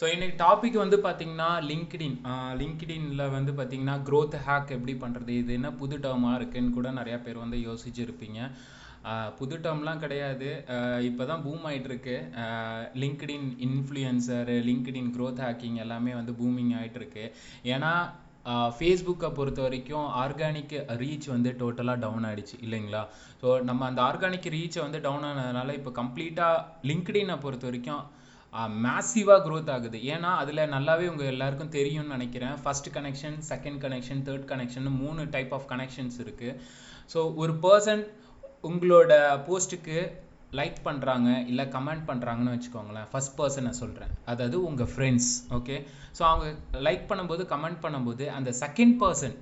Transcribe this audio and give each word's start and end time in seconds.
So 0.00 0.06
இன்றைக்கி 0.12 0.34
topic 0.42 0.76
வந்து 0.82 0.96
பார்த்தீங்கன்னா 1.04 1.48
லிங்க்டின் 1.70 2.14
லிங்க்டின்ல 2.60 3.22
வந்து 3.34 3.52
பார்த்தீங்கன்னா 3.56 3.96
க்ரோத் 4.06 4.36
ஹேக் 4.44 4.70
எப்படி 4.76 4.92
பண்ணுறது 5.02 5.32
இது 5.40 5.50
என்ன 5.56 5.70
புது 5.80 5.96
டேர்மாக 6.04 6.38
இருக்குன்னு 6.38 6.70
கூட 6.76 6.90
நிறையா 6.98 7.18
பேர் 7.24 7.40
வந்து 7.42 7.58
யோசிச்சுருப்பீங்க. 7.66 8.38
புது 9.38 9.56
டேர்ம்லாம் 9.64 10.00
கிடையாது. 10.04 10.48
இப்போ 11.08 11.24
தான் 11.30 11.42
பூம் 11.46 11.66
ஆகிட்டுருக்கு 11.70 12.14
LinkedIn 13.02 13.46
influencer 13.66 14.52
LinkedIn 14.68 15.10
growth 15.16 15.42
hacking 15.44 15.76
எல்லாமே 15.84 16.14
வந்து 16.20 16.34
பூமிங் 16.40 16.72
ஆகிட்டுருக்கு 16.78 17.24
ஏன்னா 17.74 17.92
ஃபேஸ்புக்கை 18.78 19.30
பொறுத்த 19.40 19.62
வரைக்கும் 19.66 20.08
ஆர்கானிக் 20.22 20.74
ரீச் 21.02 21.28
வந்து 21.34 21.52
டோட்டலாக 21.62 22.02
டவுன் 22.06 22.28
ஆகிடுச்சு 22.30 22.56
இல்லைங்களா? 22.66 23.02
ஸோ 23.42 23.48
நம்ம 23.70 23.84
அந்த 23.90 24.02
ஆர்கானிக் 24.08 24.48
ரீச்சை 24.56 24.82
வந்து 24.86 25.02
டவுன் 25.08 25.28
ஆனதுனால 25.32 25.76
இப்போ 25.80 25.92
கம்ப்ளீட்டாக 26.00 26.64
லிங்க்டினை 26.90 27.38
பொறுத்த 27.44 27.70
வரைக்கும் 27.70 28.02
மேசிவாக 28.84 29.42
க்ரோத் 29.46 29.70
ஆகுது. 29.74 29.98
ஏன்னா 30.14 30.30
அதில் 30.42 30.62
நல்லாவே 30.74 31.04
உங்கள் 31.12 31.30
எல்லாருக்கும் 31.32 31.74
தெரியும்னு 31.76 32.14
நினைக்கிறேன். 32.16 32.56
First 32.62 32.88
connection 32.96 33.36
second 33.50 33.80
connection 33.84 34.22
third 34.28 34.48
connection 34.52 34.88
மூணு 35.02 35.24
டைப் 35.36 35.52
ஆஃப் 35.58 35.68
கனெக்ஷன்ஸ் 35.72 36.18
இருக்குது 36.24 36.56
ஸோ 37.14 37.20
ஒரு 37.42 37.52
பர்சன் 37.66 38.02
உங்களோட 38.68 39.12
போஸ்ட்டுக்கு 39.46 39.98
லைக் 40.58 40.78
பண்ணுறாங்க 40.86 41.28
இல்லை 41.50 41.64
கமெண்ட் 41.74 42.04
பண்ணுறாங்கன்னு 42.10 42.54
வச்சுக்கோங்களேன். 42.56 43.08
ஃபர்ஸ்ட் 43.10 43.34
பர்சனை 43.40 43.72
சொல்கிறேன் 43.80 44.12
அதாவது 44.32 44.56
உங்கள் 44.68 44.90
ஃப்ரெண்ட்ஸ் 44.92 45.30
ஓகே 45.58 45.76
ஸோ 46.18 46.22
அவங்க 46.30 46.46
லைக் 46.86 47.04
பண்ணும்போது 47.10 47.42
கமெண்ட் 47.52 47.80
பண்ணும்போது 47.84 48.24
அந்த 48.36 48.50
செகண்ட் 48.62 48.96
பர்சன் 49.02 49.36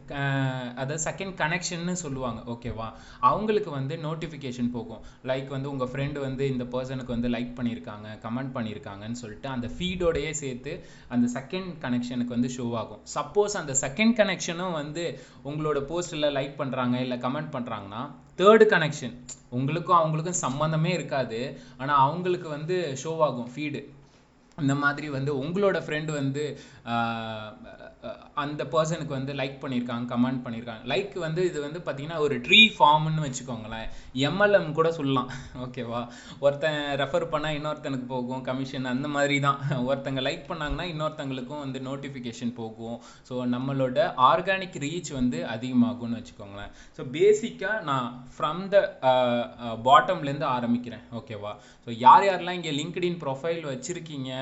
அதாவது 0.80 0.98
செகண்ட் 1.08 1.34
கனெக்ஷன்னு 1.42 1.94
சொல்லுவாங்க 2.04 2.40
ஓகேவா 2.54 2.88
அவங்களுக்கு 3.30 3.70
வந்து 3.78 3.96
நோட்டிஃபிகேஷன் 4.06 4.70
போகும். 4.76 5.02
லைக் 5.30 5.48
வந்து 5.56 5.70
உங்கள் 5.72 5.91
ஃப்ரெண்டு 5.92 6.18
வந்து 6.27 6.46
இந்த 6.55 6.66
பர்சனுக்கு 6.74 7.16
வந்து 7.16 7.33
லைக் 7.36 7.52
பண்ணியிருக்காங்க 7.58 8.08
கமெண்ட் 8.27 8.55
பண்ணியிருக்காங்கன்னு 8.58 9.20
சொல்லிட்டு 9.22 9.48
அந்த 9.55 9.68
ஃபீடோடையே 9.78 10.33
சேர்த்து 10.42 10.74
அந்த 11.16 11.27
செகண்ட் 11.38 11.72
கனெக்ஷனுக்கு 11.86 12.36
வந்து 12.36 12.52
ஷோ 12.58 12.66
ஆகும். 12.83 13.02
சப்போஸ் 13.16 13.61
அந்த 13.62 13.74
செகண்ட் 13.84 14.16
கனெக்ஷனும் 14.22 14.78
வந்து 14.83 15.05
உங்களோட 15.50 15.80
போஸ்ட்டில் 15.92 16.34
லைக் 16.38 16.56
பண்ணுறாங்க 16.62 16.96
இல்லை 17.06 17.18
கமெண்ட் 17.27 17.55
பண்ணுறாங்கன்னா 17.56 18.02
தேர்டு 18.39 18.64
கனெக்ஷன் 18.75 19.14
உங்களுக்கும் 19.56 20.00
அவங்களுக்கும் 20.00 20.42
சம்மந்தமே 20.47 20.91
இருக்காது. 20.98 21.41
ஆனால் 21.77 22.03
அவங்களுக்கு 22.06 22.48
வந்து 22.48 22.77
ஷோவாகும் 23.03 23.53
ஃபீடு 23.55 23.80
இந்த 24.58 24.75
மாதிரி 24.75 25.08
வந்து 25.17 25.33
உங்களோட 25.42 25.78
ஃப்ரெண்டு 25.84 26.12
வந்து 26.12 26.45
அந்த 28.42 28.62
பர்சனுக்கு 28.72 29.12
வந்து 29.16 29.32
லைக் 29.38 29.56
பண்ணியிருக்காங்க 29.62 30.06
கமெண்ட் 30.12 30.42
பண்ணியிருக்காங்க 30.44 30.84
லைக் 30.92 31.14
வந்து 31.24 31.41
இது 31.48 31.58
வந்து 31.64 31.80
பார்த்தீங்கன்னா 31.86 32.18
ஒரு 32.27 32.34
ட்ரீ 32.46 32.60
ஃபார்ம்னு 32.74 33.24
வச்சுக்கோங்களேன். 33.24 33.86
எம்எல்எம் 34.28 34.77
கூட 34.77 34.88
சொல்லலாம். 34.98 35.30
ஓகேவா 35.64 36.00
ஒருத்தன் 36.44 36.78
ரெஃபர் 37.02 37.27
பண்ணால் 37.32 37.56
இன்னொருத்தனுக்கு 37.58 38.06
போகும் 38.14 38.44
கமிஷன் 38.48 38.86
அந்த 38.92 39.08
மாதிரி 39.16 39.38
தான் 39.46 39.58
ஒருத்தங்க 39.88 40.22
லைக் 40.28 40.46
பண்ணாங்கன்னா 40.50 40.86
இன்னொருத்தங்களுக்கும் 40.92 41.64
வந்து 41.64 41.80
நோட்டிஃபிகேஷன் 41.88 42.55
போகும். 42.60 42.96
ஸோ 43.30 43.34
நம்மளோட 43.56 43.98
ஆர்கானிக் 44.30 44.78
ரீச் 44.86 45.12
வந்து 45.18 45.40
அதிகமாகும்னு 45.56 46.20
வச்சுக்கோங்களேன். 46.20 46.72
ஸோ 46.98 47.05
பேசிக்காக 47.18 47.83
நான் 47.90 48.08
ஃப்ரம் 48.36 48.64
த 48.74 48.78
பாட்டம்லேருந்து 49.90 50.48
ஆரம்பிக்கிறேன். 50.56 51.05
ஓகேவா 51.20 51.55
ஸோ 51.84 51.90
யார் 52.06 52.27
யாரெல்லாம் 52.30 52.60
இங்கே 52.60 52.74
லிங்க்டின் 52.80 53.20
ப்ரொஃபைல் 53.27 53.62
வச்சுருக்கீங்க? 53.74 54.33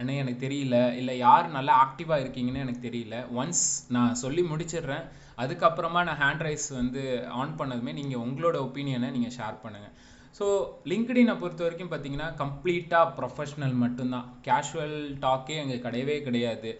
அண்ணே 0.00 0.16
எனக்கு 0.22 0.40
தெரியல. 0.46 0.78
இல்லை 1.00 1.14
யார் 1.26 1.46
நல்லா 1.58 1.74
ஆக்டிவாக 1.84 2.22
இருக்கீங்கன்னு 2.24 2.64
எனக்கு 2.64 2.82
தெரியல. 2.88 3.18
ஒன்ஸ் 3.40 3.66
நான் 3.96 4.18
சொல்லி 4.24 4.44
முடிச்சிடுறேன். 4.52 5.06
அதுக்கப்புறமா 5.42 6.00
நான் 6.08 6.20
ஹேண்ட் 6.24 6.44
ரைஸ் 6.46 6.68
வந்து 6.80 7.04
ஆன் 7.40 7.56
பண்ணதுமே 7.60 7.94
நீங்கள் 8.00 8.24
உங்களோட 8.26 8.58
ஒப்பீனியனை 8.66 9.10
நீங்கள் 9.16 9.36
ஷேர் 9.38 9.62
பண்ணுங்கள் 9.64 9.94
ஸோ 10.38 10.46
லிங்க்டினை 10.90 11.34
பொறுத்த 11.42 11.62
வரைக்கும் 11.64 11.90
பார்த்தீங்கன்னா 11.90 12.26
கம்ப்ளீட்டாக 12.40 13.12
ப்ரொஃபஷ்னல் 13.18 13.76
மட்டும்தான். 13.82 14.26
கேஷுவல் 14.46 14.96
டாக்கே 15.22 15.56
அங்கே 15.60 15.78
கிடையவே 15.84 16.16
கிடையாது. 16.26 16.70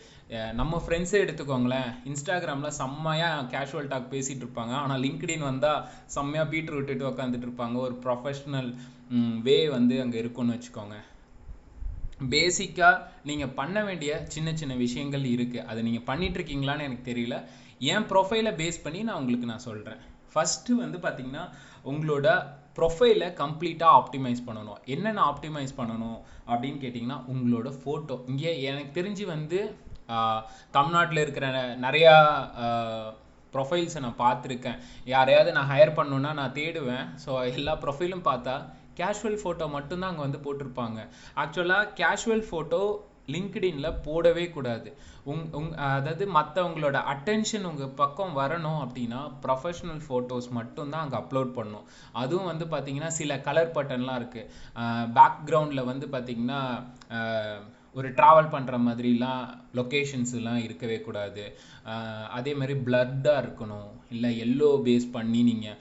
நம்ம 0.59 0.81
ஃப்ரெண்ட்ஸே 0.85 1.19
எடுத்துக்கோங்களேன். 1.25 1.89
இன்ஸ்டாகிராமில் 2.11 2.77
செம்மையாக 2.81 3.47
கேஷுவல் 3.55 3.91
டாக் 3.93 4.13
பேசிகிட்டு 4.15 4.45
இருப்பாங்க. 4.47 4.75
ஆனால் 4.83 5.03
லிங்க்டின் 5.07 5.49
வந்தால் 5.51 5.85
செம்மையாக 6.17 6.51
பீட்ரு 6.53 6.79
விட்டுட்டு 6.79 7.11
உட்காந்துட்டு 7.13 7.49
இருப்பாங்க. 7.49 7.79
ஒரு 7.87 7.97
ப்ரொஃபஷ்னல் 8.07 8.71
வே 9.49 9.59
வந்து 9.77 9.97
அங்கே 10.05 10.21
இருக்குன்னு 10.25 10.57
வச்சுக்கோங்க. 10.57 10.99
பேசிக்காக 12.33 13.03
நீங்கள் 13.29 13.55
பண்ண 13.61 13.79
வேண்டிய 13.89 14.13
சின்ன 14.35 14.55
சின்ன 14.61 14.75
விஷயங்கள் 14.85 15.25
இருக்குது 15.35 15.65
அதை 15.71 15.81
நீங்கள் 15.89 16.07
பண்ணிகிட்ருக்கீங்களான்னு 16.11 16.87
எனக்கு 16.89 17.09
தெரியல. 17.11 17.39
என் 17.93 18.07
ப்ரொஃபைலை 18.13 18.53
பேஸ் 18.61 18.85
பண்ணி 18.85 19.01
நான் 19.09 19.19
உங்களுக்கு 19.23 19.51
நான் 19.53 19.67
சொல்கிறேன் 19.69 20.01
ஃபஸ்ட்டு 20.33 20.79
வந்து 20.85 20.99
பார்த்திங்கன்னா 21.05 21.45
உங்களோட 21.91 22.29
ப்ரொஃபைலை 22.79 23.29
கம்ப்ளீட்டாக 23.43 23.97
ஆப்டிமைஸ் 23.99 24.41
பண்ணணும். 24.47 24.81
என்னென்ன 24.95 25.21
ஆப்டிமைஸ் 25.33 25.77
பண்ணணும் 25.81 26.19
அப்படின்னு 26.51 26.79
கேட்டிங்கன்னா 26.83 27.19
உங்களோட 27.33 27.69
ஃபோட்டோ 27.81 28.17
இங்கே 28.33 28.51
எனக்கு 28.71 28.91
தெரிஞ்சு 28.99 29.27
வந்து 29.35 29.61
தமிழ்நாட்டில் 30.77 31.23
இருக்கிற 31.25 31.47
நிறையா 31.85 32.15
ப்ரொஃபைல்ஸை 33.55 34.01
நான் 34.05 34.21
பார்த்துருக்கேன். 34.25 34.81
யாரையாவது 35.15 35.51
நான் 35.57 35.71
ஹையர் 35.73 35.97
பண்ணணுன்னா 35.99 36.33
நான் 36.41 36.57
தேடுவேன். 36.59 37.07
ஸோ 37.25 37.31
எல்லா 37.59 37.75
ப்ரொஃபைலும் 37.85 38.27
பார்த்தா 38.31 38.57
கேஷுவல் 39.01 39.41
ஃபோட்டோ 39.43 39.67
மட்டும்தான் 39.77 40.11
அங்கே 40.13 40.27
வந்து 40.27 40.41
போட்டிருப்பாங்க. 40.47 41.01
ஆக்சுவலாக 41.43 41.93
கேஷுவல் 42.01 42.47
ஃபோட்டோ 42.49 42.81
லிங்க்டின்ல 43.35 43.89
போடவே 44.07 44.43
கூடாது. 44.57 44.89
உங் 45.31 45.47
உங் 45.59 45.71
அதாவது 45.87 46.25
மற்றவங்களோட 46.37 46.97
அட்டென்ஷன் 47.13 47.65
உங்கள் 47.71 47.95
பக்கம் 48.01 48.37
வரணும் 48.41 48.81
அப்படின்னா 48.85 49.21
ப்ரொஃபஷ்னல் 49.45 50.03
ஃபோட்டோஸ் 50.07 50.49
மட்டும்தான் 50.59 51.05
அங்கே 51.05 51.19
அப்லோட் 51.23 51.51
பண்ணணும் 51.57 51.89
அதுவும் 52.23 52.51
வந்து 52.51 52.67
பார்த்தீங்கன்னா 52.75 53.11
சில 53.21 53.39
கலர் 53.49 53.75
பட்டன்லாம் 53.79 54.21
இருக்குது 54.21 55.11
பேக்ரவுண்டில் 55.19 55.89
வந்து 55.91 56.09
பார்த்தீங்கன்னா 56.15 56.61
ஒரு 57.99 58.09
ட்ராவல் 58.17 58.53
பண்ணுற 58.55 58.77
மாதிரிலாம் 58.87 59.45
லொக்கேஷன்ஸ்லாம் 59.79 60.63
இருக்கவே 60.65 60.97
கூடாது. 61.05 61.45
அதே 62.39 62.53
மாதிரி 62.61 62.75
பிளட்டாக 62.87 63.43
இருக்கணும். 63.45 63.91
இல்லை 64.15 64.31
எல்லோ 64.45 64.69
பேஸ் 64.87 65.07
பண்ணி 65.15 65.41
நீங்கள் 65.51 65.79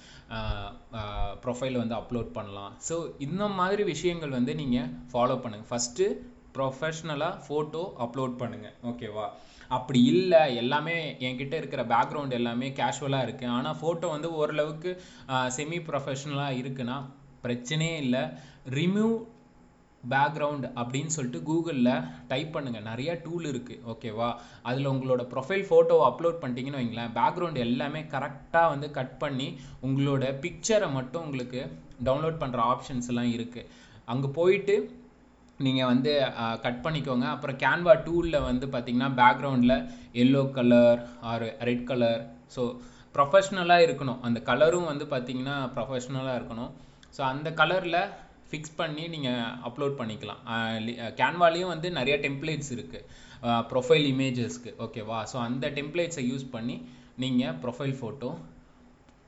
ப்ரொஃபைலை 1.44 1.78
வந்து 1.81 1.97
அப்லோட் 2.02 2.30
பண்ணலாம். 2.38 2.72
ஸோ 2.88 2.96
இந்த 3.25 3.44
மாதிரி 3.59 3.84
விஷயங்கள் 3.94 4.38
வந்து 4.38 4.56
நீங்கள் 4.62 4.90
ஃபாலோ 5.12 5.36
பண்ணுங்கள் 5.44 5.69
ஃபஸ்ட்டு 5.72 6.08
ப்ரொஃபஷ்னலாக 6.56 7.41
ஃபோட்டோ 7.46 7.84
அப்லோட் 8.06 8.35
பண்ணுங்கள் 8.41 8.75
ஓகேவா 8.90 9.28
அப்படி 9.78 10.00
இல்லை 10.14 10.41
எல்லாமே 10.62 10.96
என்கிட்ட 11.28 11.56
இருக்கிற 11.62 11.81
பேக்ரவுண்ட் 11.94 12.38
எல்லாமே 12.40 12.68
கேஷுவலாக 12.80 13.25
இருக்குது 13.28 13.53
ஆனால் 13.58 13.78
ஃபோட்டோ 13.81 14.09
வந்து 14.16 14.30
ஓரளவுக்கு 14.40 14.91
செமி 15.58 15.80
ப்ரொஃபஷ்னலாக 15.88 16.59
இருக்குன்னா 16.62 16.97
பிரச்சனையே 17.46 17.96
இல்லை. 18.06 18.24
ரிமூவ் 18.78 19.16
பேக்ரவுண்ட் 20.14 20.66
அப்படின்னு 20.82 21.14
சொல்லிட்டு 21.16 21.40
கூகுளில் 21.50 21.92
டைப் 22.32 22.52
பண்ணுங்கள் 22.56 22.86
நிறைய 22.90 23.12
டூல் 23.26 23.46
இருக்குது 23.52 23.82
ஓகேவா 23.92 24.30
அதில் 24.70 24.92
உங்களோட 24.94 25.24
ப்ரொஃபைல் 25.34 25.66
ஃபோட்டோ 25.70 25.98
அப்லோட் 26.10 26.42
பண்ணிட்டீங்கன்னு 26.42 26.82
வைங்களேன். 26.82 27.14
பேக்ரவுண்ட் 27.20 27.60
எல்லாமே 27.68 28.04
கரெக்டாக 28.14 28.72
வந்து 28.74 28.90
கட் 29.00 29.16
பண்ணி 29.24 29.48
உங்களோட 29.88 30.26
பிக்சரை 30.46 30.90
மட்டும் 30.98 31.26
உங்களுக்கு 31.28 31.62
டவுன்லோட் 32.08 32.42
பண்ணுற 32.44 32.62
ஆப்ஷன்ஸ் 32.74 33.10
எல்லாம் 33.14 33.32
இருக்குது 33.38 33.70
அங்கே 34.14 34.30
போயிட்டு 34.40 34.76
நீங்கள் 35.66 35.90
வந்து 35.92 36.14
கட் 36.64 36.82
பண்ணிக்கோங்க. 36.86 37.28
அப்புறம் 37.36 37.60
கேன்வா 37.62 37.94
டூலில் 38.08 38.46
வந்து 38.50 38.66
பார்த்தீங்கன்னா 38.74 39.10
பேக்ரவுண்டில் 39.22 39.78
yellow 40.24 40.42
colour 40.58 41.00
or 41.32 41.46
red 41.70 41.86
colour 41.92 42.22
so 42.56 42.64
ப்ரொஃபஷ்னலாக 43.16 43.86
இருக்கணும். 43.86 44.20
அந்த 44.28 44.40
கலரும் 44.50 44.90
வந்து 44.92 45.06
பார்த்தீங்கன்னா 45.14 45.56
ப்ரொஃபஷ்னலாக 45.76 46.38
இருக்கணும். 46.40 46.72
ஸோ 47.16 47.22
அந்த 47.34 47.50
கலரில் 47.60 48.02
ஃபிக்ஸ் 48.50 48.76
பண்ணி 48.80 49.04
நீங்கள் 49.14 49.46
அப்லோட் 49.70 49.96
பண்ணிக்கலாம். 50.02 50.42
கேன்வாலையும் 51.20 51.72
வந்து 51.74 51.88
நிறைய 52.00 52.18
டெம்ப்ளேட்ஸ் 52.26 52.72
இருக்குது 52.76 53.06
ப்ரொஃபைல் 53.72 54.06
இமேஜஸ்க்கு 54.12 54.72
ஓகேவா 54.86 55.20
ஸோ 55.32 55.38
அந்த 55.48 55.66
டெம்ப்ளேட்ஸை 55.78 56.26
யூஸ் 56.32 56.46
பண்ணி 56.56 56.76
நீங்கள் 57.24 57.56
ப்ரொஃபைல் 57.64 57.96
ஃபோட்டோ 58.02 58.30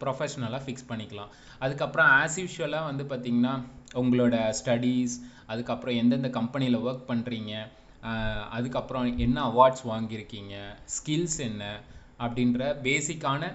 ப்ரொஃபஷ்னலாக 0.01 0.61
ஃபிக்ஸ் 0.65 0.87
பண்ணிக்கலாம். 0.89 1.29
அதுக்கப்புறம் 1.65 2.09
ஆஸ் 2.21 2.37
யூஷுவலாக 2.43 2.89
வந்து 2.89 3.03
பார்த்திங்கன்னா 3.11 3.53
உங்களோட 4.01 4.35
ஸ்டடீஸ் 4.59 5.15
அதுக்கப்புறம் 5.51 5.97
எந்தெந்த 6.01 6.29
கம்பெனியில் 6.39 6.77
ஒர்க் 6.87 7.07
பண்ணுறீங்க 7.11 7.53
அதுக்கப்புறம் 8.57 9.05
என்ன 9.25 9.37
அவார்ட்ஸ் 9.51 9.85
வாங்கியிருக்கீங்க 9.91 10.55
ஸ்கில்ஸ் 10.95 11.39
என்ன 11.47 11.63
அப்படின்ற 12.25 12.61
பேசிக்கான 12.85 13.49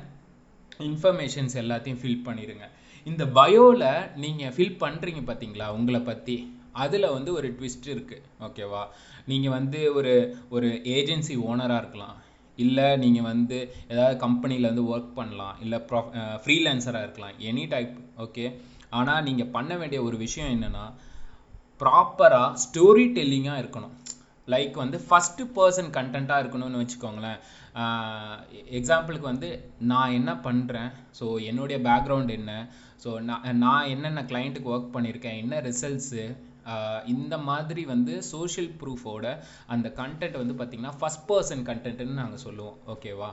இன்ஃபர்மேஷன்ஸ் 0.88 1.54
எல்லாத்தையும் 1.62 2.00
ஃபில் 2.02 2.24
பண்ணிடுங்க 2.28 2.66
இந்த 3.10 3.24
பயோவில் 3.38 3.88
நீங்கள் 4.24 4.52
ஃபில் 4.56 4.80
பண்ணுறீங்க 4.82 5.22
பார்த்தீங்களா 5.28 5.68
உங்களை 5.76 6.00
பற்றி 6.10 6.36
அதில் 6.82 7.14
வந்து 7.14 7.30
ஒரு 7.38 7.48
ட்விஸ்ட் 7.56 7.88
இருக்குது 7.94 8.26
ஓகேவா 8.46 8.82
நீங்கள் 9.30 9.54
வந்து 9.56 9.80
ஒரு 9.98 10.12
ஒரு 10.56 10.68
ஏஜென்சி 10.96 11.34
ஓனராக 11.48 11.80
இருக்கலாம். 11.82 12.16
இல்லை 12.58 12.86
நீங்கள் 13.02 13.28
வந்து 13.30 13.58
ஏதாவது 13.92 14.16
கம்பெனியில் 14.24 14.70
வந்து 14.70 14.84
ஒர்க் 14.92 15.12
பண்ணலாம். 15.18 15.56
இல்லை 15.64 15.78
ப்ரொ 15.90 16.00
ஃப்ரீலான்சராக 16.44 17.06
இருக்கலாம். 17.06 17.36
எனி 17.50 17.64
டைப் 17.74 17.94
ஓகே 18.24 18.46
ஆனால் 18.98 19.24
நீங்கள் 19.28 19.52
பண்ண 19.56 19.72
வேண்டிய 19.82 20.00
ஒரு 20.08 20.16
விஷயம் 20.24 20.52
என்னென்னா 20.54 20.84
ப்ராப்பராக 21.82 22.58
ஸ்டோரி 22.64 23.06
டெல்லிங்காக 23.18 23.62
இருக்கணும். 23.62 23.94
லைக் 24.52 24.76
வந்து 24.82 24.98
ஃபஸ்ட்டு 25.08 25.44
பர்சன் 25.56 25.90
கண்டென்ட்டாக 25.96 26.42
இருக்கணும்னு 26.42 26.80
வச்சுக்கோங்களேன். 26.82 27.40
எக்ஸாம்பிளுக்கு 28.78 29.26
வந்து 29.32 29.50
நான் 29.90 30.16
என்ன 30.18 30.32
பண்ணுறேன் 30.46 30.90
ஸோ 31.18 31.26
என்னுடைய 31.50 31.78
பேக்ரவுண்ட் 31.88 32.32
என்ன? 32.38 32.52
ஸோ 33.02 33.10
நான் 33.28 33.44
நான் 33.64 33.90
என்னென்ன 33.94 34.24
கிளைண்ட்டுக்கு 34.30 34.72
ஒர்க் 34.74 34.94
பண்ணியிருக்கேன் 34.96 35.38
என்ன 35.42 35.60
ரிசல்ட்ஸு 35.68 36.24
இந்த 37.12 37.34
மாதிரி 37.48 37.82
வந்து 37.92 38.14
சோஷியல் 38.32 38.70
ப்ரூஃபோட 38.80 39.26
அந்த 39.74 39.88
கண்டென்ட் 40.00 40.40
வந்து 40.40 40.54
பார்த்திங்கன்னா 40.58 40.94
ஃபஸ்ட் 41.00 41.24
பர்சன் 41.30 41.64
கண்டென்ட்னு 41.68 42.20
நாங்கள் 42.22 42.42
சொல்லுவோம். 42.46 42.76
ஓகேவா 42.92 43.30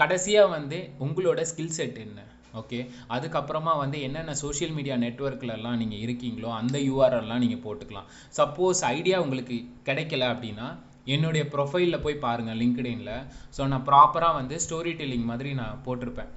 கடைசியாக 0.00 0.52
வந்து 0.56 0.78
உங்களோட 1.04 1.40
ஸ்கில் 1.50 1.76
செட் 1.78 1.98
என்ன? 2.04 2.20
ஓகே 2.60 2.78
அதுக்கப்புறமா 3.14 3.72
வந்து 3.82 3.98
என்னென்ன 4.06 4.32
சோஷியல் 4.44 4.74
மீடியா 4.78 4.96
நெட்ஒர்க்லலாம் 5.04 5.78
நீங்கள் 5.82 6.02
இருக்கீங்களோ 6.06 6.48
அந்த 6.60 6.76
யூஆர்எல்லாம் 6.88 7.42
நீங்கள் 7.44 7.62
போட்டுக்கலாம். 7.66 8.08
சப்போஸ் 8.38 8.80
ஐடியா 8.96 9.18
உங்களுக்கு 9.26 9.58
கிடைக்கல 9.88 10.26
அப்படின்னா 10.32 10.66
என்னுடைய 11.14 11.44
ப்ரொஃபைலில் 11.54 12.02
போய் 12.06 12.22
பாருங்கள் 12.24 12.58
லிங்க்டின்ல 12.62 13.12
ஸோ 13.56 13.68
நான் 13.72 13.86
ப்ராப்பராக 13.90 14.38
வந்து 14.40 14.56
ஸ்டோரி 14.64 14.94
டெல்லிங் 15.00 15.30
மாதிரி 15.30 15.52
நான் 15.60 15.80
போட்டிருப்பேன். 15.86 16.32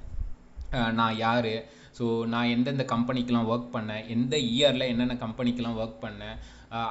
நான் 1.00 1.18
யார்? 1.26 1.52
ஸோ 1.98 2.06
நான் 2.34 2.52
எந்தெந்த 2.56 2.84
கம்பெனிக்கெலாம் 2.94 3.50
ஒர்க் 3.54 3.74
பண்ணேன் 3.76 4.04
எந்த 4.16 4.36
இயரில் 4.54 4.90
என்னென்ன 4.94 5.18
கம்பெனிக்கெலாம் 5.26 5.80
ஒர்க் 5.84 6.04
பண்ணேன் 6.06 6.38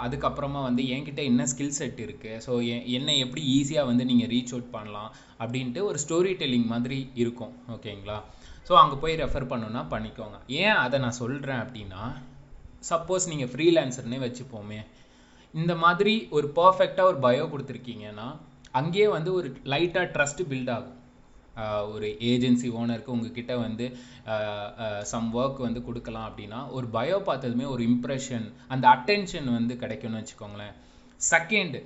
அதுக்கப்புறமா 0.05 0.61
வந்து 0.67 0.83
என்கிட்ட 0.95 1.21
என்ன 1.31 1.47
ஸ்கில் 1.51 1.77
செட் 1.79 2.01
இருக்குது 2.05 2.41
ஸோ 2.45 2.53
என்னை 2.97 3.15
எப்படி 3.25 3.43
ஈஸியாக 3.57 3.91
வந்து 3.91 4.05
நீங்கள் 4.11 4.31
ரீச் 4.35 4.53
அவுட் 4.55 4.71
பண்ணலாம் 4.77 5.11
அப்படின்ட்டு 5.43 5.81
ஒரு 5.89 5.99
ஸ்டோரி 6.05 6.33
டெல்லிங் 6.43 6.69
மாதிரி 6.75 6.99
இருக்கும். 7.23 7.53
ஓகேங்களா 7.75 8.19
ஸோ 8.69 8.73
அங்கே 8.83 8.97
போய் 9.03 9.19
ரெஃபர் 9.23 9.51
பண்ணுன்னா 9.53 9.83
பண்ணிக்கோங்க. 9.95 10.37
ஏன் 10.63 10.79
அதை 10.85 10.99
நான் 11.05 11.21
சொல்கிறேன் 11.23 11.63
அப்படின்னா 11.65 12.03
சப்போஸ் 12.91 13.31
நீங்கள் 13.33 13.51
ஃப்ரீலான்சர்னே 13.53 14.21
வச்சுப்போமே 14.27 14.81
இந்த 15.55 15.73
மாதிரி 15.85 16.15
ஒரு 16.37 16.47
பர்ஃபெக்டாக 16.61 17.11
ஒரு 17.11 17.19
பயோ 17.27 17.45
கொடுத்துருக்கீங்கன்னா 17.53 18.29
அங்கேயே 18.81 19.09
வந்து 19.17 19.31
ஒரு 19.39 19.49
லைட்டாக 19.73 20.07
ட்ரஸ்ட் 20.15 20.43
பில்ட் 20.51 20.73
ஆகும். 20.77 20.97
ஒரு 21.95 22.09
ஏஜென்சி 22.31 22.69
ஓனருக்கு 22.81 23.15
உங்ககிட்ட 23.15 23.55
வந்து 23.57 23.87
சம் 25.13 25.29
ஒர்க் 25.41 25.61
வந்து 25.67 25.83
கொடுக்கலாம் 25.89 26.29
அப்படின்னா 26.31 26.61
ஒரு 26.77 26.87
பயோ 26.97 27.19
பார்த்ததுமே 27.29 27.67
ஒரு 27.75 27.83
இம்ப்ரெஷன் 27.91 28.47
அந்த 28.75 28.85
அட்டென்ஷன் 28.95 29.51
வந்து 29.59 29.77
கிடைக்கும்னு 29.83 30.23
வச்சுக்கோங்களேன். 30.23 30.75
செகண்ட் 31.21 31.77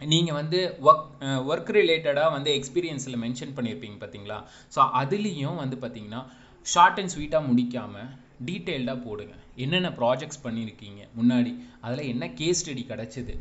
நீங்கள் 0.00 0.38
வந்து 0.40 0.60
ஒர்க் 0.88 1.08
ஒர்க் 1.50 1.72
ரிலேட்டடாக 1.78 2.34
வந்து 2.36 2.50
எக்ஸ்பீரியன்ஸில் 2.58 3.20
மென்ஷன் 3.24 3.56
பண்ணியிருப்பீங்க 3.56 3.98
பார்த்தீங்களா 4.00 4.38
ஸோ 4.74 4.80
அதுலேயும் 5.02 5.60
வந்து 5.62 5.76
பார்த்தீங்கன்னா 5.82 6.22
ஷார்ட் 6.66 6.98
அண்ட் 7.00 7.12
ஸ்வீட்டாக 7.14 7.48
முடிக்காமல் 7.50 8.10
டீட்டெயில்டாக 8.48 8.98
போடுங்க. 9.06 9.34
என்னென்ன 9.64 9.88
ப்ராஜெக்ட்ஸ் 10.00 10.42
பண்ணியிருக்கீங்க 10.44 11.00
முன்னாடி 11.18 11.52
அதில் 11.86 12.10
என்ன 12.12 12.24
கேஸ் 12.40 12.60
ஸ்டடி 12.62 12.84
கிடச்சிது? 12.92 13.32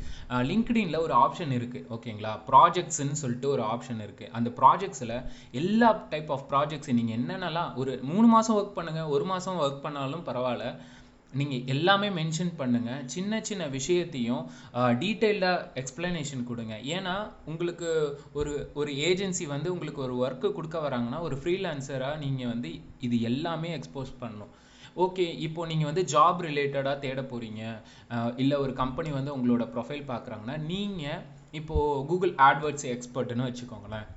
லிங்க்டின்ல 0.49 0.99
ஒரு 1.07 1.13
ஆப்ஷன் 1.25 1.53
இருக்குது 1.57 1.85
ஓகேங்களா 1.97 2.33
ப்ராஜெக்ட்ஸ்ன்னு 2.49 3.21
சொல்லிட்டு 3.23 3.49
ஒரு 3.55 3.65
ஆப்ஷன் 3.73 4.01
இருக்குது 4.07 4.31
அந்த 4.39 4.51
ப்ராஜெக்ட்ஸில் 4.61 5.17
எல்லா 5.61 5.91
டைப் 6.13 6.31
ஆஃப் 6.37 6.47
ப்ராஜெக்ட்ஸ் 6.53 6.97
நீங்கள் 7.01 7.17
என்னென்னலாம் 7.19 7.75
ஒரு 7.83 7.93
மூணு 8.13 8.29
மாதம் 8.33 8.57
ஒர்க் 8.61 8.79
பண்ணுங்கள் 8.79 9.13
ஒரு 9.17 9.27
மாதம் 9.33 9.61
ஒர்க் 9.65 9.85
பண்ணாலும் 9.85 10.25
பரவாயில்ல. 10.31 10.65
நீங்கள் 11.39 11.67
எல்லாமே 11.73 12.07
மென்ஷன் 12.17 12.49
பண்ணுங்கள் 12.61 13.03
சின்ன 13.13 13.39
சின்ன 13.49 13.63
விஷயத்தையும் 13.75 14.41
டீட்டெயில்டாக 15.01 15.67
எக்ஸ்பிளனேஷன் 15.81 16.41
கொடுங்க. 16.49 16.73
ஏன்னா 16.95 17.13
உங்களுக்கு 17.51 17.89
ஒரு 18.39 18.53
ஒரு 18.81 18.93
ஏஜென்சி 19.09 19.45
வந்து 19.53 19.69
உங்களுக்கு 19.75 20.01
ஒரு 20.07 20.15
ஒர்க்கு 20.23 20.49
கொடுக்க 20.57 20.79
வராங்கன்னா 20.87 21.21
ஒரு 21.27 21.37
ஃப்ரீலான்சராக 21.43 22.21
நீங்கள் 22.23 22.51
வந்து 22.53 22.71
இது 23.07 23.17
எல்லாமே 23.29 23.71
எக்ஸ்போஸ் 23.77 24.11
பண்ணணும். 24.23 24.51
ஓகே 25.03 25.25
இப்போ 25.47 25.65
நீங்கள் 25.71 25.89
வந்து 25.89 26.05
ஜாப் 26.13 26.39
ரிலேட்டடாக 26.47 27.01
தேட 27.03 27.21
போகிறீங்க 27.33 27.61
இல்லை 28.43 28.55
ஒரு 28.63 28.73
கம்பெனி 28.81 29.11
வந்து 29.19 29.35
உங்களோட 29.35 29.65
ப்ரொஃபைல் 29.75 30.09
பார்க்குறாங்கன்னா 30.13 30.57
நீங்கள் 30.71 31.21
இப்போது 31.59 32.05
கூகுள் 32.09 32.33
ஆட்வர்ட்ஸ் 32.47 32.89
எக்ஸ்பர்ட்னு 32.95 33.47
வச்சுக்கோங்களேன். 33.49 34.07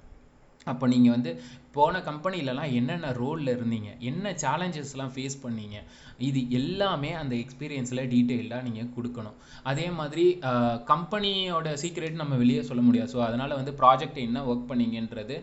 அப்போ 0.73 0.85
நீங்கள் 0.93 1.15
வந்து 1.15 1.31
போன 1.77 1.99
கம்பெனிலலாம் 2.09 2.75
என்னென்ன 2.79 3.09
ரோலில் 3.21 3.53
இருந்தீங்க 3.55 3.91
என்ன 4.11 4.31
சேலஞ்சஸ்லாம் 4.43 5.13
ஃபேஸ் 5.15 5.37
பண்ணீங்க 5.43 5.77
இது 6.29 6.41
எல்லாமே 6.59 7.11
அந்த 7.23 7.35
எக்ஸ்பீரியன்ஸில் 7.45 8.03
டீட்டெயில்டாக 8.13 8.67
நீங்கள் 8.69 8.93
கொடுக்கணும். 8.97 9.37
அதே 9.71 9.87
மாதிரி 9.99 10.25
கம்பெனியோட 10.93 11.69
சீக்ரெட் 11.83 12.21
நம்ம 12.23 12.37
வெளியே 12.43 12.63
சொல்ல 12.71 12.83
முடியாது. 12.89 13.13
ஸோ 13.15 13.21
அதனால் 13.29 13.59
வந்து 13.61 13.75
ப்ராஜெக்ட் 13.83 14.21
என்ன 14.27 14.45
ஒர்க் 14.51 14.71
பண்ணீங்கன்றது 14.73 15.39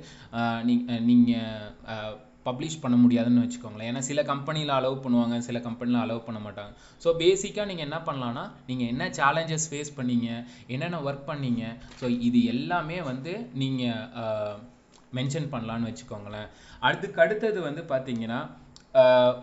நீங்கள் 1.11 2.17
பப்ளிஷ் 2.47 2.79
பண்ண 2.83 2.95
முடியாதுன்னு 3.03 3.43
வச்சுக்கோங்களேன். 3.43 3.89
ஏன்னா 3.91 4.01
சில 4.09 4.19
கம்பெனியில் 4.31 4.73
அலோவ் 4.77 4.97
பண்ணுவாங்க 5.05 5.35
சில 5.47 5.57
கம்பெனியில் 5.67 6.01
அலோவ் 6.03 6.25
பண்ண 6.27 6.39
மாட்டாங்க. 6.45 6.71
ஸோ 7.03 7.09
பேசிக்காக 7.21 7.67
நீங்கள் 7.71 7.87
என்ன 7.87 7.99
பண்ணலான்னா 8.07 8.45
நீங்கள் 8.69 8.89
என்ன 8.93 9.05
சேலஞ்சஸ் 9.19 9.67
ஃபேஸ் 9.71 9.91
பண்ணீங்க 9.99 10.29
என்னென்ன 10.75 11.01
ஒர்க் 11.07 11.29
பண்ணீங்க 11.31 11.63
ஸோ 11.99 12.07
இது 12.29 12.41
எல்லாமே 12.53 12.97
வந்து 13.11 13.33
நீங்கள் 13.63 14.57
மென்ஷன் 15.19 15.51
பண்ணலான்னு 15.53 15.89
வச்சுக்கோங்களேன். 15.89 16.49
அதுக்கு 16.89 17.21
அடுத்தது 17.25 17.61
வந்து 17.69 17.83
பார்த்தீங்கன்னா 17.93 18.41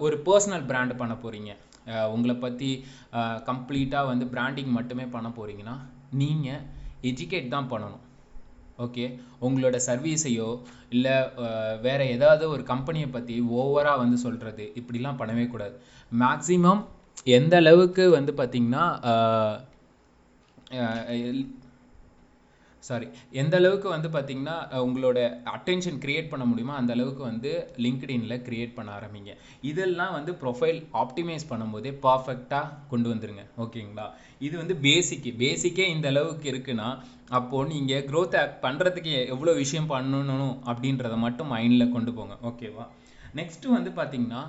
ஒரு 0.06 0.16
பர்சனல் 0.26 0.68
பிராண்டு 0.70 0.94
பண்ண 1.02 1.14
போகிறீங்க 1.24 1.52
உங்களை 2.14 2.34
பற்றி 2.44 2.70
கம்ப்ளீட்டாக 3.50 4.10
வந்து 4.12 4.24
பிராண்டிங் 4.34 4.72
மட்டுமே 4.78 5.06
பண்ண 5.14 5.28
போகிறீங்கன்னா 5.38 5.76
நீங்கள் 6.22 6.64
எஜுகேட் 7.10 7.54
தான் 7.54 7.70
பண்ணணும். 7.72 8.02
ஓகே 8.84 9.04
உங்களோட 9.46 9.76
சர்வீஸையோ 9.88 10.48
இல்லை 10.96 11.14
வேறு 11.86 12.04
ஏதாவது 12.16 12.44
ஒரு 12.54 12.62
கம்பெனியை 12.72 13.08
பற்றி 13.16 13.36
ஓவராக 13.60 14.02
வந்து 14.04 14.18
சொல்கிறது 14.24 14.66
இப்படிலாம் 14.80 15.20
பண்ணவே 15.22 15.46
கூடாது. 15.54 15.76
மேக்ஸிமம் 16.24 16.82
எந்த 17.38 17.54
அளவுக்கு 17.62 18.04
வந்து 18.18 18.34
பார்த்திங்கன்னா 18.40 18.84
சாரி 22.88 23.06
எந்த 23.40 23.54
அளவுக்கு 23.60 23.88
வந்து 23.94 24.08
பார்த்தீங்கன்னா 24.14 24.54
உங்களோட 24.84 25.18
அட்டென்ஷன் 25.54 25.98
க்ரியேட் 26.04 26.30
பண்ண 26.32 26.44
முடியுமோ 26.50 26.74
அந்த 26.80 26.92
அளவுக்கு 26.96 27.22
வந்து 27.30 27.50
லிங்க்டின்ல 27.84 28.34
க்ரியேட் 28.46 28.76
பண்ண 28.76 28.90
ஆரம்பிங்க. 28.98 29.32
இதெல்லாம் 29.70 30.12
வந்து 30.18 30.32
ப்ரொஃபைல் 30.42 30.78
ஆப்டிமைஸ் 31.02 31.44
பண்ணும்போதே 31.50 31.92
பர்ஃபெக்டாக 32.06 32.72
கொண்டு 32.92 33.08
வந்துருங்க. 33.12 33.44
ஓகேங்களா 33.64 34.06
இது 34.46 34.54
வந்து 34.60 34.74
பேசிக்கு 34.86 35.30
பேசிக்கே 35.42 35.86
இந்த 35.94 36.06
அளவுக்கு 36.12 36.46
இருக்குன்னா 36.52 36.88
அப்போது 37.38 37.68
நீங்கள் 37.72 38.04
க்ரோத் 38.10 38.36
ஆக் 38.40 38.58
பண்ணுறதுக்கு 38.66 39.14
எவ்வளோ 39.34 39.54
விஷயம் 39.62 39.90
பண்ணணும் 39.94 40.54
அப்படின்றத 40.70 41.16
மட்டும் 41.26 41.50
மைண்டில் 41.54 41.92
கொண்டு 41.96 42.12
போங்க. 42.18 42.36
ஓகேவா 42.50 42.84
நெக்ஸ்ட்டு 43.38 43.74
வந்து 43.76 43.90
பார்த்தீங்கன்னா 43.98 44.42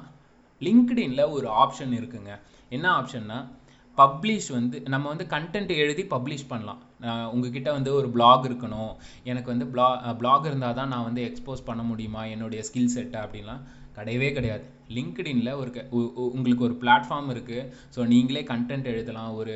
லிங்க்டின்ல 0.62 1.24
ஒரு 1.38 1.48
ஆப்ஷன் 1.64 1.96
இருக்குங்க. 2.00 2.32
என்ன 2.76 2.86
ஆப்ஷன்னா 3.00 3.40
பப்ளிஷ் 3.98 4.50
வந்து 4.56 4.78
நம்ம 4.94 5.06
வந்து 5.12 5.26
கண்டென்ட் 5.34 5.72
எழுதி 5.84 6.04
பப்ளிஷ் 6.14 6.50
பண்ணலாம். 6.52 6.82
உங்ககிட்ட 7.34 7.70
வந்து 7.78 7.92
ஒரு 8.00 8.08
பிளாக் 8.16 8.46
இருக்கணும். 8.50 8.94
எனக்கு 9.32 9.50
வந்து 9.54 9.66
பிளா 9.74 9.88
பிளாக் 10.22 10.48
இருந்தால் 10.50 10.78
தான் 10.80 10.92
நான் 10.94 11.08
வந்து 11.08 11.22
எக்ஸ்போஸ் 11.30 11.68
பண்ண 11.70 11.82
முடியுமா? 11.90 12.22
என்னுடைய 12.34 12.62
ஸ்கில் 12.68 12.94
செட்டை 12.96 13.20
அப்படின்லாம். 13.26 13.64
கிடையவே 14.00 14.30
கிடையாது. 14.38 14.66
லிங்க்டின்ல 14.98 15.50
ஒரு 15.62 15.72
உங்களுக்கு 16.36 16.68
ஒரு 16.68 16.78
பிளாட்ஃபார்ம் 16.84 17.30
இருக்குது 17.36 17.68
ஸோ 17.96 18.08
நீங்களே 18.14 18.44
கண்டென்ட் 18.54 18.88
எழுதலாம். 18.94 19.32
ஒரு 19.42 19.56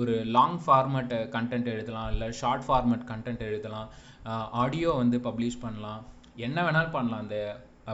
ஒரு 0.00 0.14
லாங் 0.36 0.58
ஃபார்மேட் 0.64 1.12
கண்டென்ட் 1.34 1.68
எழுதலாம். 1.74 2.08
இல்லை 2.12 2.28
ஷார்ட் 2.38 2.64
ஃபார்மேட் 2.66 3.04
கண்டென்ட் 3.10 3.42
எழுதலாம். 3.50 3.88
ஆடியோ 4.62 4.90
வந்து 5.02 5.16
பப்ளிஷ் 5.26 5.62
பண்ணலாம். 5.64 6.00
என்ன 6.46 6.58
வேணாலும் 6.66 6.96
பண்ணலாம் 6.96 7.22
அந்த 7.24 7.38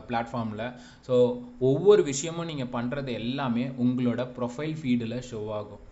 பிளாட்ஃபார்மில் 0.09 0.65
ஸோ 1.07 1.15
ஒவ்வொரு 1.69 2.03
விஷயமும் 2.11 2.49
நீங்கள் 2.51 2.73
பண்ணுறது 2.77 3.11
எல்லாமே 3.21 3.65
உங்களோட 3.85 4.23
ப்ரொஃபைல் 4.37 4.75
ஃபீடில் 4.81 5.17
ஷோ 5.31 5.41
ஆகும். 5.59 5.83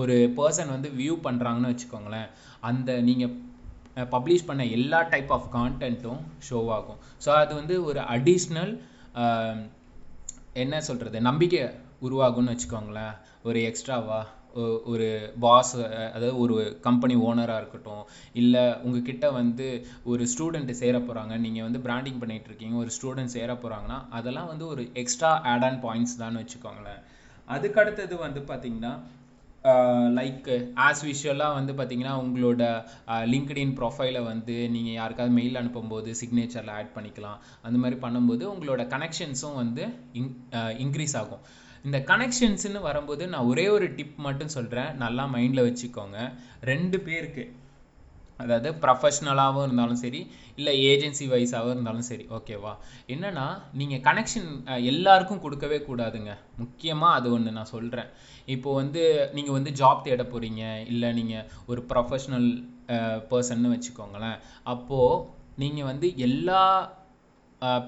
ஒரு 0.00 0.14
பர்சன் 0.38 0.70
வந்து 0.74 0.90
வியூ 1.00 1.14
பண்ணுறாங்கன்னு 1.26 1.72
வச்சுக்கோங்களேன். 1.72 2.28
அந்த 2.68 2.92
நீங்கள் 3.08 3.34
பப்ளிஷ் 4.14 4.48
பண்ண 4.50 4.62
எல்லா 4.76 5.00
டைப் 5.14 5.32
ஆஃப் 5.36 5.48
கான்டென்ட்டும் 5.56 6.22
ஷோ 6.48 6.60
ஆகும். 6.78 7.00
ஸோ 7.24 7.30
அது 7.42 7.52
வந்து 7.60 7.76
ஒரு 7.88 8.00
அடிஷ்னல் 8.14 8.72
என்ன 10.62 10.80
சொல்கிறது 10.86 11.18
நம்பிக்கை 11.30 11.62
உருவாகும்னு 12.06 12.54
வச்சுக்கோங்களேன். 12.54 13.16
ஒரு 13.48 13.58
எக்ஸ்ட்ராவா 13.70 14.20
ஒரு 14.92 15.06
பாஸ் 15.44 15.70
அதாவது 16.14 16.32
ஒரு 16.44 16.54
கம்பெனி 16.86 17.14
ஓனராக 17.26 17.60
இருக்கட்டும் 17.60 18.02
இல்லை 18.40 18.64
உங்ககிட்ட 18.86 19.26
வந்து 19.38 19.66
ஒரு 20.12 20.22
ஸ்டூடெண்ட்டு 20.32 20.74
சேர 20.80 20.96
போகிறாங்க 20.98 21.36
நீங்கள் 21.44 21.66
வந்து 21.66 21.80
பிராண்டிங் 21.86 22.18
பண்ணிகிட்டு 22.22 22.50
இருக்கீங்க 22.50 22.76
ஒரு 22.82 22.90
ஸ்டூடெண்ட் 22.96 23.34
சேர 23.36 23.52
போகிறாங்கன்னா 23.62 23.98
அதெல்லாம் 24.18 24.50
வந்து 24.52 24.66
ஒரு 24.66 24.84
எக்ஸ்ட்ரா 25.02 25.30
ஆட் 25.52 25.66
ஆன் 25.68 25.80
பாயிண்ட்ஸ் 25.86 26.20
தான் 26.22 26.38
வச்சுக்கோங்களேன். 26.42 27.00
அதுக்கு 27.48 27.80
அடுத்தது 27.82 28.16
வந்து 28.26 28.42
பார்த்தீங்கன்னா 28.50 28.92
லைக் 30.18 30.48
ஆஸ் 30.86 31.02
விஷுவலாக 31.08 31.56
வந்து 31.58 31.72
பார்த்தீங்கன்னா 31.78 32.14
உங்களோட 32.22 32.62
uh, 33.08 33.22
லிங்க்டின் 33.32 33.74
ப்ரொஃபைலை 33.78 34.22
வந்து 34.24 34.54
நீங்கள் 34.68 34.96
யாருக்காவது 35.00 35.34
மெயில் 35.38 35.58
அனுப்பும்போது 35.60 36.10
சிக்னேச்சரில் 36.20 36.72
ஆட் 36.78 36.94
பண்ணிக்கலாம். 36.96 37.38
அந்த 37.62 37.78
மாதிரி 37.78 37.98
பண்ணும்போது 38.04 38.44
உங்களோட 38.54 38.84
கனெக்ஷன்ஸும் 38.94 39.58
வந்து 39.62 39.84
இன் 40.20 40.30
இன்க்ரீஸ் 40.84 41.16
uh, 41.16 41.22
ஆகும். 41.22 41.44
இந்த 41.84 41.98
கனெக்ஷன்ஸ்னு 42.10 42.80
வரும்போது 42.80 43.24
நான் 43.28 43.48
ஒரே 43.52 43.66
ஒரு 43.68 43.86
டிப் 43.94 44.18
மட்டும் 44.26 44.54
சொல்கிறேன் 44.56 44.90
நல்லா 45.04 45.24
மைண்டில் 45.34 45.66
வச்சுக்கோங்க. 45.68 46.18
ரெண்டு 46.72 47.00
பேருக்கு 47.00 47.44
அதாவது 48.40 48.68
ப்ரொஃபஷ்னலாகவும் 48.82 49.64
இருந்தாலும் 49.66 50.00
சரி 50.02 50.20
இல்லை 50.58 50.72
ஏஜென்சி 50.90 51.26
வைஸாகவும் 51.32 51.74
இருந்தாலும் 51.74 52.06
சரி 52.08 52.24
ஓகேவா 52.36 52.72
என்னென்னா 53.14 53.46
நீங்கள் 53.80 54.02
கனெக்ஷன் 54.08 54.48
எல்லாருக்கும் 54.92 55.42
கொடுக்கவே 55.44 55.78
கூடாதுங்க. 55.88 56.32
முக்கியமாக 56.62 57.18
அது 57.18 57.28
ஒன்று 57.36 57.56
நான் 57.58 57.72
சொல்கிறேன் 57.74 58.10
இப்போது 58.54 58.78
வந்து 58.80 59.02
நீங்கள் 59.36 59.56
வந்து 59.58 59.72
ஜாப் 59.80 60.04
தேட 60.06 60.24
போகிறீங்க 60.32 60.64
இல்லை 60.94 61.10
நீங்கள் 61.20 61.46
ஒரு 61.72 61.82
ப்ரொஃபஷ்னல் 61.92 62.48
பர்சன்னு 63.30 63.74
வச்சுக்கோங்களேன். 63.74 64.38
அப்போது 64.74 65.22
நீங்கள் 65.62 65.88
வந்து 65.90 66.06
எல்லா 66.28 66.62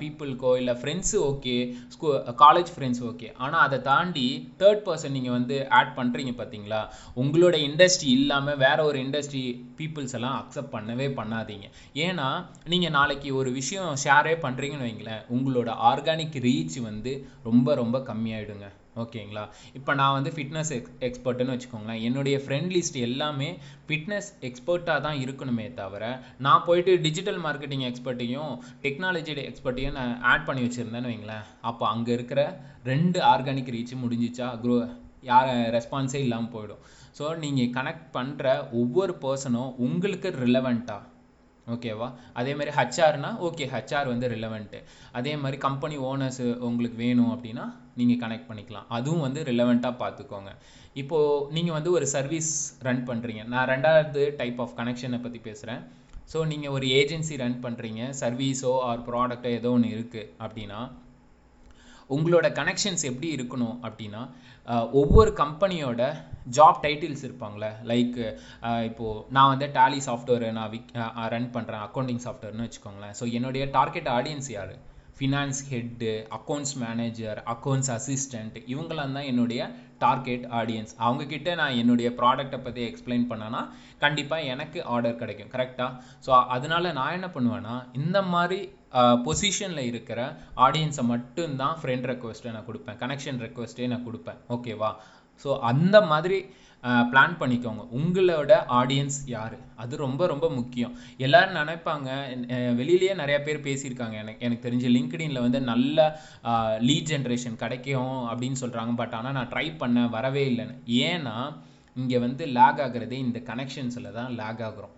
பீப்புளுக்கோ 0.00 0.52
இல்லை 0.60 0.74
friends 0.80 1.16
okay 1.30 1.56
school 1.94 2.08
college 2.44 2.70
friends 2.74 3.02
okay 3.10 3.28
ஆனால் 3.44 3.64
அதை 3.66 3.78
தாண்டி 3.90 4.26
தேர்ட் 4.62 4.84
பர்சன் 4.88 5.16
நீங்கள் 5.16 5.36
வந்து 5.38 5.58
ஆட் 5.78 5.92
பண்ணுறீங்க 5.98 6.34
பார்த்தீங்களா 6.40 6.80
உங்களோட 7.22 7.56
இண்டஸ்ட்ரி 7.68 8.10
இல்லாமல் 8.18 8.60
வேற 8.64 8.78
ஒரு 8.90 8.98
இண்டஸ்ட்ரி 9.04 9.44
பீப்புள்ஸ் 9.80 10.16
எல்லாம் 10.18 10.36
அக்செப்ட் 10.40 10.74
பண்ணவே 10.76 11.08
பண்ணாதீங்க. 11.18 11.66
ஏன்னா 12.06 12.28
நீங்கள் 12.72 12.94
நாளைக்கு 12.98 13.30
ஒரு 13.40 13.52
விஷயம் 13.60 13.90
ஷேரே 14.04 14.34
பண்ணுறீங்கன்னு 14.44 14.88
வைங்களேன் 14.88 15.24
உங்களோட 15.36 15.70
ஆர்கானிக் 15.90 16.38
ரீச் 16.46 16.78
வந்து 16.88 17.12
ரொம்ப 17.48 17.74
ரொம்ப 17.82 17.98
கம்மியாயிடுங்க. 18.08 18.68
ஓகேங்களா? 19.02 19.44
இப்போ 19.78 19.94
நான் 20.00 20.16
வந்து 20.16 20.30
ஃபிட்னஸ் 20.34 20.72
எக்ஸ் 20.76 20.96
எக்ஸ்பர்ட்டுன்னு 21.06 21.54
வச்சுக்கோங்களேன். 21.54 22.02
என்னுடைய 22.08 22.36
ஃப்ரெண்ட் 22.44 22.72
லிஸ்ட் 22.74 22.98
எல்லாமே 23.06 23.48
ஃபிட்னஸ் 23.86 24.28
எக்ஸ்பர்ட்டாக 24.48 25.04
தான் 25.06 25.20
இருக்கணுமே 25.24 25.66
தவிர 25.80 26.02
நான் 26.46 26.66
போயிட்டு 26.66 26.92
டிஜிட்டல் 27.06 27.40
மார்க்கெட்டிங் 27.46 27.86
எக்ஸ்பர்ட்டையும் 27.90 28.52
டெக்னாலஜி 28.84 29.34
எக்ஸ்பர்ட்டையும் 29.50 29.96
நான் 30.00 30.12
ஆட் 30.32 30.46
பண்ணி 30.50 30.62
வச்சுருந்தேன்னு 30.66 31.10
வைங்களேன். 31.12 31.46
அப்போ 31.70 31.86
அங்கே 31.94 32.12
இருக்கிற 32.18 32.42
ரெண்டு 32.90 33.20
ஆர்கானிக் 33.32 33.72
ரீச் 33.76 33.94
முடிஞ்சிச்சா 34.04 34.48
குரோ 34.64 34.76
யார் 35.30 35.50
ரெஸ்பான்ஸே 35.78 36.20
இல்லாமல் 36.26 36.52
போயிடும். 36.54 36.84
ஸோ 37.18 37.24
நீங்கள் 37.42 37.72
கனெக்ட் 37.78 38.08
பண்ணுற 38.18 38.46
ஒவ்வொரு 38.82 39.12
பர்சனும் 39.24 39.74
உங்களுக்கு 39.86 40.30
ரிலவெண்ட்டாக 40.44 41.02
ஓகேவா? 41.73 42.09
அதே 42.38 42.52
மாதிரி 42.59 42.73
ஹச்ஆர்னா 42.78 43.30
ஓகே 43.47 43.64
ஹச்ஆர் 43.75 44.11
வந்து 44.12 44.26
ரிலவெண்ட்டு 44.35 44.78
அதே 45.18 45.33
மாதிரி 45.42 45.59
கம்பெனி 45.66 45.97
ஓனர்ஸ் 46.11 46.40
உங்களுக்கு 46.68 46.97
வேணும் 47.04 47.33
அப்படின்னா 47.35 47.64
நீங்கள் 48.00 48.21
கனெக்ட் 48.25 48.49
பண்ணிக்கலாம். 48.50 48.87
அதுவும் 48.97 49.25
வந்து 49.26 49.42
ரிலவெண்ட்டாக 49.50 50.00
பார்த்துக்கோங்க 50.02 50.50
இப்போது 51.02 51.52
நீங்கள் 51.56 51.76
வந்து 51.78 51.92
ஒரு 51.99 52.06
சர்வீஸ் 52.16 52.50
ரன் 52.88 53.04
பண்ணுறீங்க 53.11 53.44
நான் 53.54 53.68
ரெண்டாவது 53.73 54.25
டைப் 54.40 54.61
ஆஃப் 54.64 54.76
கனெக்ஷனை 54.80 55.21
பற்றி 55.26 55.40
பேசுகிறேன் 55.49 55.83
ஸோ 56.33 56.40
நீங்கள் 56.52 56.75
ஒரு 56.76 56.87
ஏஜென்சி 57.00 57.35
ரன் 57.44 57.59
பண்ணுறீங்க 57.64 58.02
சர்வீஸோ 58.21 58.73
ஆர் 58.90 59.06
ப்ராடக்டோ 59.09 59.50
ஏதோ 59.59 59.73
ஒன்று 59.78 59.94
இருக்குது 59.97 60.30
அப்படின்னா 60.44 60.80
உங்களோட 62.16 62.46
கனெக்ஷன்ஸ் 62.61 63.04
எப்படி 63.11 63.28
இருக்கணும் 63.37 63.76
அப்படின்னா 63.87 64.23
ஒவ்வொரு 65.00 65.30
கம்பெனியோட 65.42 66.02
ஜாப் 66.56 66.78
டைட்டில்ஸ் 66.84 67.25
இருப்பாங்களே? 67.26 67.70
லைக் 67.90 68.18
இப்போது 68.88 69.23
நான் 69.37 69.50
வந்து 69.52 69.66
டேலி 69.78 70.00
சாஃப்ட்வேர் 70.08 70.44
நான் 70.58 70.73
விக் 70.75 70.90
ரன் 71.34 71.52
பண்ணுறேன் 71.56 71.84
அக்கௌண்டிங் 71.87 72.25
சாஃப்ட்வேர்னு 72.26 72.66
வச்சுக்கோங்களேன். 72.66 73.14
ஸோ 73.20 73.26
என்னுடைய 73.38 73.66
டார்கெட் 73.78 74.11
ஆடியன்ஸ் 74.18 74.50
யார்? 74.56 74.75
Finance 75.18 75.58
head 75.73 76.12
accounts 76.37 76.73
manager 76.84 77.38
accounts 77.52 77.90
assistant 77.96 78.56
இவங்களாம் 78.73 79.16
தான் 79.16 79.28
என்னுடைய 79.32 79.61
டார்கெட் 80.04 80.46
ஆடியன்ஸ் 80.61 80.92
அவங்கக்கிட்ட 81.06 81.50
நான் 81.61 81.76
என்னுடைய 81.82 82.08
ப்ராடக்ட்டை 82.20 82.58
பற்றி 82.64 82.82
எக்ஸ்பிளைன் 82.88 83.26
பண்ணேன்னா 83.30 83.61
கண்டிப்பாக 84.04 84.49
எனக்கு 84.54 84.78
ஆர்டர் 84.94 85.20
கிடைக்கும். 85.20 85.52
கரெக்டாக 85.54 85.90
ஸோ 86.26 86.32
அதனால் 86.56 86.94
நான் 86.99 87.16
என்ன 87.18 87.28
பண்ணுவேன்னா 87.37 87.76
இந்த 88.00 88.20
மாதிரி 88.34 88.58
பொசிஷனில் 89.26 89.88
இருக்கிற 89.90 90.20
ஆடியன்ஸை 90.66 91.04
மட்டும்தான் 91.12 91.78
ஃப்ரெண்ட் 91.82 92.08
ரெக்வஸ்ட்டை 92.12 92.52
நான் 92.56 92.68
கொடுப்பேன். 92.70 92.98
கனெக்ஷன் 93.04 93.40
ரெக்வஸ்ட்டே 93.46 93.88
நான் 93.92 94.06
கொடுப்பேன். 94.08 94.40
ஓகேவா 94.56 94.92
ஸோ 95.44 95.50
அந்த 95.70 95.96
மாதிரி 96.12 96.38
பிளான் 97.12 97.34
பண்ணிக்கோங்க. 97.40 97.82
உங்களோட 97.98 98.52
ஆடியன்ஸ் 98.78 99.16
யார்? 99.34 99.54
அது 99.82 99.94
ரொம்ப 100.02 100.26
ரொம்ப 100.32 100.46
முக்கியம். 100.56 100.92
எல்லோரும் 101.24 101.58
நினைப்பாங்க 101.60 102.08
வெளியிலேயே 102.80 103.14
நிறையா 103.20 103.38
பேர் 103.46 103.64
பேசியிருக்காங்க. 103.68 104.16
எனக்கு 104.22 104.44
எனக்கு 104.46 104.66
தெரிஞ்ச 104.66 104.88
லிங்க்டின்ல 104.96 105.42
வந்து 105.46 105.60
நல்ல 105.70 106.06
லீட் 106.88 107.10
ஜென்ரேஷன் 107.12 107.60
கிடைக்கும் 107.62 108.16
அப்படின்னு 108.30 108.60
சொல்கிறாங்க 108.64 108.94
பட் 109.00 109.16
ஆனால் 109.20 109.36
நான் 109.38 109.50
ட்ரை 109.54 109.66
பண்ண 109.82 110.06
வரவே 110.16 110.44
இல்லைன்னு. 110.50 110.76
ஏன்னா 111.08 111.36
இங்கே 112.02 112.20
வந்து 112.26 112.44
லேக் 112.58 112.82
ஆகுறதே 112.86 113.18
இந்த 113.26 113.40
கனெக்ஷன்ஸில் 113.50 114.14
தான் 114.18 114.30
லேக் 114.42 114.62
ஆகுறோம். 114.68 114.94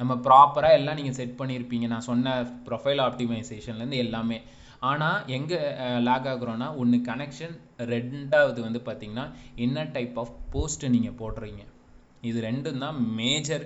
நம்ம 0.00 0.12
ப்ராப்பராக 0.26 0.78
எல்லாம் 0.78 0.98
நீங்கள் 1.00 1.18
செட் 1.20 1.38
பண்ணியிருப்பீங்க 1.40 1.86
நான் 1.92 2.08
சொன்ன 2.10 2.34
ப்ரொஃபைல் 2.68 3.02
ஆப்டிமைசேஷன்லேருந்து 3.08 4.02
எல்லாமே. 4.04 4.38
ஆனால் 4.90 5.18
எங்கே 5.36 5.58
லேக் 6.06 6.28
ஆகுறோன்னா 6.32 6.68
ஒன்று 6.82 6.98
கனெக்ஷன் 7.10 7.54
ரெண்டாவது 7.92 8.60
வந்து 8.66 8.80
பார்த்தீங்கன்னா 8.88 9.26
என்ன 9.66 9.84
டைப் 9.96 10.16
ஆஃப் 10.22 10.32
போஸ்ட்டு 10.54 10.92
நீங்கள் 10.94 11.18
போடுறீங்க. 11.20 11.62
இது 12.30 12.38
ரெண்டும் 12.48 12.82
தான் 12.84 12.98
மேஜர் 13.20 13.64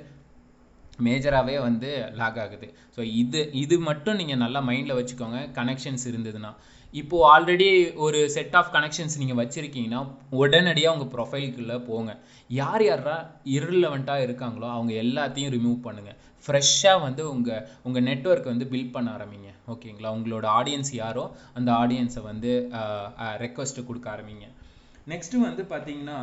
மேஜராகவே 1.07 1.57
வந்து 1.69 1.89
லாக் 2.21 2.39
ஆகுது. 2.45 2.69
ஸோ 2.97 3.01
இது 3.23 3.41
இது 3.63 3.77
மட்டும் 3.89 4.19
நீங்கள் 4.21 4.43
நல்லா 4.45 4.61
மைண்டில் 4.69 4.99
வச்சுக்கோங்க 4.99 5.41
கனெக்ஷன்ஸ் 5.59 6.07
இருந்ததுன்னா. 6.11 6.53
இப்போது 7.01 7.27
ஆல்ரெடி 7.33 7.69
ஒரு 8.05 8.19
செட் 8.35 8.57
ஆஃப் 8.61 8.71
கனெக்ஷன்ஸ் 8.77 9.19
நீங்கள் 9.21 9.39
வச்சுருக்கீங்கன்னா 9.41 10.01
உடனடியாக 10.41 10.95
உங்கள் 10.97 11.13
ப்ரொஃபைலுக்குள்ளே 11.15 11.77
போங்க. 11.89 12.13
யார் 12.61 12.85
யாரா 12.89 13.17
irrelevant-ஆ 13.55 14.17
இருக்காங்களோ 14.27 14.69
அவங்க 14.77 14.93
எல்லாத்தையும் 15.05 15.53
ரிமூவ் 15.57 15.79
பண்ணுங்கள் 15.87 16.19
ஃப்ரெஷ்ஷாக 16.47 17.03
வந்து 17.07 17.23
உங்கள் 17.35 17.63
உங்கள் 17.87 18.07
நெட்ஒர்க் 18.09 18.51
வந்து 18.53 18.69
பில்ட் 18.73 18.95
பண்ண 18.97 19.09
ஆரம்பிங்க. 19.17 19.51
ஓகேங்களா? 19.73 20.11
உங்களோட 20.19 20.47
ஆடியன்ஸ் 20.59 20.93
யாரோ 21.03 21.25
அந்த 21.59 21.71
ஆடியன்ஸை 21.83 22.23
வந்து 22.31 22.53
ரெக்வஸ்ட்டு 23.45 23.87
கொடுக்க 23.89 24.09
ஆரம்பிங்க. 24.17 24.47
நெக்ஸ்ட்டு 25.13 25.43
வந்து 25.49 25.65
பார்த்தீங்கன்னா 25.73 26.19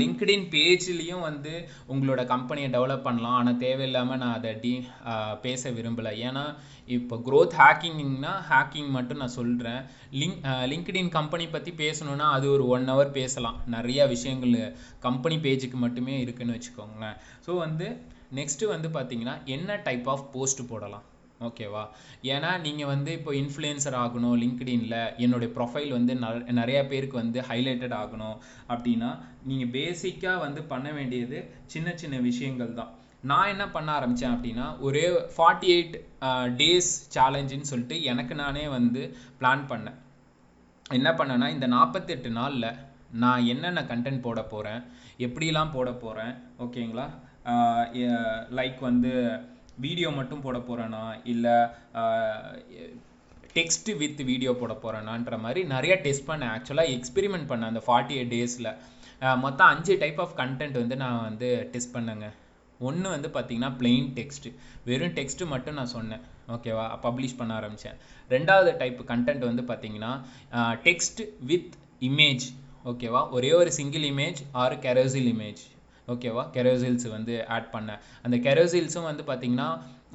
லிங்க்டின் 0.00 0.44
பேஜ்லேயும் 0.52 1.24
வந்து 1.28 1.52
உங்களோட 1.92 2.20
கம்பெனியை 2.32 2.68
டெவலப் 2.74 3.06
பண்ணலாம். 3.06 3.38
ஆனால் 3.40 3.58
தேவையில்லாமல் 3.64 4.20
நான் 4.22 4.36
அதை 4.38 4.52
டி 4.64 4.72
பேச 5.46 5.70
விரும்பலை. 5.78 6.12
ஏன்னா 6.28 6.44
இப்போ 6.96 7.16
க்ரோத் 7.26 7.56
ஹேக்கிங்னா 7.60 8.34
ஹேக்கிங் 8.50 8.92
மட்டும் 8.96 9.20
நான் 9.22 9.36
சொல்கிறேன் 9.38 9.80
லிங்க் 10.20 10.46
லிங்க்டின் 10.72 11.12
கம்பெனி 11.18 11.46
பற்றி 11.56 11.72
பேசணுன்னா 11.82 12.28
அது 12.36 12.46
ஒரு 12.54 12.66
ஒன் 12.76 12.88
ஹவர் 12.92 13.12
பேசலாம். 13.18 13.58
நிறையா 13.76 14.06
விஷயங்கள் 14.14 14.56
கம்பெனி 15.08 15.38
பேஜுக்கு 15.48 15.80
மட்டுமே 15.86 16.16
இருக்குதுன்னு 16.24 16.58
வச்சுக்கோங்களேன். 16.58 17.18
ஸோ 17.46 17.58
வந்து 17.66 17.88
நெக்ஸ்ட்டு 18.40 18.72
வந்து 18.74 18.90
பார்த்தீங்கன்னா 18.98 19.36
என்ன 19.56 19.80
டைப் 19.88 20.08
ஆஃப் 20.14 20.26
போஸ்ட் 20.32 20.68
போடலாம்? 20.72 21.06
ஓகேவா 21.46 21.82
ஏன்னா 22.32 22.50
நீங்கள் 22.64 22.90
வந்து 22.92 23.10
இப்போ 23.18 23.32
இன்ஃப்ளூயன்சர் 23.40 23.96
ஆகணும் 24.04 24.36
லிங்க்டின்ல 24.42 24.96
என்னுடைய 25.24 25.48
ப்ரொஃபைல் 25.56 25.90
வந்து 25.96 26.14
நிறைய 26.60 26.78
பேருக்கு 26.92 27.16
வந்து 27.22 27.40
ஹைலைட்டட் 27.50 27.94
ஆகணும் 28.02 28.36
அப்படின்னா 28.72 29.10
நீங்கள் 29.50 29.72
பேசிக்காக 29.76 30.42
வந்து 30.46 30.62
பண்ண 30.72 30.88
வேண்டியது 30.98 31.38
சின்ன 31.74 31.94
சின்ன 32.02 32.16
விஷயங்கள் 32.28 32.78
தான். 32.80 32.90
நான் 33.30 33.50
என்ன 33.52 33.64
பண்ண 33.76 33.88
ஆரம்பித்தேன் 33.98 34.34
அப்படின்னா 34.34 34.66
ஒரே 34.86 35.04
ஃபார்ட்டி 35.34 35.68
எயிட் 35.76 35.94
டேஸ் 36.60 36.90
சேலஞ்சுன்னு 37.14 37.70
சொல்லிட்டு 37.70 37.96
எனக்கு 38.12 38.34
நானே 38.42 38.64
வந்து 38.76 39.02
பிளான் 39.40 39.64
பண்ணேன். 39.70 39.98
என்ன 40.98 41.08
பண்ணேன்னா 41.18 41.48
இந்த 41.54 41.66
நாற்பத்தெட்டு 41.76 42.30
நாளில் 42.40 42.68
நான் 43.22 43.46
என்னென்ன 43.52 43.80
கண்டென்ட் 43.90 44.24
போட 44.26 44.40
போகிறேன் 44.52 44.80
எப்படிலாம் 45.26 45.74
போட 45.76 45.90
போகிறேன் 46.04 46.34
ஓகேங்களா 46.64 47.06
லைக் 48.58 48.80
வந்து 48.88 49.12
வீடியோ 49.84 50.08
மட்டும் 50.18 50.44
போட 50.46 50.58
போகிறேனா 50.68 51.02
இல்லை 51.32 51.56
டெக்ஸ்ட் 53.56 53.90
வித் 54.02 54.20
வீடியோ 54.30 54.52
போட 54.60 54.72
போகிறேனான்ற 54.82 55.36
மாதிரி 55.44 55.60
நிறைய 55.74 55.94
டெஸ்ட் 56.06 56.28
பண்ணேன் 56.30 56.52
ஆக்சுவலாக 56.56 56.94
எக்ஸ்பெரிமெண்ட் 56.96 57.48
பண்ணேன் 57.52 57.70
அந்த 57.72 57.82
ஃபார்ட்டி 57.86 58.16
எயிட் 58.18 58.34
டேஸில் 58.34 58.70
மொத்தம் 59.44 59.70
அஞ்சு 59.72 59.94
டைப் 60.02 60.20
ஆஃப் 60.24 60.34
கண்டென்ட் 60.40 60.76
வந்து 60.82 60.96
நான் 61.02 61.24
வந்து 61.28 61.48
டெஸ்ட் 61.72 61.94
பண்ணேங்க. 61.96 62.26
ஒன்று 62.88 63.08
வந்து 63.14 63.28
பார்த்தீங்கன்னா 63.36 63.70
பிளெயின் 63.80 64.08
டெக்ஸ்ட்டு 64.18 64.50
வெறும் 64.88 65.14
டெக்ஸ்ட்டு 65.16 65.48
மட்டும் 65.52 65.76
நான் 65.78 65.94
சொன்னேன். 65.94 66.22
ஓகேவா 66.56 66.84
பப்ளிஷ் 67.06 67.38
பண்ண 67.38 67.52
ஆரம்பித்தேன் 67.60 67.96
ரெண்டாவது 68.34 68.70
டைப் 68.82 69.00
கண்டென்ட் 69.10 69.44
வந்து 69.50 69.64
பார்த்தீங்கன்னா 69.70 70.12
டெக்ஸ்ட் 70.86 71.22
வித் 71.50 71.74
இமேஜ் 72.10 72.46
ஓகேவா 72.92 73.22
ஒரே 73.38 73.50
ஒரு 73.60 73.72
single 73.78 74.06
image 74.12 74.40
or 74.62 74.76
carousel 74.86 75.28
image 75.34 75.64
ஓகேவா? 76.14 76.44
கெரோசில்ஸ் 76.56 77.06
வந்து 77.16 77.34
ஆட் 77.56 77.70
பண்ணேன் 77.74 78.02
அந்த 78.26 78.36
கெரோசில்ஸும் 78.46 79.08
வந்து 79.10 79.24
பார்த்தீங்கன்னா 79.30 79.68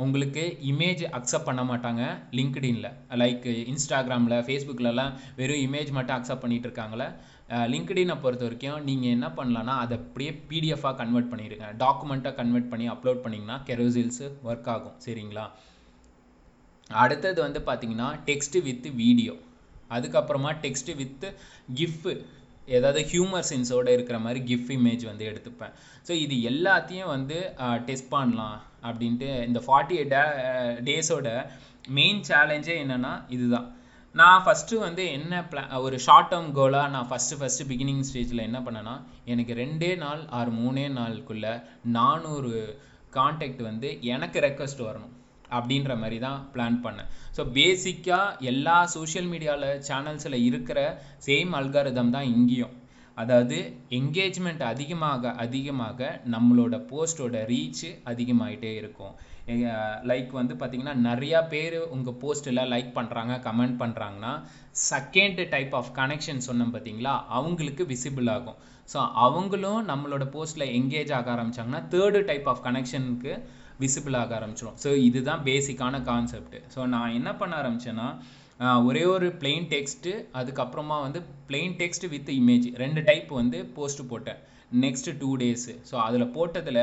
உங்களுக்கு 0.03 0.43
இமேஜ் 0.69 1.03
அக்செப்ட் 1.17 1.47
பண்ண 1.49 1.63
மாட்டாங்க 1.71 2.03
லிங்க்டின்ல 2.37 2.87
லைக் 3.21 3.45
இன்ஸ்டாகிராமில் 3.73 4.43
ஃபேஸ்புக்கிலலாம் 4.47 5.11
வெறும் 5.39 5.63
இமேஜ் 5.67 5.91
மட்டும் 5.97 6.17
அக்செப்ட் 6.17 6.43
பண்ணிட்டு 6.45 6.67
இருக்காங்களே 6.69 7.07
லிங்க்டினை 7.73 8.15
பொறுத்த 8.23 8.43
வரைக்கும் 8.47 8.85
நீங்கள் 8.87 9.13
என்ன 9.15 9.27
பண்ணலான்னா 9.37 9.73
அதை 9.83 9.93
அப்படியே 9.99 10.31
பிடிஎஃபாக 10.49 10.95
கன்வெர்ட் 11.01 11.31
பண்ணிடுங்க. 11.31 11.65
டாக்குமெண்ட்டாக 11.83 12.33
கன்வெர்ட் 12.39 12.69
பண்ணி 12.71 12.85
அப்லோட் 12.93 13.23
பண்ணிங்கன்னா 13.25 13.57
கெரோசில்ஸ் 13.69 14.23
ஒர்க் 14.49 14.69
ஆகும். 14.75 14.95
சரிங்களா? 15.05 15.45
அடுத்தது 17.03 17.39
வந்து 17.47 17.59
பார்த்தீங்கன்னா 17.67 18.07
டெக்ஸ்ட் 18.29 18.57
வித் 18.69 18.87
வீடியோ 19.01 19.35
அதுக்கப்புறமா 19.95 20.51
டெக்ஸ்ட் 20.63 20.91
வித் 21.01 21.25
கிஃப்ட்டு 21.79 22.13
ஏதாவது 22.77 22.99
ஹியூமர் 23.11 23.47
சென்ஸோட 23.51 23.87
இருக்கிற 23.97 24.17
மாதிரி 24.25 24.39
கிஃப்ட் 24.49 24.73
இமேஜ் 24.77 25.03
வந்து 25.11 25.23
எடுத்துப்பேன். 25.31 25.73
ஸோ 26.07 26.11
இது 26.25 26.35
எல்லாத்தையும் 26.51 27.11
வந்து 27.15 27.37
டெஸ்ட் 27.87 28.11
பண்ணலாம் 28.15 28.57
அப்படின்ட்டு 28.87 29.29
இந்த 29.49 29.61
ஃபார்ட்டி 29.67 29.95
எயிட் 30.01 30.17
டேஸோட 30.89 31.29
மெயின் 31.97 32.21
சேலஞ்சே 32.29 32.75
என்னென்னா 32.83 33.13
இதுதான். 33.37 33.67
நான் 34.15 34.43
ஃபஸ்ட்டு 34.45 34.81
வந்து 34.85 35.03
என்ன 35.17 35.35
பிளா 35.51 35.61
ஒரு 35.85 35.97
ஷார்ட் 36.05 36.31
டேர்ம் 36.31 36.49
கோலாக 36.57 36.91
நான் 36.95 37.07
ஃபஸ்ட்டு 37.11 37.37
ஃபஸ்ட்டு 37.39 37.67
பிகினிங் 37.71 38.03
ஸ்டேஜில் 38.09 38.47
என்ன 38.47 38.59
பண்ணேன்னா 38.65 38.95
எனக்கு 39.33 39.53
ரெண்டே 39.61 39.91
நாள் 40.03 40.21
ஆறு 40.39 40.51
மூணே 40.61 40.85
நாளுக்குள்ளே 40.99 41.53
நானூறு 41.97 42.53
கான்டாக்ட் 43.17 43.63
வந்து 43.69 43.89
எனக்கு 44.13 44.37
ரெக்வஸ்ட் 44.47 44.85
வரணும். 44.89 45.12
அப்படின்ற 45.57 45.95
மாதிரி 46.03 46.19
தான் 46.27 46.39
பிளான் 46.53 46.79
பண்ணேன். 46.85 47.09
ஸோ 47.37 47.43
பேசிக்காக 47.57 48.45
எல்லா 48.51 48.77
சோஷியல் 48.95 49.29
மீடியாவில் 49.33 49.81
சேனல்ஸில் 49.89 50.45
இருக்கிற 50.49 50.79
சேம் 51.27 51.51
அல்காரிதம் 51.59 52.15
தான் 52.15 52.31
இங்கேயும். 52.35 52.73
அதாவது 53.21 53.57
என்கேஜ்மெண்ட் 53.97 54.63
அதிகமாக 54.71 55.31
அதிகமாக 55.43 56.07
நம்மளோட 56.33 56.75
போஸ்ட்டோட 56.91 57.37
ரீச் 57.51 57.87
அதிகமாகிட்டே 58.11 58.71
இருக்கும். 58.79 59.13
லைக் 60.09 60.31
வந்து 60.39 60.53
பார்த்திங்கன்னா 60.59 60.95
நிறையா 61.07 61.39
பேர் 61.53 61.77
உங்கள் 61.95 62.17
போஸ்ட்டில் 62.21 62.61
லைக் 62.73 62.91
பண்ணுறாங்க 62.97 63.33
கமெண்ட் 63.47 63.75
பண்ணுறாங்கன்னா 63.81 64.33
செகண்ட் 64.91 65.41
டைப் 65.53 65.73
ஆஃப் 65.79 65.91
கனெக்ஷன் 65.99 66.45
சொன்னோம் 66.47 66.73
பார்த்தீங்களா 66.75 67.13
அவங்களுக்கு 67.39 67.85
விசிபிள் 67.91 68.29
ஆகும். 68.35 68.57
ஸோ 68.93 68.99
அவங்களும் 69.25 69.81
நம்மளோட 69.91 70.25
போஸ்ட்டில் 70.35 70.71
எங்கேஜ் 70.79 71.11
ஆக 71.17 71.29
ஆரம்பிச்சாங்கன்னா 71.35 71.83
தேர்டு 71.93 72.21
டைப் 72.29 72.49
ஆஃப் 72.53 72.63
கனெக்ஷனுக்கு 72.67 73.33
விசிபிள் 73.81 74.17
ஆக 74.21 74.33
ஆரம்பிச்சிடும் 74.39 74.77
ஸோ 74.83 74.89
இதுதான் 75.07 75.43
பேசிக்கான 75.49 76.01
கான்செப்ட் 76.11 76.57
ஸோ 76.75 76.81
நான் 76.93 77.15
என்ன 77.19 77.29
பண்ண 77.41 77.53
ஆரம்பிச்சேன்னா 77.61 78.07
ஒரே 78.87 79.03
ஒரு 79.13 79.27
பிளெயின் 79.41 79.67
டெக்ஸ்ட்டு 79.73 80.11
அதுக்கப்புறமா 80.39 80.97
வந்து 81.05 81.19
பிளெயின் 81.49 81.77
டெக்ஸ்ட் 81.79 82.05
வித் 82.11 82.33
இமேஜ் 82.39 82.67
ரெண்டு 82.81 83.01
டைப் 83.07 83.31
வந்து 83.39 83.59
போஸ்ட் 83.77 84.03
போட்டேன். 84.11 84.41
நெக்ஸ்ட் 84.83 85.09
டூ 85.21 85.29
டேஸு 85.41 85.73
ஸோ 85.89 85.95
அதில் 86.05 86.25
போட்டதில் 86.35 86.79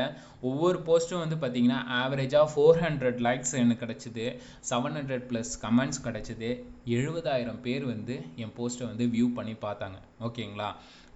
ஒவ்வொரு 0.49 0.77
போஸ்ட்டும் 0.87 1.23
வந்து 1.23 1.37
பார்த்தீங்கன்னா 1.41 1.79
ஆவரேஜாக 2.01 2.45
ஃபோர் 2.51 2.79
ஹண்ட்ரட் 2.83 3.19
லைக்ஸ் 3.27 3.53
எனக்கு 3.61 3.83
கிடச்சிது. 3.85 4.25
செவன் 4.69 4.95
ஹண்ட்ரட் 4.97 5.25
ப்ளஸ் 5.31 5.51
கமெண்ட்ஸ் 5.65 6.01
கிடச்சிது. 6.07 6.49
எழுபதாயிரம் 6.97 7.59
பேர் 7.65 7.85
வந்து 7.93 8.17
என் 8.43 8.55
போஸ்ட்டை 8.59 8.87
வந்து 8.91 9.07
வியூ 9.15 9.27
பண்ணி 9.39 9.55
பார்த்தாங்க. 9.65 9.99
ஓகேங்களா 10.27 10.69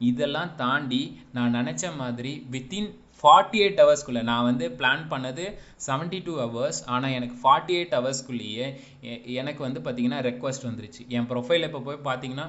இதெல்லாம் 0.09 0.51
தாண்டி 0.63 1.03
நான் 1.37 1.55
நினச்ச 1.59 1.95
மாதிரி 2.01 2.33
வித்தின் 2.55 2.89
ஃபார்ட்டி 3.19 3.57
எயிட் 3.63 3.81
ஹவர்ஸ்க்குள்ளே 3.81 4.21
நான் 4.29 4.47
வந்து 4.49 4.65
பிளான் 4.79 5.03
பண்ணது 5.11 5.43
செவன்ட்டி 5.87 6.19
டூ 6.27 6.33
ஹவர்ஸ் 6.43 6.79
ஆனால் 6.93 7.15
எனக்கு 7.17 7.35
ஃபார்ட்டி 7.41 7.75
எயிட் 7.79 7.97
ஹவர்ஸ்க்குள்ளேயே 7.97 8.65
எனக்கு 9.41 9.61
வந்து 9.67 9.81
பார்த்தீங்கன்னா 9.85 10.21
ரெக்வஸ்ட் 10.29 10.69
வந்துருச்சு. 10.69 11.03
என் 11.17 11.29
ப்ரொஃபைல் 11.33 11.67
இப்போ 11.67 11.81
போய் 11.89 12.05
பார்த்தீங்கன்னா 12.07 12.47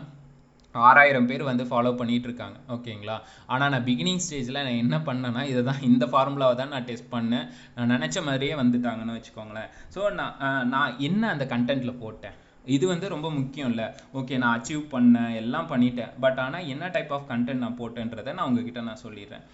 ஆறாயிரம் 0.75 1.29
பேர் 1.29 1.43
வந்து 1.49 1.65
ஃபாலோ 1.69 1.91
பண்ணிகிட்டு 1.99 2.29
இருக்காங்க. 2.29 2.57
ஓகேங்களா 2.75 3.15
ஆனால் 3.53 3.71
நான் 3.75 3.87
பிகினிங் 3.87 4.21
ஸ்டேஜில் 4.25 4.59
நான் 4.67 4.81
என்ன 4.85 4.97
பண்ணேன்னா 5.07 5.43
இதை 5.51 5.63
தான் 5.69 5.85
இந்த 5.91 6.05
ஃபார்முலாவை 6.13 6.57
தான் 6.61 6.73
நான் 6.75 6.89
டெஸ்ட் 6.91 7.09
பண்ணேன். 7.15 7.47
நான் 7.77 7.93
நினச்ச 7.95 8.25
மாதிரியே 8.27 8.57
வந்துட்டாங்கன்னு 8.63 9.17
வச்சுக்கோங்களேன். 9.19 9.71
ஸோ 9.95 10.01
நான் 10.19 10.35
நான் 10.75 10.99
என்ன 11.09 11.31
அந்த 11.35 11.47
கண்டென்ட்டில் 11.55 12.01
போட்டேன்? 12.03 12.37
இது 12.75 12.85
வந்து 12.93 13.07
ரொம்ப 13.15 13.29
முக்கியம் 13.39 13.71
இல்லை. 13.73 13.87
ஓகே 14.21 14.41
நான் 14.43 14.57
அச்சீவ் 14.59 14.83
பண்ணேன் 14.95 15.33
எல்லாம் 15.43 15.71
பண்ணிட்டேன். 15.73 16.13
பட் 16.25 16.41
ஆனால் 16.45 16.69
என்ன 16.75 16.91
டைப் 16.97 17.15
ஆஃப் 17.19 17.29
கண்டென்ட் 17.33 17.65
நான் 17.65 17.79
போட்டேன்றதை 17.81 18.35
நான் 18.39 18.49
உங்ககிட்ட 18.51 18.83
நான் 18.91 19.03
சொல்லிடுறேன். 19.07 19.47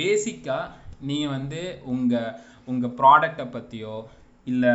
பேசிக்காக 0.00 0.72
நீங்கள் 1.08 1.34
வந்து 1.36 1.62
உங்கள் 1.94 2.34
உங்கள் 2.72 2.94
ப்ராடக்டை 3.00 3.46
பற்றியோ 3.56 3.96
இல்லை 4.52 4.74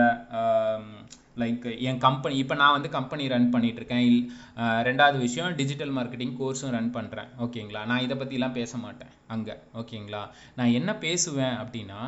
லைக் 1.42 1.66
என் 1.88 2.00
கம்பெனி 2.06 2.36
இப்போ 2.44 2.56
நான் 2.62 2.76
வந்து 2.76 2.90
கம்பெனி 2.96 3.24
ரன் 3.34 3.52
பண்ணிகிட்ருக்கேன் 3.54 4.04
இல் 4.08 4.24
ரெண்டாவது 4.88 5.18
விஷயம் 5.26 5.56
டிஜிட்டல் 5.60 5.94
மார்க்கெட்டிங் 5.98 6.34
கோர்ஸும் 6.40 6.74
ரன் 6.76 6.92
பண்ணுறேன் 6.96 7.30
ஓகேங்களா? 7.46 7.82
நான் 7.90 8.04
இதை 8.06 8.16
பற்றிலாம் 8.22 8.58
பேச 8.58 8.72
மாட்டேன் 8.78 9.14
அங்கே. 9.34 9.56
ஓகேங்களா? 9.82 10.24
நான் 10.58 10.76
என்ன 10.80 10.94
பேசுவேன் 11.06 11.56
அப்படின்னா 11.62 12.00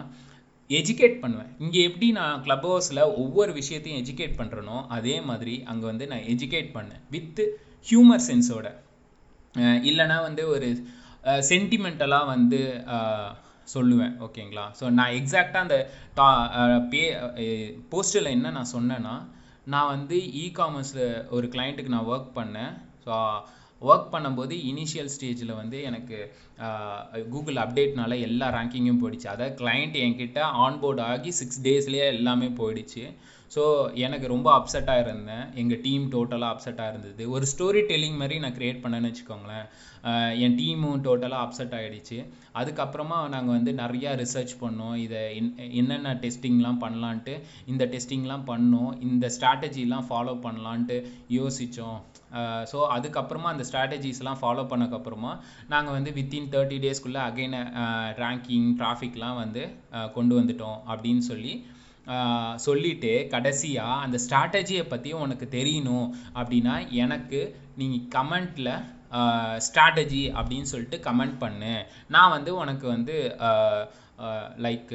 எஜுகேட் 0.70 1.15
பண்ணுவேன். 1.22 1.51
இங்கே 1.63 1.80
எப்படி 1.89 2.08
நான் 2.18 2.41
க்ளப் 2.46 2.68
ஹவுஸில் 2.68 3.01
ஒவ்வொரு 3.24 3.53
விஷயத்தையும் 3.60 4.01
எஜுகேட் 4.03 4.39
பண்ணுறனோ 4.41 4.77
அதே 4.98 5.15
மாதிரி 5.30 5.56
அங்கே 5.72 5.86
வந்து 5.91 6.08
நான் 6.12 6.27
எஜுகேட் 6.34 6.70
பண்ணேன். 6.77 7.01
வித் 7.15 7.41
ஹியூமர் 7.89 8.25
சென்ஸோட 8.30 8.68
இல்லைனா 9.89 10.18
வந்து 10.27 10.44
ஒரு 10.56 10.68
சென்டிமெண்டலாக 11.50 12.32
வந்து 12.34 12.62
சொல்லுவேன் 13.74 14.13
ஓகேங்களா? 14.25 14.66
ஸோ 14.80 14.86
நான் 14.98 15.16
எக்ஸாக்டாக 15.20 15.66
அந்த 15.66 15.78
டா 16.20 16.28
பே 16.94 17.01
போஸ்ட்டில் 17.92 18.34
என்ன 18.36 18.51
நான் 18.58 18.74
சொன்னேன்னா 18.75 19.16
நான் 19.74 19.92
வந்து 19.96 20.18
இ 20.44 20.46
காமர்ஸில் 20.60 21.04
ஒரு 21.36 21.48
கிளைண்ட்டுக்கு 21.56 21.96
நான் 21.96 22.10
ஒர்க் 22.13 22.32
பண்ணேன். 22.40 22.72
ஸோ 23.06 23.16
ஒர்க் 23.82 24.10
பண்ணும்போது 24.13 24.56
இனிஷியல் 24.72 25.12
ஸ்டேஜில் 25.13 25.60
வந்து 25.60 25.78
எனக்கு 25.90 26.18
கூகுள் 27.34 27.62
அப்டேட்னால 27.63 28.18
எல்லா 28.28 28.48
ரேங்கிங்கும் 28.58 29.01
போயிடுச்சு. 29.04 29.28
அதாவது 29.34 29.56
கிளைண்ட் 29.62 29.96
என்கிட்ட 30.06 30.42
ஆன்போர்ட் 30.66 31.01
ஆகி 31.12 31.32
சிக்ஸ் 31.40 31.62
டேஸ்லேயே 31.68 32.08
எல்லாமே 32.16 32.50
போயிடுச்சு. 32.60 33.06
ஸோ 33.51 33.63
எனக்கு 34.06 34.28
ரொம்ப 34.34 34.50
அப்செட்டாக 34.58 35.04
இருந்தேன். 35.06 35.46
எங்கள் 35.62 35.82
டீம் 35.86 36.04
டோட்டலாக 36.13 36.54
அப்செட்டாக 36.56 36.92
இருந்தது. 36.94 37.24
ஒரு 37.36 37.46
ஸ்டோரி 37.54 37.82
டெல்லிங் 37.90 38.20
மாதிரி 38.22 38.38
நான் 38.44 38.58
க்ரியேட் 38.60 38.84
பண்ணேன்னு 38.84 39.10
வச்சுக்கோங்களேன். 39.12 39.66
என் 40.43 40.55
டீமும் 40.60 41.01
டோட்டலாக 41.05 41.44
அப்செட் 41.46 41.75
ஆகிடுச்சு 41.77 42.18
அதுக்கப்புறமா 42.59 43.18
நாங்கள் 43.33 43.55
வந்து 43.57 43.72
நிறையா 43.81 44.11
ரிசர்ச் 44.22 44.53
பண்ணோம். 44.61 44.96
இதை 45.03 45.20
என்னென்ன 45.79 46.14
டெஸ்டிங்லாம் 46.24 46.79
பண்ணலான்ட்டு. 46.83 47.33
இந்த 47.72 47.83
டெஸ்டிங்லாம் 47.94 48.46
பண்ணோம். 48.51 48.92
இந்த 49.07 49.25
ஸ்ட்ராட்டஜிலாம் 49.35 50.07
ஃபாலோ 50.09 50.33
பண்ணலான்ட்டு 50.46 50.98
யோசித்தோம் 51.37 52.00
ஸோ 52.72 52.79
அதுக்கப்புறமா 52.96 53.48
அந்த 53.53 53.64
ஸ்ட்ராட்டஜிஸ்லாம் 53.70 54.40
ஃபாலோ 54.42 54.64
பண்ணக்கப்புறமா 54.72 55.31
நாங்கள் 55.74 55.96
வந்து 55.98 56.11
வித்தின் 56.18 56.50
தேர்ட்டி 56.53 56.77
டேஸ்க்குள்ளே 56.85 57.22
அகைன் 57.29 57.57
ரேங்கிங் 58.22 58.70
டிராஃபிக்லாம் 58.79 59.40
வந்து 59.44 59.64
கொண்டு 60.18 60.35
வந்துட்டோம் 60.40 60.79
அப்படின்னு 60.92 61.24
சொல்லி 61.31 61.53
சொல்லிட்டு 62.66 63.11
கடைசியாக 63.33 64.00
அந்த 64.05 64.18
ஸ்ட்ராட்டஜியை 64.24 64.85
பற்றி 64.87 65.09
உனக்கு 65.24 65.46
தெரியணும் 65.57 66.07
அப்படின்னா 66.40 66.75
எனக்கு 67.03 67.42
நீங்கள் 67.81 68.07
கமெண்ட்டில் 68.16 68.72
ஸ்ட்ராட்டஜி 69.66 70.24
அப்படின்னு 70.40 70.72
சொல்லிட்டு 70.74 71.00
கமெண்ட் 71.08 71.38
பண்ணு. 71.44 71.74
நான் 72.16 72.34
வந்து 72.36 72.54
உனக்கு 72.62 72.88
வந்து 72.96 73.16
லைக் 74.68 74.94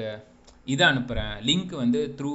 இதை 0.74 0.84
அனுப்புகிறேன் 0.92 1.34
லிங்க் 1.48 1.72
வந்து 1.84 2.00
த்ரூ 2.18 2.34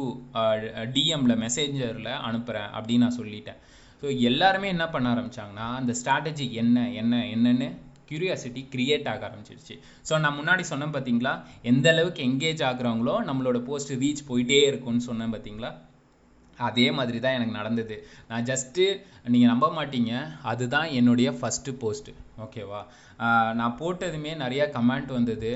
டிஎம்மில் 0.95 1.41
மெசேஞ்சரில் 1.45 2.11
அனுப்புகிறேன் 2.29 2.69
அப்படின்னு 2.77 3.05
நான் 3.05 3.19
சொல்லிட்டேன். 3.21 3.59
ஸோ 4.01 4.07
எல்லாருமே 4.29 4.67
என்ன 4.75 4.85
பண்ண 4.93 5.07
ஆரம்பிச்சாங்கன்னா 5.15 5.67
அந்த 5.79 5.93
ஸ்ட்ராட்டஜி 6.01 6.45
என்ன 6.61 6.85
என்ன 7.01 7.15
என்னன்னு 7.35 7.69
கியூரியாசிட்டி 8.09 8.61
க்ரியேட் 8.73 9.09
ஆக 9.11 9.23
ஆரம்பிச்சிருச்சு. 9.27 9.75
ஸோ 10.07 10.13
நான் 10.23 10.37
முன்னாடி 10.39 10.63
சொன்னேன் 10.71 10.95
பார்த்தீங்களா 10.95 11.33
எந்த 11.71 11.87
அளவுக்கு 11.93 12.21
எங்கேஜ் 12.29 12.63
ஆகுறாங்களோ 12.69 13.15
நம்மளோட 13.29 13.59
போஸ்ட் 13.69 13.93
ரீச் 14.03 14.27
போயிட்டே 14.29 14.59
இருக்கும்னு 14.71 15.07
சொன்னேன் 15.09 15.33
பார்த்தீங்களா 15.35 15.71
அதே 16.67 16.87
மாதிரி 16.97 17.19
தான் 17.25 17.35
எனக்கு 17.37 17.57
நடந்தது. 17.59 17.95
நான் 18.29 18.47
ஜஸ்ட்டு 18.51 18.85
நீங்கள் 19.33 19.51
நம்ப 19.53 19.67
மாட்டீங்க. 19.77 20.13
அதுதான் 20.51 20.89
என்னுடைய 20.99 21.31
ஃபஸ்ட்டு 21.39 21.77
போஸ்ட்டு 21.83 22.17
ஓகேவா 22.45 22.81
நான் 23.59 23.77
போட்டதுமே 23.81 24.33
நிறையா 24.43 24.67
கமெண்ட் 24.77 25.11
வந்தது. 25.17 25.51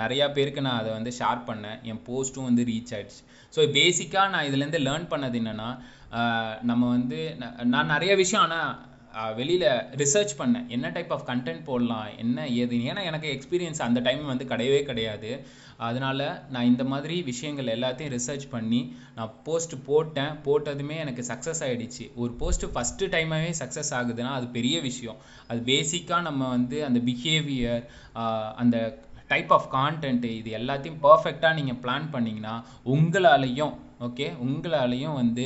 நிறையா 0.00 0.26
பேருக்கு 0.36 0.66
நான் 0.66 0.80
அதை 0.80 0.92
வந்து 0.98 1.10
ஷேர் 1.18 1.42
பண்ணேன். 1.48 1.78
என் 1.90 2.00
போஸ்ட்டும் 2.08 2.48
வந்து 2.50 2.62
ரீச் 2.70 2.94
ஆகிடுச்சு 2.96 3.22
ஸோ 3.54 3.60
பேசிக்காக 3.76 4.32
நான் 4.32 4.48
இதுலேருந்து 4.48 4.80
லேர்ன் 4.86 5.12
பண்ணது 5.12 5.38
என்னென்னா 5.42 5.68
நம்ம 6.70 6.82
வந்து 6.96 7.20
நான் 7.74 7.92
நிறைய 7.94 8.12
விஷயம் 8.22 8.44
ஆனால் 8.46 8.72
வெளியில் 9.38 9.68
ரிசர்ச் 10.00 10.32
பண்ணேன். 10.38 10.64
என்ன 10.74 10.86
டைப் 10.94 11.12
ஆஃப் 11.16 11.26
கண்டென்ட் 11.28 11.62
போடலாம்? 11.68 12.08
என்ன 12.22 12.46
ஏதுன்னு? 12.60 12.88
ஏன்னா 12.90 13.02
எனக்கு 13.10 13.28
எக்ஸ்பீரியன்ஸ் 13.36 13.84
அந்த 13.86 14.00
டைம் 14.06 14.22
வந்து 14.32 14.44
கிடையவே 14.52 14.80
கிடையாது. 14.88 15.30
அதனால் 15.78 16.24
நான் 16.50 16.64
இந்த 16.64 16.84
மாதிரி 16.84 17.16
விஷயங்கள் 17.22 17.72
எல்லாத்தையும் 17.76 18.12
ரிசர்ச் 18.16 18.46
பண்ணி 18.50 18.80
நான் 19.14 19.32
போஸ்ட் 19.44 19.74
போட்டேன். 19.86 20.32
போட்டதுமே 20.46 20.96
எனக்கு 21.04 21.24
சக்ஸஸ் 21.30 21.62
ஆகிடுச்சு 21.66 22.04
ஒரு 22.22 22.34
போஸ்ட்டு 22.40 22.72
ஃபஸ்ட்டு 22.74 23.10
டைமாகவே 23.14 23.52
சக்ஸஸ் 23.62 23.92
ஆகுதுன்னா 24.00 24.32
அது 24.38 24.48
பெரிய 24.58 24.76
விஷயம். 24.80 25.18
அது 25.48 25.60
பேசிக்காக 25.72 26.22
நம்ம 26.22 26.48
வந்து 26.48 26.78
அந்த 26.84 27.00
பிஹேவியர் 27.10 27.84
அந்த 28.62 28.76
டைப் 29.28 29.52
ஆஃப் 29.56 29.68
கான்டென்ட் 29.74 30.24
இது 30.38 30.50
எல்லாத்தையும் 30.58 31.00
பர்ஃபெக்டாக 31.02 31.58
நீங்கள் 31.60 31.80
பிளான் 31.84 32.08
பண்ணிங்கன்னா 32.14 32.54
உங்களாலையும் 32.94 33.74
ஓகே 34.06 34.26
உங்களாலையும் 34.44 35.16
வந்து 35.20 35.44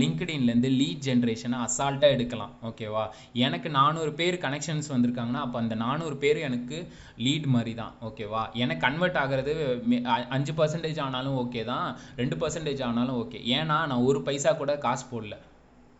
லிங்க்டின்லேருந்து 0.00 0.70
லீட் 0.80 1.04
ஜென்ரேஷனை 1.08 1.58
அசால்ட்டாக 1.66 2.16
எடுக்கலாம். 2.16 2.52
ஓகேவா 2.68 3.04
எனக்கு 3.46 3.68
நானூறு 3.78 4.12
பேர் 4.20 4.36
கனெக்ஷன்ஸ் 4.46 4.92
வந்திருக்காங்கன்னா 4.94 5.42
அப்போ 5.46 5.58
அந்த 5.62 5.74
நானூறு 5.84 6.16
பேர் 6.24 6.40
எனக்கு 6.48 6.78
லீட் 7.26 7.48
மாதிரி 7.54 7.74
தான் 7.82 7.94
ஓகேவா 8.08 8.42
எனக்கு 8.62 8.84
கன்வெர்ட் 8.86 9.20
ஆகிறது 9.22 9.54
அஞ்சு 10.36 10.54
பர்சன்டேஜ் 10.60 11.00
ஆனாலும் 11.06 11.38
ஓகே 11.44 11.62
தான். 11.72 11.88
ரெண்டு 12.22 12.38
பர்சன்டேஜ் 12.42 12.82
ஆனாலும் 12.88 13.20
ஓகே 13.22 13.40
ஏன்னா 13.58 13.78
நான் 13.92 14.06
ஒரு 14.10 14.20
பைசா 14.28 14.52
கூட 14.62 14.74
காசு 14.86 15.06
போடல. 15.12 15.36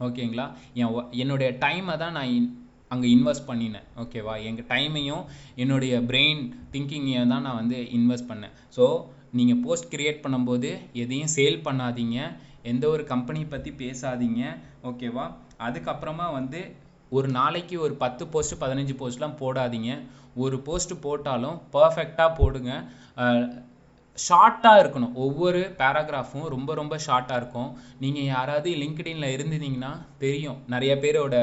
ஓகேங்களா 0.08 0.46
என் 0.82 0.94
என்னுடைய 1.22 1.48
டைமை 1.64 1.96
தான் 2.04 2.16
நான் 2.18 2.50
அங்கே 2.94 3.08
இன்வெஸ்ட் 3.16 3.48
பண்ணினேன். 3.50 3.84
ஓகேவா 4.02 4.34
எங்கள் 4.48 4.66
டைமையும் 4.72 5.24
என்னுடைய 5.62 5.94
பிரெயின் 6.08 6.40
திங்கிங்கையும் 6.72 7.32
தான் 7.34 7.46
நான் 7.48 7.60
வந்து 7.60 7.78
இன்வெஸ்ட் 7.98 8.30
பண்ணேன். 8.30 8.54
ஸோ 8.76 8.86
நீங்கள் 9.38 9.60
போஸ்ட் 9.64 9.90
க்ரியேட் 9.92 10.22
பண்ணும்போது 10.24 10.70
எதையும் 11.02 11.32
சேல் 11.36 11.58
பண்ணாதீங்க. 11.66 12.18
எந்த 12.70 12.84
ஒரு 12.94 13.02
கம்பெனி 13.12 13.42
பற்றி 13.52 13.70
பேசாதீங்க. 13.82 14.42
ஓகேவா 14.88 15.24
அதுக்கப்புறமா 15.66 16.26
வந்து 16.38 16.60
ஒரு 17.16 17.28
நாளைக்கு 17.38 17.76
ஒரு 17.84 17.94
பத்து 18.02 18.24
போஸ்ட்டு 18.32 18.60
பதினஞ்சு 18.62 18.94
போஸ்ட்லாம் 19.00 19.38
போடாதீங்க. 19.40 19.92
ஒரு 20.42 20.56
போஸ்ட் 20.66 20.94
போட்டாலும் 21.06 21.56
பர்ஃபெக்டாக 21.74 22.36
போடுங்க. 22.40 22.72
ஷார்ட்டாக 24.18 24.80
இருக்கணும். 24.82 25.14
ஒவ்வொரு 25.24 25.60
பேராகிராஃபும் 25.80 26.46
ரொம்ப 26.54 26.70
ரொம்ப 26.80 26.94
ஷார்ட்டாக 27.06 27.40
இருக்கும். 27.40 27.70
நீங்கள் 28.02 28.28
யாராவது 28.34 28.70
லிங்க்டின்ல 28.82 29.28
இருந்தீங்கன்னா 29.36 29.92
தெரியும். 30.24 30.58
நிறைய 30.74 30.92
பேரோட 31.04 31.36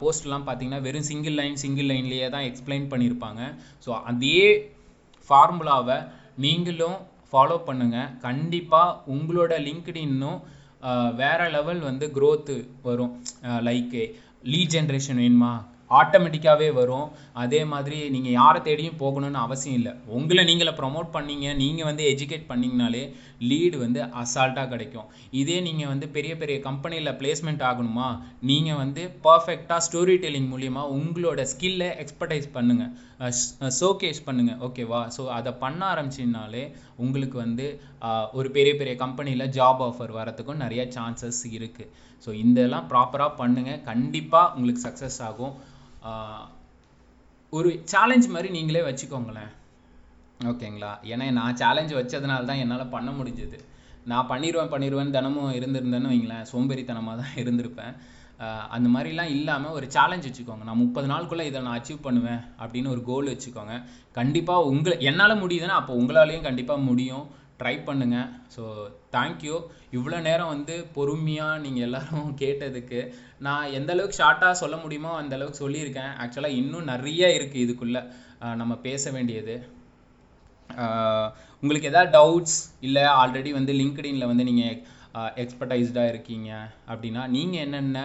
போஸ்ட்லாம் 0.00 0.46
பார்த்தீங்கன்னா 0.46 0.84
வெறும் 0.86 1.08
சிங்கிள் 1.10 1.38
லைன் 1.40 1.60
சிங்கிள் 1.64 1.90
லைன்லேயே 1.92 2.28
தான் 2.34 2.48
எக்ஸ்பிளைன் 2.50 2.90
பண்ணியிருப்பாங்க. 2.92 3.42
ஸோ 3.86 3.92
அதே 4.12 4.42
ஃபார்முலாவை 5.30 5.98
நீங்களும் 6.46 6.98
ஃபாலோ 7.32 7.56
பண்ணுங்கள் 7.68 8.12
கண்டிப்பாக 8.26 9.12
உங்களோட 9.14 9.52
லிங்க்டின்னும் 9.66 10.40
வேற 11.22 11.40
லெவல் 11.56 11.80
வந்து 11.88 12.06
க்ரோத்து 12.16 12.54
வரும். 12.82 13.12
லைக் 13.68 13.96
லீட் 14.52 14.74
ஜென்ரேஷன் 14.74 15.20
வேணுமா? 15.22 15.52
ஆட்டோமேட்டிக்காகவே 15.98 16.68
வரும். 16.78 17.06
அதே 17.42 17.60
மாதிரி 17.72 17.98
நீங்கள் 18.14 18.36
யாரை 18.40 18.60
தேடியும் 18.68 19.00
போகணும்னு 19.02 19.40
அவசியம் 19.46 19.76
இல்லை. 19.80 19.92
உங்களை 20.18 20.42
நீங்களே 20.50 20.72
ப்ரொமோட் 20.80 21.10
பண்ணீங்க 21.16 21.46
நீங்கள் 21.62 21.88
வந்து 21.90 22.04
எஜுகேட் 22.12 22.50
பண்ணிங்கனாலே 22.50 23.02
லீடு 23.50 23.76
வந்து 23.84 24.00
அசால்ட்டாக 24.22 24.70
கிடைக்கும். 24.72 25.08
இதே 25.42 25.58
நீங்கள் 25.68 25.90
வந்து 25.92 26.08
பெரிய 26.16 26.32
பெரிய 26.42 26.56
கம்பெனியில் 26.68 27.16
பிளேஸ்மெண்ட் 27.20 27.64
ஆகணுமா? 27.70 28.08
நீங்கள் 28.50 28.80
வந்து 28.82 29.04
பர்ஃபெக்டாக 29.28 29.84
ஸ்டோரி 29.88 30.16
டெல்லிங் 30.24 30.50
மூலிமா 30.54 30.84
உங்களோட 30.98 31.40
ஸ்கில்லை 31.54 31.88
எக்ஸ்பர்டைஸ் 32.04 32.48
பண்ணுங்கள் 32.56 32.92
ஷோகேஸ் 33.78 34.26
பண்ணுங்கள் 34.26 34.60
ஓகேவா 34.66 35.00
ஸோ 35.16 35.22
அதை 35.38 35.50
பண்ண 35.62 35.80
ஆரம்பிச்சினாலே 35.92 36.62
உங்களுக்கு 37.04 37.36
வந்து 37.44 37.66
ஒரு 38.38 38.48
பெரிய 38.56 38.72
பெரிய 38.80 38.94
கம்பெனியில் 39.02 39.50
ஜாப் 39.56 39.82
ஆஃபர் 39.88 40.12
வரத்துக்கும் 40.18 40.62
நிறையா 40.64 40.84
சான்சஸ் 40.96 41.42
இருக்குது 41.56 41.90
ஸோ 42.24 42.30
இதெல்லாம் 42.42 42.88
ப்ராப்பராக 42.92 43.38
பண்ணுங்கள் 43.40 43.82
கண்டிப்பாக 43.90 44.52
உங்களுக்கு 44.56 44.82
சக்ஸஸ் 44.86 45.20
ஆகும். 45.28 45.54
ஒரு 47.58 47.70
சேலஞ்ச் 47.92 48.26
மாதிரி 48.34 48.48
நீங்களே 48.56 48.82
வச்சுக்கோங்களேன். 48.88 49.50
ஓகேங்களா? 50.50 50.92
ஏன்னா 51.12 51.24
நான் 51.38 51.58
சேலஞ்ச் 51.62 51.92
வச்சதுனால 51.98 52.48
தான் 52.50 52.60
என்னால் 52.64 52.92
பண்ண 52.94 53.10
முடிஞ்சது. 53.18 53.58
நான் 54.10 54.28
பண்ணிடுவேன் 54.30 54.72
பண்ணிடுவேன் 54.74 55.14
தினமும் 55.16 55.56
இருந்திருந்தேன்னு 55.58 56.12
வைங்களேன். 56.12 56.46
சோம்பேறித்தனமாக 56.52 57.16
தான் 57.22 57.34
இருந்திருப்பேன். 57.42 57.94
அந்த 58.74 58.88
மாதிரிலாம் 58.92 59.32
இல்லாமல் 59.36 59.74
ஒரு 59.78 59.86
சேலஞ்ச் 59.96 60.28
வச்சுக்கோங்க. 60.28 60.64
நான் 60.68 60.82
முப்பது 60.84 61.06
நாளுக்குள்ளே 61.12 61.46
இதை 61.48 61.58
நான் 61.66 61.78
அச்சீவ் 61.78 62.06
பண்ணுவேன் 62.06 62.40
அப்படின்னு 62.62 62.92
ஒரு 62.94 63.02
கோல் 63.10 63.30
வச்சுக்கோங்க. 63.32 63.74
கண்டிப்பாக 64.18 64.68
உங்களை 64.70 64.96
என்னால் 65.10 65.40
முடியுதுன்னா 65.42 65.76
அப்போ 65.80 65.94
உங்களாலேயும் 66.02 66.46
கண்டிப்பாக 66.48 66.86
முடியும். 66.88 67.26
ட்ரை 67.60 67.76
பண்ணுங்கள் 67.88 68.28
ஸோ 68.54 68.62
தேங்க்யூ 69.12 69.56
இவ்வளோ 69.96 70.18
நேரம் 70.26 70.52
வந்து 70.54 70.74
பொறுமையாக 70.96 71.62
நீங்கள் 71.64 71.86
எல்லாரும் 71.86 72.28
கேட்டதுக்கு 72.42 73.00
நான் 73.46 73.72
எந்த 73.78 73.90
அளவுக்கு 73.94 74.20
ஷார்ட்டாக 74.20 74.60
சொல்ல 74.62 74.76
முடியுமோ 74.76 75.12
அந்த 75.20 75.34
அளவுக்கு 75.36 75.62
சொல்லியிருக்கேன். 75.62 76.12
ஆக்சுவலாக 76.22 76.58
இன்னும் 76.60 76.90
நிறைய 76.92 77.28
இருக்குது 77.38 77.64
இதுக்குள்ளே. 77.66 78.02
நம்ம 78.60 78.74
பேச 78.86 79.10
வேண்டியது. 79.16 79.54
உங்களுக்கு 81.62 81.90
எதாவது 81.92 82.10
டவுட்ஸ் 82.18 82.58
இல்லை 82.86 83.04
ஆல்ரெடி 83.20 83.50
வந்து 83.58 83.72
லிங்க்டின்ல 83.80 84.26
வந்து 84.32 84.44
நீங்கள் 84.50 84.76
எக்ஸ்பர்டைஸ்டாக 85.42 86.12
இருக்கீங்க 86.12 86.50
அப்படின்னா 86.92 87.22
நீங்கள் 87.36 87.64
என்னென்ன 87.66 87.98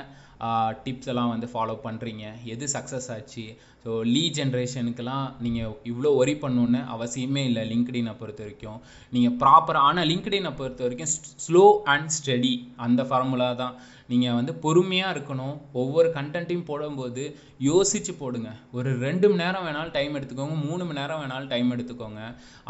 டிப்ஸ் 0.85 1.09
எல்லாம் 1.11 1.31
வந்து 1.33 1.47
ஃபாலோ 1.53 1.75
பண்ணுறீங்க 1.85 2.25
எது 2.53 2.65
சக்ஸஸ் 2.75 3.09
ஆச்சு? 3.15 3.45
ஸோ 3.83 3.91
லீ 4.13 4.21
ஜென்ரேஷனுக்கெல்லாம் 4.37 5.25
நீங்கள் 5.45 5.73
இவ்வளோ 5.89 6.11
ஒரி 6.21 6.33
பண்ணணுன்னு 6.43 6.79
அவசியமே 6.93 7.41
இல்லை 7.49 7.63
லிங்க்டினை 7.71 8.13
பொறுத்த 8.21 8.41
வரைக்கும். 8.45 8.79
நீங்கள் 9.15 9.35
ப்ராப்பராக 9.41 9.87
ஆனால் 9.89 10.07
லிங்க்டினை 10.11 10.51
பொறுத்த 10.59 10.83
வரைக்கும் 10.85 11.11
ஸ்லோ 11.45 11.65
அண்ட் 11.93 12.13
ஸ்டடி 12.17 12.53
அந்த 12.85 13.03
ஃபார்முலா 13.09 13.49
தான். 13.63 13.75
நீங்கள் 14.11 14.37
வந்து 14.37 14.53
பொறுமையாக 14.63 15.13
இருக்கணும். 15.15 15.55
ஒவ்வொரு 15.81 16.09
கண்டென்ட்டையும் 16.17 16.67
போடும்போது 16.71 17.23
யோசித்து 17.69 18.13
போடுங்க. 18.21 18.49
ஒரு 18.77 18.89
ரெண்டு 19.05 19.27
மணி 19.29 19.43
நேரம் 19.43 19.65
வேணாலும் 19.67 19.95
டைம் 19.97 20.17
எடுத்துக்கோங்க. 20.19 20.57
மூணு 20.67 20.83
மணி 20.87 20.99
நேரம் 21.01 21.21
வேணாலும் 21.23 21.51
டைம் 21.53 21.73
எடுத்துக்கோங்க. 21.75 22.23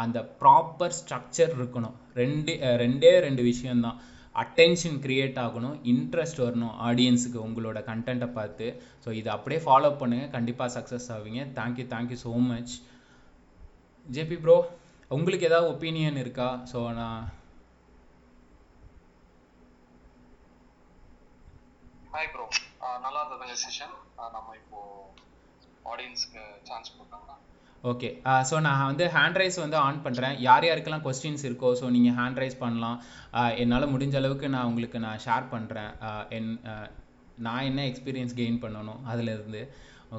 அந்த 0.04 0.20
ப்ராப்பர் 0.42 0.98
ஸ்ட்ரக்சர் 1.00 1.56
இருக்கணும். 1.60 1.96
ரெண்டு 2.22 2.54
ரெண்டே 2.84 3.14
ரெண்டு 3.28 3.44
விஷயம்தான். 3.52 3.98
அட்டென்ஷன் 4.44 4.98
க்ரியேட் 5.06 5.38
ஆகணும் 5.46 5.76
இன்ட்ரெஸ்ட் 5.92 6.42
வரணும் 6.46 6.74
ஆடியன்ஸுக்கு 6.88 7.40
உங்களோட 7.48 7.80
கண்டென்ட்டை 7.90 8.30
பார்த்து. 8.40 8.68
ஸோ 9.04 9.10
இதை 9.20 9.30
அப்படியே 9.36 9.60
ஃபாலோ 9.66 9.92
பண்ணுங்கள் 10.02 10.34
கண்டிப்பாக 10.38 10.74
சக்ஸஸ் 10.78 11.10
ஆவீங்க. 11.18 11.42
Thank you 11.60 11.86
thank you 11.94 12.18
so 12.26 12.34
much 12.52 12.74
JP 14.08 14.38
bro 14.44 14.58
உங்களுக்கு 15.12 15.48
ஏதாவது 15.50 15.72
ஒப்பீனியன் 15.74 16.22
இருக்கா? 16.24 16.50
ஸோ 16.72 16.80
நான் 17.00 17.24
ஹாய் 22.14 22.32
ப்ரோ 22.34 22.46
நல்லா 23.06 23.20
இருந்ததுங்க 23.22 23.56
செஷன் 23.64 23.96
நம்ம 24.36 24.50
இப்போ 24.62 24.80
ஆடியன்ஸ்க்கு 25.94 26.44
சான்ஸ் 26.70 26.94
கொடுத்தாங்களா 26.98 27.36
ஓகே 27.92 28.10
ஸோ 28.50 28.56
uh, 28.56 28.62
நான் 28.66 28.88
வந்து 28.90 29.06
ஹேண்ட் 29.16 29.38
ரைஸ் 29.40 29.58
வந்து 29.64 29.78
ஆன் 29.86 30.04
பண்ணுறேன் 30.06 30.36
யார் 30.46 30.66
யாருக்கெல்லாம் 30.68 31.06
கொஸ்டின்ஸ் 31.08 31.46
இருக்கோ 31.48 31.70
ஸோ 31.80 31.88
நீங்கள் 31.96 32.16
ஹேண்ட் 32.20 32.40
ரைஸ் 32.42 32.58
பண்ணலாம். 32.64 32.98
Uh, 33.40 33.52
என்னால் 33.62 33.92
முடிஞ்ச 33.94 34.16
அளவுக்கு 34.22 34.48
நான் 34.56 34.70
உங்களுக்கு 34.72 35.00
நான் 35.06 35.24
ஷேர் 35.26 35.46
பண்ணுறேன் 35.54 35.92
uh, 36.08 36.24
என் 36.38 36.52
நான் 37.48 37.66
என்ன 37.70 37.82
எக்ஸ்பீரியன்ஸ் 37.92 38.38
கெயின் 38.40 38.62
பண்ணணும் 38.66 39.02
அதுலேருந்து. 39.14 39.64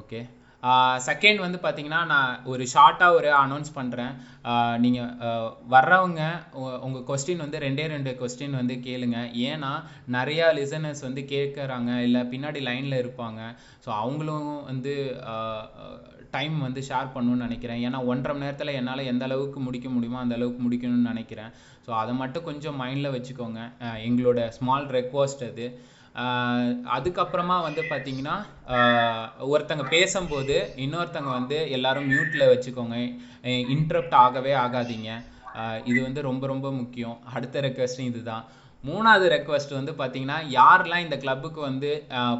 ஓகே 0.01 0.21
செகண்ட் 1.07 1.39
வந்து 1.43 1.57
பார்த்தீங்கன்னா 1.63 1.99
நான் 2.11 2.39
ஒரு 2.51 2.63
ஷார்ட்டாக 2.71 3.17
ஒரு 3.17 3.29
அனௌன்ஸ் 3.41 3.71
பண்ணுறேன் 3.77 4.13
நீங்கள் 4.83 5.11
வர்றவங்க 5.73 6.21
உங்கள் 6.85 7.05
கொஸ்டின் 7.09 7.43
வந்து 7.45 7.61
ரெண்டே 7.65 7.85
ரெண்டு 7.93 8.11
கொஸ்டின் 8.21 8.59
வந்து 8.59 8.75
கேளுங்க. 8.87 9.19
ஏன்னா 9.49 9.71
நிறையா 10.17 10.47
லிசனர்ஸ் 10.59 11.03
வந்து 11.07 11.23
கேட்குறாங்க 11.33 11.91
இல்லை 12.07 12.23
பின்னாடி 12.33 12.61
லைனில் 12.69 13.01
இருப்பாங்க. 13.03 13.41
ஸோ 13.85 13.91
அவங்களும் 14.01 14.51
வந்து 14.71 14.95
டைம் 16.35 16.55
வந்து 16.65 16.81
ஷேர் 16.89 17.13
பண்ணணும்னு 17.15 17.45
நினைக்கிறேன். 17.47 17.81
ஏன்னா 17.87 17.99
ஒன்றரை 18.11 18.33
மணி 18.35 18.45
நேரத்தில் 18.45 18.77
என்னால் 18.79 19.09
எந்த 19.11 19.23
அளவுக்கு 19.27 19.59
முடிக்க 19.67 19.87
முடியுமோ 19.95 20.19
அந்த 20.23 20.35
அளவுக்கு 20.37 20.61
முடிக்கணும்னு 20.65 21.11
நினைக்கிறேன். 21.11 21.51
ஸோ 21.85 21.91
அதை 22.01 22.13
மட்டும் 22.21 22.47
கொஞ்சம் 22.49 22.79
மைண்டில் 22.83 23.15
வச்சுக்கோங்க. 23.15 23.61
எங்களோட 24.07 24.41
ஸ்மால் 24.57 24.87
ரெக்வஸ்ட் 24.97 25.45
அது. 25.49 25.67
அதுக்கப்புறமா 26.97 27.55
வந்து 27.67 27.81
பார்த்தீங்கன்னா 27.89 28.35
ஒருத்தங்க 29.53 29.83
பேசும்போது 29.95 30.55
இன்னொருத்தங்க 30.85 31.31
வந்து 31.39 31.57
எல்லாரும் 31.77 32.07
மியூட்டில் 32.11 32.51
வச்சுக்கோங்க. 32.53 32.95
இன்ட்ரப்ட் 33.75 34.15
ஆகவே 34.25 34.53
ஆகாதீங்க. 34.65 35.11
இது 35.89 35.99
வந்து 36.07 36.21
ரொம்ப 36.29 36.43
ரொம்ப 36.53 36.67
முக்கியம். 36.79 37.17
அடுத்த 37.35 37.61
ரெக்வஸ்ட்டும் 37.67 38.09
இதுதான். 38.11 38.45
மூணாவது 38.87 39.25
ரெக்வஸ்ட் 39.35 39.73
வந்து 39.77 39.93
பார்த்தீங்கன்னா 39.99 40.37
யாரெல்லாம் 40.57 41.03
இந்த 41.05 41.17
கிளப்புக்கு 41.23 41.59
வந்து 41.69 41.89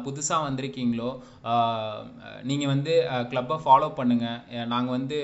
புதுசாக 0.06 0.46
வந்திருக்கீங்களோ 0.46 1.10
நீங்கள் 2.50 2.72
வந்து 2.72 2.94
கிளப்பை 3.32 3.56
ஃபாலோ 3.64 3.88
பண்ணுங்கள் 3.98 4.66
நாங்கள் 4.72 4.96
வந்து 4.98 5.18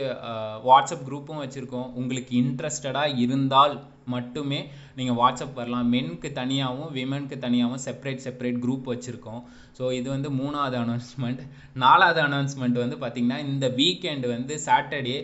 வாட்ஸ்அப் 0.69 1.07
குரூப்பும் 1.09 1.43
வச்சுருக்கோம். 1.45 1.91
உங்களுக்கு 2.01 2.33
இன்ட்ரெஸ்டடாக 2.43 3.19
இருந்தால் 3.25 3.75
மட்டுமே 4.15 4.61
நீங்கள் 4.97 5.19
வாட்ஸ்அப் 5.21 5.59
வரலாம். 5.61 5.89
மென்க்கு 5.95 6.29
தனியாகவும் 6.39 6.91
விமென்க்கு 6.97 7.37
தனியாகவும் 7.45 7.83
செப்பரேட் 7.87 8.25
செப்பரேட் 8.27 8.59
குரூப் 8.65 8.91
வச்சுருக்கோம். 8.93 9.41
ஸோ 9.79 9.85
இது 9.99 10.09
வந்து 10.15 10.31
மூணாவது 10.41 10.77
அனௌன்ஸ்மெண்ட் 10.83 11.43
நாலாவது 11.85 12.21
அனௌன்ஸ்மெண்ட் 12.27 12.83
வந்து 12.83 12.99
பார்த்திங்கன்னா 13.03 13.39
இந்த 13.47 13.69
வீக்கெண்டு 13.81 14.29
வந்து 14.35 14.57
Saturday 14.67 15.17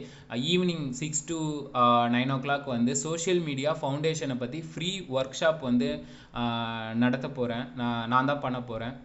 evening 0.53 0.87
six 1.01 1.27
to 1.31 1.39
nine 2.17 2.33
o'clock 2.47 2.67
வந்து 2.77 2.95
சோஷியல் 3.05 3.43
மீடியா 3.49 3.73
ஃபவுண்டேஷனை 3.81 4.39
பற்றி 4.39 4.61
ஃப்ரீ 4.73 4.91
ஒர்க் 5.19 5.39
ஷாப் 5.41 5.63
வந்து 5.69 5.91
uh, 6.41 6.89
நடத்த 7.05 7.27
போகிறேன் 7.31 7.65
நான் 7.75 8.05
நான் 8.09 8.31
தான் 8.31 8.45
பண்ண 8.45 8.59
போகிறேன் 8.63 8.97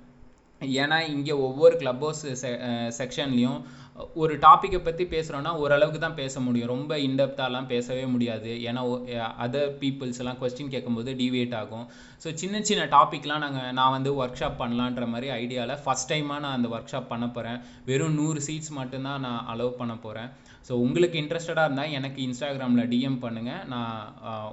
ஏன்னா 0.79 0.97
இங்கே 1.13 1.33
ஒவ்வொரு 1.45 1.75
கிளப் 1.77 2.03
ஹவுஸ் 2.03 2.23
செக்ஷன்லேயும் 2.99 3.59
ஒரு 4.21 4.33
டாப்பிக்கை 4.45 4.79
பற்றி 4.85 5.03
பேசுகிறோன்னா 5.13 5.51
ஓரளவுக்கு 5.63 5.99
தான் 6.03 6.17
பேச 6.21 6.39
முடியும். 6.45 6.71
ரொம்ப 6.73 6.93
இன்டெப்த்தாலாம் 7.05 7.67
பேசவே 7.73 8.05
முடியாது. 8.13 8.49
ஏன்னா 8.69 8.81
அதர் 9.45 9.69
பீப்புள்ஸ் 9.81 10.19
எல்லாம் 10.21 10.39
கொஸ்டின் 10.41 10.71
கேட்கும்போது 10.73 11.11
டிவியேட் 11.21 11.55
ஆகும். 11.61 11.85
ஸோ 12.23 12.33
சின்ன 12.41 12.61
சின்ன 12.69 12.83
டாப்பிக்லாம் 12.95 13.43
நாங்கள் 13.45 13.71
நான் 13.79 13.93
வந்து 13.97 14.11
ஒர்க் 14.21 14.39
ஷாப் 14.41 14.59
பண்ணலான்ற 14.63 15.07
மாதிரி 15.13 15.29
ஐடியாவில் 15.43 15.81
ஃபஸ்ட் 15.85 16.09
டைமாக 16.11 16.43
நான் 16.45 16.57
அந்த 16.57 16.69
ஒர்க் 16.75 16.91
ஷாப் 16.93 17.11
பண்ண 17.13 17.27
போகிறேன் 17.37 17.59
வெறும் 17.89 18.17
நூறு 18.19 18.41
சீட்ஸ் 18.47 18.73
மட்டும்தான் 18.79 19.23
நான் 19.27 19.41
அலோவ் 19.53 19.79
பண்ண 19.81 19.95
போகிறேன் 20.05 20.29
ஸோ 20.69 20.75
உங்களுக்கு 20.85 21.17
இன்ட்ரெஸ்டடாக 21.23 21.67
இருந்தால் 21.67 21.95
எனக்கு 21.99 22.19
இன்ஸ்டாகிராமில் 22.27 22.89
டிஎம் 22.93 23.19
பண்ணுங்கள் 23.25 23.63
நான் 23.73 23.97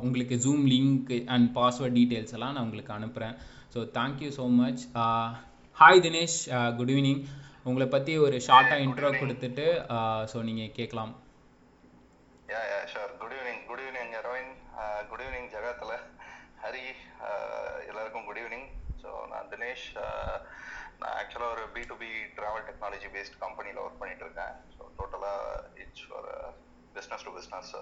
உங்களுக்கு 0.07 0.37
zoom 0.47 0.65
link 0.75 1.13
and 1.35 1.49
password 1.59 1.99
details 2.01 2.35
எல்லாம் 2.39 2.55
நான் 2.57 2.67
உங்களுக்கு 2.69 2.93
அனுப்புகிறேன் 2.99 3.37
so 3.75 3.83
thank you 4.01 4.33
so 4.39 4.47
much 4.63 4.83
hi 5.77 6.03
Dinesh 6.07 6.41
good 6.79 6.93
evening 6.97 7.23
உங்களை 7.69 7.87
பற்றி 7.89 8.13
ஒரு 8.27 8.37
ஷார்ட்டாக 8.47 8.85
இன்ட்ரோ 8.85 9.11
கொடுத்துட்டு 9.19 9.67
ஸோ 10.31 10.39
நீங்கள் 10.49 10.73
கேட்கலாம். 10.79 11.13
Yeah 12.53 12.61
yeah 12.71 12.79
sure 12.93 13.13
good 13.21 13.35
evening 13.39 13.61
good 13.69 13.83
evening 13.85 14.15
Aravind 14.21 14.57
good 15.11 15.23
evening 15.27 15.49
ஜெகத்தில். 15.55 15.97
Hari 16.65 16.85
uh, 17.29 17.75
எல்லாருக்கும் 17.91 18.27
குட் 18.29 18.41
ஈவினிங் 18.43 18.69
ஸோ 19.03 19.11
நான் 19.33 19.51
தினேஷ். 19.53 19.87
Uh, 20.07 20.37
நான் 21.01 21.15
ஆக்சுவலாக 21.21 21.55
ஒரு 21.55 21.65
B 21.77 21.85
to 21.91 21.95
B 22.03 22.11
travel 22.39 22.67
technology 22.71 23.09
based 23.15 23.39
கம்பெனியில் 23.45 23.81
ஒர்க் 23.85 24.01
பண்ணிட்டு 24.03 24.27
இருக்கேன். 24.27 24.55
ஸோ 24.75 24.83
டோட்டலாக 24.99 25.63
it's 25.85 26.05
for 26.09 26.29
business 26.97 27.27
to 27.29 27.35
business 27.39 27.73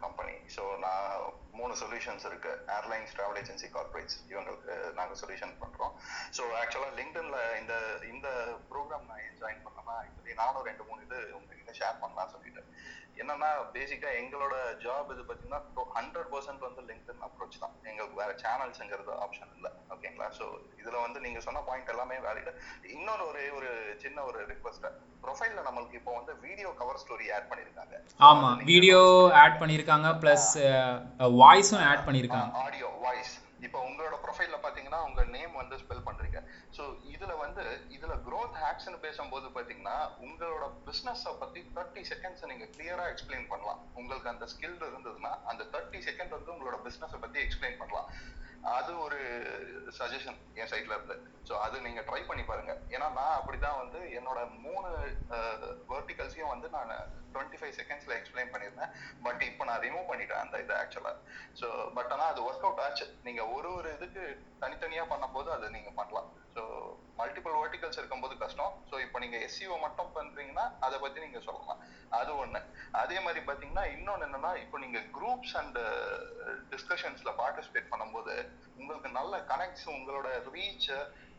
company 0.00 0.34
so 0.54 0.62
நான் 0.78 1.10
மூணு 1.52 1.74
சொல்யூஷன்ஸ் 1.80 2.26
இருக்கு. 2.26 2.52
ஏர்லைன்ஸ் 2.76 3.14
டிராவல் 3.16 3.40
ஏஜென்சி 3.42 3.68
கார்பரேட்ஸ் 3.70 4.18
இவங்களுக்கு 4.30 4.74
நாங்கள் 4.92 5.20
சொல்யூஷன் 5.20 5.54
பண்ணுறோம் 5.60 5.92
ஸோ 6.36 6.42
ஆக்சுவலாக 6.60 6.96
லிங்க்டன்ல 6.98 7.38
இந்த 7.60 7.74
இந்த 8.12 8.28
ப்ரோக்ராம் 8.70 9.08
நான் 9.10 9.38
ஜாயின் 9.42 9.64
பண்ணேன்னா 9.66 9.96
ஆக்சுவலி 10.00 10.34
நானும் 10.42 10.66
ரெண்டு 10.66 10.84
மூணு 10.84 11.02
இது 11.02 11.20
உங்ககிட்ட 11.38 11.74
ஷேர் 11.80 12.00
பண்ணலாம் 12.02 12.32
சொல்லிட்டு 12.34 12.62
என்னன்னா 13.22 13.48
பேசிக்கா 13.74 14.08
எங்களோட 14.20 14.54
ஜாப் 14.84 15.10
இது 15.14 15.22
பார்த்தீங்கன்னா 15.28 15.60
ஹண்ட்ரட் 15.96 16.30
பர்சன்ட் 16.32 16.64
வந்து 16.66 16.82
லிங்க்டின் 16.90 17.22
அப்ரோச் 17.26 17.60
தான். 17.64 17.74
எங்களுக்கு 17.90 18.16
வேற 18.22 18.30
சேனல்ஸ்ங்கிறது 18.44 19.12
ஆப்ஷன் 19.24 19.52
இல்லை. 19.56 19.70
ஓகேங்களா 19.94 20.28
ஸோ 20.38 20.46
இதுல 20.80 20.96
வந்து 21.06 21.18
நீங்க 21.26 21.40
சொன்ன 21.46 21.62
பாயிண்ட் 21.68 21.92
எல்லாமே 21.94 22.18
வேலிட் 22.26 22.50
இன்னொரு 22.96 23.24
ஒரே 23.30 23.46
ஒரு 23.58 23.70
சின்ன 24.04 24.24
ஒரு 24.30 24.40
ரிக்வஸ்ட் 24.52 24.88
ப்ரொஃபைல்ல 25.26 25.60
நம்மளுக்கு 25.68 25.98
இப்போ 26.00 26.14
வந்து 26.18 26.32
வீடியோ 26.46 26.70
கவர் 26.80 27.00
ஸ்டோரி 27.04 27.26
ஆட் 27.36 27.48
பண்ணிருக்காங்க. 27.52 27.94
ஆமாம் 28.30 28.58
வீடியோ 28.72 29.00
ஆட் 29.44 29.60
பண்ணியிருக்காங்க 29.62 30.10
ப்ளஸ் 30.24 30.50
வாய்ஸும் 31.40 31.86
ஆட் 31.92 32.06
பண்ணியிருக்காங்க 32.08 32.62
ஆடியோ 32.66 32.90
வாய்ஸ் 33.06 33.34
இப்போ 33.66 33.78
உங்களோட 33.88 34.14
ப்ரொஃபைல்ல 34.24 34.56
பாத்தீங்கன்னா 34.64 34.98
உங்க 35.08 35.20
நேம் 35.34 35.54
வந்து 35.60 35.76
ஸ்பெல் 35.82 36.04
பண்றீங்க. 36.06 36.38
ஸோ 36.76 36.84
இதுல 37.14 37.32
வந்து 37.42 37.64
இதுல 37.96 38.14
growth 38.28 38.54
ஹேக்ஸ்னு 38.62 38.98
பேசும்போது 39.04 39.46
பாத்தீங்கன்னா 39.56 39.96
உங்களோட 40.26 40.64
பிசினஸ 40.86 41.32
பத்தி 41.42 41.60
தேர்ட்டி 41.76 42.02
செகண்ட்ஸ் 42.12 42.48
நீங்க 42.52 42.66
கிளியரா 42.76 43.04
எக்ஸ்பிளைன் 43.10 43.50
பண்ணலாம். 43.52 43.82
உங்களுக்கு 44.00 44.32
அந்த 44.32 44.46
ஸ்கில் 44.52 44.80
இருந்ததுன்னா 44.90 45.32
அந்த 45.50 45.62
தேர்ட்டி 45.74 46.00
செகண்ட் 46.08 46.34
வந்து 46.36 46.52
உங்களோட 46.54 46.78
பிசினஸ 46.86 47.20
பத்தி 47.24 47.40
எக்ஸ்பிளைன் 47.44 47.78
பண்ணலாம். 47.82 48.08
அது 48.78 48.92
ஒரு 49.04 49.18
சஜஷன் 49.98 50.38
என் 50.60 50.70
சைட்ல 50.72 50.96
இருந்து. 50.96 51.16
ஸோ 51.48 51.54
அது 51.64 51.76
நீங்க 51.86 52.02
ட்ரை 52.08 52.20
பண்ணி 52.28 52.44
பாருங்க. 52.50 52.74
ஏன்னா 52.94 53.08
நான் 53.18 53.36
அப்படிதான் 53.38 53.80
வந்து 53.82 54.00
என்னோட 54.18 54.38
மூணு 54.66 54.88
வெர்டிகல்ஸையும் 55.90 56.52
வந்து 56.54 56.68
நான் 56.76 56.92
டுவெண்ட்டி 57.34 57.58
ஃபைவ் 57.60 57.74
செகண்ட்ஸ்ல 57.80 58.14
எக்ஸ்பிளைன் 58.20 58.52
பண்ணியிருந்தேன். 58.54 58.94
பட் 59.26 59.42
இப்போ 59.50 59.64
நான் 59.70 59.82
ரிமூவ் 59.86 60.08
பண்ணிட்டேன் 60.12 60.42
அந்த 60.44 60.62
இது 60.64 60.74
ஆக்சுவலா 60.82 61.12
ஸோ 61.60 61.68
பட் 61.98 62.14
ஆனா 62.16 62.26
அது 62.32 62.42
ஒர்க் 62.48 62.66
அவுட் 62.68 62.82
ஆச்சு. 62.86 63.06
நீங்க 63.28 63.44
ஒரு 63.56 63.70
ஒரு 63.80 63.90
இதுக்கு 63.98 64.24
தனித்தனியா 64.64 65.04
பண்ணும்போது 65.12 65.50
அதை 65.58 65.68
நீங்க 65.76 65.92
பண்ணலாம். 66.00 66.30
ஸோ 66.54 66.62
மல்டிபிள் 67.20 67.54
வெர்டிகல்ஸ் 67.60 67.98
இருக்கும்போது 68.00 68.34
கஷ்டம். 68.42 68.72
ஸோ 68.90 68.94
இப்போ 69.04 69.18
நீங்க 69.24 69.36
எஸ்சிஓ 69.46 69.76
மட்டும் 69.84 70.10
பண்றீங்கன்னா 70.16 70.64
அதை 70.86 70.96
பத்தி 71.04 71.18
நீங்க 71.24 71.40
சொல்லலாம். 71.46 71.80
அது 72.18 72.32
ஒண்ணு. 72.42 72.60
அதே 73.02 73.16
மாதிரி 73.24 73.40
பாத்தீங்கன்னா 73.48 73.84
இன்னொன்னு 73.94 74.26
என்னன்னா 74.28 74.52
இப்போ 74.64 74.78
நீங்க 74.84 74.98
குரூப்ஸ் 75.16 75.54
அண்ட் 75.60 75.78
டிஸ்கஷன்ஸில் 76.72 77.38
பார்ட்டிசிபேட் 77.42 77.90
பண்ணும்போது 77.92 78.34
உங்களுக்கு 78.80 79.10
நல்ல 79.18 79.42
கனெக்ட்ஸ் 79.52 79.88
உங்களோட 79.96 80.28
ரீச் 80.56 80.90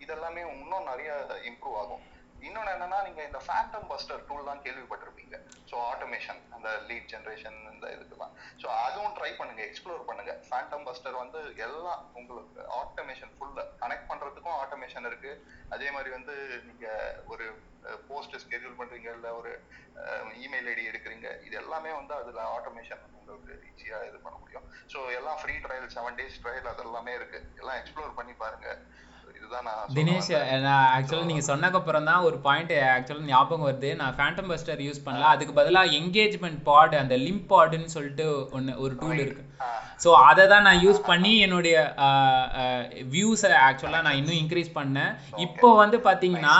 இதெல்லாமே 0.03 0.43
இன்னும் 0.55 0.89
நிறைய 0.91 1.11
இம்ப்ரூவ் 1.51 1.79
ஆகும். 1.83 2.03
இன்னொன்னு 2.47 2.73
என்னன்னா 2.75 2.99
நீங்க 3.07 3.21
இந்த 3.29 3.39
ஃபேண்டம் 3.45 3.87
பஸ்டர் 3.91 4.25
டூல் 4.29 4.49
தான் 4.49 4.63
கேள்விப்பட்டிருப்பீங்க. 4.65 5.35
ஸோ 5.69 5.75
ஆட்டோமேஷன் 5.91 6.39
அந்த 6.55 6.69
லீட் 6.89 7.09
ஜென்ரேஷன் 7.13 7.57
இந்த 7.73 7.85
இதுக்கெல்லாம். 7.95 8.33
ஸோ 8.61 8.67
அதுவும் 8.85 9.15
ட்ரை 9.19 9.31
பண்ணுங்க 9.39 9.61
எக்ஸ்ப்ளோர் 9.69 10.07
பண்ணுங்க. 10.09 10.33
ஃபேண்டம் 10.49 10.85
பஸ்டர் 10.87 11.21
வந்து 11.23 11.39
எல்லாம் 11.67 12.01
உங்களுக்கு 12.21 12.61
ஆட்டோமேஷன் 12.81 13.33
ஃபுல்லா 13.37 13.65
கனெக்ட் 13.83 14.09
பண்றதுக்கும் 14.11 14.57
ஆட்டோமேஷன் 14.63 15.07
இருக்கு. 15.11 15.33
அதே 15.75 15.87
மாதிரி 15.95 16.11
வந்து 16.17 16.35
நீங்க 16.67 16.87
ஒரு 17.33 17.47
போஸ்ட் 18.09 18.37
ஸ்கெடியூல் 18.43 18.79
பண்றீங்க 18.79 19.09
இல்ல 19.17 19.27
ஒரு 19.39 19.51
இமெயில் 20.45 20.69
ஐடி 20.71 20.83
எடுக்கிறீங்க 20.91 21.27
இது 21.47 21.55
எல்லாமே 21.63 21.91
வந்து 21.99 22.13
அதுல 22.21 22.45
ஆட்டோமேஷன் 22.57 23.03
உங்களுக்கு 23.19 23.53
ஈஸியா 23.71 23.99
இது 24.09 24.17
பண்ண 24.25 24.37
முடியும். 24.43 24.65
ஸோ 24.93 24.99
எல்லாம் 25.19 25.39
free 25.41 25.55
trial 25.65 25.93
seven 25.97 26.17
days 26.19 26.41
trial 26.43 26.71
அதெல்லாமே 26.73 27.13
இருக்கு. 27.19 27.41
எல்லாம் 27.61 27.79
எக்ஸ்ப்ளோர் 27.81 28.17
பண்ணி 28.19 28.33
பாருங்க. 28.43 28.69
தினேஷ். 29.97 30.29
நான் 30.65 30.87
ஆக்சுவலாக 30.95 31.29
நீங்கள் 31.31 31.47
சொன்னக்கப்புறம் 31.49 32.07
தான் 32.09 32.25
ஒரு 32.27 32.37
பாயிண்ட் 32.45 32.73
ஆக்சுவலாக 32.95 33.29
ஞாபகம் 33.33 33.67
வருது. 33.67 33.89
நான் 34.01 34.15
ஃபேண்டம் 34.17 34.49
பஸ்டர் 34.51 34.83
யூஸ் 34.87 35.03
பண்ணல. 35.05 35.25
அதுக்கு 35.35 35.53
பதிலாக 35.59 35.93
என்கேஜ்மெண்ட் 35.99 36.59
பாட் 36.69 36.95
அந்த 37.01 37.17
லிம்ப் 37.25 37.47
பாடுன்னு 37.53 37.93
சொல்லிட்டு 37.95 38.27
ஒன்று 38.57 38.79
ஒரு 38.85 38.95
டூல் 39.01 39.21
இருக்கு. 39.25 39.45
ஸோ 40.03 40.09
அதை 40.29 40.43
தான் 40.53 40.65
நான் 40.67 40.83
யூஸ் 40.85 41.01
பண்ணி 41.11 41.33
என்னுடைய 41.45 41.75
வியூஸை 43.15 43.53
ஆக்சுவலாக 43.67 44.05
நான் 44.07 44.19
இன்னும் 44.21 44.39
இன்க்ரீஸ் 44.43 44.71
பண்ணேன். 44.79 45.13
இப்போ 45.47 45.69
வந்து 45.83 45.99
பார்த்தீங்கன்னா 46.09 46.57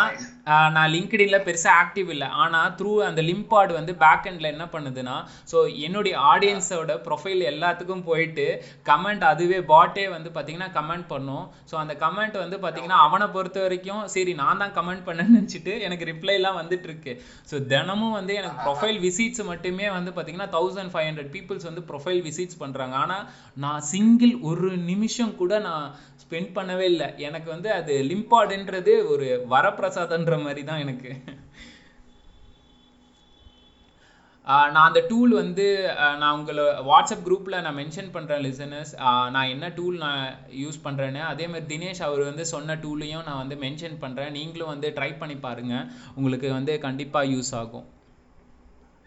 நான் 0.76 0.92
லிங்க்டின்ல 0.94 1.38
பெருசாக 1.46 1.80
ஆக்டிவ் 1.84 2.10
இல்லை. 2.16 2.28
ஆனால் 2.44 2.72
த்ரூ 2.80 2.92
அந்த 3.10 3.22
லிம்பார்டு 3.30 3.72
வந்து 3.78 3.94
பேக் 4.04 4.28
எண்டில் 4.30 4.50
என்ன 4.54 4.66
பண்ணுதுன்னா 4.74 5.16
ஸோ 5.52 5.58
என்னுடைய 5.86 6.16
ஆடியன்ஸோட 6.32 6.94
ப்ரொஃபைல் 7.08 7.42
எல்லாத்துக்கும் 7.52 8.04
போயிட்டு 8.10 8.46
கமெண்ட் 8.90 9.24
அதுவே 9.32 9.60
பாட்டே 9.72 10.06
வந்து 10.16 10.32
பார்த்தீங்கன்னா 10.36 10.70
கமெண்ட் 10.78 11.08
பண்ணும். 11.14 11.46
ஸோ 11.72 11.78
அந்த 11.84 11.94
கமெண்ட் 12.04 12.38
வந்து 12.44 12.60
பார்த்தீங்கன்னா 12.66 13.00
அவனை 13.08 13.28
பொறுத்த 13.36 13.60
வரைக்கும் 13.66 14.04
சரி 14.16 14.34
நான் 14.42 14.62
தான் 14.64 14.76
கமெண்ட் 14.78 15.06
பண்ணேன்னு 15.08 15.36
நினச்சிட்டு 15.38 15.74
எனக்கு 15.88 16.10
ரிப்ளைலாம் 16.12 16.60
வந்துட்டு 16.62 16.90
இருக்கு. 16.92 17.16
ஸோ 17.52 17.56
தினமும் 17.74 18.16
வந்து 18.20 18.36
எனக்கு 18.42 18.60
ப்ரொஃபைல் 18.68 19.00
விசிட்ஸ் 19.08 19.44
மட்டுமே 19.52 19.88
வந்து 19.98 20.14
பார்த்தீங்கன்னா 20.16 20.50
தௌசண்ட் 20.58 20.94
ஃபைவ் 20.94 21.08
ஹண்ட்ரட் 21.10 21.34
பீப்புள்ஸ் 21.38 21.68
வந்து 21.70 21.84
ப்ரொஃபைல் 21.92 22.22
விசிட்ஸ் 22.28 22.62
பண்ணுறாங்க 22.64 22.98
ஆனால் 23.06 23.26
நான் 23.66 23.84
சிங்கிள் 23.94 24.36
ஒரு 24.52 24.70
நிமிஷம் 24.92 25.36
கூட 25.42 25.54
நான் 25.70 25.86
ஸ்பெண்ட் 26.24 26.52
பண்ணவே 26.56 26.86
இல்லை. 26.92 27.08
எனக்கு 27.28 27.50
வந்து 27.56 27.70
அது 27.80 27.94
லிம்பாடுன்றது 28.12 28.94
ஒரு 29.14 29.28
வரப்பிரசாதன்ற 29.52 30.35
மாதிரி 30.38 30.63
தான் 30.63 30.80
எனக்கு 30.80 31.12
நான் 34.45 34.76
அந்த 34.76 35.06
டூல் 35.10 35.30
வந்து 35.30 35.63
நான் 36.17 36.38
உங்களை 36.38 36.63
வாட்ஸ்அப் 36.63 37.24
குரூப்பில் 37.26 37.62
நான் 37.62 37.76
மென்ஷன் 37.76 38.12
பண்ணுறேன் 38.13 38.43
லிசனர்ஸ் 38.45 38.91
நான் 39.30 39.48
என்ன 39.48 39.69
டூல் 39.69 39.98
நான் 39.98 40.26
யூஸ் 40.50 40.78
பண்ணுறேன்னு 40.84 41.21
அதே 41.21 41.48
மாதிரி 41.48 41.65
தினேஷ் 41.71 42.02
அவர் 42.02 42.21
வந்து 42.24 42.45
சொன்ன 42.45 42.76
டூலையும் 42.76 43.24
நான் 43.24 43.38
வந்து 43.38 43.56
மென்ஷன் 43.56 43.98
பண்ணுறேன் 44.02 44.30
நீங்களும் 44.30 44.67
வந்து 44.67 44.89
ட்ரை 44.89 45.17
பண்ணி 45.17 45.38
பாருங்கள் 45.38 45.88
உங்களுக்கு 46.15 46.52
வந்து 46.52 46.80
கண்டிப்பாக 46.80 47.26
யூஸ் 47.28 47.56
ஆகும். 47.56 47.88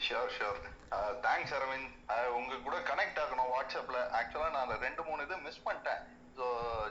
Sure 0.09 0.35
sure 0.37 0.61
thanks 1.23 1.55
Aravind. 1.59 1.95
அஹ் 2.09 2.29
உங்க 2.39 2.55
கூட 2.65 2.77
கனெக்ட் 2.91 3.21
ஆகணும் 3.25 3.53
வாட்ஸ்அப்ல 3.55 3.99
ஆக்சுவலாக 4.21 4.53
நான் 4.53 4.67
அந்த 4.69 4.77
ரெண்டு 4.81 5.05
மூணு 5.05 5.23
இது 5.23 5.37
மிஸ் 5.39 5.63
பண்ணிட்டேன். 5.67 6.03
ஸோ 6.39 6.47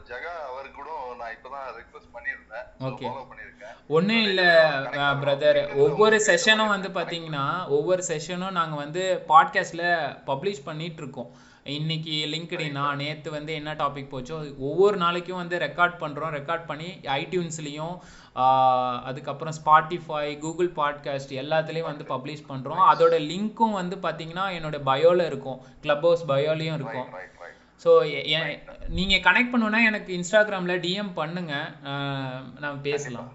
ஜெகா 0.08 0.32
அவர் 0.50 0.72
கூட 0.72 0.90
நான் 1.20 1.34
இப்பதான் 1.36 1.68
ரெக்வஸ்ட் 1.80 2.14
பண்ணியிருந்தேன். 2.16 2.66
Okay. 2.90 3.08
ஃபாலோ 3.08 3.24
பண்ணியிருக்கேன். 3.30 3.76
ஒன்றும் 3.88 4.22
இல்லை. 4.22 4.48
பிரதர் 5.22 5.60
ஒவ்வொரு 5.76 6.18
செஷனும் 6.30 6.68
வந்து 6.68 6.88
பார்த்தீங்கன்னா 6.88 7.68
ஒவ்வொரு 7.68 8.04
செஷனும் 8.08 8.58
நாங்கள் 8.60 8.78
வந்து 8.78 9.26
பாட்காஸ்டில் 9.28 9.86
பப்ளிஷ் 10.26 10.66
பண்ணிட்டு 10.66 11.02
இருக்கோம் 11.04 11.30
இன்னைக்கு 11.64 12.12
லிங்க்டினா 12.34 12.96
நேற்று 12.96 13.32
வந்து 13.32 13.54
என்ன 13.54 13.74
டாபிக் 13.74 14.12
போச்சோ 14.12 14.36
ஒவ்வொரு 14.58 14.98
நாளைக்கும் 14.98 15.38
வந்து 15.38 15.58
ரெக்கார்ட் 15.58 15.98
பண்ணுறோம் 16.00 16.32
ரெக்கார்ட் 16.32 16.66
பண்ணி 16.66 17.00
ஐடியூன்ஸ்லேயும் 17.04 17.96
அதுக்கப்புறம் 19.04 19.54
ஸ்பாட்டிஃபை 19.54 20.40
கூகுள் 20.40 20.72
பாட்காஸ்ட் 20.76 21.34
எல்லாத்துலேயும் 21.44 21.92
வந்து 21.92 22.04
பப்ளிஷ் 22.04 22.48
பண்ணுறோம் 22.48 22.84
அதோட 22.92 23.18
லிங்க்கும் 23.32 23.72
வந்து 23.72 23.96
பார்த்தீங்கன்னா 23.96 24.46
என்னோட 24.60 24.80
பயோவில் 24.84 25.26
இருக்கும். 25.26 25.62
க்ளப் 25.82 26.02
ஹவுஸ் 26.02 26.26
பயோலையும் 26.28 26.74
இருக்கும். 26.74 27.10
ஸோ 27.84 27.90
நீங்கள் 28.98 29.24
கனெக்ட் 29.28 29.52
பண்ணுனா 29.54 29.80
எனக்கு 29.90 30.12
இன்ஸ்டாகிராமில் 30.20 30.82
டிஎம் 30.86 31.12
பண்ணுங்க. 31.20 31.56
நான் 31.86 32.46
நம்ம 32.64 32.78
பேசலாம். 32.88 33.32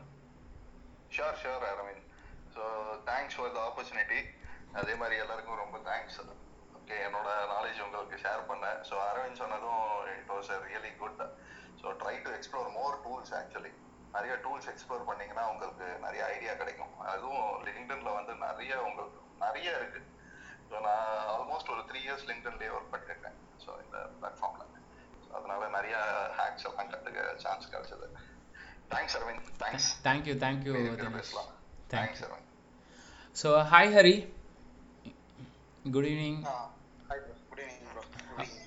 Sure 1.17 1.39
sure 1.43 1.65
Aravind 1.73 2.07
so 2.55 2.63
thanks 3.11 3.37
for 3.39 3.53
the 3.57 3.61
opportunity 3.69 4.21
அதே 4.81 4.95
மாதிரி 5.03 5.17
எல்லாருக்கும் 5.25 5.63
ரொம்ப 5.65 5.79
தேங்க்ஸ் 5.91 6.19
ஓகே 6.79 6.97
என்னோட 7.07 7.29
நாலேஜ் 7.55 7.83
உங்களுக்கு 7.87 8.17
ஷேர் 8.25 8.43
பண்ணேன். 8.51 8.79
ஸோ 8.89 8.95
அரவிந்த் 9.11 9.41
சொன்னதும் 9.43 9.85
it 10.17 10.33
was 10.35 10.51
really 10.69 10.93
good 11.03 11.23
so 11.81 11.95
try 12.03 12.17
to 12.25 12.33
explore 12.39 12.71
more 12.79 12.97
tools 13.05 13.33
actually 13.41 13.73
நிறைய 14.17 14.35
டூல்ஸ் 14.45 14.69
எக்ஸ்ப்ளோர் 14.73 15.07
பண்ணீங்கன்னா 15.11 15.45
உங்களுக்கு 15.53 15.87
நிறைய 16.07 16.23
ஐடியா 16.35 16.55
கிடைக்கும். 16.63 16.95
அதுவும் 17.13 17.47
லிங்க்டன்ல 17.69 18.11
வந்து 18.19 18.33
நிறைய 18.47 18.73
உங்களுக்கு 18.89 19.21
நிறைய 19.45 19.69
இருக்கு. 19.79 20.01
ஸோ 20.71 20.75
நான் 20.89 21.07
ஆல்மோஸ்ட் 21.37 21.73
ஒரு 21.75 21.83
த்ரீ 21.91 22.01
இயர்ஸ் 22.07 22.29
லிங்க்டன்லேயே 22.31 22.75
ஒர்க் 22.77 22.93
பண்ணியிருக்கேன் 22.95 23.39
ஸோ 23.63 23.71
இந்த 23.85 23.99
பிளாட்ஃபார்ம்ல 24.19 24.65
ஸோ 25.23 25.31
அதனால 25.39 25.69
நிறைய 25.77 25.97
ஹேக்ஸ் 26.39 26.67
எல்லாம் 26.67 26.91
கற்றுக்க 26.93 27.25
சான்ஸ் 27.45 27.73
கிடைச்சது. 27.73 28.07
Thanks 28.91 29.17
Aravind 29.19 29.51
thanks 29.63 29.91
thank you 30.07 30.37
thank you 30.43 30.73
பேசலாம் 31.17 31.51
Thank 31.51 31.93
thanks 31.95 32.23
Aravind 32.27 32.49
so 33.37 33.51
hi 33.71 33.93
Hari 33.95 34.17
good 35.93 36.09
evening 36.11 36.41
good 37.51 37.63
evening 37.63 38.59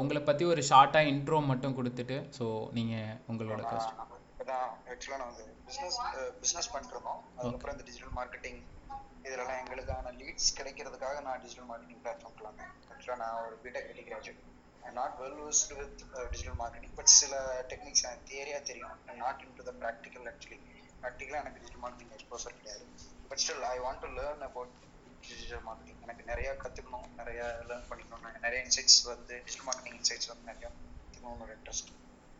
உங்களை 0.00 0.20
பற்றி 0.22 0.44
ஒரு 0.52 0.62
ஷார்ட்டாக 0.68 1.10
இன்ட்ரோ 1.10 1.38
மட்டும் 1.48 1.76
கொடுத்துட்டு 1.78 2.16
ஸோ 2.38 2.44
நீங்கள் 2.72 3.16
உங்களோட 3.30 3.62
கஷ்டம் 3.72 4.10
இப்போதான் 4.28 4.68
ஆக்சுவலாக 4.92 5.18
நான் 5.20 5.30
வந்து 5.32 5.44
பிஸ்னஸ் 5.66 5.98
பிஸ்னஸ் 6.40 6.70
பண்ணிருந்தோம் 6.72 7.20
அதுக்கப்புறம் 7.36 7.74
இந்த 7.76 7.84
டிஜிட்டல் 7.88 8.14
மார்க்கெட்டிங் 8.16 8.60
இதுலலாம் 9.24 9.60
எங்களுக்கான 9.60 10.10
லீட்ஸ் 10.18 10.54
கிடைக்கிறதுக்காக 10.58 11.20
நான் 11.26 11.40
டிஜிட்டல் 11.42 11.68
மார்க்கெட்டிங் 11.68 12.02
பிளாட்ஃபார்ம் 12.04 12.48
வந்தேன் 12.48 12.72
ஆக்சுவலாக 12.90 13.20
நான் 13.22 13.38
ஒரு 13.46 13.56
B Tech 13.64 13.88
ready 13.90 14.04
graduate 14.08 14.42
I 14.82 14.90
not 14.98 15.14
well 15.20 15.38
used 15.42 15.76
with 15.78 16.00
digital 16.32 16.58
marketing 16.62 16.94
but 16.98 17.12
சில 17.18 17.34
டெக்னிக்ஸ் 17.70 18.04
எனக்கு 18.06 18.28
தியரியாக 18.30 18.62
தெரியும். 18.70 18.94
Not 19.22 19.42
in 19.44 19.56
to 19.58 19.64
the 19.68 19.74
practical 19.82 20.26
actually 20.32 20.58
ப்ராக்டிக்கலாக 21.02 21.42
எனக்கு 21.44 21.60
டிஜிட்டல் 21.60 21.84
மார்க்கெட்டிங் 21.84 22.14
எக்ஸ்போசர் 22.18 22.58
கிடையாது. 22.60 22.84
But 23.30 23.42
still 23.44 23.66
I 23.72 23.76
want 23.84 24.02
to 24.04 24.10
learn 24.18 24.44
about 24.48 24.74
digital 25.22 25.64
marketing 25.68 26.02
எனக்கு 26.06 26.24
நிறைய 26.30 26.48
கற்றுக்கணும் 26.62 27.08
நிறைய 27.20 27.40
லேர்ன் 27.68 27.88
பண்ணிக்கணும் 27.90 28.24
நான் 28.26 28.44
நிறைய 28.46 28.60
இன்சைட்ஸ் 28.66 29.00
வந்து 29.12 29.34
டிஜிட்டல் 29.46 29.68
மார்க்கெட்டிங் 29.68 29.98
இன்சைட்ஸ் 30.00 30.30
வந்து 30.32 30.50
நிறைய 30.50 30.66
கற்றுக்கணும்னு 30.70 31.46
ஒரு 31.46 31.54
இன்ட்ரெஸ்ட் 31.58 31.90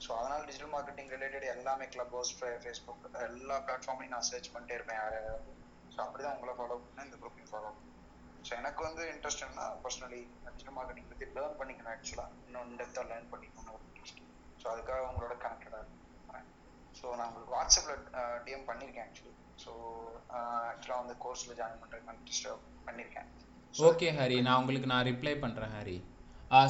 ஸோ 0.00 0.10
அதனால 0.18 0.40
டிஜிட்டல் 0.48 0.72
மார்க்கெட்டிங் 0.74 1.12
ரிலேட்டட் 1.14 1.46
எல்லாமே 1.54 1.86
கிளப் 1.94 2.14
ஹவுஸ் 2.16 2.32
ஃபேஸ்புக் 2.38 3.04
எல்லா 3.28 3.56
பிளாட்ஃபார்ம்லையும் 3.66 4.14
நான் 4.16 4.28
சர்ச் 4.30 4.52
பண்ணிட்டே 4.54 4.76
இருப்பேன். 4.78 5.00
யாரையாவது 5.02 5.52
ஸோ 5.94 6.00
அப்படிதான் 6.04 6.36
உங்களை 6.36 6.54
ஃபாலோ 6.58 6.76
பண்ணேன் 6.80 7.06
இந்த 7.08 7.18
குரூப்பையும் 7.22 7.50
ஃபாலோ 7.50 7.70
ஸோ 8.44 8.52
எனக்கு 8.58 8.80
வந்து 8.86 9.02
இன்ட்ரெஸ்ட் 9.12 9.44
என்ன 9.46 9.66
பர்சனலி 9.82 10.20
டிஜிட்டல் 10.46 10.76
மார்க்கெட்டிங் 10.76 11.10
பற்றி 11.10 11.26
லேர்ன் 11.36 11.58
பண்ணிக்கணும் 11.60 11.92
ஆக்சுவலாக 11.94 12.40
இன்னும் 12.46 12.72
டெப்த்தாக 12.80 13.06
லேர்ன் 13.10 13.30
பண்ணிக்கணும்னு 13.32 13.74
ஒரு 13.76 13.84
இன்ட்ரெஸ்ட் 13.88 14.20
ஸோ 14.60 14.68
அதுக்காக 14.72 15.06
உங்களோட 15.08 15.34
கனெக்டடாக 15.44 15.82
இருக்கேன். 15.82 16.46
ஸோ 16.94 17.06
நான் 17.18 17.28
உங்களுக்கு 17.28 17.54
வாட்ஸ்அப்பில் 17.54 18.02
டிஎம் 18.44 18.66
பண்ணியிருக்கேன் 18.68 19.06
ஆக்சுவலி 19.08 19.34
ஸோ 19.58 19.72
ஆக்சுவலாக 20.70 21.00
வந்து 21.02 21.16
கோர்ஸில் 21.24 21.56
ஜாயின் 21.58 21.80
பண்ணுறதுக்கு 21.82 22.14
இன்ட்ரெஸ்ட் 22.14 22.50
பண்ணியிருக்கேன் 22.86 23.30
ஓகே 23.74 24.08
ஹரி 24.18 24.36
நான் 24.46 24.58
உங்களுக்கு 24.60 24.90
நான் 24.90 25.06
ரிப்ளை 25.08 25.34
பண்ணுறேன் 25.40 25.74
ஹரி 25.76 25.96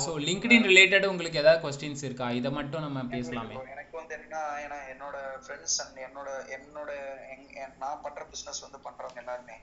ஸோ 0.05 0.11
லிங்க்டின் 0.27 0.67
ரிலேட்டட் 0.71 1.07
உங்களுக்கு 1.11 1.41
ஏதாவது 1.43 1.63
கொஸ்டின்ஸ் 1.65 2.05
இருக்கா? 2.09 2.27
இதை 2.39 2.51
மட்டும் 2.59 2.85
நம்ம 2.87 3.01
பேசலாமே. 3.15 3.55
எனக்கு 3.75 3.95
வந்து 4.01 4.15
என்னன்னா 4.17 4.43
ஏன்னா 4.65 4.79
என்னோட 4.93 5.17
ஃப்ரெண்ட்ஸ் 5.45 5.79
அண்ட் 5.85 5.99
என்னோட 6.07 6.31
என்னோட 6.57 6.91
எங் 7.33 7.47
நான் 7.83 8.03
பண்ற 8.05 8.23
பிசினஸ் 8.33 8.65
வந்து 8.67 8.81
பண்றவங்க 8.87 9.23
எல்லாருமே 9.25 9.57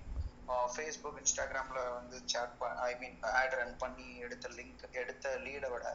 ஃபேஸ்புக் 0.74 1.20
இன்ஸ்டாகிராம்ல 1.22 1.82
வந்து 1.98 2.18
chat 2.32 2.56
I 2.88 2.92
mean 3.02 3.18
ad 3.42 3.56
run 3.60 3.76
பண்ணி 3.84 4.08
எடுத்த 4.26 4.50
லிங்க் 4.58 4.84
எடுத்த 5.02 5.36
லீடை 5.46 5.70
விட 5.74 5.86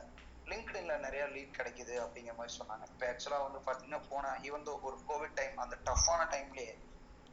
லிங்க்டின்ல 0.47 0.97
நிறைய 1.05 1.23
லீட் 1.35 1.57
கிடைக்குது 1.59 1.95
அப்படிங்கிற 2.03 2.35
மாதிரி 2.39 2.55
சொன்னாங்க. 2.59 2.85
இப்போ 2.93 3.07
ஆக்சுவலா 3.13 3.41
வந்து 3.47 3.61
பாத்தீங்கன்னா 3.67 4.03
போன 4.11 4.35
ஈவன் 4.49 4.67
ஒரு 4.89 4.99
கோவிட் 5.11 5.39
டைம் 5.41 5.57
அந்த 5.65 5.77
டஃப்பான 5.89 6.29
டைம்லயே 6.35 6.75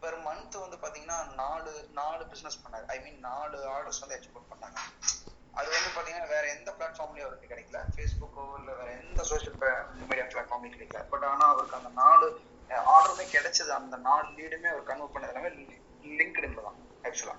பெர் 0.01 0.17
மந்த் 0.27 0.55
வந்து 0.63 0.77
பாத்தீங்கன்னா 0.83 1.19
நாலு 1.41 1.73
நாலு 1.99 2.23
பிசினஸ் 2.31 2.61
பண்ணாரு. 2.63 2.85
ஐ 2.95 2.97
மீன் 3.03 3.19
நாலு 3.29 3.57
ஆர்டர்ஸ் 3.75 4.01
வந்து 4.03 4.17
எக்ஸ்போர்ட் 4.19 4.51
பண்ணாங்க. 4.53 4.79
அது 5.55 5.67
வந்து 5.73 5.89
பாத்தீங்கன்னா 5.95 6.29
வேற 6.35 6.45
எந்த 6.55 6.69
பிளாட்ஃபார்ம்லயும் 6.77 7.25
அவருக்கு 7.25 7.51
கிடைக்கல. 7.51 7.79
ஃபேஸ்புக்கோ 7.93 8.43
இல்ல 8.59 8.71
வேற 8.79 8.89
எந்த 9.01 9.21
சோஷியல் 9.31 9.57
மீடியா 10.09 10.25
பிளாட்ஃபார்ம்லயும் 10.33 10.75
கிடைக்கல. 10.75 11.01
பட் 11.11 11.25
ஆனா 11.31 11.45
அவருக்கு 11.53 11.79
அந்த 11.79 11.91
நாலு 12.01 12.27
ஆர்டருமே 12.93 13.25
கிடைச்சது. 13.35 13.71
அந்த 13.79 13.95
நாலு 14.07 14.27
லீடுமே 14.37 14.69
அவர் 14.73 14.89
கன்வெர்ட் 14.91 15.15
பண்ணது 15.15 15.33
எல்லாமே 15.33 15.51
லிங்க்டின்ல 16.19 16.63
தான் 16.67 16.77
ஆக்சுவலா 17.03 17.35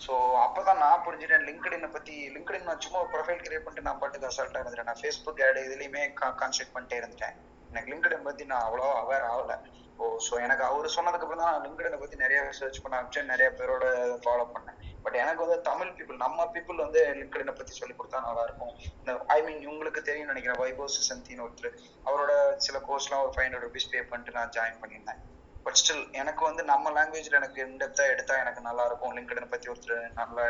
ஸோ 0.00 0.14
அப்பதான் 0.44 0.80
நான் 0.84 1.04
புரிஞ்சுட்டேன் 1.06 1.44
லிங்க்டினை 1.48 1.88
பத்தி 1.96 2.14
லிங்க்டின் 2.34 2.68
நான் 2.68 2.82
சும்மா 2.84 2.98
ஒரு 3.02 3.10
ப்ரொஃபைல் 3.12 3.42
கிரியேட் 3.44 3.64
பண்ணிட்டு 3.66 3.88
நான் 3.88 4.00
பாட்டுக்கு 4.00 4.28
அசால்ட்டா 4.30 4.60
இருந்துட்டேன். 4.60 4.88
நான் 4.90 5.00
ஃபேஸ்புக் 5.02 5.42
ஆடு 5.46 5.60
இதுலயுமே 5.68 6.02
கான்சென்ட் 6.40 6.74
பண்ணிட்டே 6.74 6.98
இருந்துட்டேன். 7.00 7.36
எனக்கு 7.72 7.90
லிங்க்டின் 7.92 8.26
பத்தி 8.28 8.44
நான் 8.50 8.64
அவ்வளோ 8.66 8.88
அவேர் 9.02 9.26
ஆகல. 9.32 9.54
ஓ 9.98 10.04
ஸோ 10.26 10.34
எனக்கு 10.46 10.64
அவர் 10.68 10.94
சொன்னதுக்கு 10.96 11.26
அப்புறம் 11.26 11.42
தான் 11.42 11.52
நான் 11.52 11.64
லிங்க்டினை 11.66 11.98
பத்தி 12.02 12.16
நிறைய 12.24 12.40
ரிசர்ச் 12.50 12.82
பண்ண 12.84 12.98
ஆரம்பிச்சேன். 12.98 13.30
நிறைய 13.32 13.48
பேரோட 13.58 13.86
ஃபாலோ 14.24 14.46
பண்ணேன். 14.54 14.78
பட் 15.04 15.16
எனக்கு 15.22 15.44
வந்து 15.44 15.58
தமிழ் 15.68 15.90
பீப்புள் 15.96 16.22
நம்ம 16.24 16.46
பீப்புள் 16.54 16.82
வந்து 16.84 17.00
லிங்க்டினை 17.20 17.54
பத்தி 17.58 17.72
சொல்லி 17.80 17.94
கொடுத்தா 17.96 18.20
நல்லா 18.26 18.42
இருக்கும். 18.48 18.72
இந்த 19.00 19.12
ஐ 19.34 19.38
மீன் 19.46 19.60
உங்களுக்கு 19.72 20.00
தெரியும் 20.08 20.30
நினைக்கிறேன் 20.32 20.60
வைபோ 20.62 20.86
சுசந்தின்னு 20.96 21.44
ஒருத்தர் 21.46 21.76
அவரோட 22.08 22.32
சில 22.66 22.78
கோர்ஸ்லாம் 22.88 23.22
ஒரு 23.26 23.32
ஃபைவ் 23.34 23.46
ஹண்ட்ரட் 23.46 23.66
ருபீஸ் 23.66 23.90
பே 23.92 24.02
பண்ணிட்டு 24.10 24.36
நான் 24.38 24.52
ஜாயின் 24.56 24.80
பண்ணியிருந்தேன். 24.82 25.20
பட் 25.66 25.78
ஸ்டில் 25.80 26.02
எனக்கு 26.20 26.42
வந்து 26.48 26.62
நம்ம 26.72 26.90
லாங்குவேஜ்ல 26.98 27.38
எனக்கு 27.40 27.60
இன்டெப்தா 27.66 28.06
எடுத்தா 28.14 28.34
எனக்கு 28.44 28.62
நல்லா 28.68 28.84
இருக்கும். 28.90 29.14
லிங்க்டினை 29.18 29.48
பத்தி 29.54 29.72
ஒருத்தர் 29.72 30.02
நல்லா 30.20 30.44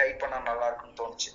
கைட் 0.00 0.20
பண்ணா 0.22 0.38
நல்லா 0.50 0.66
இருக்கும்னு 0.70 0.98
தோணுச்சு. 1.02 1.30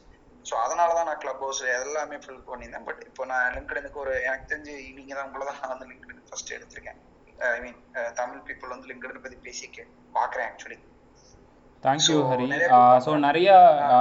ஸோ 0.50 0.54
அதனால 0.66 0.94
தான் 0.98 1.08
நான் 1.10 1.22
கிளப் 1.24 1.42
ஹவுஸ் 1.46 1.64
எல்லாமே 1.80 2.18
ஃபில் 2.24 2.46
பண்ணியிருந்தேன். 2.52 2.86
பட் 2.90 3.02
இப்போ 3.10 3.24
நான் 3.32 3.52
லிங்க்டனுக்கு 3.56 4.00
ஒரு 4.04 4.14
எனக்கு 4.28 4.52
தெரிஞ்சு 4.52 4.76
நீங்க 5.00 5.14
தான் 5.18 5.28
உங்களை 5.30 5.46
தான் 5.50 5.60
நான் 5.64 5.74
வந்து 5.74 5.90
லிங்க்டன் 5.92 6.24
ஃபர்ஸ்ட் 6.30 6.56
எடுத்திருக்கேன். 6.58 7.00
ஐ 7.56 7.60
மீன் 7.66 7.80
தமிழ் 8.22 8.46
பீப்புள் 8.48 8.74
வந்து 8.76 8.90
லிங்க்டன் 8.92 9.26
பத்தி 9.26 9.40
பேசி 9.48 9.68
பார்க்குறேன் 10.18 10.50
ஆக்சுவலி 10.52 10.78
தேங்க்யூ 11.84 12.18
ஹரி 12.30 12.46
ஸோ 13.06 13.12
நிறைய 13.20 13.50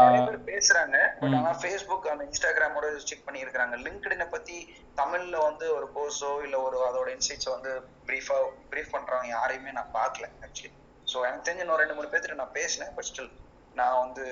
நிறைய 0.01 0.21
பேர் 0.25 0.49
பேசுறாங்க 0.51 0.97
பட் 1.21 1.37
ஆனா 1.39 1.53
ஃபேஸ்புக் 1.61 2.09
அந்த 2.11 2.25
இன்ஸ்டாகிராமோட 2.25 2.89
செக் 3.05 3.25
பண்ணி 3.25 3.45
இருக்காங்க 3.45 3.77
லிங்க்டினை 3.85 4.27
பத்தி 4.29 4.57
தமிழ்ல 4.97 5.37
வந்து 5.45 5.67
ஒரு 5.77 5.87
கோர்ஸோ 5.95 6.33
இல்ல 6.43 6.57
ஒரு 6.61 6.79
அதோட 6.89 7.09
இன்சைட்ஸ் 7.17 7.51
வந்து 7.51 7.73
பிரீஃபா 8.09 8.39
பிரீஃப் 8.73 8.93
பண்றவங்க 8.93 9.31
யாரையுமே 9.37 9.73
நான் 9.73 9.95
பார்க்கல 9.95 10.27
ஆக்சுவலி 10.47 10.73
ஸோ 11.07 11.19
எனக்கு 11.27 11.47
தெரிஞ்ச 11.47 11.65
இன்னும் 11.65 11.81
ரெண்டு 11.81 11.97
மூணு 11.99 12.11
பேர்த்திட்ட 12.13 12.43
நான் 12.43 12.57
பேசினேன் 12.59 12.93
பட் 12.95 13.09
ஸ்டில் 13.11 13.33
நான் 13.77 13.99
வந்து 13.99 14.25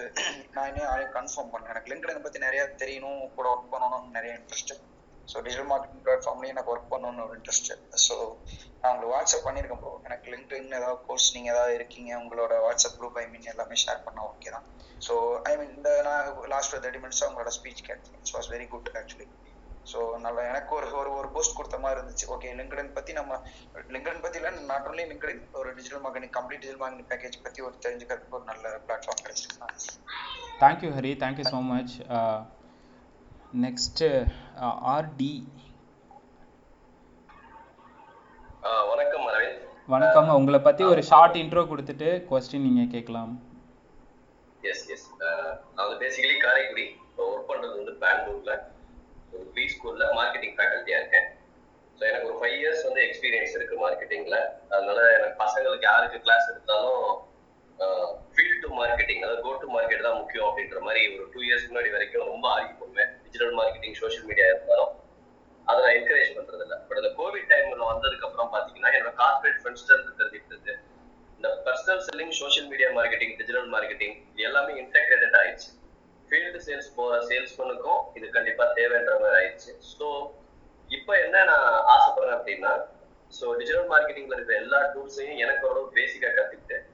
நான் 0.54 0.68
இன்னும் 0.68 0.88
யாரையும் 0.88 1.16
கன்ஃபார்ம் 1.16 1.50
பண்ணேன் 1.52 1.72
எனக்கு 1.72 1.90
லிங்க்டினை 1.92 2.22
பத்தி 2.22 2.46
நிறைய 2.46 2.62
தெரியணும் 2.82 3.22
கூட 3.36 3.46
ஒர்க் 3.54 3.72
பண்ணணும்னு 3.74 4.16
நிறைய 4.18 4.32
இன்ட்ரெஸ்ட் 4.38 4.74
ஸோ 5.28 5.36
டிஜிட்டல் 5.44 5.70
மார்க்கெட்டிங் 5.70 6.04
பிளாட்ஃபார்ம்லயும் 6.04 6.54
எனக்கு 6.54 6.72
ஒர்க் 6.74 6.92
பண்ணணும்னு 6.92 7.24
ஒரு 7.26 7.34
இன்ட்ரெஸ்ட் 7.38 7.70
ஸோ 8.06 8.14
நான் 8.80 8.90
உங்களுக்கு 8.92 9.12
வாட்ஸ்அப் 9.14 9.46
பண்ணியிருக்கேன் 9.46 9.80
ப்ரோ 9.82 9.92
எனக்கு 10.06 10.32
லிங்க்டின் 10.32 10.76
ஏதாவது 10.78 11.00
கோர்ஸ் 11.06 11.28
நீங்க 11.36 11.48
ஏதாவது 11.54 11.74
இருக்கீங்க 11.78 12.10
உங்களோட 12.22 12.54
வாட்ஸ்அப் 12.66 12.98
குரூப் 12.98 13.18
ஐ 13.22 13.26
மீன் 13.32 13.50
எல்லாமே 13.54 13.78
ஷேர் 13.84 14.04
பண்ணா 14.06 14.22
ஓகே 14.30 14.50
தான். 14.56 14.66
ஸோ 15.00 15.14
ஐ 15.50 15.54
மீன் 15.58 15.74
இந்த 15.76 15.90
நான் 16.08 16.24
லாஸ்ட் 16.54 16.74
ஒரு 16.74 16.82
தேர்ட்டி 16.84 17.02
மினிட்ஸ் 17.04 17.26
உங்களோட 17.28 17.52
ஸ்பீச் 17.58 17.86
கேட்டேன். 17.88 18.16
It's 18.20 18.34
was 18.36 18.50
very 18.54 18.66
good 18.72 18.90
actually 19.00 19.28
so 19.86 19.98
நல்லா 20.24 20.42
எனக்கு 20.50 20.72
ஒரு 20.78 20.88
ஒரு 21.00 21.10
ஒரு 21.18 21.28
போஸ்ட் 21.34 21.56
கொடுத்த 21.58 21.76
மாதிரி 21.84 21.98
இருந்துச்சு. 21.98 22.26
ஓகே 22.34 22.48
லிங்க்டின் 22.58 22.92
பத்தி 22.96 23.12
நம்ம 23.18 23.36
லிங்க்டின் 23.94 24.24
பத்தி 24.24 24.38
இல்லை 24.40 24.50
நாட் 24.72 24.88
ஒன்லி 24.90 25.04
லிங்க்டின் 25.12 25.42
ஒரு 25.60 25.70
digital 25.78 26.02
marketing 26.04 26.34
complete 26.36 26.62
digital 26.62 26.82
marketing 26.82 27.10
package 27.12 27.38
பத்தி 27.46 27.62
ஒரு 27.68 27.76
தெரிஞ்சுக்கிறதுக்கு 27.86 28.38
ஒரு 28.38 28.46
நல்ல 28.52 28.74
பிளாட்ஃபார்ம் 28.86 29.22
கிடைச்சிருக்கு 29.22 29.68
thank you 30.62 30.90
Hari 30.98 31.12
thank you 31.24 31.46
so 31.54 31.60
much 31.72 31.94
next 33.52 34.08
RT 34.92 35.32
ஆ, 38.62 38.70
வணக்கம் 38.90 39.26
அரவிந்த். 39.28 39.60
வணக்கம். 39.88 40.30
உங்களை 40.38 40.58
பற்றி 40.60 40.82
ஒரு 40.84 41.02
ஷார்ட் 41.10 41.36
இன்ட்ரோ 41.40 41.62
கொடுத்துட்டு 41.68 42.08
கொஸ்டின் 42.28 42.64
நீங்கள் 42.66 42.90
கேட்கலாம். 42.94 43.30
எஸ் 44.62 44.82
எஸ் 44.94 45.06
நான் 45.76 46.00
பேசிக்கலி 46.02 46.36
காரைக்குடி. 46.38 46.84
இப்போ 47.02 47.22
ஒர்க் 47.28 47.48
பண்றது 47.50 47.74
வந்து 47.78 47.94
பெங்களூர்ல. 48.02 48.54
ஒரு 49.32 49.44
ப்ரீ 49.54 49.64
ஸ்கூல்ல 49.74 50.04
மார்க்கெட்டிங் 50.18 50.56
ஃபேக்கல்ட்டியா 50.58 50.98
இருக்கேன். 51.00 51.28
ஸோ 51.98 52.04
எனக்கு 52.10 52.28
ஒரு 52.30 52.38
ஃபைவ் 52.40 52.56
இயர்ஸ் 52.58 52.84
வந்து 52.88 53.00
எக்ஸ்பீரியன்ஸ் 53.06 53.56
இருக்கு 53.58 53.78
மார்க்கெட்டிங்ல 53.84 54.36
அதனால 54.70 54.98
எனக்கு 55.14 55.36
பசங்களுக்கு 55.40 55.88
யாருக்கு 55.90 56.20
கிளாஸ் 56.26 56.50
எடுத்தாலும் 56.52 57.06
ஃபீல்ட் 58.34 58.62
டு 58.62 58.70
மார்க்கெட்டிங் 58.78 59.22
அதாவது 59.24 59.42
கோ 59.46 59.54
டு 59.62 59.70
மார்க்கெட் 59.74 60.06
தான் 60.06 60.20
முக்கியம் 60.20 60.48
அப்படின்ற 60.48 60.80
மாதிரி 60.86 61.02
ஒரு 61.14 61.26
டூ 61.34 61.42
இயர்ஸ் 61.48 61.68
முன்னாடி 61.70 61.90
வரைக்கும் 61.96 62.30
ரொம்ப 62.30 62.46
பண்ணுவேன் 62.48 62.77
டிஜிட்டல் 63.38 63.58
மார்க்கெட்டிங் 63.58 63.98
சோஷியல் 64.00 64.24
மீடியா 64.28 64.46
இருந்தாலும் 64.52 64.92
அதை 65.66 65.78
நான் 65.84 65.96
என்கரேஜ் 65.98 66.30
பண்றது 66.36 66.62
இல்லை 66.64 66.76
பட் 66.86 66.98
இந்த 67.00 67.10
கோவிட் 67.18 67.48
டைம்ல 67.50 67.84
வந்ததுக்கு 67.90 68.26
அப்புறம் 68.28 68.50
பாத்தீங்கன்னா 68.54 68.90
என்னோட 68.96 69.12
கார்பரேட் 69.20 69.58
ஃப்ரெண்ட்ஸ்ல 69.60 69.92
இருந்து 69.94 70.12
தெரிஞ்சுக்கிட்டது 70.20 70.72
இந்த 71.38 71.48
personal 71.66 72.00
selling 72.06 72.34
social 72.40 72.68
media 72.72 72.88
marketing 72.98 73.34
digital 73.40 73.68
marketing 73.74 74.16
எல்லாமே 74.46 74.72
இன்டெகிரேட்டட் 74.82 75.36
ஆயிடுச்சு. 75.40 75.68
ஃபீல்டு 76.30 76.60
சேல்ஸ் 76.66 76.90
போற 76.96 77.20
சேல்ஸ்மேனுக்கும் 77.30 78.00
இது 78.18 78.26
கண்டிப்பா 78.36 78.64
தேவைன்ற 78.78 79.12
மாதிரி 79.20 79.36
ஆயிடுச்சு. 79.40 79.72
ஸோ 79.92 80.08
இப்போ 80.90 81.12
என்ன 81.26 81.36
நான் 81.50 81.68
ஆசைப்படுறேன் 81.94 82.36
அப்படின்னா 82.38 82.72
ஸோ 83.32 83.46
டிஜிட்டல் 83.60 83.88
மார்க்கெட்டிங்ல 83.92 84.36
இருக்கிற 84.36 84.56
எல்லா 84.64 84.80
டூல்ஸையும் 84.94 85.40
எனக்கு 85.44 85.66
ஓரளவு 85.68 85.96
பேசிக்கா 85.98 86.30
கத்துக்கிட்டேன் 86.30 86.86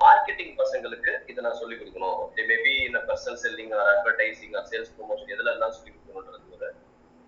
மார்க்கெட்டிங் 0.00 0.54
பசங்களுக்கு 0.60 1.12
இதை 1.30 1.40
நான் 1.46 1.58
சொல்லிக் 1.60 1.80
கொடுக்கணும். 1.80 2.20
மேபி 2.50 2.72
இந்த 2.88 3.00
personal 3.08 3.40
selling 3.44 3.72
or 3.78 3.90
advertising 3.94 4.54
or 4.58 4.68
sales 4.70 4.92
promotion 4.98 5.32
எதுல 5.34 5.52
எல்லாம் 5.56 5.74
சொல்லிக் 5.78 5.96
கொடுக்கணுன்றது 5.96 6.54
ஒரு 6.56 6.68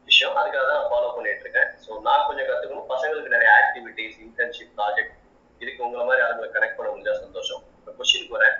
விஷயம். 0.09 0.37
அதுக்காக 0.41 0.65
தான் 0.73 0.87
ஃபாலோ 0.91 1.11
பண்ணிட்டு 1.17 1.45
இருக்கேன். 1.47 1.71
ஸோ 1.85 1.91
நான் 2.07 2.27
கொஞ்சம் 2.29 2.49
கற்றுக்கணும் 2.51 2.91
பசங்களுக்கு 2.95 3.35
நிறைய 3.37 3.51
ஆக்டிவிட்டிஸ் 3.61 4.17
இன்டர்ன்ஷிப் 4.27 4.75
ப்ராஜெக்ட் 4.81 5.15
இதுக்கு 5.63 5.85
உங்களை 5.87 6.05
மாதிரி 6.11 6.23
அவங்களை 6.27 6.49
கனெக்ட் 6.57 6.79
பண்ண 6.79 6.89
முடிஞ்சா 6.93 7.15
சந்தோஷம். 7.25 7.63
இப்போ 7.79 7.93
கொஸ்டினுக்கு 7.99 8.37
வரேன். 8.39 8.57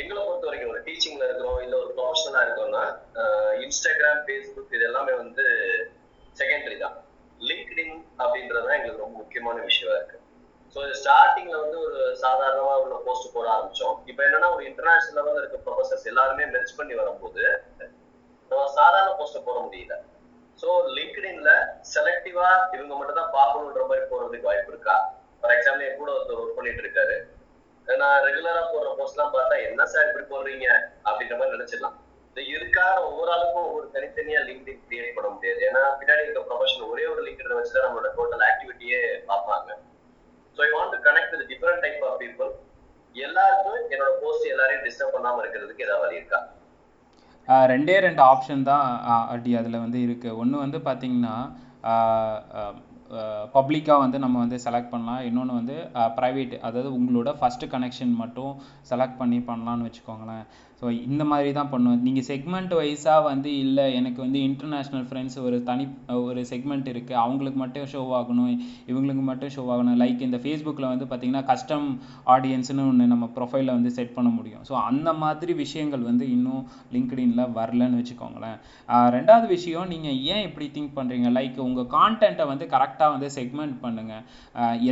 எங்களை 0.00 0.20
பொறுத்த 0.26 0.46
வரைக்கும் 0.48 0.70
ஒரு 0.72 0.80
டீச்சிங்ல 0.86 1.26
இருக்கிறோம் 1.28 1.60
இல்லை 1.64 1.76
ஒரு 1.82 1.90
ப்ரொஃபஷனலா 1.96 2.40
இருக்கோம்னா 2.46 2.84
இன்ஸ்டாகிராம் 3.64 4.22
ஃபேஸ்புக் 4.26 4.74
இது 4.76 4.86
எல்லாமே 4.90 5.12
வந்து 5.22 5.44
செகண்டரி 6.40 6.76
தான். 6.84 6.96
லிங்க்டின் 7.48 7.94
அப்படின்றது 8.22 8.66
தான் 8.66 8.76
எங்களுக்கு 8.78 9.04
ரொம்ப 9.04 9.16
முக்கியமான 9.22 9.56
விஷயமா 9.68 9.94
இருக்கு. 9.98 10.18
ஸோ 10.74 10.80
ஸ்டார்டிங்ல 11.00 11.56
வந்து 11.64 11.76
ஒரு 11.86 11.98
சாதாரணமா 12.22 12.72
உள்ள 12.84 12.94
போஸ்ட் 13.06 13.34
போட 13.34 13.46
ஆரம்பிச்சோம். 13.54 13.96
இப்போ 14.10 14.22
என்னன்னா 14.26 14.48
ஒரு 14.54 14.62
இன்டர்நேஷனல் 14.70 15.16
லெவலில் 15.18 15.42
இருக்க 15.42 15.58
ப்ரொஃபசர்ஸ் 15.66 16.08
எல்லாருமே 16.12 16.44
மெர்ச் 16.54 16.74
பண்ணி 16.78 16.94
வரும்போது 17.00 17.42
நம்ம 18.50 18.64
சாதாரண 18.78 19.12
போஸ்ட் 19.20 19.46
போட 19.48 19.58
முடியல. 19.66 19.96
ஸோ 20.62 20.68
லிங்க்டின்ல 20.96 21.52
செலக்டிவா 21.92 22.48
இவங்க 22.74 22.92
மட்டும் 22.98 23.20
தான் 23.20 23.32
பார்க்கணுன்ற 23.38 23.84
மாதிரி 23.90 24.04
போறதுக்கு 24.10 24.48
வாய்ப்பு 24.50 24.72
இருக்கா? 24.74 24.96
ஃபார் 25.38 25.54
எக்ஸாம்பிள் 25.56 25.86
என் 25.86 26.00
கூட 26.00 26.10
ஒருத்தர் 26.16 26.40
ஒர்க் 26.42 26.58
பண்ணிட்டு 26.58 26.84
இருக்காரு. 26.84 27.16
நான் 27.86 28.18
ரெகுலரா 28.26 28.60
போடுற 28.72 28.90
போஸ்ட்லாம் 28.98 29.32
பார்த்தா 29.36 29.56
என்ன 29.68 29.86
சார் 29.94 30.06
இப்படி 30.08 30.26
போடுறீங்க? 30.34 30.68
அப்படின்ற 31.08 31.34
மாதிரி 31.38 31.56
நினைச்சிடலாம். 31.56 31.96
இருக்கா 32.36 32.52
இதுக்காக 32.54 32.94
ஒவ்வொரு 33.08 33.30
ஆளுக்கும் 33.32 33.66
ஒவ்வொரு 33.66 33.86
தனித்தனியா 33.96 34.40
லிங்க் 34.46 34.70
கிரியேட் 34.88 35.16
பண்ண 35.16 35.28
முடியாது. 35.34 35.60
ஏன்னா 35.70 35.82
பின்னாடி 35.98 36.24
இருக்க 36.24 36.40
ப்ரொஃபஷன் 36.48 36.88
ஒரே 36.92 37.04
ஒரு 37.14 37.20
லிங்க் 37.26 37.58
வச்சு 37.58 37.74
தான் 37.76 37.86
நம்மளோட 37.86 38.10
டோட்டல் 38.18 38.46
ஆக்டிவிட்டியே 38.50 39.00
பார்ப்பாங்க. 39.30 39.70
So 40.56 40.60
I 40.66 40.70
want 40.76 40.94
to 40.94 41.00
connect 41.08 41.34
with 41.34 41.48
different 41.52 41.82
type 41.84 42.04
of 42.08 42.18
people 42.22 42.50
எல்லாருக்கும் 43.14 43.80
என்னோட 43.94 44.12
போஸ்ட் 44.22 44.46
எல்லாரையும் 44.52 44.84
டிஸ்டர்ப் 44.86 45.14
பண்ணாமல் 45.16 45.42
இருக்கிறதுக்கு 45.42 45.86
ஏதாவது 45.86 46.04
வழி 46.04 46.20
இருக்கா? 46.20 46.40
ஆஹ் 47.48 47.66
ரெண்டே 47.72 47.96
ரெண்டு 47.98 48.22
ஆப்ஷன் 48.22 48.62
தான் 48.70 48.86
ஆஹ் 49.12 49.28
அதில் 49.60 49.82
வந்து 49.84 49.98
இருக்குது 50.06 50.38
ஒன்று 50.42 50.64
வந்து 50.64 50.80
பார்த்தீங்கன்னா 50.88 51.36
பப்ளிக்காக 53.54 53.98
வந்து 54.02 54.18
நம்ம 54.18 54.36
வந்து 54.38 54.58
செலக்ட் 54.64 54.92
பண்ணலாம். 54.92 55.20
இன்னொன்று 55.28 55.58
வந்து 55.58 55.74
ப்ரைவேட் 56.16 56.54
அதாவது 56.66 56.88
உங்களோட 56.98 57.30
ஃபஸ்ட்டு 57.40 57.70
கனெக்ஷன் 57.74 58.14
மட்டும் 58.22 58.52
செலக்ட் 58.90 59.18
பண்ணி 59.18 59.38
பண்ணலான்னு 59.48 59.86
வச்சுக்கோங்களேன். 59.88 60.44
ஸோ 60.80 60.86
இந்த 61.08 61.22
மாதிரி 61.30 61.50
தான் 61.58 61.70
பண்ணுவேன். 61.72 62.00
நீங்கள் 62.06 62.26
செக்மெண்ட் 62.30 62.72
வைஸாக 62.78 63.20
வந்து 63.28 63.50
இல்லை 63.64 63.84
எனக்கு 63.98 64.20
வந்து 64.24 64.38
இன்டர்நேஷ்னல் 64.48 65.04
ஃப்ரெண்ட்ஸ் 65.08 65.38
ஒரு 65.46 65.56
தனி 65.68 65.84
ஒரு 66.28 66.40
செக்மெண்ட் 66.50 66.88
இருக்குது 66.92 67.18
அவங்களுக்கு 67.24 67.58
மட்டும் 67.62 67.86
ஷோ 67.92 68.02
ஆகணும். 68.18 68.50
இவங்களுக்கு 68.90 69.24
மட்டும் 69.28 69.52
ஷோ 69.56 69.62
ஆகணும். 69.74 69.98
லைக் 70.02 70.24
இந்த 70.28 70.40
ஃபேஸ்புக்கில் 70.44 70.88
வந்து 70.92 71.06
பார்த்திங்கன்னா 71.10 71.44
கஸ்டம் 71.50 71.86
ஆடியன்ஸ்னு 72.34 72.86
ஒன்று 72.90 73.06
நம்ம 73.12 73.28
ப்ரொஃபைலில் 73.36 73.74
வந்து 73.76 73.92
செட் 73.98 74.14
பண்ண 74.16 74.32
முடியும். 74.38 74.64
ஸோ 74.70 74.74
அந்த 74.90 75.12
மாதிரி 75.22 75.54
விஷயங்கள் 75.62 76.04
வந்து 76.10 76.26
இன்னும் 76.36 76.64
லிங்க்டின்ல 76.96 77.44
வரலன்னு 77.58 78.00
வச்சுக்கோங்களேன். 78.00 78.58
ரெண்டாவது 79.16 79.48
விஷயம் 79.56 79.88
நீங்கள் 79.94 80.18
ஏன் 80.34 80.44
இப்படி 80.48 80.68
திங்க் 80.76 80.94
பண்ணுறீங்க 80.98 81.30
லைக் 81.38 81.58
உங்கள் 81.68 81.88
கான்டென்ட்டை 81.96 82.48
வந்து 82.52 82.68
கரெக்டாக 82.74 83.10
வந்து 83.16 83.30
செக்மெண்ட் 83.38 83.76
பண்ணுங்கள் 83.86 84.22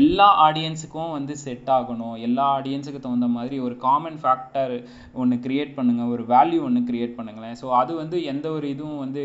எல்லா 0.01 0.31
ஆடியன்ஸுக்கும் 0.47 1.13
வந்து 1.19 1.37
செட் 1.45 1.71
ஆகணும். 1.79 2.17
எல்லா 2.29 2.47
ஆடியன்ஸுக்கு 2.57 3.05
தகுந்த 3.05 3.31
மாதிரி 3.37 3.59
ஒரு 3.67 3.77
காமன் 3.87 4.19
ஃபேக்டர் 4.25 4.75
ஒன்று 5.21 5.37
கிரியேட் 5.45 5.72
பண்ணுங்கள் 5.77 6.13
ஒரு 6.15 6.25
வேல்யூ 6.35 6.61
ஒன்று 6.69 6.81
கிரியேட் 6.91 7.17
பண்ணுங்களேன். 7.19 7.57
ஸோ 7.63 7.67
அது 7.81 7.93
வந்து 8.03 8.17
எந்த 8.33 8.47
ஒரு 8.57 8.67
இதுவும் 8.75 9.03
வந்து 9.05 9.23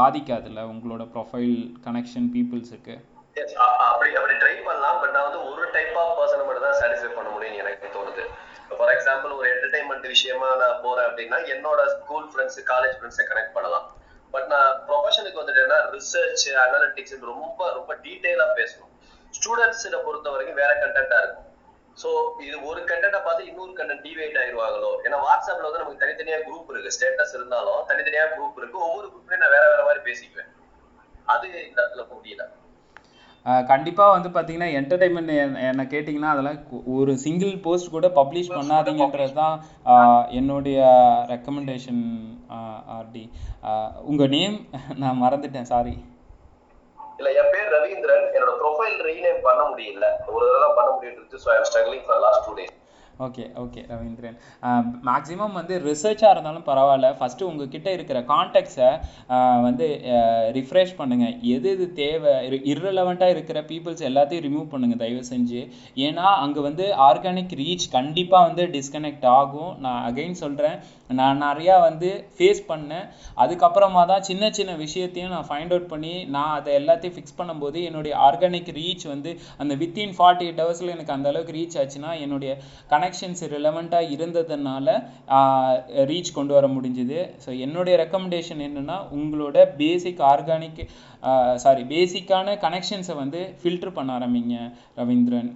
பாதிக்காதுல்ல 0.00 0.62
உங்களோட 0.72 1.04
ப்ரொஃபைல் 1.14 1.56
கனெக்ஷன் 1.86 2.28
பீப்புள்ஸுக்கு 2.36 2.96
அப்படி 3.88 4.10
அப்படி 4.20 4.34
ட்ரை 4.42 4.54
பண்ணலாம். 4.68 4.98
பட் 5.02 5.14
நான் 5.16 5.26
வந்து 5.28 5.42
ஒரு 5.50 5.64
டைப் 5.76 5.94
ஆஃப் 6.02 6.14
பர்சனை 6.18 6.44
மட்டும் 6.46 6.66
தான் 6.68 6.78
சாட்டிஸ்ஃபை 6.80 7.10
பண்ண 7.18 7.28
முடியும்னு 7.34 7.62
எனக்கு 7.64 7.94
தோணுது. 7.96 8.24
ஃபார் 8.78 8.92
எக்ஸாம்பிள் 8.94 9.32
ஒரு 9.38 9.46
என்டர்டைன்மெண்ட் 9.54 10.06
விஷயமா 10.14 10.48
நான் 10.62 10.80
போறேன் 10.84 11.06
அப்படின்னா 11.08 11.38
என்னோட 11.54 11.80
ஸ்கூல் 11.96 12.26
ஃப்ரெண்ட்ஸ் 12.32 12.60
காலேஜ் 12.72 12.96
ஃப்ரெண்ட்ஸை 12.98 13.26
கனெக்ட் 13.30 13.54
பண்ணலாம். 13.56 13.86
பட் 14.34 14.48
நான் 14.54 14.68
ப்ரொஃபஷனுக்கு 14.88 15.40
வந்துட்டேன்னா 15.42 15.78
ரிசர்ச் 15.96 16.44
அனாலிட்டிக்ஸ் 16.64 17.16
ரொம்ப 17.32 17.70
ரொம்ப 17.78 17.92
டீட்டெயிலாக 18.04 18.56
பேசணும். 18.60 18.92
ஸ்டூடெண்ட்ஸில் 19.38 20.04
பொறுத்த 20.06 20.30
வரைக்கும் 20.34 20.60
வேற 20.62 20.70
கண்டென்ட்டாக 20.82 21.22
இருக்கும். 21.24 21.48
சோ 22.00 22.10
இது 22.46 22.56
ஒரு 22.68 22.80
கண்டென்ட்டை 22.90 23.20
பார்த்து 23.24 23.48
இன்னொரு 23.50 23.72
கண்டென்ட் 23.78 24.04
டிவேட் 24.06 24.38
ஆயிடுவாங்களோ? 24.42 24.90
ஏன்னா 25.06 25.18
வாட்ஸ்அப்ல 25.26 25.68
வந்து 25.68 25.82
நமக்கு 25.82 26.02
தனித்தனியா 26.04 26.38
குரூப் 26.46 26.72
இருக்கு. 26.72 26.94
ஸ்டேட்டஸ் 26.96 27.36
இருந்தாலும் 27.38 27.82
தனித்தனியா 27.90 28.24
குரூப் 28.34 28.58
இருக்கு. 28.60 28.78
ஒவ்வொரு 28.88 29.06
குரூப்லயும் 29.12 29.44
நான் 29.44 29.54
வேற 29.56 29.64
வேற 29.72 29.82
மாதிரி 29.88 30.02
பேசிக்குவேன். 30.08 30.50
அது 31.34 31.48
இந்த 31.68 31.78
இடத்துல 31.82 32.04
முடியல. 32.14 32.44
கண்டிப்பாக 33.70 34.14
வந்து 34.14 34.28
பார்த்தீங்கன்னா 34.34 34.68
என்டர்டைன்மெண்ட் 34.78 35.32
என்ன 35.70 35.84
கேட்டிங்கன்னா 35.92 36.32
அதெல்லாம் 36.32 36.58
ஒரு 36.96 37.12
சிங்கிள் 37.22 37.54
போஸ்ட் 37.64 37.94
கூட 37.94 38.08
பப்ளிஷ் 38.18 38.52
பண்ணாதீங்கன்றது 38.56 39.34
தான் 39.40 39.56
என்னுடைய 40.40 40.80
ரெக்கமெண்டேஷன் 41.32 42.04
ஆர்டி 42.98 43.24
உங்கள் 44.10 44.32
நேம் 44.36 44.56
நான் 45.02 45.22
மறந்துட்டேன். 45.24 45.70
சாரி 45.72 45.94
இல்ல 47.22 47.32
என் 47.40 47.52
பேர் 47.54 47.72
ரவீந்திரன். 47.78 48.28
என்னோட 48.36 48.52
ப்ரொஃபைல் 48.62 48.98
ரீநேம் 49.08 49.42
பண்ண 49.48 49.62
முடியல. 49.72 50.06
ஒரு 50.34 50.44
தடவை 50.52 50.74
பண்ண 50.80 50.90
முடியும் 50.98 51.42
so 51.46 51.50
I'm 51.56 51.68
struggling 51.70 52.06
for 52.08 52.22
last 52.26 52.46
two 52.48 52.54
days 52.60 52.78
okay 53.24 53.44
okay 53.62 53.80
Ravindran. 53.90 54.36
Maximum 55.08 55.56
வந்து 55.58 55.74
ரிசர்ச்சாக 55.88 56.30
இருந்தாலும் 56.34 56.64
பரவாயில்ல. 56.68 57.08
ஃபஸ்ட்டு 57.18 57.46
உங்ககிட்ட 57.48 57.88
இருக்கிற 57.96 58.18
கான்டாக்ட்ஸை 58.30 58.88
வந்து 59.66 59.86
ரிஃப்ரெஷ் 60.56 60.94
பண்ணுங்கள் 61.00 61.34
எது 61.54 61.68
எது 61.74 61.86
தேவை? 62.00 62.32
இர்ரெலவெண்ட்டாக 62.72 63.34
இருக்கிற 63.34 63.60
பீப்புள்ஸ் 63.70 64.02
எல்லாத்தையும் 64.08 64.44
ரிமூவ் 64.46 64.66
பண்ணுங்கள் 64.72 65.00
தயவு 65.02 65.22
செஞ்சு. 65.32 65.60
ஏன்னா 66.06 66.26
அங்கே 66.44 66.62
வந்து 66.68 66.86
ஆர்கானிக் 67.08 67.54
ரீச் 67.62 67.86
கண்டிப்பாக 67.96 68.48
வந்து 68.48 68.64
டிஸ்கனெக்ட் 68.76 69.28
ஆகும். 69.40 69.72
நான் 69.86 70.02
அகைன் 70.08 70.40
சொல்கிறேன் 70.42 70.76
நான் 71.20 71.42
நிறையா 71.46 71.76
வந்து 71.86 72.08
ஃபேஸ் 72.36 72.62
பண்ணேன். 72.70 73.06
அதுக்கப்புறமா 73.42 74.02
தான் 74.10 74.26
சின்ன 74.28 74.50
சின்ன 74.58 74.72
விஷயத்தையும் 74.84 75.32
நான் 75.34 75.48
ஃபைண்ட் 75.50 75.72
அவுட் 75.74 75.90
பண்ணி 75.92 76.14
நான் 76.36 76.54
அதை 76.58 76.70
எல்லாத்தையும் 76.80 77.16
ஃபிக்ஸ் 77.16 77.38
பண்ணும்போது 77.40 77.78
என்னுடைய 77.88 78.14
ஆர்கானிக் 78.28 78.70
ரீச் 78.78 79.06
வந்து 79.12 79.32
அந்த 79.62 79.72
வித்தின் 79.82 80.14
ஃபார்ட்டி 80.18 80.46
எயிட் 80.48 80.62
ஹவர்ஸில் 80.64 80.94
எனக்கு 80.96 81.16
அந்த 81.16 81.28
அளவுக்கு 81.32 81.56
ரீச் 81.58 81.78
ஆச்சுன்னா 81.82 82.12
என்னுடைய 82.24 82.54
கனெக்ஷன்ஸ் 82.94 83.44
ரிலவெண்ட்டாக 83.56 84.12
இருந்ததுனால 84.16 84.96
ரீச் 86.12 86.36
கொண்டு 86.38 86.54
வர 86.58 86.66
முடிஞ்சுது. 86.76 87.20
ஸோ 87.44 87.50
என்னுடைய 87.66 87.96
ரெக்கமெண்டேஷன் 88.04 88.64
என்னன்னா 88.68 88.98
உங்களோட 89.18 89.66
பேசிக் 89.82 90.24
ஆர்கானிக் 90.32 90.82
சாரி 91.64 91.82
பேசிக்கான 91.94 92.56
கனெக்ஷன்ஸை 92.64 93.16
வந்து 93.22 93.40
ஃபில்டர் 93.60 93.96
பண்ண 93.98 94.18
ஆரம்பிங்க 94.18 94.56
ரவீந்திரன். 95.00 95.50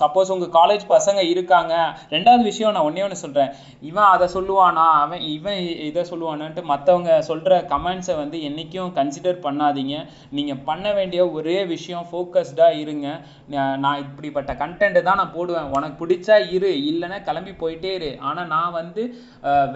சப்போஸ் 0.00 0.32
உங்கள் 0.34 0.52
காலேஜ் 0.56 0.84
பசங்க 0.94 1.20
இருக்காங்க. 1.32 1.74
ரெண்டாவது 2.14 2.42
விஷயம் 2.50 2.74
நான் 2.76 2.86
ஒன்றே 2.88 3.02
ஒன்று 3.06 3.18
சொல்கிறேன் 3.24 3.52
இவன் 3.90 4.10
அதை 4.14 4.26
சொல்லுவானா? 4.34 4.86
அவன் 5.04 5.22
இவன் 5.34 5.60
இதை 5.88 6.02
சொல்லுவானான்ட்டு 6.10 6.62
மற்றவங்க 6.72 7.12
சொல்கிற 7.28 7.58
கமெண்ட்ஸை 7.72 8.16
வந்து 8.22 8.38
என்னைக்கும் 8.48 8.90
கன்சிடர் 8.98 9.38
பண்ணாதீங்க. 9.46 9.94
நீங்கள் 10.38 10.60
பண்ண 10.68 10.86
வேண்டிய 10.98 11.20
ஒரே 11.38 11.58
விஷயம் 11.74 12.06
ஃபோக்கஸ்டாக 12.10 12.80
இருங்க. 12.82 13.06
நான் 13.54 13.80
நான் 13.84 14.02
இப்படிப்பட்ட 14.04 14.54
கண்டென்ட்டு 14.62 15.04
தான் 15.08 15.20
நான் 15.22 15.34
போடுவேன். 15.36 15.70
உனக்கு 15.76 15.98
பிடிச்சா 16.02 16.38
இரு. 16.56 16.72
இல்லைன்னா 16.90 17.20
கிளம்பி 17.28 17.54
போயிட்டே 17.62 17.92
இரு. 17.98 18.10
ஆனால் 18.28 18.50
நான் 18.54 18.76
வந்து 18.80 19.04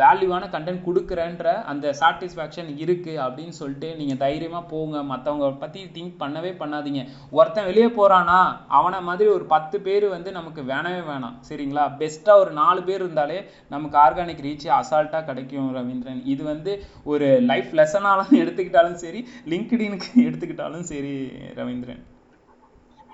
வேல்யூவான 0.03 0.51
கண்டென்ட் 0.57 0.86
கொடுக்குறேன்ற 0.88 1.48
அந்த 1.72 1.94
சாட்டிஸ்ஃபேக்ஷன் 2.03 2.70
இருக்குது 2.84 3.20
அப்படின்னு 3.26 3.55
சொல்லிட்டு 3.61 3.88
நீங்கள் 4.01 4.22
தைரியமாக 4.24 4.64
போங்க. 4.74 4.96
மற்றவங்க 5.12 5.51
பற்றி 5.64 5.82
திங்க் 5.96 6.20
பண்ணவே 6.22 6.53
பண்ணாதீங்க. 6.62 7.03
ஒருத்தன் 7.38 7.68
வெளியே 7.70 7.88
போகிறானா 7.98 8.38
அவனை 8.78 9.01
மாதிரி 9.09 9.30
ஒரு 9.36 9.44
பத்து 9.55 9.76
பேர் 9.86 9.89
பேர் 9.91 10.07
வந்து 10.14 10.30
நமக்கு 10.38 10.62
வேணவே 10.72 11.03
வேணாம். 11.11 11.38
சரிங்களா? 11.49 11.86
பெஸ்ட்டா 12.01 12.36
ஒரு 12.43 12.53
நாலு 12.61 12.80
பேர் 12.88 13.03
இருந்தாலே 13.03 13.38
நமக்கு 13.74 13.97
ஆர்கானிக் 14.05 14.45
ரீச் 14.47 14.68
அசால்ட்டா 14.78 15.20
கிடைக்கும் 15.24 15.72
ரவீந்திரன். 15.76 16.22
இது 16.34 16.43
வந்து 16.53 16.72
ஒரு 17.12 17.28
லைஃப் 17.51 17.70
லெசனாலும் 17.80 18.38
எடுத்துக்கிட்டாலும் 18.43 19.01
சரி 19.05 19.22
லிங்க்டினுக்கு 19.49 20.11
எடுத்துக்கிட்டாலும் 20.28 20.88
சரி 20.93 21.14
Ravindran. 21.61 22.03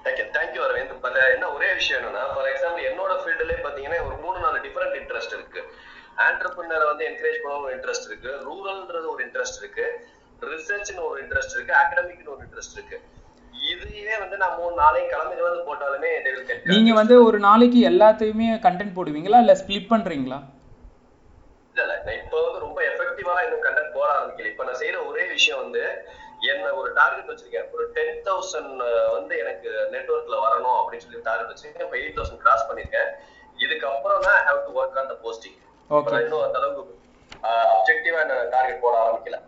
Thank you 0.05 0.27
thank you 0.35 0.61
Aravind. 0.67 0.93
But 1.05 1.17
என்ன 1.35 1.47
ஒரே 1.55 1.69
விஷயம் 1.79 2.03
என்னன்னா 2.03 2.25
ஃபார் 2.35 2.49
எக்ஸாம்பிள் 2.51 2.85
என்னோட 2.91 3.13
ஃபீல்டுலேயே 3.23 3.61
பார்த்தீங்கன்னா 3.63 3.99
ஒரு 4.09 4.17
மூணு 4.25 4.39
நாலு 4.41 4.59
டிஃப்ரெண்ட் 4.67 4.97
இன்ட்ரெஸ்ட் 4.99 5.35
இருக்கு. 5.39 5.63
ஆண்டர்பிரினரை 6.27 6.87
வந்து 6.91 7.07
என்கரேஜ் 7.09 7.41
பண்ண 7.45 7.59
ஒரு 7.59 7.73
இன்ட்ரெஸ்ட் 7.77 8.09
இருக்கு. 8.11 8.33
ரூரல்ன்றது 8.49 9.09
ஒரு 9.15 9.23
இன்ட்ரெஸ்ட் 9.27 9.61
இருக்கு. 9.63 9.87
ரிசர்ச்னு 10.53 11.03
ஒரு 11.11 11.19
இன்ட்ரெஸ்ட் 11.25 11.55
இருக்கு. 11.55 11.75
அகடமிக்னு 11.83 12.33
ஒரு 12.35 12.45
இன்ட்ரெஸ்ட் 12.45 12.77
இருக்கு. 12.79 12.99
இதையே 13.71 14.17
வந்து 14.23 14.37
நான் 14.43 14.59
மூணு 14.59 14.75
நாளைக்கு 14.83 15.13
கிளம்பி 15.13 15.47
வந்து 15.49 15.63
போட்டாலுமே 15.69 16.11
நீங்க 16.73 16.93
வந்து 16.99 17.15
ஒரு 17.29 17.39
நாளைக்கு 17.47 17.79
எல்லாத்தையுமே 17.91 18.49
கண்டென்ட் 18.67 18.97
போடுவீங்களா? 18.99 19.41
இல்ல 19.45 19.55
ஸ்ப்ளிட் 19.61 19.91
பண்றீங்களா? 19.93 20.39
இல்ல 21.73 21.83
இல்ல. 21.87 22.13
இப்போ 22.23 22.37
வந்து 22.47 22.61
ரொம்ப 22.67 22.79
எஃபெக்டிவா 22.91 23.35
இன்னும் 23.47 23.65
கண்டென்ட் 23.67 23.97
போட 23.97 24.09
ஆரம்பிக்கல. 24.17 24.51
இப்ப 24.53 24.65
நான் 24.69 24.81
செய்யற 24.83 25.01
ஒரே 25.11 25.25
விஷயம் 25.37 25.63
வந்து 25.65 25.83
என்ன 26.53 26.73
ஒரு 26.81 26.89
டார்கெட் 26.99 27.31
வச்சிருக்கேன். 27.31 27.69
ஒரு 27.75 27.85
டென் 27.97 28.21
தௌசண்ட் 28.29 28.83
வந்து 29.17 29.35
எனக்கு 29.43 29.69
நெட்ஒர்க்ல 29.95 30.39
வரணும் 30.47 30.79
அப்படின்னு 30.81 31.05
சொல்லி 31.07 31.27
டார்கெட் 31.29 31.53
வச்சிருக்கேன். 31.53 31.87
இப்போ 31.89 31.99
எயிட் 32.03 32.17
தௌசண்ட் 32.19 32.43
கிராஸ் 32.45 32.69
பண்ணிருக்கேன். 32.69 33.11
இதுக்கப்புறம் 33.65 34.25
தான் 34.29 34.41
have 34.49 34.65
to 34.67 34.73
work 34.81 34.99
on 35.03 35.11
the 35.13 35.17
posting. 35.25 35.59
இன்னும் 36.23 36.47
அந்த 36.47 36.59
அளவுக்கு 36.61 36.95
அப்ஜெக்டிவா 37.75 38.23
டார்கெட் 38.55 38.83
போட 38.85 38.97
ஆரம்பிக்கல. 39.05 39.39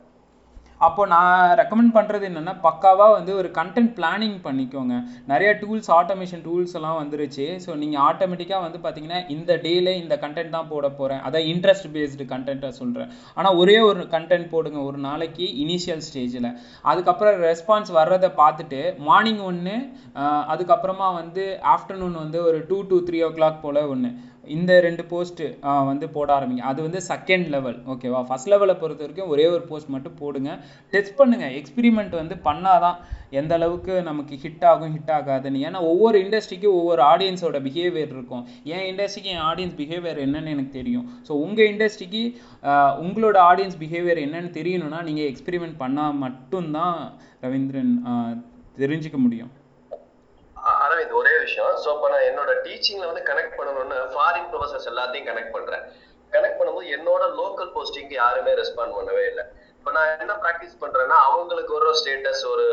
அப்போ 0.87 1.03
நான் 1.13 1.53
ரெக்கமெண்ட் 1.61 1.93
பண்ணுறது 1.97 2.25
என்னென்னா 2.29 2.55
பக்காவாக 2.67 3.15
வந்து 3.17 3.33
ஒரு 3.41 3.49
கண்டென்ட் 3.59 3.93
பிளானிங் 3.99 4.37
பண்ணிக்கோங்க. 4.47 4.95
நிறைய 5.33 5.51
டூல்ஸ் 5.63 5.91
ஆட்டோமேஷன் 5.99 6.43
டூல்ஸ் 6.47 6.75
எல்லாம் 6.79 6.99
வந்துருச்சு. 7.01 7.47
ஸோ 7.65 7.71
நீங்கள் 7.83 8.03
ஆட்டோமேட்டிக்காக 8.09 8.63
வந்து 8.67 8.81
பார்த்தீங்கன்னா 8.85 9.21
இந்த 9.37 9.53
டேல 9.65 9.95
இந்த 10.03 10.15
கண்டென்ட் 10.25 10.55
தான் 10.57 10.71
போட 10.73 10.87
போகிறேன் 10.99 11.23
அதான் 11.29 11.49
இன்ட்ரெஸ்ட் 11.53 11.89
பேஸ்டு 11.97 12.27
கண்டென்ட்டாக 12.35 12.75
சொல்கிறேன் 12.81 13.11
ஆனால் 13.39 13.59
ஒரே 13.63 13.77
ஒரு 13.89 14.05
கண்டென்ட் 14.15 14.49
போடுங்க 14.55 14.81
ஒரு 14.91 15.01
நாளைக்கு 15.09 15.47
இனிஷியல் 15.65 16.05
ஸ்டேஜில் 16.09 16.51
அதுக்கப்புறம் 16.91 17.37
ரெஸ்பான்ஸ் 17.49 17.93
வர்றதை 17.99 18.31
பார்த்துட்டு 18.43 18.81
மார்னிங் 19.09 19.43
ஒன்று 19.51 19.77
அதுக்கப்புறமா 20.55 21.09
வந்து 21.21 21.45
ஆஃப்டர்நூன் 21.75 22.17
வந்து 22.25 22.41
ஒரு 22.49 22.61
two 22.71 22.81
to 22.91 22.99
three 23.09 23.21
O 23.27 23.31
clock 23.37 23.63
போல் 23.65 23.83
ஒன்று 23.93 24.11
இந்த 24.57 24.73
ரெண்டு 24.87 25.03
போஸ்ட்டு 25.13 25.47
வந்து 25.91 26.07
போட 26.17 26.29
ஆரம்பிங்க. 26.39 26.65
அது 26.71 26.81
வந்து 26.87 27.01
செகண்ட் 27.11 27.47
லெவல் 27.55 27.79
ஓகேவா 27.93 28.21
ஃபர்ஸ்ட் 28.29 28.51
லெவலை 28.53 28.75
பொறுத்த 28.83 29.03
வரைக்கும் 29.05 29.31
ஒரே 29.35 29.47
ஒரு 29.55 29.63
போஸ்ட் 29.71 29.93
மட்டும் 29.95 30.19
போடுங்க. 30.23 30.51
டெஸ்ட் 30.95 31.19
பண்ணுங்கள் 31.21 31.55
எக்ஸ்பிரிமெண்ட் 31.61 32.15
வந்து 32.21 32.37
பண்ணால் 32.49 32.83
தான் 32.87 32.99
எந்த 33.41 33.55
அளவுக்கு 33.59 33.95
நமக்கு 34.11 34.35
ஹிட் 34.45 34.67
ஆகும் 34.71 34.93
ஹிட் 34.97 35.13
ஆகாதுன்னு. 35.19 35.65
ஏன்னா 35.69 35.81
ஒவ்வொரு 35.93 36.17
இண்டஸ்ட்ரிக்கும் 36.25 36.77
ஒவ்வொரு 36.81 37.03
ஆடியன்ஸோட 37.13 37.59
பிஹேவியர் 37.67 38.13
இருக்கும். 38.17 38.45
என் 38.75 38.87
இண்டஸ்ட்ரிக்கு 38.91 39.33
என் 39.37 39.47
ஆடியன்ஸ் 39.51 39.79
பிஹேவியர் 39.81 40.23
என்னன்னு 40.27 40.55
எனக்கு 40.57 40.73
தெரியும். 40.81 41.07
ஸோ 41.29 41.33
உங்கள் 41.47 41.71
இண்டஸ்ட்ரிக்கு 41.73 42.23
உங்களோட 43.07 43.39
ஆடியன்ஸ் 43.51 43.81
பிஹேவியர் 43.85 44.25
என்னன்னு 44.27 44.53
தெரியணும்னா 44.61 45.03
நீங்கள் 45.11 45.31
எக்ஸ்பிரிமெண்ட் 45.33 45.79
பண்ணால் 45.85 46.19
மட்டும்தான் 46.25 46.99
ரவீந்திரன் 47.47 47.95
தெரிஞ்சுக்க 48.83 49.19
முடியும். 49.27 49.53
அரவிந்த் 50.85 51.19
ஒரே 51.21 51.35
விஷயம். 51.45 51.73
சோ 51.85 51.89
இப்ப 51.97 52.09
நான் 52.13 52.27
என்னோட 52.31 52.53
டீச்சிங்ல 52.67 53.09
வந்து 53.11 53.23
கனெக்ட் 53.31 53.57
பண்ணணும்னு 53.59 53.99
ஃபாரின் 54.15 54.51
ப்ரொஃபசர்ஸ் 54.53 54.91
எல்லாத்தையும் 54.93 55.29
கனெக்ட் 55.31 55.57
பண்றேன். 55.57 55.85
கனெக்ட் 56.33 56.59
பண்ணும்போது 56.61 56.89
என்னோட 56.97 57.25
லோக்கல் 57.41 57.73
போஸ்டிங்க்கு 57.77 58.17
யாருமே 58.23 58.53
ரெஸ்பாண்ட் 58.61 58.97
பண்ணவே 58.99 59.25
இல்லை. 59.31 59.45
இப்ப 59.79 59.91
நான் 59.97 60.13
என்ன 60.23 60.35
ப்ராக்டிஸ் 60.45 60.75
பண்றேன்னா 60.81 61.17
அவங்களுக்கு 61.29 61.73
ஒரு 61.79 61.91
ஸ்டேட்டஸ் 62.01 62.43
ஒரு 62.53 62.67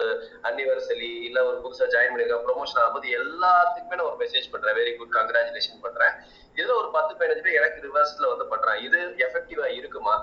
அனிவர்சரி 0.49 1.11
இல்ல 1.27 1.37
ஒரு 1.49 1.57
புதுசா 1.63 1.85
ஜாயின் 1.93 2.11
பண்ணிருக்க 2.13 2.39
ப்ரொமோஷன் 2.47 2.81
ஆகும்போது 2.81 3.09
எல்லாத்துக்குமே 3.19 3.97
நான் 3.99 4.09
ஒரு 4.11 4.19
மெசேஜ் 4.23 4.51
பண்றேன். 4.53 4.77
வெரி 4.79 4.93
குட் 4.97 5.15
கங்க்ராச்சுலேஷன் 5.17 5.83
பண்றேன். 5.85 6.13
இதுல 6.57 6.75
ஒரு 6.81 6.89
பத்து 6.97 7.13
பதினஞ்சு 7.19 7.45
பேர் 7.45 7.59
எனக்கு 7.61 7.85
ரிவர்ஸ்ல 7.87 8.27
வந்து 8.33 8.47
பண்றேன் 8.53 8.79
இது 8.87 8.99
எஃபெக்டிவா 9.27 9.67
இருக்குமா? 9.79 10.15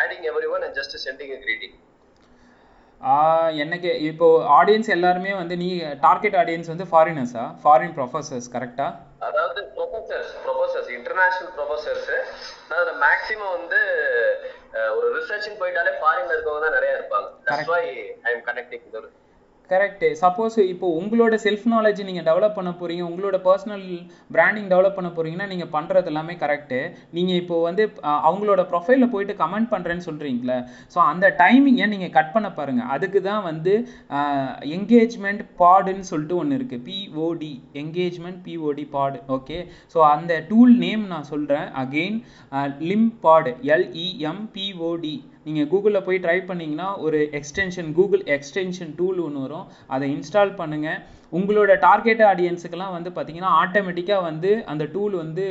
Adding 0.00 0.26
every 0.32 0.48
one 0.54 0.64
and 0.66 0.78
just 0.80 0.96
sending 1.06 1.34
greeting 1.44 1.76
எனக்கு 3.62 3.90
இப்போ 4.08 4.26
ஆடியன்ஸ் 4.56 4.88
எல்லாருமே 4.88 5.32
வந்து 5.32 5.54
நீ 5.56 5.68
டார்கெட் 6.00 6.36
ஆடியன்ஸ் 6.36 6.68
வந்து 6.68 6.86
ஃபாரினர்ஸா 6.90 7.44
ஃபாரின் 7.62 7.94
ப்ரொஃபசர்ஸ் 7.96 8.46
கரெக்டா 8.52 8.86
அதாவது 9.20 9.60
ப்ரொஃபசர்ஸ் 9.76 10.30
ப்ரொஃபசர்ஸ் 10.44 10.90
இன்டர்நேஷனல் 10.90 11.52
ப்ரொஃபசர்ஸ் 11.56 12.08
நான் 12.70 13.00
மேக்ஸிமம் 13.02 13.54
வந்து 13.58 13.80
ஒரு 14.96 15.06
ரிசர்ச்னு 15.18 15.60
போயிட்டாலே 15.60 15.92
ஃபாரின்ல 16.00 16.34
இருக்கவங்க 16.36 16.62
தான் 16.66 16.76
நிறைய 16.78 16.92
இருப்பாங்க. 16.98 17.28
That's 17.48 17.70
why 17.72 17.82
I 18.24 18.32
am 18.32 18.44
connecting 18.48 18.84
correct 19.72 20.04
suppose 20.20 20.56
இப்போ 20.66 20.86
உங்களோட 20.98 21.34
செல்ஃப் 21.44 21.66
நாலேஜ் 21.72 22.00
நீங்கள் 22.06 22.26
டெவலப் 22.26 22.56
பண்ண 22.56 22.70
போகிறீங்க 22.74 23.04
உங்களோட 23.08 23.36
பர்சனல் 23.44 23.84
பிராண்டிங் 24.30 24.70
டெவலப் 24.72 24.96
பண்ண 24.96 25.10
போறீங்கன்னா 25.16 25.48
நீங்கள் 25.52 25.70
பண்ணுறது 25.72 26.10
எல்லாமே 26.12 26.34
கரெக்டு 26.42 26.80
நீங்கள் 27.12 27.38
இப்போ 27.42 27.56
வந்து 27.62 27.84
அவங்களோட 28.22 28.62
ப்ரொஃபைலில் 28.70 29.12
போயிட்டு 29.12 29.36
கமெண்ட் 29.40 29.70
பண்ணுறேன்னு 29.72 30.06
சொல்கிறீங்களே 30.08 30.58
ஸோ 30.94 31.00
அந்த 31.06 31.28
டைமிங்கை 31.38 31.88
நீங்கள் 31.92 32.14
கட் 32.14 32.32
பண்ண 32.32 32.50
பாருங்கள் 32.52 32.90
அதுக்கு 32.94 33.22
தான் 33.22 33.42
வந்து 33.42 33.74
என்கேஜ்மெண்ட் 34.76 35.42
பாடுன்னு 35.58 36.08
சொல்லிட்டு 36.10 36.36
ஒன்று 36.36 36.58
இருக்குது 36.58 36.84
P O D 36.88 37.52
engagement 37.74 38.40
P O D 38.46 38.86
pod 38.92 39.20
okay 39.32 39.58
so 39.94 40.00
அந்த 40.12 40.32
டூல் 40.48 40.74
நேம் 40.78 41.04
நான் 41.08 41.30
சொல்கிறேன் 41.30 41.68
அகெயின் 41.82 42.18
லிம் 42.82 43.10
பாடு 43.20 43.52
எல்இஎம் 43.72 44.42
பிஓடி 44.54 45.14
நீங்கள் 45.46 45.68
கூகுளில் 45.72 46.04
போய் 46.06 46.22
ட்ரை 46.24 46.38
பண்ணிங்கன்னா 46.50 46.88
ஒரு 47.06 47.18
எக்ஸ்டென்ஷன் 47.38 47.90
கூகுள் 47.98 48.22
எக்ஸ்டென்ஷன் 48.36 48.92
டூல் 49.00 49.18
ஒன்று 49.26 49.44
வரும். 49.46 49.66
அதை 49.94 50.06
இன்ஸ்டால் 50.16 50.52
பண்ணுங்கள் 50.60 51.00
உங்களோட 51.38 51.72
டார்கெட் 51.86 52.22
ஆடியன்ஸுக்கெல்லாம் 52.30 52.96
வந்து 52.96 53.10
பார்த்தீங்கன்னா 53.16 53.50
ஆட்டோமேட்டிக்காக 53.62 54.26
வந்து 54.30 54.50
அந்த 54.72 54.84
டூல் 54.94 55.14
வந்து 55.22 55.44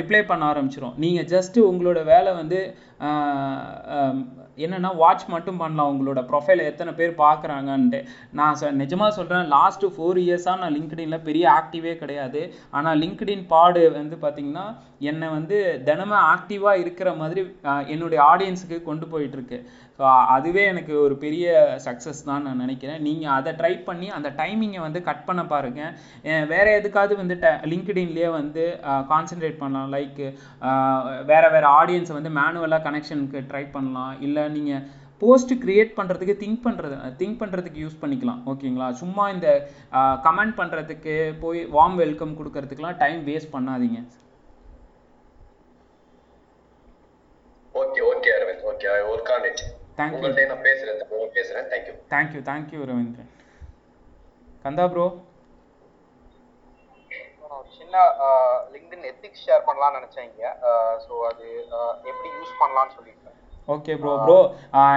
ரிப்ளை 0.00 0.20
பண்ண 0.30 0.42
ஆரம்பிச்சிடும் 0.52 0.98
நீங்கள் 1.04 1.28
ஜஸ்ட்டு 1.34 1.64
உங்களோட 1.70 2.00
வேலை 2.12 2.32
வந்து 2.40 2.60
என்னென்னா 4.64 4.90
வாட்ச் 5.02 5.24
மட்டும் 5.34 5.60
பண்ணலாம். 5.62 5.90
உங்களோட 5.92 6.20
ப்ரொஃபைலை 6.30 6.64
எத்தனை 6.70 6.92
பேர் 7.00 7.12
பார்க்குறாங்கன்ட்டு. 7.24 8.00
நான் 8.40 8.58
சொ 8.60 8.72
நிஜமாக 8.82 9.16
சொல்கிறேன் 9.18 9.50
லாஸ்ட்டு 9.56 9.92
ஃபோர் 9.96 10.20
இயர்ஸாக 10.24 10.60
நான் 10.62 10.76
லிங்க்டின்ல 10.76 11.18
பெரிய 11.28 11.46
ஆக்டிவே 11.58 11.94
கிடையாது. 12.02 12.42
ஆனால் 12.78 13.00
லிங்க்டின் 13.04 13.46
பாடு 13.54 13.84
வந்து 14.00 14.18
பார்த்திங்கன்னா 14.26 14.66
என்னை 15.10 15.28
வந்து 15.38 15.56
தினமும் 15.88 16.26
ஆக்டிவாக 16.34 16.82
இருக்கிற 16.82 17.08
மாதிரி 17.22 17.40
என்னுடைய 17.94 18.20
ஆடியன்ஸுக்கு 18.32 18.78
கொண்டு 18.88 19.06
போயிட்டுருக்கு. 19.14 19.58
ஸோ 19.98 20.04
அதுவே 20.34 20.62
எனக்கு 20.72 20.94
ஒரு 21.04 21.14
பெரிய 21.22 21.46
சக்ஸஸ் 21.84 22.18
தான் 22.28 22.44
நான் 22.46 22.60
நினைக்கிறேன். 22.64 22.98
நீங்கள் 23.06 23.34
அதை 23.36 23.52
ட்ரை 23.60 23.72
பண்ணி 23.86 24.08
அந்த 24.16 24.28
டைமிங்கை 24.40 24.80
வந்து 24.86 25.00
கட் 25.06 25.24
பண்ண 25.28 25.42
பாருங்கள் 25.52 25.94
வேறு 26.52 26.70
எதுக்காவது 26.80 27.14
வந்து 27.22 27.36
ட 27.44 27.52
லிங்க்டின்லேயே 27.72 28.28
வந்து 28.40 28.64
கான்சென்ட்ரேட் 29.12 29.62
பண்ணலாம். 29.62 29.94
லைக் 29.96 30.20
வேறு 31.30 31.48
வேறு 31.54 31.68
ஆடியன்ஸை 31.78 32.14
வந்து 32.18 32.32
மேனுவலாக 32.40 32.86
கனெக்ஷனுக்கு 32.88 33.42
ட்ரை 33.52 33.64
பண்ணலாம். 33.76 34.12
இல்லை 34.28 34.44
நீங்கள் 34.58 34.84
போஸ்ட் 35.22 35.52
கிரியேட் 35.64 35.96
பண்ணுறதுக்கு 35.98 36.34
திங்க் 36.42 36.62
பண்ணுறது 36.66 36.96
திங்க் 37.22 37.40
பண்ணுறதுக்கு 37.42 37.82
யூஸ் 37.84 38.00
பண்ணிக்கலாம். 38.02 38.42
ஓகேங்களா 38.52 38.88
சும்மா 39.02 39.26
இந்த 39.36 39.48
கமெண்ட் 40.26 40.56
பண்ணுறதுக்கு 40.60 41.16
போய் 41.44 41.62
வார்ம் 41.76 41.98
வெல்கம் 42.04 42.36
கொடுக்கறதுக்குலாம் 42.40 43.00
டைம் 43.04 43.22
வேஸ்ட் 43.30 43.54
பண்ணாதீங்க. 43.56 44.00
Okay 47.82 48.02
okay 48.12 48.30
Aravind 48.36 48.68
okay 48.72 48.92
work 49.14 49.32
on 49.38 49.48
it 49.50 49.64
Thank 49.98 50.12
you. 50.12 50.18
உங்கள்கிட்ட 50.18 50.50
நான் 50.52 50.66
பேசுறேன். 50.68 50.96
திரும்பவும் 51.00 51.36
பேசுறேன் 51.38 51.68
thank you 51.72 51.94
thank you 52.14 52.40
thank you 52.48 52.80
Ravindran 52.90 53.30
Kandha 54.64 54.84
bro 54.92 55.06
சின்ன 57.76 57.96
லிங்க்டின் 58.74 59.06
எத்திக்ஸ் 59.10 59.44
ஷேர் 59.46 59.64
பண்ணலாம்னு 59.68 59.98
நினைச்சேன் 59.98 60.26
இங்க. 60.28 60.44
ஸோ 61.04 61.12
அது 61.28 61.44
எப்படி 62.10 62.28
யூஸ் 62.38 62.52
பண்ணலாம்னு 62.62 62.94
சொல்லியிருக்கேன். 62.96 63.32
ஓகே 63.74 63.92
ப்ரோ 64.00 64.12
ப்ரோ 64.24 64.36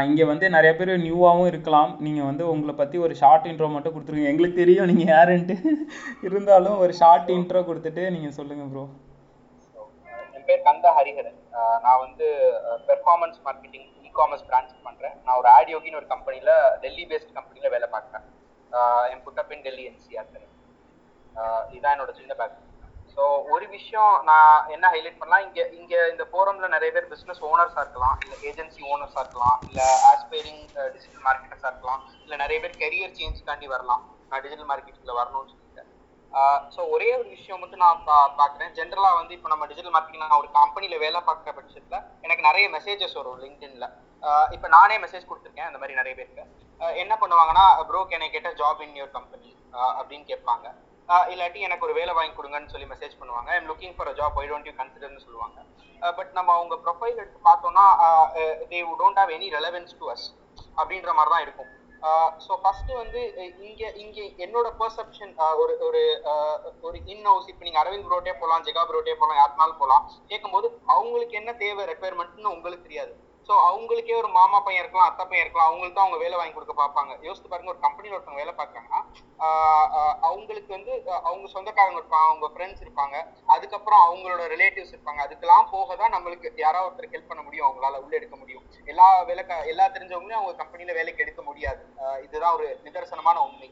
இங்கே 0.09 0.25
வந்து 0.31 0.45
நிறைய 0.55 0.71
பேர் 0.79 0.91
நியூவாகவும் 1.05 1.49
இருக்கலாம். 1.51 1.91
நீங்கள் 2.05 2.27
வந்து 2.29 2.43
உங்களை 2.53 2.73
பற்றி 2.81 2.97
ஒரு 3.05 3.13
ஷார்ட் 3.21 3.47
இன்ட்ரோ 3.51 3.69
மட்டும் 3.75 3.95
கொடுத்துருங்க. 3.95 4.31
எங்களுக்கு 4.31 4.61
தெரியும் 4.61 4.89
நீங்கள் 4.91 5.11
யாருன்ட்டு. 5.15 5.55
இருந்தாலும் 6.27 6.77
ஒரு 6.85 6.95
ஷார்ட் 7.01 7.31
இன்ட்ரோ 7.37 7.61
கொடுத்துட்டு 7.69 8.03
நீங்கள் 8.15 8.35
சொல்லுங்கள் 8.39 8.71
ப்ரோ 8.73 8.83
என் 10.35 10.45
பேர் 10.49 10.65
கந்தா 10.69 10.91
ஹரிஹரன். 10.99 11.39
நான் 11.85 12.01
வந்து 12.05 12.27
பெர்ஃபார்மன்ஸ் 12.89 13.39
மார்க்கெட்டிங் 13.47 13.87
காமர்ஸ் 14.21 14.47
பிரான்ச் 14.49 14.73
பண்றேன். 14.87 15.15
நான் 15.25 15.39
ஒரு 15.41 15.49
ஆடியோகின்னு 15.57 15.99
ஒரு 16.01 16.09
கம்பெனில 16.13 16.51
டெல்லி 16.85 17.05
பேஸ்ட் 17.11 17.35
கம்பெனில 17.37 17.69
வேலை 17.75 17.89
பார்க்குறேன். 17.95 18.25
என் 19.11 19.23
put up 19.27 19.53
in 19.55 19.65
Delhi 19.67 19.85
NCR 19.91 20.31
இதுதான் 21.73 21.93
என்னோட 21.95 22.13
சின்ன 22.19 22.33
பேக் 22.39 22.57
ஸோ 23.13 23.23
ஒரு 23.53 23.65
விஷயம் 23.75 24.13
நான் 24.29 24.65
என்ன 24.73 24.85
ஹைலைட் 24.93 25.17
பண்ணலாம்? 25.19 25.43
இங்க 25.45 25.59
இங்க 25.77 25.93
இந்த 26.11 26.23
ஃபோரம்ல 26.31 26.67
நிறைய 26.73 26.89
பேர் 26.95 27.07
பிசினஸ் 27.13 27.41
ஓனர்ஸா 27.49 27.81
இருக்கலாம். 27.85 28.17
இல்ல 28.23 28.33
ஏஜென்சி 28.49 28.81
ஓனர்ஸா 28.91 29.21
இருக்கலாம். 29.23 29.57
இல்ல 29.69 29.81
ஆஸ்பைரிங் 30.11 30.61
டிஜிட்டல் 30.93 31.23
மார்க்கெட்டர்ஸா 31.27 31.69
இருக்கலாம். 31.71 32.01
இல்ல 32.25 32.35
நிறைய 32.43 32.57
பேர் 32.63 32.75
கெரியர் 32.83 33.15
சேஞ்சுக்காண்டி 33.19 33.67
வரலாம். 33.73 34.03
நான் 34.31 34.43
டிஜிட்டல் 34.45 34.69
மார்க்கெட்டிங்ல 34.71 35.15
வரணும்னு 35.21 35.49
சொல்லிட்டு 35.51 35.68
ஸோ 36.75 36.81
ஒரே 36.95 37.07
ஒரு 37.19 37.27
விஷயம் 37.35 37.59
மட்டும் 37.61 37.81
நான் 37.83 38.01
பா 38.07 38.17
பார்க்குறேன். 38.39 38.73
ஜென்ரலாக 38.79 39.17
வந்து 39.19 39.33
இப்போ 39.37 39.49
நம்ம 39.53 39.65
டிஜிட்டல் 39.69 39.93
மார்க்கெட்டிங் 39.95 40.23
நான் 40.25 40.41
ஒரு 40.41 40.49
கம்பெனியில் 40.57 41.01
வேலை 41.05 41.19
பார்க்குற 41.29 41.53
பட்சத்தில் 41.57 42.03
எனக்கு 42.25 42.43
நிறைய 42.49 42.65
மெசேஜஸ் 42.75 43.17
வரும் 43.19 43.39
லிங்க்டின்ல 43.43 43.87
இப்போ 44.55 44.67
நானே 44.75 44.95
மெசேஜ் 45.05 45.29
கொடுத்துருக்கேன் 45.29 45.69
அந்த 45.69 45.79
மாதிரி 45.81 45.99
நிறைய 45.99 46.13
பேருக்கு. 46.19 46.43
என்ன 47.03 47.13
பண்ணுவாங்கன்னா 47.21 47.65
ப்ரோ 47.89 48.01
கேனை 48.11 48.27
கேட்ட 48.35 48.49
ஜாப் 48.61 48.83
இன் 48.85 48.97
யுவர் 48.99 49.15
கம்பெனி 49.17 49.49
அப்படின்னு 49.97 50.25
கேட்பாங்க. 50.31 50.67
இல்லாட்டி 51.33 51.59
எனக்கு 51.67 51.85
ஒரு 51.87 51.93
வேலை 51.99 52.13
வாங்கி 52.17 52.33
கொடுங்கன்னு 52.39 52.71
சொல்லி 52.73 52.87
மெசேஜ் 52.93 53.15
பண்ணுவாங்க. 53.21 53.49
I'm 53.57 53.69
looking 53.71 53.95
for 53.97 54.09
a 54.11 54.13
job 54.19 54.37
I 54.41 54.45
don't 54.51 54.67
you 54.69 54.73
கன்சிடர்னு 54.81 55.25
சொல்லுவாங்க. 55.25 55.57
பட் 56.19 56.31
நம்ம 56.37 56.49
அவங்க 56.57 56.75
ப்ரொஃபைல் 56.85 57.19
எடுத்து 57.21 57.39
பார்த்தோம்னா 57.49 57.85
they 58.71 58.81
don't 59.01 59.19
have 59.21 59.31
any 59.37 59.49
relevance 59.57 59.97
to 60.01 60.07
us 60.13 60.27
அப்படின்ற 60.81 61.11
மாதிரி 61.19 61.33
தான் 61.35 61.45
இருக்கும். 61.47 61.71
ஸோ 62.39 62.53
ஃபர்ஸ்ட் 62.61 62.91
வந்து 62.95 63.21
இங்க 63.63 63.81
இங்க 63.97 64.17
என்னோட 64.37 64.67
பெர்செப்ஷன் 64.77 65.31
ஒரு 65.59 65.73
ஒரு 65.81 66.01
அஹ், 66.31 66.59
ஒரு 66.81 66.97
இன் 67.05 67.25
ஹவுஸ் 67.25 67.49
இப்போ 67.49 67.65
நீங்க 67.65 67.81
அரவிந்த் 67.81 68.07
ப்ரோட்டே 68.07 68.33
போகலாம் 68.35 68.65
ஜெகா 68.65 68.83
ப்ரோட்டே 68.89 69.15
போகலாம் 69.15 69.41
யாருனாலும் 69.41 69.79
போகலாம் 69.79 70.03
கேட்கும்போது 70.27 70.67
அவங்களுக்கு 70.89 71.35
என்ன 71.37 71.53
தேவை 71.57 71.85
ரெக்குயர்மெண்ட்னு 71.85 72.55
உங்களுக்கு 72.55 72.87
தெரியாது. 72.87 73.13
ஸோ 73.49 73.55
அவங்களுக்கே 73.67 74.15
ஒரு 74.17 74.29
மாமா 74.33 74.57
பையன் 74.65 74.81
இருக்கலாம் 74.81 75.07
அத்தை 75.09 75.23
பையன் 75.25 75.43
இருக்கலாம் 75.43 75.69
அவங்களுக்கு 75.69 75.95
தான் 75.95 76.05
அவங்க 76.05 76.19
வேலை 76.23 76.35
வாங்கி 76.39 76.53
கொடுக்க 76.53 76.73
பார்ப்பாங்க. 76.79 77.13
யோசித்து 77.27 77.49
பாருங்க 77.51 77.71
ஒரு 77.73 77.79
கம்பெனியில் 77.85 78.15
ஒருத்தவங்க 78.15 78.41
வேலை 78.41 78.53
பார்க்குறாங்கன்னா 78.59 78.99
அவங்களுக்கு 80.27 80.71
வந்து 80.75 80.91
அவங்க 81.21 81.45
சொந்தக்காரங்க 81.53 81.99
இருப்பாங்க 82.01 82.27
அவங்க 82.27 82.47
ஃப்ரெண்ட்ஸ் 82.53 82.83
இருப்பாங்க 82.85 83.15
அதுக்கப்புறம் 83.55 84.01
அவங்களோட 84.05 84.43
ரிலேட்டிவ்ஸ் 84.53 84.93
இருப்பாங்க. 84.95 85.19
அதுக்கெல்லாம் 85.25 85.69
போக 85.71 85.95
தான் 86.01 86.13
நம்மளுக்கு 86.15 86.51
யாராவது 86.63 86.87
ஒருத்தர் 86.89 87.13
ஹெல்ப் 87.13 87.31
பண்ண 87.31 87.43
முடியும் 87.47 87.67
அவங்களால 87.67 88.01
உள்ள 88.03 88.13
எடுக்க 88.19 88.37
முடியும். 88.41 88.63
எல்லா 88.87 89.07
வேலை 89.29 89.43
எல்லா 89.73 89.87
தெரிஞ்சவங்களையும் 89.95 90.41
அவங்க 90.41 90.55
கம்பெனில 90.61 90.93
வேலைக்கு 90.99 91.25
எடுக்க 91.25 91.43
முடியாது. 91.49 91.81
அஹ் 92.03 92.19
இதுதான் 92.25 92.57
ஒரு 92.59 92.67
நிதர்சனமான 92.85 93.39
உண்மை. 93.47 93.69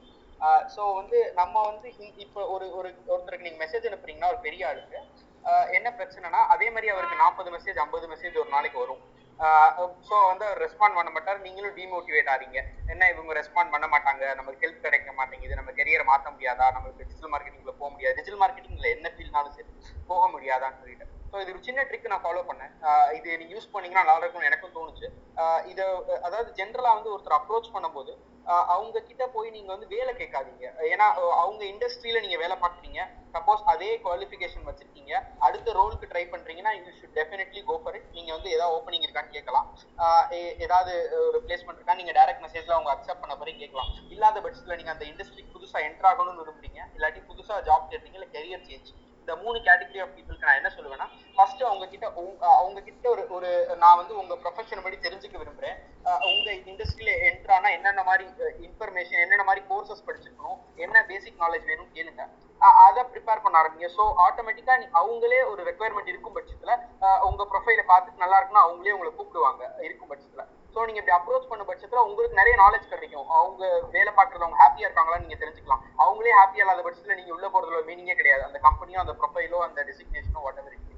ஸோ 0.74 0.82
வந்து 0.96 1.20
நம்ம 1.36 1.62
வந்து 1.68 1.88
இப்போ 2.26 2.42
ஒரு 2.56 2.66
ஒரு 2.80 2.90
ஒருத்தருக்கு 3.08 3.48
நீங்க 3.48 3.62
மெசேஜ் 3.64 3.88
அனுப்புறீங்கன்னா 3.90 4.32
ஒரு 4.34 4.42
பெரிய 4.44 4.68
ஆளுக்கு 4.70 4.98
அஹ் 5.44 5.70
என்ன 5.78 5.88
பிரச்சனைனா 6.00 6.42
அதே 6.54 6.68
மாதிரி 6.70 6.88
அவருக்கு 6.94 7.22
நாற்பது 7.22 7.52
மெசேஜ் 7.56 7.80
ஐம்பது 7.84 8.08
மெசேஜ் 8.14 8.42
ஒரு 8.44 8.50
நாளைக்கு 8.50 8.80
வரும். 8.84 9.02
ஸோ 10.08 10.16
வந்து 10.30 10.44
அவர் 10.48 10.62
ரெஸ்பாண்ட் 10.66 10.98
பண்ண 10.98 11.10
மாட்டார். 11.16 11.40
நீங்களும் 11.46 11.76
டிமோட்டிவேட் 11.80 12.30
ஆறீங்க. 12.36 12.60
என்ன 12.94 13.10
இவங்க 13.14 13.34
ரெஸ்பாண்ட் 13.40 13.74
பண்ண 13.74 13.88
மாட்டாங்க? 13.94 14.24
நமக்கு 14.40 14.62
ஹெல்ப் 14.64 14.86
கிடைக்க 14.86 15.12
மாட்டேங்குது. 15.20 15.60
நம்ம 15.60 15.74
கெரியரை 15.80 16.06
மாற்ற 16.12 16.28
முடியாதா? 16.36 16.68
நமக்கு 16.78 17.00
டிஜிட்டல் 17.02 17.32
மார்க்கெட்டிங்ல 17.34 17.74
போக 17.82 17.90
முடியாது. 17.96 18.16
டிஜிட்டல் 18.20 18.42
மார்க்கெட்டிங்ல 18.44 18.90
என்ன 18.96 19.12
ஃபீல்ட்னாலும் 19.16 19.56
சரி 19.58 19.70
போக 20.12 20.24
முடியாதான்னு 20.36 20.80
சொல்லிட்டு. 20.82 21.08
ஸோ 21.32 21.36
இது 21.44 21.52
ஒரு 21.54 21.62
சின்ன 21.68 21.84
ட்ரிக் 21.90 22.12
நான் 22.14 22.26
ஃபாலோ 22.26 22.44
பண்ணேன். 22.50 22.74
இது 23.18 23.30
நீங்க 23.42 23.54
யூஸ் 23.56 23.72
பண்ணீங்கன்னா 23.74 24.06
நல்லா 24.10 24.24
இருக்கும்னு 24.24 24.50
எனக்கும் 24.52 24.76
தோணுச்சு. 24.78 25.08
இதை 25.72 25.86
அதாவது 26.28 26.50
ஜென்ரலா 26.60 26.92
வந்து 27.00 27.14
ஒருத்தர் 27.16 27.40
அப்ரோச் 27.40 27.74
பண்ணும்போது 27.76 28.14
அவங்க 28.48 29.00
கிட்ட 29.00 29.28
போய் 29.28 29.50
நீங்க 29.50 29.76
வந்து 29.76 29.88
வேலை 29.88 30.14
கேட்காதீங்க. 30.14 30.72
ஏன்னா 30.82 31.30
அவங்க 31.30 31.66
இண்டஸ்ட்ரியில 31.66 32.20
நீங்க 32.20 32.38
வேலை 32.38 32.58
பார்க்குறீங்க. 32.58 33.08
சப்போஸ் 33.34 33.64
அதே 33.66 33.98
குவாலிஃபிகேஷன் 33.98 34.66
வச்சிருக்கீங்க. 34.66 35.24
அடுத்த 35.40 35.74
ரோலுக்கு 35.74 36.06
ட்ரை 36.06 36.20
பண்றீங்கன்னா 36.20 36.78
you 36.78 36.84
should 36.84 37.16
definitely 37.16 37.64
go 37.64 37.78
for 37.78 37.94
it 37.94 38.10
நீங்க 38.12 38.34
வந்து 38.34 38.50
ஏதாவது 38.50 38.78
ஓப்பனிங் 38.78 39.04
இருக்கான்னு 39.04 39.30
கேட்கலாம். 39.30 39.78
ஏ- 40.32 40.56
ஏதாவது 40.60 41.18
ஒரு 41.28 41.42
பிளேஸ்மெண்ட் 41.48 41.74
இருக்கா 41.74 41.94
நீங்க 41.94 42.12
டைரக்ட் 42.12 42.46
மெசேஜ்ல 42.46 42.72
அவங்க 42.72 42.94
அக்செப்ட் 42.94 43.20
பண்ண 43.20 43.36
போறீங்க 43.36 43.58
கேட்கலாம். 43.58 43.88
இல்லாத 44.10 44.40
பட்சத்துல 44.40 44.76
நீங்க 44.76 44.92
அந்த 44.92 45.06
இண்டஸ்ட்ரிக்கு 45.06 45.52
புதுசா 45.54 45.76
என்டர் 45.76 46.08
ஆகணும்னு 46.08 46.44
விரும்புறீங்க. 46.44 46.80
இல்லாட்டி 46.98 47.24
புதுசா 47.30 47.62
ஜாப் 47.62 47.88
தேடுறீங்க 47.90 48.14
இல்ல 48.14 48.26
கெரியர் 48.26 48.60
சேஞ்ச் 48.60 49.06
இந்த 49.28 49.40
மூணு 49.46 49.58
கேட்டகரி 49.64 50.00
ஆஃப் 50.04 50.12
பீப்புளுக்கு 50.18 50.48
நான் 50.50 50.60
என்ன 50.60 50.70
சொல்லுவேன்னா 50.74 51.06
ஃபர்ஸ்ட் 51.38 51.64
அவங்க 51.70 51.86
கிட்ட 51.94 52.06
அவங்க 52.60 52.80
கிட்ட 52.86 53.08
ஒரு 53.14 53.24
ஒரு 53.38 53.50
நான் 53.82 53.98
வந்து 54.02 54.14
உங்க 54.22 54.34
ப்ரொஃபஷன் 54.44 54.84
படி 54.86 54.98
தெரிஞ்சுக்க 55.06 55.36
விரும்புறேன். 55.42 55.76
உங்க 56.30 56.48
இண்டஸ்ட்ரியில 56.72 57.16
என்ட்ரானா 57.30 57.70
என்னென்ன 57.78 58.04
மாதிரி 58.10 58.26
இன்ஃபர்மேஷன் 58.68 59.24
என்னென்ன 59.24 59.46
மாதிரி 59.50 59.64
கோர்சஸ் 59.72 60.06
படிச்சிருக்கணும் 60.08 60.62
என்ன 60.86 61.02
பேசிக் 61.10 61.42
நாலேஜ் 61.44 61.68
வேணும் 61.72 61.92
கேளுங்க. 61.98 62.24
அதை 62.86 63.04
ப்ரிப்பேர் 63.12 63.44
பண்ண 63.46 63.60
ஆரம்பிங்க. 63.62 63.90
ஸோ 63.98 64.06
ஆட்டோமேட்டிக்கா 64.28 64.78
அவங்களே 65.02 65.42
ஒரு 65.52 65.62
ரெக்குயர்மெண்ட் 65.70 66.14
இருக்கும் 66.14 66.38
பட்சத்துல 66.38 66.72
உங்க 67.30 67.44
ப்ரொஃபைல 67.52 67.84
பார்த்துட்டு 67.92 68.24
நல்லா 68.26 68.40
இருக்குன்னா 68.40 68.66
அவங்களே 68.68 68.96
உங்களை 68.98 69.12
கூப்பிடுவாங்க 69.20 69.64
இருக்கும் 69.88 70.12
பட்சத்துல. 70.14 70.46
ஸோ 70.78 70.86
நீங்க 70.86 71.02
இப்படி 71.02 71.18
அப்ரோச் 71.18 71.50
பண்ண 71.50 71.64
பட்சத்துல 71.64 72.02
உங்களுக்கு 72.08 72.36
நிறைய 72.36 72.56
நாலேஜ் 72.64 72.88
கிடைக்கும். 72.88 73.30
அவங்க 73.30 73.80
வேலை 73.92 74.14
பார்க்கறது 74.14 74.46
அவங்க 74.46 74.58
ஹாப்பியா 74.64 74.88
இருக்காங்களான்னு 74.88 75.26
நீங்க 75.26 75.38
தெரிஞ்சுக்கலாம். 75.46 75.82
அவங்களே 75.98 76.34
ஹாப்பியா 76.40 76.64
இல்லாத 76.66 76.82
பட்சத்துல 76.82 77.16
நீங்க 77.16 77.34
உள்ள 77.34 77.48
போறதுல 77.48 77.80
மீனிங்கே 77.90 78.16
கிடையாது. 78.16 78.44
அந்த 78.44 78.60
கம்பெனியோ 78.64 78.96
அந்த 78.96 79.16
ப்ரொஃபைலோ 79.22 79.60
அந்த 79.60 79.84
டெசிக்னேஷனோ 79.84 80.42
வாட் 80.42 80.58
எவர் 80.58 80.74
இருக்கு 80.74 80.96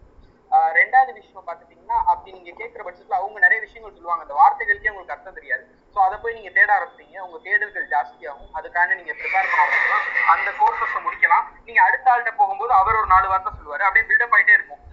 ரெண்டாவது 0.51 1.13
விஷயம் 1.13 1.47
பார்த்துட்டீங்கன்னா 1.47 1.97
அப்படி 2.05 2.31
நீங்க 2.31 2.63
கேட்குற 2.63 2.81
பட்சத்துல 2.85 3.17
அவங்க 3.19 3.39
நிறைய 3.39 3.59
விஷயங்கள் 3.61 3.93
சொல்லுவாங்க. 3.93 4.23
அந்த 4.23 4.33
வார்த்தைகளுக்கே 4.33 4.89
உங்களுக்கு 4.89 5.15
அர்த்தம் 5.15 5.33
தெரியாது. 5.33 5.63
ஸோ 5.95 5.97
அதை 5.97 6.17
போய் 6.17 6.33
நீங்க 6.33 6.49
தேட 6.49 6.69
ஆரம்பிப்பீங்க. 6.77 7.19
உங்க 7.19 7.49
தேடல்கள் 7.49 7.87
ஜாஸ்தியாகும். 7.93 8.49
அதுக்கான 8.53 8.95
நீங்க 8.95 9.13
ப்ரிப்பேர் 9.13 9.49
பண்ண 9.51 9.63
ஆரம்பிக்கலாம். 9.65 10.05
அந்த 10.27 10.51
கோர்சஸை 10.61 11.01
முடிக்கலாம். 11.07 11.45
நீங்க 11.65 11.81
அடுத்த 11.81 12.11
ஆள்கிட்ட 12.11 12.35
போகும்போது 12.35 12.73
அவர் 12.73 12.95
ஒரு 12.95 13.07
நாலு 13.07 13.27
வார்த்தை 13.27 13.53
சொல்லுவாரு. 13.53 13.85
அப்படியே 13.89 14.05
பில்டப் 14.11 14.35
ஆயிட்டே 14.37 14.53
இருக்கும். 14.53 14.83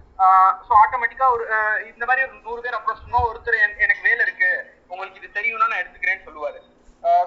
ஸோ 0.67 0.73
ஆட்டோமேட்டிக்கா 0.83 1.31
ஒரு 1.31 1.43
இந்த 1.93 2.05
மாதிரி 2.05 2.27
ஒரு 2.27 2.39
நூறு 2.41 2.61
பேர் 2.61 2.73
அப்ரோச் 2.73 3.03
பண்ணுவோம். 3.03 3.27
ஒருத்தர் 3.31 3.61
என்- 3.65 3.77
எனக்கு 3.77 4.01
வேலை 4.01 4.25
இருக்கு. 4.25 4.51
உங்களுக்கு 4.91 5.21
இது 5.21 5.29
தெரியும்னா 5.37 5.69
நான் 5.71 5.81
எடுத்துக்கிறேன்னு 5.83 6.25
சொல்லுவாரு. 6.27 6.59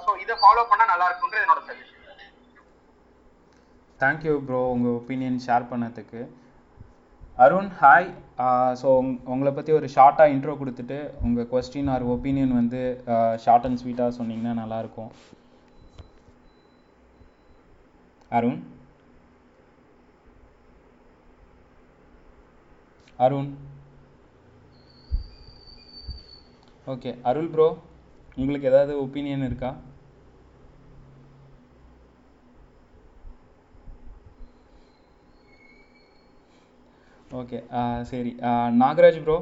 ஸோ 0.05 0.11
இதை 0.25 0.35
ஃபாலோ 0.43 0.63
பண்ணா 0.71 0.85
நல்லா 0.93 1.09
இருக்கும்ன்றது 1.11 1.45
என்னோட 1.47 1.63
சஜஷன் 1.71 1.97
தேங்க்யூ 4.01 4.35
ப்ரோ 4.49 4.61
உங்கள் 4.75 4.95
ஒப்பீனியன் 4.99 5.41
ஷேர் 5.47 5.71
பண்ணதுக்கு. 5.73 6.21
அருண் 7.45 7.69
ஹாய் 7.81 8.09
ஸோ 8.81 8.89
உங்களை 9.33 9.51
பற்றி 9.57 9.73
ஒரு 9.79 9.87
ஷார்ட்டாக 9.95 10.33
இன்ட்ரோ 10.35 10.55
கொடுத்துட்டு 10.61 10.99
உங்கள் 11.27 11.49
கொஸ்டின் 11.53 11.91
ஆர் 11.95 12.05
ஒப்பீனியன் 12.15 12.55
வந்து 12.61 12.81
ஷார்ட் 13.45 13.67
அண்ட் 13.69 13.81
ஸ்வீட்டாக 13.83 14.17
சொன்னீங்கன்னா 14.19 14.55
நல்லாயிருக்கும் 14.63 15.11
அருண்? 18.39 18.59
அருண்? 23.27 23.49
ஓகே 26.93 27.11
அருள் 27.31 27.51
ப்ரோ 27.55 27.67
உங்களுக்கு 28.41 28.69
ஏதாவது 28.71 28.93
ஒப்பீனியன் 29.05 29.47
இருக்கா? 29.49 29.71
ஓகே 37.41 37.59
சரி. 38.11 38.31
Nagaraj 38.83 39.21
bro 39.27 39.39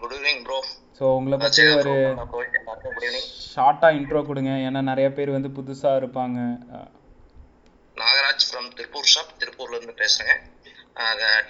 good 0.00 0.14
evening 0.18 0.42
bro 0.46 0.58
so 0.98 1.04
உங்களை 1.18 1.36
பற்றி 1.42 1.62
ஒரு 1.80 1.92
ஷார்ட்டாக 3.54 3.96
இன்ட்ரோ 3.98 4.20
கொடுங்க. 4.28 4.52
ஏன்னா 4.68 4.80
நிறைய 4.90 5.08
பேர் 5.18 5.36
வந்து 5.36 5.50
புதுசாக 5.58 6.00
இருப்பாங்க. 6.00 6.38
நாகராஜ் 8.02 8.46
ஃப்ரம் 8.48 8.68
திருப்பூர் 8.78 9.12
ஷாப் 9.14 9.38
திருப்பூர்ல 9.42 9.78
இருந்து 9.78 10.00
பேசுறேங்க 10.02 10.34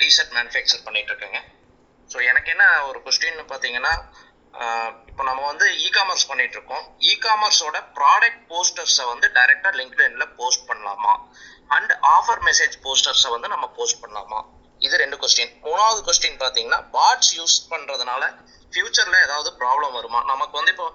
டிஷர்ட் 0.01 0.35
மேனுஃபேக்சர் 0.39 0.87
பண்ணிட்டு 0.87 1.13
இருக்கேங்க. 1.13 1.41
ஸோ 2.11 2.19
எனக்கு 2.31 2.51
என்ன 2.55 2.65
ஒரு 2.89 2.99
கொஸ்டின்னு 3.07 3.45
பார்த்தீங்கன்னா 3.53 3.93
இப்போ 5.11 5.23
நம்ம 5.29 5.43
வந்து 5.51 5.67
இ 5.85 5.89
காமர்ஸ் 5.97 6.29
பண்ணிட்டு 6.31 6.57
இருக்கோம் 6.59 6.85
இ 7.11 7.13
காமர்ஸோட 7.25 7.79
ப்ராடக்ட் 7.99 8.41
போஸ்டர்ஸை 8.53 9.05
வந்து 9.11 9.27
டைரக்டா 9.37 9.71
லிங்க்டின்ல 9.81 10.25
போஸ்ட் 10.39 10.65
பண்ணலாமா? 10.71 11.13
அண்ட் 11.77 11.93
ஆஃபர் 12.17 12.43
மெசேஜ் 12.49 12.75
போஸ்டர்ஸை 12.87 13.31
வந்து 13.35 13.49
நம்ம 13.55 13.67
போஸ்ட் 13.77 14.01
பண்ணலாமா? 14.03 14.41
இது 14.81 14.95
ரெண்டு 15.03 15.17
கொஸ்டின் 15.23 15.53
மூணாவது 15.67 16.01
கொஸ்டின் 16.09 16.41
பார்த்தீங்கன்னா 16.43 16.81
பாட்ஸ் 16.97 17.33
யூஸ் 17.39 17.57
பண்றதுனால 17.73 18.23
ஃபியூச்சர்ல 18.73 19.17
ஏதாவது 19.27 19.51
ப்ராப்ளம் 19.61 19.95
வருமா? 19.99 20.21
நமக்கு 20.33 20.55
வந்து 20.59 20.73
இப்போ 20.75 20.87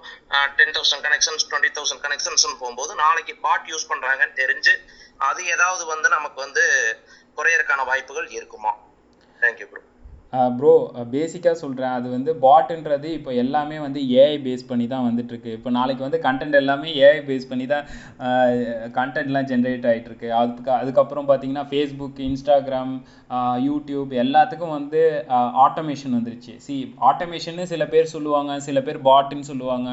ten 0.58 0.74
thousand 0.76 1.04
connections 1.06 1.46
twenty 1.50 1.72
thousand 1.78 2.04
connections 2.06 2.46
போகும்போது 2.62 2.94
நாளைக்கு 3.04 3.34
பாட் 3.46 3.68
யூஸ் 3.72 3.90
பண்றாங்கன்னு 3.92 4.38
தெரிஞ்சு 4.42 4.74
அது 5.28 5.40
ஏதாவது 5.56 5.84
வந்து 5.92 6.08
நமக்கு 6.16 6.40
வந்து 6.46 6.64
குறையறதுக்கான 7.38 7.84
வாய்ப்புகள் 7.90 8.28
இருக்குமா? 8.38 8.72
தேங்க்யூ 9.40 9.68
ப்ரோ 9.72 9.82
ப்ரோ 10.58 10.72
பேசிக்காக 11.14 11.56
சொல்கிறேன் 11.62 11.94
அது 11.98 12.06
வந்து 12.14 12.32
பாட்டுன்றது 12.44 13.08
இப்போ 13.18 13.30
எல்லாமே 13.42 13.76
வந்து 13.86 14.00
ஏஐ 14.22 14.36
பேஸ் 14.46 14.64
பண்ணி 14.70 14.86
தான் 14.92 15.06
வந்துட்டுருக்கு. 15.08 15.50
இப்போ 15.58 15.70
நாளைக்கு 15.78 16.02
வந்து 16.06 16.20
கண்டென்ட் 16.26 16.58
எல்லாமே 16.60 16.90
ஏஐ 17.08 17.20
பேஸ் 17.28 17.48
பண்ணி 17.50 17.66
தான் 17.72 17.86
கண்டென்ட்லாம் 18.98 19.48
ஜென்ரேட் 19.52 19.88
ஆகிட்டுருக்கு 19.90 20.30
அதுக்கு 20.40 20.72
அதுக்கப்புறம் 20.80 21.28
பார்த்தீங்கன்னா 21.30 21.66
ஃபேஸ்புக் 21.72 22.20
இன்ஸ்டாகிராம் 22.28 22.94
யூடியூப் 23.66 24.10
எல்லாத்துக்கும் 24.22 24.74
வந்து 24.76 25.00
ஆட்டோமேஷன் 25.64 26.14
வந்துருச்சு. 26.16 26.52
சி 26.66 26.74
ஆட்டோமேஷன்னு 27.08 27.64
சில 27.72 27.84
பேர் 27.92 28.12
சொல்லுவாங்க 28.14 28.58
சில 28.66 28.80
பேர் 28.86 28.98
பாட்டுன்னு 29.08 29.48
சொல்லுவாங்க. 29.50 29.90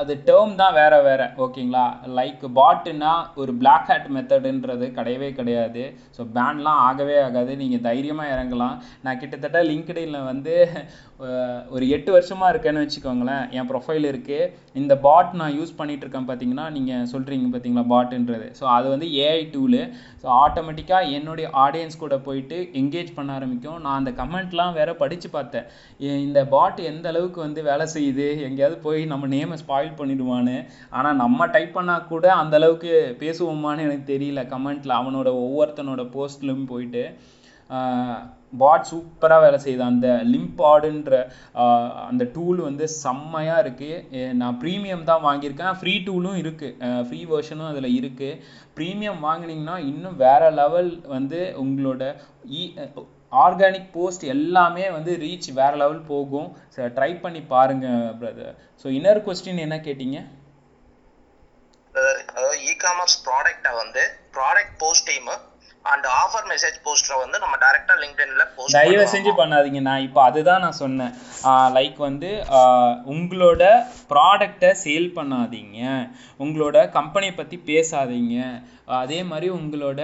அது 0.00 0.12
டேர்ம் 0.28 0.54
தான் 0.60 0.76
வேறு 0.78 0.98
வேறு. 1.08 1.26
ஓகேங்களா? 1.44 1.84
லைக் 2.18 2.44
பாட்டுன்னா 2.60 3.12
ஒரு 3.42 3.54
பிளாக் 3.62 3.88
ஹேட் 3.92 4.08
மெத்தடுன்றது 4.16 4.88
கிடையவே 4.98 5.30
கிடையாது. 5.38 5.84
ஸோ 6.18 6.24
பேன்லாம் 6.36 6.80
ஆகவே 6.88 7.16
ஆகாது. 7.26 7.52
நீங்கள் 7.62 7.84
தைரியமாக 7.88 8.32
இறங்கலாம். 8.34 8.76
நான் 9.06 9.20
கிட்டத்தட்ட 9.22 9.62
லிங்க்டில் 9.70 10.18
வந்து 10.30 10.54
ஒரு 11.74 11.84
எட்டு 11.96 12.10
வருஷமாக 12.14 12.52
இருக்கேன்னு 12.52 12.80
வச்சுக்கோங்களேன். 12.82 13.42
என் 13.56 13.68
ப்ரொஃபைல் 13.68 14.06
இருக்குது 14.10 14.48
இந்த 14.80 14.94
பாட் 15.04 15.32
நான் 15.40 15.54
யூஸ் 15.58 15.76
பண்ணிகிட்டு 15.80 16.04
இருக்கேன் 16.04 16.26
பார்த்தீங்கன்னா 16.30 16.64
நீங்கள் 16.76 17.06
சொல்கிறீங்க 17.12 17.48
பார்த்தீங்களா 17.52 17.84
பாட்டுன்றது 17.92 18.46
ஸோ 18.58 18.64
அது 18.76 18.86
வந்து 18.94 19.08
ஏஐ 19.26 19.42
டூலு 19.54 19.82
ஸோ 20.22 20.26
ஆட்டோமேட்டிக்காக 20.44 21.12
என்னுடைய 21.18 21.46
ஆடியன்ஸ் 21.64 22.00
கூட 22.02 22.18
போயிட்டு 22.26 22.58
எங்கேஜ் 22.82 23.14
பண்ண 23.18 23.32
ஆரம்பிக்கும். 23.38 23.78
நான் 23.84 23.98
அந்த 24.00 24.12
கமெண்ட்லாம் 24.20 24.76
வேற 24.80 24.90
படித்து 25.02 25.30
பார்த்தேன். 25.36 25.68
இந்த 26.26 26.42
பாட் 26.54 26.80
எந்த 26.92 27.08
அளவுக்கு 27.12 27.40
வந்து 27.46 27.62
வேலை 27.70 27.86
செய்யுது? 27.96 28.28
எங்கேயாவது 28.48 28.78
போய் 28.86 29.02
நம்ம 29.12 29.30
நேமை 29.36 29.58
ஸ்பாயில் 29.64 29.98
பண்ணிடுவான்னு. 30.00 30.58
ஆனால் 30.98 31.20
நம்ம 31.24 31.46
டைப் 31.56 31.76
பண்ணால் 31.78 32.08
கூட 32.12 32.26
அந்த 32.42 32.56
அளவுக்கு 32.60 32.92
பேசுவோமான்னு 33.24 33.86
எனக்கு 33.88 34.06
தெரியல. 34.14 34.42
கமெண்ட்டில் 34.54 35.00
அவனோட 35.00 35.28
ஒவ்வொருத்தனோட 35.44 36.04
போஸ்ட்லையும் 36.16 36.70
போயிட்டு. 36.72 37.04
பாட் 38.62 38.88
சூப்பராக 38.90 39.44
வேலை 39.44 39.58
செய்யுது. 39.64 39.84
அந்த 39.92 40.08
லிம்பாடுன்ற 40.32 41.12
அந்த 42.10 42.24
டூல் 42.34 42.60
வந்து 42.68 42.86
செம்மையாக 43.02 43.62
இருக்குது 43.64 44.28
நான் 44.42 44.58
ப்ரீமியம் 44.62 45.08
தான் 45.10 45.24
வாங்கியிருக்கேன். 45.28 45.78
ஃப்ரீ 45.80 45.94
டூலும் 46.08 46.38
இருக்குது 46.42 46.92
ஃப்ரீ 47.08 47.20
வேர்ஷனும் 47.32 47.70
அதில் 47.72 47.96
இருக்குது 47.98 48.38
ப்ரீமியம் 48.78 49.20
வாங்குனீங்கன்னா 49.26 49.78
இன்னும் 49.90 50.20
வேறு 50.24 50.50
லெவல் 50.60 50.92
வந்து 51.16 51.40
உங்களோட 51.64 52.02
இ 52.60 52.62
ஆர்கானிக் 53.44 53.86
போஸ்ட் 53.94 54.24
எல்லாமே 54.32 54.84
வந்து 54.96 55.12
ரீச் 55.22 55.48
வேறு 55.60 55.76
லெவல் 55.82 56.02
போகும். 56.10 56.48
ட்ரை 56.96 57.12
பண்ணி 57.22 57.40
பாருங்கள் 57.52 58.12
பிரதர் 58.20 58.54
ஸோ 58.82 58.86
இன்னொரு 58.96 59.20
கொஸ்டின் 59.26 59.64
என்ன 59.64 59.76
கேட்டிங்க? 59.86 60.20
அதாவது 61.94 62.56
இ 62.68 62.72
காமர்ஸ் 62.84 63.18
ப்ராடக்டை 63.26 63.72
வந்து 63.80 64.02
product 64.36 64.76
post 64.82 65.08
time 65.10 65.34
and 65.92 66.06
offer 66.22 66.46
message 66.52 66.76
போஸ்டரை 66.84 67.16
வந்து 67.22 67.38
நம்ம 67.44 67.54
டைரக்டா 67.62 67.94
லிங்க்டின்ல 68.02 68.44
போஸ்ட் 68.56 68.76
தயவு 68.78 69.06
செஞ்சு 69.14 69.32
பண்ணாதீங்க. 69.40 69.80
நான் 69.88 70.04
இப்போ 70.08 70.20
அதுதான் 70.28 70.62
நான் 70.64 70.80
சொன்னேன். 70.84 71.14
லைக் 71.78 71.98
வந்து 72.08 72.30
உங்களோட 73.14 73.64
ப்ராடக்டை 74.12 74.70
சேல் 74.84 75.10
பண்ணாதீங்க. 75.18 75.80
உங்களோட 76.44 76.76
கம்பெனியை 76.98 77.34
பற்றி 77.40 77.58
பேசாதீங்க. 77.70 78.38
அதே 79.02 79.18
மாதிரி 79.28 79.48
உங்களோட 79.58 80.00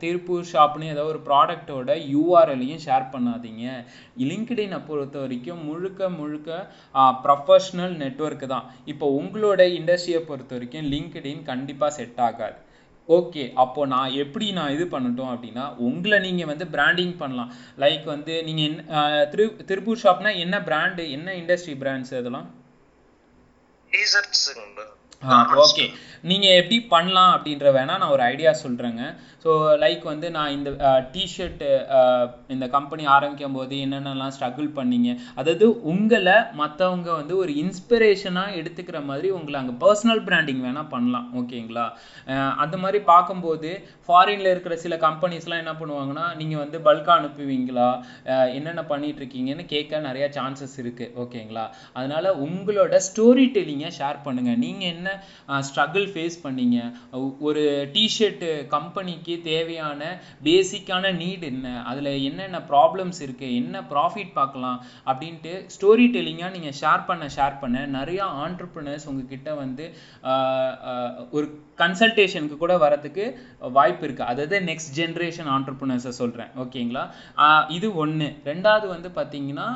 திருப்பூர் 0.00 0.48
ஷாப்னு 0.54 0.90
ஏதோ 0.94 1.04
ஒரு 1.12 1.20
ப்ராடக்ட்டோட 1.28 1.90
யூஆர்எல்லையும் 2.14 2.82
ஷேர் 2.86 3.06
பண்ணாதீங்க. 3.14 3.64
லிங்க்டினை 4.30 4.80
பொறுத்த 4.88 5.16
வரைக்கும் 5.22 5.62
முழுக்க 5.68 6.10
முழுக்க 6.18 6.50
ப்ரொஃபஷ்னல் 7.26 7.94
நெட்வொர்க் 8.02 8.44
தான். 8.54 8.66
இப்போ 8.94 9.08
உங்களோட 9.20 9.62
இண்டஸ்ட்ரியை 9.78 10.20
பொறுத்த 10.30 10.54
வரைக்கும் 10.58 10.90
லிங்க்டின் 10.94 11.48
கண்டிப்பாக 11.52 11.96
செட் 12.00 12.22
ஆகாது. 12.28 12.58
ஓகே 13.08 13.52
அப்போ 13.54 13.86
நான் 13.86 14.12
எப்படி 14.12 14.52
நான் 14.52 14.70
இது 14.70 14.84
பண்ணட்டும் 14.84 15.30
அப்படின்னா 15.32 15.76
உங்களை 15.76 16.18
நீங்கள் 16.20 16.46
வந்து 16.46 16.66
பிராண்டிங் 16.66 17.16
பண்ணலாம். 17.16 17.52
லைக் 17.78 18.04
வந்து 18.04 18.44
நீங்கள் 18.44 18.64
என்ன 18.64 19.26
திரு 19.26 19.56
திருப்பூர் 19.64 20.02
ஷாப்னா 20.02 20.36
என்ன 20.36 20.60
பிராண்டு 20.60 21.10
என்ன 21.10 21.34
இண்டஸ்ட்ரி 21.34 21.74
பிராண்ட்ஸ் 21.74 22.14
அதெல்லாம்? 22.14 22.50
டீசர்ட்ஸ் 23.90 24.48
ஓகே 25.64 25.84
நீங்கள் 26.30 26.56
எப்படி 26.60 26.76
பண்ணலாம் 26.92 27.32
அப்படின்ற 27.34 27.68
வேணா 27.76 27.94
நான் 28.00 28.12
ஒரு 28.16 28.22
ஐடியா 28.32 28.50
சொல்கிறேங்க 28.62 29.02
ஸோ 29.44 29.52
லைக் 29.82 30.02
வந்து 30.10 30.26
நான் 30.36 30.52
இந்த 30.56 30.70
டிஷர்ட்டு 31.14 31.68
இந்த 32.54 32.66
கம்பெனி 32.74 33.04
ஆரம்பிக்கும் 33.14 33.56
போது 33.58 33.76
என்னென்னலாம் 33.84 34.34
ஸ்ட்ரகிள் 34.36 34.68
பண்ணீங்க? 34.76 35.10
அதாவது 35.40 35.66
உங்களை 35.92 36.36
மற்றவங்க 36.60 37.08
வந்து 37.20 37.34
ஒரு 37.44 37.52
இன்ஸ்பிரேஷனாக 37.62 38.58
எடுத்துக்கிற 38.60 38.98
மாதிரி 39.08 39.30
உங்களை 39.38 39.56
அங்கே 39.60 39.74
பர்சனல் 39.84 40.22
பிராண்டிங் 40.28 40.62
வேணால் 40.66 40.90
பண்ணலாம் 40.94 41.26
ஓகேங்களா 41.40 41.86
அந்த 42.64 42.76
மாதிரி 42.84 43.00
பார்க்கும்போது 43.12 43.72
ஃபாரின்ல 44.06 44.52
இருக்கிற 44.54 44.76
சில 44.84 44.96
கம்பெனிஸ்லாம் 45.06 45.62
என்ன 45.62 45.74
பண்ணுவாங்கன்னா 45.80 46.28
நீங்கள் 46.42 46.62
வந்து 46.64 46.80
பல்காக 46.88 47.18
அனுப்புவீங்களா? 47.18 47.88
என்னென்ன 48.58 48.84
பண்ணிட்டு 48.92 49.20
இருக்கீங்கன்னு 49.22 49.66
கேட்க 49.74 50.00
நிறைய 50.08 50.28
சான்சஸ் 50.38 50.78
இருக்கு 50.84 51.08
ஓகேங்களா 51.24 51.66
அதனால 51.98 52.34
உங்களோட 52.46 52.94
ஸ்டோரி 53.08 53.46
டெல்லிங்கை 53.58 53.92
ஷேர் 54.00 54.24
பண்ணுங்க. 54.28 54.54
நீங்க 54.66 54.84
என்ன 54.94 55.11
ஸ்ட்ரகிள் 55.68 56.06
ஃபேஸ் 56.14 56.38
பண்ணீங்க. 56.44 56.78
ஒரு 57.48 57.64
டிஷர்ட்டு 57.96 58.50
கம்பெனிக்கு 58.76 59.34
தேவையான 59.50 60.00
பேசிக்கான 60.48 61.12
நீட் 61.22 61.46
என்ன? 61.52 61.68
அதில் 61.90 62.10
என்னென்ன 62.28 62.60
ப்ராப்ளம்ஸ் 62.72 63.20
இருக்குது 63.26 63.56
என்ன 63.60 63.84
ப்ராஃபிட் 63.92 64.32
பார்க்கலாம்? 64.40 64.78
அப்படின்ட்டு 65.10 65.54
ஸ்டோரி 65.76 66.06
டெல்லிங்காக 66.16 66.54
நீங்கள் 66.56 66.78
ஷேர் 66.80 67.06
பண்ண 67.10 67.26
ஷேர் 67.36 67.60
பண்ண 67.64 67.86
நிறையா 67.98 68.26
ஆண்டர்பிரினர்ஸ் 68.44 69.08
உங்ககிட்ட 69.12 69.50
வந்து 69.62 69.84
ஒரு 71.36 71.46
கன்சல்டேஷனுக்கு 71.78 72.56
கூட 72.62 72.74
வரதுக்கு 72.82 73.24
வாய்ப்பு 73.76 74.04
இருக்குது 74.06 74.28
அதாவது 74.32 74.56
நெக்ஸ்ட் 74.68 74.92
ஜென்ரேஷன் 74.98 75.48
ஆண்டர்பிரினர்ஸை 75.54 76.12
சொல்கிறேன் 76.18 76.50
ஓகேங்களா? 76.62 77.04
இது 77.76 77.88
ஒன்று 78.02 78.28
ரெண்டாவது 78.50 78.86
வந்து 78.94 79.08
பார்த்தீங்கன்னா 79.18 79.66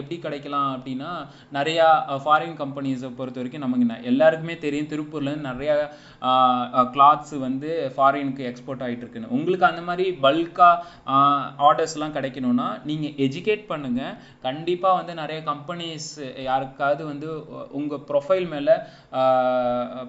எப்படி 0.00 0.18
கிடைக்கலாம் 0.26 0.68
அப்படின்னா 0.76 1.10
நிறையா 1.58 1.86
ஃபாரின் 2.24 2.58
கம்பெனிஸை 2.62 3.10
பொறுத்த 3.20 3.40
வரைக்கும் 3.40 3.64
நமக்கு 3.66 4.08
எல்லாருக்குமே 4.12 4.56
தெரியும். 4.66 4.90
திருப்பூர்லேருந்து 4.92 5.50
நிறையா 5.52 5.76
கிளாத்ஸ் 6.94 7.34
வந்து 7.46 7.70
ஃபாரினுக்கு 7.96 8.42
எக்ஸ்போர்ட் 8.50 8.84
ஆகிட்டு 8.86 9.04
இருக்குன்னு 9.04 9.34
உங்களுக்கு 9.36 9.66
அந்த 9.70 9.82
மாதிரி 9.88 10.06
பல்காக 10.24 11.16
ஆர்டர்ஸ்லாம் 11.68 12.14
கிடைக்கணும்னா 12.16 12.68
நீங்கள் 12.90 13.14
எஜுகேட் 13.26 13.64
பண்ணுங்க. 13.72 14.02
கண்டிப்பாக 14.46 14.98
வந்து 15.00 15.14
நிறைய 15.22 15.38
கம்பெனிஸ் 15.50 16.10
யாருக்காவது 16.48 17.02
வந்து 17.12 17.28
உங்கள் 17.80 18.04
ப்ரொஃபைல் 18.10 18.48
மேலே 18.54 18.76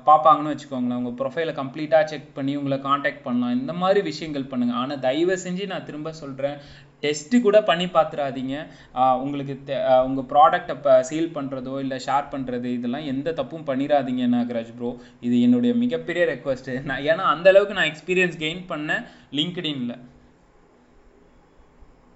பார்ப்பாங்கன்னு 0.10 0.54
வச்சுக்கோங்களேன். 0.54 1.00
உங்கள் 1.02 1.18
ப்ரொஃபைலை 1.22 1.56
கம்ப்ளீட்டாக 1.62 2.10
செக் 2.14 2.36
பண்ணி 2.40 2.56
உங்களை 2.62 2.80
காண்டாக்ட் 2.90 3.26
பண்ணலாம். 3.28 3.58
இந்த 3.62 3.76
மாதிரி 3.84 4.02
விஷயங்கள் 4.12 4.52
பண்ணுங்கள் 4.54 4.82
ஆனால் 4.84 5.04
தயவு 5.08 5.38
செஞ்சு 5.46 5.66
நான் 5.74 5.88
திரும்ப 5.90 6.14
சொல்கிறேன் 6.24 6.58
டெஸ்ட் 7.04 7.36
கூட 7.42 7.58
பண்ணி 7.62 7.86
பார்த்துறாதீங்க 7.88 8.56
ஆஹ் 8.96 9.18
உங்களுக்கு 9.18 9.54
தே- 9.68 9.82
ஆஹ் 9.90 10.04
உங்க 10.04 10.22
ப்ராடக்ட் 10.30 10.72
இப்போ 10.74 10.94
சேல் 11.04 11.34
பண்றதோ 11.34 11.80
இல்ல 11.80 11.96
ஷேர் 12.06 12.32
பண்றது 12.32 12.70
இதெல்லாம் 12.74 13.06
எந்த 13.06 13.34
தப்பும் 13.34 13.68
பண்ணிடாதீங்க 13.68 14.26
நாகராஜ் 14.28 14.76
ப்ரோ 14.76 14.92
இது 15.22 15.42
என்னுடைய 15.42 15.74
மிகப்பெரிய 15.76 16.26
ரெக்வஸ்ட் 16.26 16.70
நான் 16.84 17.04
ஏன்னா 17.06 17.26
அந்த 17.30 17.50
அளவுக்கு 17.50 17.74
நான் 17.74 17.92
எக்ஸ்பீரியன்ஸ் 17.92 18.38
கெயின் 18.40 18.64
பண்ணேன் 18.70 19.06
லிங்க்டின்ல 19.34 19.96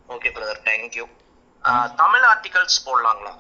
okay 0.10 0.32
brother 0.32 0.64
thank you 0.66 1.06
Tamil 1.96 2.26
articles 2.28 2.78
போடலாங்களா? 2.86 3.34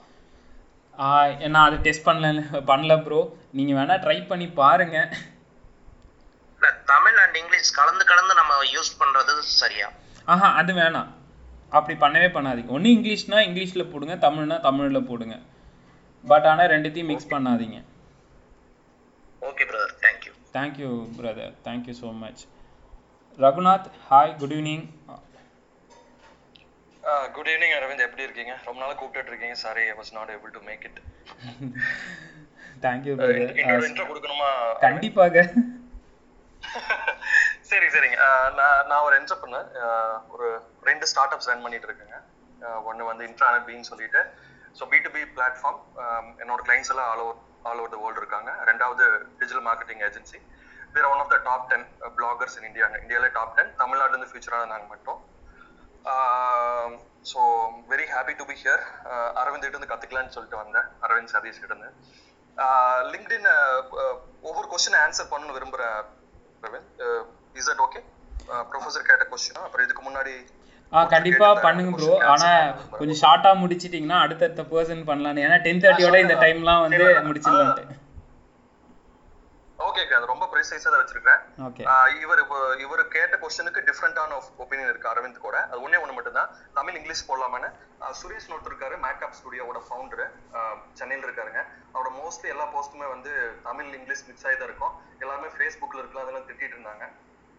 நான் 1.47 1.65
அதை 1.65 1.77
டெஸ்ட் 1.79 2.07
பண்ணல 2.07 2.27
பண்ணல 2.65 2.93
ப்ரோ 3.01 3.19
நீங்க 3.51 3.73
வேணா 3.73 3.95
ட்ரை 4.01 4.27
பண்ணி 4.27 4.47
பாருங்க. 4.53 4.97
இல்ல 6.55 6.69
தமிழ் 6.85 7.17
அண்ட் 7.17 7.35
இங்கிலீஷ் 7.35 7.73
கலந்து 7.73 8.05
கலந்து 8.05 8.33
நம்ம 8.33 8.53
யூஸ் 8.73 8.91
பண்றது 8.99 9.33
சரியா? 9.53 9.87
ஆஹா 10.27 10.49
அது 10.53 10.73
வேணாம். 10.73 11.09
அப்படி 11.77 11.95
பண்ணவே 12.03 12.29
பண்ணாதீங்க. 12.35 12.71
ஒண்ணு 12.77 12.93
இங்கிலீஷ்னா 12.95 13.39
இங்கிலீஷ்ல 13.47 13.83
போடுங்க 13.91 14.15
தமிழ்னா 14.25 14.57
தமிழ்ல 14.67 14.99
போடுங்க. 15.09 15.35
பட் 16.23 16.47
ஆனா 16.51 16.63
ரெண்டுத்தையும் 16.73 17.09
மிக்ஸ் 17.11 17.31
பண்ணாதீங்க. 17.33 17.77
Okay 19.49 19.63
brother 19.69 19.95
thank you 20.03 20.33
thank you 20.57 20.89
brother 21.17 21.53
thank you 21.67 21.95
so 22.01 22.09
much 22.23 22.43
Raghunath 23.37 23.87
hi 24.09 24.33
good 24.41 24.55
evening 24.57 24.85
good 27.35 27.49
evening 27.51 27.73
Aravind. 27.77 28.03
எப்படி 28.07 28.25
இருக்கீங்க? 28.27 28.53
ரொம்ப 28.67 28.79
நாளா 28.81 28.93
கூப்பிட்டுட்டு 28.99 29.31
இருக்கீங்க. 29.31 29.55
Sorry 29.63 29.83
I 29.91 29.95
was 29.99 30.13
not 30.17 30.31
able 30.35 30.53
to 30.57 30.61
make 30.69 30.85
it 30.89 30.99
thank you 32.85 33.13
என்னோட 33.61 33.83
இன்ட்ரோ 33.89 34.05
கொடுக்கணுமா 34.11 34.49
கண்டிப்பாக. 34.87 35.35
சரி 37.73 37.87
சரிங்க. 37.93 38.17
நான் 38.57 38.81
நான் 38.89 39.03
ஒரு 39.05 39.15
என்டர்பிரினர் 39.19 39.69
ஒரு 40.33 40.47
ரெண்டு 40.89 41.05
ஸ்டார்ட் 41.11 41.33
அப்ஸ் 41.35 41.49
ரன் 41.51 41.63
பண்ணிட்டு 41.65 41.87
இருக்கேங்க. 41.89 42.17
ஒன்று 42.89 43.07
வந்து 43.11 43.23
இன்ட்ரானட் 43.29 43.65
பின்னு 43.69 43.89
சொல்லிட்டு. 43.91 44.21
So 44.77 44.83
B 44.91 44.97
to 45.05 45.09
B 45.15 45.21
platform 45.35 45.79
என்னோட 46.43 46.59
கிளைண்ட்ஸ் 46.67 46.91
எல்லாம் 46.93 47.09
all 47.13 47.23
over 47.25 47.39
all 47.69 47.81
over 47.81 47.93
the 47.93 47.99
world 48.03 48.21
இருக்காங்க. 48.23 48.51
ரெண்டாவது 48.69 49.03
டிஜிட்டல் 49.39 49.65
மார்க்கெட்டிங் 49.69 50.03
ஏஜென்சி 50.07 50.39
வேற 50.95 51.05
one 51.13 51.21
of 51.23 51.33
the 51.33 51.37
top 51.49 51.67
ten 51.71 51.85
bloggers 52.17 52.57
in 52.59 52.67
இந்தியாங்க 52.69 52.97
இந்தியாவிலே 53.03 53.29
டாப் 53.37 53.53
டென் 53.59 53.71
தமிழ்நாட்டிலேருந்து 53.81 54.29
ஃபியூச்சரான 54.31 54.69
நாங்கள் 54.73 54.91
மட்டும். 54.93 55.19
So 57.31 57.41
very 57.91 58.07
happy 58.15 58.33
to 58.41 58.45
be 58.51 58.57
here 58.63 58.83
Aravind 59.41 59.65
கிட்ட 59.65 59.75
இருந்து 59.75 59.91
கற்றுக்கலான்னு 59.93 60.35
சொல்லிட்டு 60.37 60.61
வந்தேன். 60.63 60.89
அரவிந்த் 61.07 61.33
சதீஷ் 61.35 61.61
கிட்ட 61.61 61.73
இருந்து. 61.75 61.91
லிங்க்டின் 63.13 63.47
ஒவ்வொரு 64.49 64.67
கொஸ்டின் 64.73 64.99
ஆன்சர் 65.05 65.31
பண்ணணும்னு 65.31 65.57
விரும்புகிறேன் 65.59 65.95
Aravind 66.63 67.01
is 67.59 67.69
that 67.71 67.83
okay 67.87 68.01
professor 68.71 69.07
கேட்ட 69.09 69.25
கொஸ்டினா 69.33 69.63
அப்புறம் 69.67 69.87
இதுக்கு 69.87 70.05
முன்னாடி 70.09 70.35
ஆ 70.91 71.01
கண்டிப்பா 71.13 71.47
பண்ணுங்க 71.65 71.91
ப்ரோ 71.97 72.15
ஆனா 72.31 72.49
கொஞ்சம் 72.97 73.19
ஷார்ட்டா 73.23 73.51
முடிச்சிட்டீங்கன்னா 73.61 74.17
அடுத்தடுத்த 74.23 74.63
பர்சன் 74.71 75.07
பண்ணலாம்னு 75.09 75.45
ஏன்னா 75.47 75.57
டென் 75.67 75.83
தேர்ட்டியோட 75.83 76.17
இந்த 76.23 76.35
டைம்லாம் 76.45 76.83
வந்து 76.85 77.05
முடிச்சிடலான்ட்டு. 77.29 77.99
ஓகே 79.87 80.01
அது 80.17 80.29
ரொம்ப 80.31 80.45
ப்ரிசைஸா 80.51 80.89
தான் 80.91 81.01
வச்சிருக்கேன். 81.01 81.39
இவர் 82.23 82.41
இவர் 82.83 83.01
கேட்ட 83.15 83.35
கொஸ்டினுக்கு 83.41 83.81
டிஃப்ரெண்டான 83.87 84.37
ஒப்பீனியன் 84.63 84.91
இருக்கு 84.91 85.11
அரவிந்த் 85.13 85.43
கூட. 85.47 85.57
அது 85.69 85.79
ஒண்ணே 85.85 86.01
ஒண்ணு 86.03 86.17
மட்டும் 86.17 86.37
தான். 86.39 86.51
தமிழ் 86.77 86.97
இங்கிலீஷ் 86.99 87.25
போடலாமான்னு. 87.29 87.69
சுரேஷ் 88.19 88.47
ஒருத்தர் 88.53 88.71
இருக்காரு 88.73 88.95
மேக்கப் 89.05 89.35
ஸ்டுடியோவோட 89.39 89.81
ஃபவுண்டர் 89.87 90.23
சென்னையில் 90.99 91.27
இருக்காருங்க. 91.27 91.61
அவரோட 91.93 92.11
மோஸ்ட்லி 92.21 92.53
எல்லா 92.53 92.67
போஸ்ட்டுமே 92.75 93.09
வந்து 93.15 93.33
தமிழ் 93.67 93.91
இங்கிலீஷ் 93.99 94.25
மிக்ஸ் 94.29 94.47
ஆகி 94.47 94.57
தான் 94.61 94.69
இருக்கும் 94.69 94.95
எல்லாருமே 95.23 95.51
ஃபேஸ்புக்ல 95.57 96.01
இருக்கலாம் 96.03 96.25
அதெல்லாம் 96.25 96.47
திட்டிட்டு 96.49 96.75
இருந்தாங்க. 96.77 97.05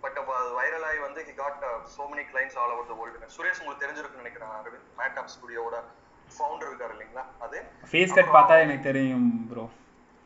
பட் 0.04 0.18
அப்போ 0.20 0.32
அது 0.38 0.50
வைரல் 0.58 0.86
ஆகி 0.88 0.98
வந்து 1.04 1.20
he 1.28 1.34
got 1.36 1.62
so 1.94 2.02
many 2.10 2.24
clients 2.30 2.58
all 2.62 2.72
over 2.74 2.88
the 2.90 2.96
world 3.00 3.30
Suresh 3.36 3.60
உங்களுக்கு 3.62 3.84
தெரிஞ்சிருக்குன்னு 3.84 4.24
நினைக்கிறேன் 4.24 4.52
அரவிந்த். 4.56 4.90
மேக்கப் 5.00 5.30
ஸ்டுடியோவோட 5.34 5.76
ஃபவுண்டர் 6.28 6.68
இருக்காரு 6.70 6.92
இல்லைங்களா? 6.96 7.24
அது. 7.44 7.58
ஃபேஸ் 7.90 8.14
கட் 8.16 8.34
பார்த்தா 8.36 8.54
எனக்கு 8.64 8.88
தெரியும் 8.90 9.28
ப்ரோ 9.50 9.64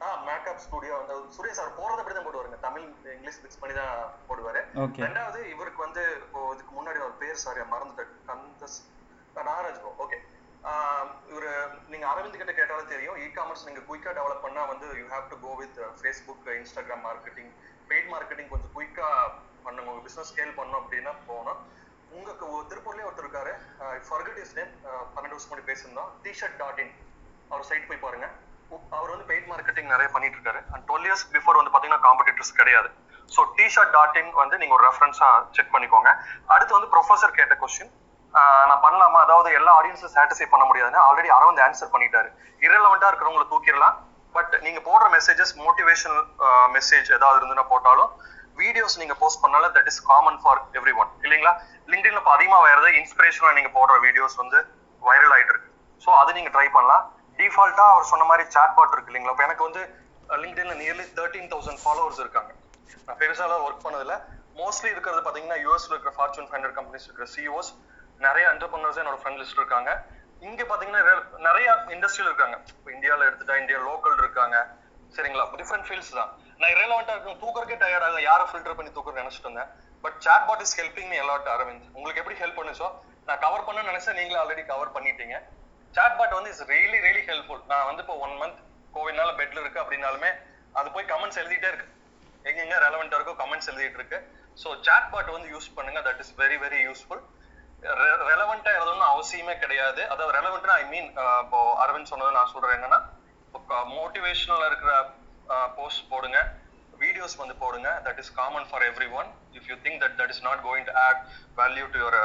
ஆ 0.00 0.08
மேக்கப் 0.26 0.60
ஸ்டுடியோ 0.64 0.96
வந்து 1.00 1.14
சுரேஷ் 1.36 1.58
சார் 1.58 1.70
போறது 1.78 2.00
அப்படி 2.00 2.16
தான் 2.16 2.26
போடுவாருங்க. 2.26 2.58
தமிழ் 2.66 2.84
இங்கிலீஷ் 3.14 3.40
மிக்ஸ் 3.44 3.60
பண்ணி 3.62 3.74
தான் 3.78 3.94
போடுவாரு. 4.28 4.60
ரெண்டாவது 5.04 5.40
இவருக்கு 5.54 5.80
வந்து 5.86 6.02
இப்போ 6.24 6.40
இதுக்கு 6.54 6.72
முன்னாடி 6.76 7.00
ஒரு 7.06 7.14
பேர் 7.22 7.42
சாரி 7.44 7.64
மறந்துட்டேன். 7.72 8.12
கந்தஸ் 8.28 8.78
நாகராஜ் 9.40 9.80
ப்ரோ 9.82 9.92
ஓகே 10.04 10.18
இவர் 11.32 11.48
நீங்க 11.92 12.04
அரவிந்த் 12.12 12.40
கிட்ட 12.40 12.52
கேட்டாலும் 12.54 12.92
தெரியும். 12.92 13.18
இ 13.22 13.28
காமர்ஸ் 13.36 13.66
நீங்க 13.68 13.82
குயிக்கா 13.88 14.10
டெவலப் 14.18 14.44
பண்ணா 14.46 14.62
வந்து 14.72 14.86
you 15.00 15.06
have 15.12 15.28
to 15.32 15.38
go 15.44 15.52
with 15.60 15.78
Facebook 16.00 16.48
Instagram 16.56 17.04
marketing 17.08 17.52
paid 17.90 18.10
marketing 18.14 18.50
கொஞ்சம் 18.52 18.72
குயிக்கா 18.76 19.08
பண்ணுங்க 19.68 19.92
உங்க 19.92 20.04
பிசினஸ் 20.08 20.30
ஸ்கேல் 20.32 20.56
பண்ணணும் 20.58 20.80
அப்படின்னா 20.82 21.14
போனோம் 21.30 21.60
உங்களுக்கு 22.16 22.44
திருப்பூர்லயே 22.68 23.06
ஒருத்தர் 23.08 23.26
இருக்காரு. 23.26 23.52
ஃபர்கட் 24.08 24.38
இஸ் 24.42 24.54
நேம் 24.58 24.70
பன்னெண்டு 25.14 25.34
வருஷம் 25.34 25.50
முன்னாடி 25.50 25.68
பேசியிருந்தோம். 25.70 26.10
டிஷர்ட் 26.26 26.58
டாட் 26.62 26.80
இன் 26.84 26.92
அவர் 27.50 27.66
சைட் 27.70 27.88
போய் 27.90 28.04
பாருங்க. 28.04 28.26
அவர் 28.96 29.12
வந்து 29.12 29.26
பெயிட் 29.30 29.46
மார்க்கெட்டிங் 29.50 29.92
நிறைய 29.92 30.08
பண்ணிட்டு 30.14 30.36
இருக்காரு 30.38 30.60
அண்ட் 30.72 30.84
டுவெல் 30.88 31.06
இயர்ஸ் 31.08 31.26
பிஃபோர் 31.34 31.58
வந்து 31.60 31.72
பாத்தீங்கன்னா 31.74 32.04
காம்படிட்டர்ஸ் 32.06 32.52
கிடையாது. 32.60 32.88
ஸோ 33.34 33.40
டிஷர்ட் 33.58 33.92
டாட் 33.96 34.18
இன் 34.20 34.30
வந்து 34.42 34.58
நீங்க 34.62 34.74
ஒரு 34.78 34.84
ரெஃபரன்ஸா 34.88 35.28
செக் 35.56 35.72
பண்ணிக்கோங்க. 35.74 36.10
அடுத்து 36.54 36.76
வந்து 36.78 36.90
ப்ரொஃபசர் 36.94 37.36
கேட்ட 37.38 37.56
கொஸ்டின் 37.62 37.92
நான் 38.68 38.82
பண்ணலாமா? 38.86 39.20
அதாவது 39.26 39.50
எல்லா 39.58 39.72
ஆடியன்ஸும் 39.80 40.14
சாட்டிஸ்ஃபை 40.16 40.48
பண்ண 40.54 40.64
முடியாதுன்னு 40.70 41.00
ஆல்ரெடி 41.06 41.30
அரவிந்த் 41.36 41.62
ஆன்சர் 41.66 41.92
பண்ணிட்டாரு. 41.94 42.28
இரலவெண்டா 42.66 43.10
இருக்கிறவங்களை 43.10 43.46
தூக்கிடலாம். 43.52 43.96
பட் 44.36 44.54
நீங்க 44.64 44.80
போடுற 44.88 45.06
மெசேஜஸ் 45.16 45.54
மோட்டிவேஷனல் 45.64 46.24
மெசேஜ் 46.76 47.08
ஏதாவது 47.18 47.38
இருந்துன்னா 47.40 47.66
போட்டாலும் 47.72 48.10
வீடியோஸ் 48.62 48.98
நீங்க 49.02 49.14
போஸ்ட் 49.22 49.42
பண்ணாலும் 49.44 49.72
that 49.76 49.88
is 49.92 50.00
common 50.10 50.38
for 50.42 50.60
every 50.78 50.94
one 51.02 51.10
இல்லைங்களா 51.24 51.52
லிங்க்டின்ல 51.92 52.20
இப்போ 52.22 52.32
அதிகமாக 52.36 52.62
வரது 52.68 52.90
இன்ஸ்பிரேஷனாக 53.00 53.56
நீங்க 53.58 53.70
போடுற 53.76 53.96
வீடியோஸ் 54.06 54.36
வந்து 54.42 54.58
வைரல் 55.02 55.34
ஆயிட்டு 55.36 55.52
இருக்கு. 55.54 55.70
ஸோ 56.04 56.10
அது 56.20 56.30
நீங்க 56.38 56.50
ட்ரை 56.56 56.66
பண்ணலாம். 56.76 57.04
டிஃபால்ட்டா 57.40 57.84
அவர் 57.94 58.10
சொன்ன 58.12 58.26
மாதிரி 58.30 58.44
சாட் 58.56 58.74
பாட் 58.78 58.94
இருக்கு 58.94 59.10
இல்லைங்களா? 59.12 59.34
இப்போ 59.36 59.46
எனக்கு 59.48 59.64
வந்து 59.68 59.82
லிங்க்டின்ல 60.42 60.74
நியர்லி 60.82 61.06
தேர்ட்டீன் 61.18 61.48
தௌசண்ட் 61.52 61.80
ஃபாலோவர்ஸ் 61.84 62.20
இருக்காங்க. 62.24 62.50
நான் 63.06 63.20
பெருசாலாம் 63.22 63.64
ஒர்க் 63.66 63.84
பண்ணதில்ல. 63.86 64.16
மோஸ்ட்லி 64.60 64.88
இருக்கிறது 64.94 65.22
பாத்தீங்கன்னா 65.26 65.58
யூஎஸ்ல 65.64 65.92
இருக்கிற 65.94 66.12
ஃபார்ச்சூன் 66.16 66.46
ஃபைவ் 66.48 66.56
ஹண்ட்ரட் 66.58 66.76
கம்பெனிஸ் 66.78 67.06
இருக்கிற 67.08 67.26
சிஓஸ் 67.34 67.70
நிறைய 68.26 68.44
என்டர்பிரினர்ஸ் 68.54 68.98
என்னோட 69.02 69.18
ஃப்ரெண்ட் 69.20 69.40
லிஸ்ட் 69.42 69.60
இருக்காங்க. 69.60 69.90
இங்க 70.48 70.62
பாத்தீங்கன்னா 70.70 71.02
நிறைய 71.48 71.68
இண்டஸ்ட்ரியில் 71.94 72.30
இருக்காங்க. 72.30 72.56
இப்போ 72.74 72.90
இந்தியாவில் 72.96 73.26
எடுத்துட்டா 73.28 73.56
இந்தியா 73.62 73.78
லோக்கல் 73.88 74.16
இருக்காங்க. 74.22 74.56
சரிங்களா? 75.16 75.44
டிஃப்ரெண்ட் 75.60 75.86
ஃபீல்ட்ஸ் 75.88 76.12
தான். 76.18 76.30
நான் 76.60 76.72
இரலவெண்டா 76.74 77.14
இருக்கும் 77.14 77.40
தூக்கறக்கே 77.42 77.76
டயர்ட் 77.82 78.06
ஆகும் 78.06 78.24
யாரை 78.28 78.44
ஃபில்டர் 78.50 78.76
பண்ணி 78.78 78.90
தூக்கர் 78.96 79.20
நினைச்சிட்டு 79.20 79.48
இருந்தேன். 79.48 79.70
But 80.04 80.16
chat 80.24 80.46
bot 80.48 80.62
is 80.64 80.74
helping 80.78 81.10
me 81.12 81.18
a lot 81.24 81.50
Aravind 81.54 81.86
உங்களுக்கு 81.96 82.20
எப்படி 82.22 82.36
ஹெல்ப் 82.42 82.58
பண்ணுச்சோ 82.60 82.88
நான் 83.28 83.40
கவர் 83.44 83.66
பண்ண 83.68 83.80
நினைச்சா 83.90 84.12
நீங்களே 84.18 84.38
ஆல்ரெடி 84.42 84.62
கவர் 84.72 84.94
பண்ணிட்டீங்க. 84.96 85.36
சாட் 85.96 86.16
பாட் 86.18 86.34
வந்து 86.38 86.50
இஸ் 86.54 86.64
ரியலி 86.72 86.98
ரியலி 87.06 87.22
ஹெல்ப்ஃபுல் 87.30 87.62
நான் 87.70 87.86
வந்து 87.90 88.02
இப்போ 88.04 88.16
ஒன் 88.24 88.34
மந்த் 88.40 88.58
கோவிட்னால 88.96 89.30
பெட்ல 89.40 89.62
இருக்கு 89.64 89.82
அப்படின்னாலுமே 89.82 90.30
அது 90.78 90.88
போய் 90.94 91.08
கமெண்ட்ஸ் 91.12 91.40
எழுதிட்டே 91.42 91.68
இருக்கு. 91.72 91.88
எங்கெங்க 92.48 92.76
ரெலவெண்டா 92.86 93.16
இருக்கோ 93.18 93.34
கமெண்ட்ஸ் 93.42 93.70
எழுதிட்டு 93.72 94.00
இருக்கு. 94.00 94.18
ஸோ 94.62 94.68
சாட் 94.86 95.10
பாட் 95.12 95.30
வந்து 95.36 95.48
யூஸ் 95.54 95.68
பண்ணுங்க. 95.76 96.00
That 96.08 96.20
is 96.24 96.34
very 96.42 96.58
very 96.64 96.80
useful 96.88 97.22
ரெலவெண்டா 98.30 98.70
எழுதணும்னு 98.78 99.08
அவசியமே 99.12 99.54
கிடையாது. 99.62 100.02
அதாவது 100.12 100.34
ரெலவெண்ட்னா 100.38 100.76
ஐ 100.82 100.86
மீன் 100.94 101.08
இப்போ 101.44 101.60
அரவிந்த் 101.84 102.12
சொன்னது 102.12 102.36
நான் 102.38 102.52
சொல்றேன் 102.54 102.76
என்னன்னா 102.78 103.00
மோட்டிவேஷனல் 103.98 104.66
இருக்கிற 104.68 104.92
போஸ்ட் 105.76 106.08
போடுங்க. 106.12 106.38
வீடியோஸ் 107.04 107.36
வந்து 107.42 107.54
போடுங்க. 107.62 107.88
That 108.06 108.20
is 108.22 108.32
common 108.40 108.66
for 108.70 108.84
every 108.90 109.08
one 109.20 109.28
if 109.58 109.68
you 109.70 109.76
think 109.84 110.00
that 110.04 110.16
that 110.20 110.32
is 110.34 110.42
not 110.48 110.62
going 110.68 110.86
to 110.90 110.94
add 111.06 111.20
value 111.60 111.86
to 111.94 112.00
your 112.04 112.18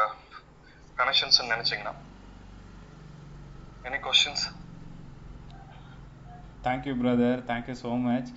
connections 1.02 1.40
நினைச்சீங்கன்னா. 1.54 1.94
Any 3.90 4.00
questions 4.08 4.46
thank you 6.68 6.96
brother 7.00 7.40
thank you 7.52 7.76
so 7.86 7.94
much 8.08 8.30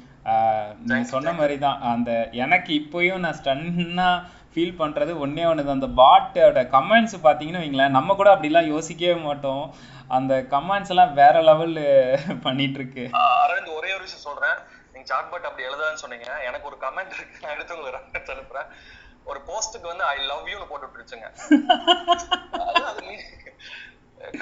நீங்கள் 0.89 1.13
சொன்ன 1.15 1.33
மாதிரி 1.41 1.57
தான். 1.65 1.83
அந்த 1.93 2.11
எனக்கு 2.45 2.71
இப்போயும் 2.81 3.23
நான் 3.25 3.37
ஸ்டன்னா 3.41 4.09
ஃபீல் 4.53 4.79
பண்ணுறது 4.81 5.13
ஒன்றே 5.25 5.45
ஒன்று 5.49 5.75
அந்த 5.75 5.89
பாட்டோட 6.01 6.61
கமெண்ட்ஸ் 6.75 7.17
பார்த்தீங்கன்னு 7.27 7.63
வைங்களேன் 7.63 7.97
நம்ம 7.97 8.15
கூட 8.21 8.29
அப்படிலாம் 8.35 8.73
யோசிக்கவே 8.75 9.17
மாட்டோம். 9.27 9.65
அந்த 10.17 10.35
கமெண்ட்ஸ் 10.55 10.93
எல்லாம் 10.95 11.13
வேற 11.21 11.37
லெவல் 11.51 11.77
பண்ணிட்டு 12.47 12.79
இருக்கு. 12.81 13.05
அரவிந்த் 13.43 13.77
ஒரே 13.79 13.91
ஒரு 13.97 14.05
விஷயம் 14.07 14.27
சொல்றேன். 14.29 14.59
நீங்க 14.97 15.09
சாட் 15.13 15.31
பாட் 15.33 15.49
அப்படி 15.49 15.67
எழுதான்னு 15.69 16.03
சொன்னீங்க. 16.03 16.29
எனக்கு 16.49 16.69
ஒரு 16.71 16.77
கமெண்ட் 16.85 17.17
இருக்கு. 17.17 17.43
நான் 17.43 17.55
எடுத்து 17.57 17.75
உங்களுக்கு 17.77 17.99
ரெஃபரன்ஸ் 17.99 18.33
அனுப்புறேன். 18.35 18.69
ஒரு 19.31 19.39
போஸ்ட்டுக்கு 19.49 19.91
வந்து 19.93 20.05
ஐ 20.13 20.17
லவ் 20.31 20.51
யூன்னு 20.51 20.69
போட்டு 20.71 20.87
விட்டுருச்சுங்க. 20.87 21.29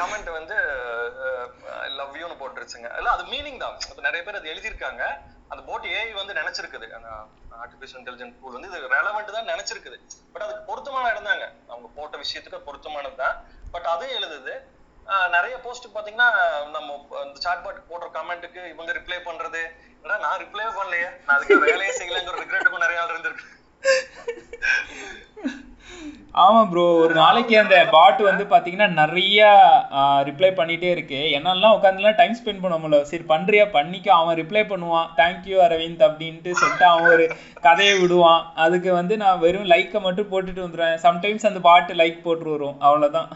கமெண்ட் 0.00 0.28
வந்து 0.36 0.57
லவ் 2.00 2.18
யூன்னு 2.20 2.36
போட்டுருச்சுங்க. 2.42 2.88
இல்ல 2.98 3.09
அது 3.14 3.24
மீனிங் 3.32 3.62
தான். 3.62 3.76
இப்ப 3.90 4.02
நிறைய 4.09 4.20
பேர் 4.26 4.38
அது 4.40 4.52
எழுதியிருக்காங்க. 4.52 5.02
அந்த 5.52 5.62
போட் 5.68 5.88
ஏஐ 5.94 6.12
வந்து 6.20 6.36
நினைச்சிருக்குது. 6.40 6.86
அந்த 6.98 7.09
ஆர்டிபிஷியல் 7.62 8.00
இன்டெலிஜென்ட் 8.02 8.36
டூல் 8.42 8.57
வந்து 8.57 8.70
இது 8.70 8.94
ரெலவெண்ட் 8.98 9.34
தான் 9.38 9.50
நினைச்சிருக்குது. 9.52 9.98
பட் 10.34 10.44
அதுக்கு 10.46 10.62
பொருத்தமான 10.70 11.11
இடம் 11.14 11.28
தாங்க. 11.30 11.48
அவங்க 11.72 11.90
போட்ட 11.98 12.14
விஷயத்துக்கு 12.24 12.66
பொருத்தமானது 12.68 13.18
தான். 13.24 13.36
பட் 13.74 13.90
அதுவும் 13.94 14.16
எழுதுது. 14.18 14.55
நிறைய 15.36 15.55
போஸ்ட் 15.64 15.86
பாத்தீங்கன்னா 15.94 16.28
நம்ம 16.74 16.94
இந்த 17.24 17.38
சாட்பாட் 17.46 17.80
போடுற 17.90 18.07
கமெண்ட்டுக்கு 18.18 18.61
இவங்க 18.74 18.90
ரிப்ளை 18.98 19.18
பண்றது 19.26 19.62
நான் 20.09 20.40
ரிப்ளை 20.42 20.64
பண்ணலையே. 20.78 21.09
நான் 21.26 21.36
அதுக்கு 21.36 21.57
வேலையே 21.66 21.92
செய்யலங்கிற 21.98 22.40
ரிக்ரெட்டுக்கும் 22.42 22.84
நிறைய 22.84 23.02
ஆள் 23.02 23.12
இருந்திருக்கு. 23.12 23.46
ஆமா 26.42 26.61
ப்ரோ 26.70 26.84
ஒரு 27.02 27.14
நாளைக்கு 27.20 27.55
அந்த 27.61 27.76
பாட் 27.94 28.20
வந்து 28.28 28.44
பாத்தீங்கன்னா 28.52 28.88
நிறைய 29.00 29.40
ரிப்ளை 30.28 30.50
பண்ணிட்டே 30.59 30.88
இருக்கு. 30.94 31.20
என்னெல்லாம் 31.36 31.76
உட்காந்துலாம் 31.76 32.18
டைம் 32.20 32.36
ஸ்பெண்ட் 32.38 32.62
பண்ண 32.62 32.76
முடியல. 32.78 33.09
சரி 33.11 33.24
பண்றியா? 33.32 33.64
பண்ணிக்க. 33.76 34.09
அவன் 34.20 34.38
ரிப்ளை 34.40 34.62
பண்ணுவான். 34.72 35.09
தேங்க்யூ 35.20 35.59
அரவிந்த் 35.66 36.02
அப்படின்ட்டு 36.09 36.52
சொல்லிட்டு 36.61 36.86
அவன் 36.92 37.12
ஒரு 37.14 37.26
கதையை 37.66 37.94
விடுவான். 38.00 38.42
அதுக்கு 38.64 38.92
வந்து 39.00 39.16
நான் 39.22 39.42
வெறும் 39.44 39.70
லைக்கை 39.74 40.02
மட்டும் 40.07 40.30
போட்டுட்டு 40.32 40.64
வந்துடுவேன் 40.66 40.98
சம்டைம்ஸ் 41.07 41.48
அந்த 41.50 41.62
பாட்டு 41.68 41.94
லைக் 42.02 42.24
போட்டு 42.26 42.50
வரும். 42.55 42.76
அவ்வளவுதான். 42.88 43.30